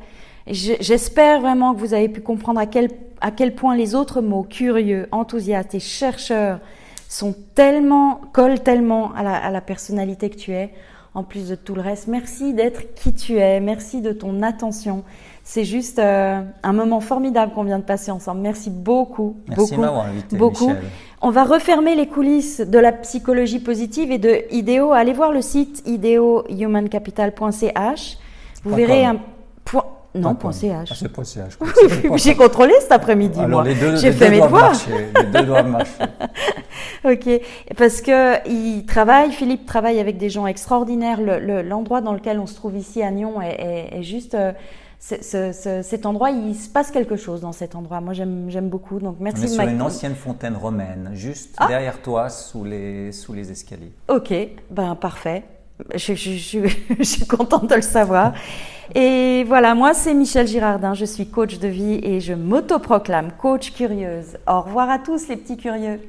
J'espère 0.47 1.41
vraiment 1.41 1.74
que 1.74 1.80
vous 1.80 1.93
avez 1.93 2.10
pu 2.10 2.22
comprendre 2.22 2.60
à 2.60 2.66
quel, 2.66 2.89
à 3.22 3.32
quel 3.32 3.55
point 3.55 3.76
les 3.76 3.95
autres 3.95 4.22
mots, 4.22 4.43
curieux, 4.43 5.07
enthousiaste 5.12 5.76
et 5.76 5.80
chercheur, 5.80 6.60
sont 7.07 7.36
tellement, 7.55 8.20
collent 8.34 8.62
tellement 8.62 9.14
à 9.14 9.24
la, 9.24 9.36
à 9.36 9.51
la 9.51 9.62
personnalité 9.62 10.30
que 10.30 10.36
tu 10.36 10.51
es, 10.51 10.74
en 11.14 11.24
plus 11.24 11.49
de 11.49 11.55
tout 11.55 11.76
le 11.76 11.82
reste. 11.82 12.07
Merci 12.07 12.53
d'être 12.53 12.93
qui 12.95 13.14
tu 13.14 13.38
es, 13.38 13.60
merci 13.60 14.01
de 14.01 14.12
ton 14.12 14.41
attention. 14.41 15.03
C'est 15.43 15.66
juste 15.66 15.97
euh, 15.97 16.41
un 16.62 16.74
moment 16.74 16.99
formidable 16.99 17.53
qu'on 17.53 17.64
vient 17.64 17.80
de 17.80 17.84
passer 17.84 18.12
ensemble. 18.12 18.41
Merci 18.41 18.70
beaucoup, 18.70 19.38
Merci 19.47 19.53
de 19.53 19.55
beaucoup, 19.70 19.82
m'avoir 19.82 20.05
invité, 20.05 20.38
beaucoup. 20.38 20.68
Michel. 20.68 20.84
On 21.22 21.32
va 21.32 21.44
refermer 21.44 21.96
les 21.96 22.08
coulisses 22.08 22.62
de 22.62 22.80
la 22.80 22.94
psychologie 22.94 23.60
positive 23.60 24.10
et 24.12 24.18
de 24.20 24.44
IDEO. 24.52 24.94
Allez 24.94 25.12
voir 25.14 25.32
le 25.34 25.42
site 25.42 25.84
ideohumancapital.ch. 25.86 28.18
Vous 28.64 28.74
verrez 28.76 29.02
com. 29.02 29.08
un 29.08 29.18
point. 29.66 29.84
Non, 30.16 30.34
Point. 30.34 30.52
.ch. 30.54 30.92
Ah, 30.92 30.96
CH. 31.24 31.60
J'ai 32.16 32.34
contrôlé 32.36 32.74
cet 32.80 32.92
après-midi, 32.92 33.40
moi. 33.46 33.64
les 33.64 33.76
deux, 33.76 33.96
J'ai 33.98 34.12
fait 34.12 34.32
mes 34.32 34.42
devoirs. 34.42 34.74
Les 34.90 35.12
deux 35.26 35.44
doivent 35.46 35.70
marcher. 35.70 35.92
Ok, 37.06 37.30
parce 37.78 38.02
que 38.02 38.46
il 38.50 38.86
travaille, 38.86 39.32
Philippe 39.32 39.66
travaille 39.66 40.00
avec 40.02 40.18
des 40.18 40.30
gens 40.30 40.46
extraordinaires. 40.48 41.22
Le- 41.22 41.40
le- 41.40 41.62
L'endroit 41.62 42.02
dans 42.02 42.12
lequel 42.14 42.40
on 42.40 42.46
se 42.48 42.56
trouve 42.56 42.76
ici 42.76 43.02
à 43.04 43.10
Nyon 43.12 43.42
est, 43.42 43.56
est- 43.94 44.00
est 44.00 44.04
juste. 44.04 44.34
euh, 44.36 44.52
ce- 45.00 45.52
ce- 45.54 45.82
cet 45.82 46.06
endroit, 46.06 46.30
il 46.30 46.54
se 46.56 46.70
passe 46.70 46.91
quelque 46.91 47.16
chose 47.16 47.41
dans 47.41 47.52
cet 47.54 47.74
endroit. 47.76 48.02
Moi, 48.02 48.14
j'aime 48.14 48.70
beaucoup. 48.70 49.00
Donc, 49.00 49.16
On 49.20 49.24
merci 49.24 49.43
est 49.45 49.47
de 49.47 49.52
sur 49.54 49.64
une 49.64 49.82
ancienne 49.82 50.16
fontaine 50.16 50.56
romaine, 50.56 51.12
juste 51.14 51.56
Ah. 51.58 51.68
derrière 51.68 52.02
toi, 52.02 52.30
sous 52.30 52.64
les, 52.66 53.12
sous 53.12 53.34
les 53.34 53.50
escaliers. 53.52 53.93
Ok, 54.10 54.34
ben 54.70 54.95
parfait. 54.95 55.43
Je, 55.95 56.14
je- 56.14 56.32
je- 56.32 56.68
je 57.00 57.04
suis 57.04 57.26
contente 57.26 57.70
de 57.70 57.76
le 57.76 57.82
savoir. 57.82 58.34
Et 58.95 59.45
voilà, 59.47 59.76
moi 59.76 59.93
c'est 59.93 60.14
Michel 60.14 60.47
Girardin, 60.47 60.93
je 60.93 61.06
suis 61.06 61.28
coach 61.30 61.60
de 61.60 61.68
vie 61.68 62.00
et 62.04 62.20
je 62.20 62.34
m'autoproclame 62.34 63.32
coach 63.39 63.72
curieuse. 63.74 64.38
Au 64.47 64.62
revoir 64.62 64.89
à 64.89 65.00
tous 65.00 65.28
les 65.30 65.38
petits 65.38 65.58
curieux. 65.58 66.02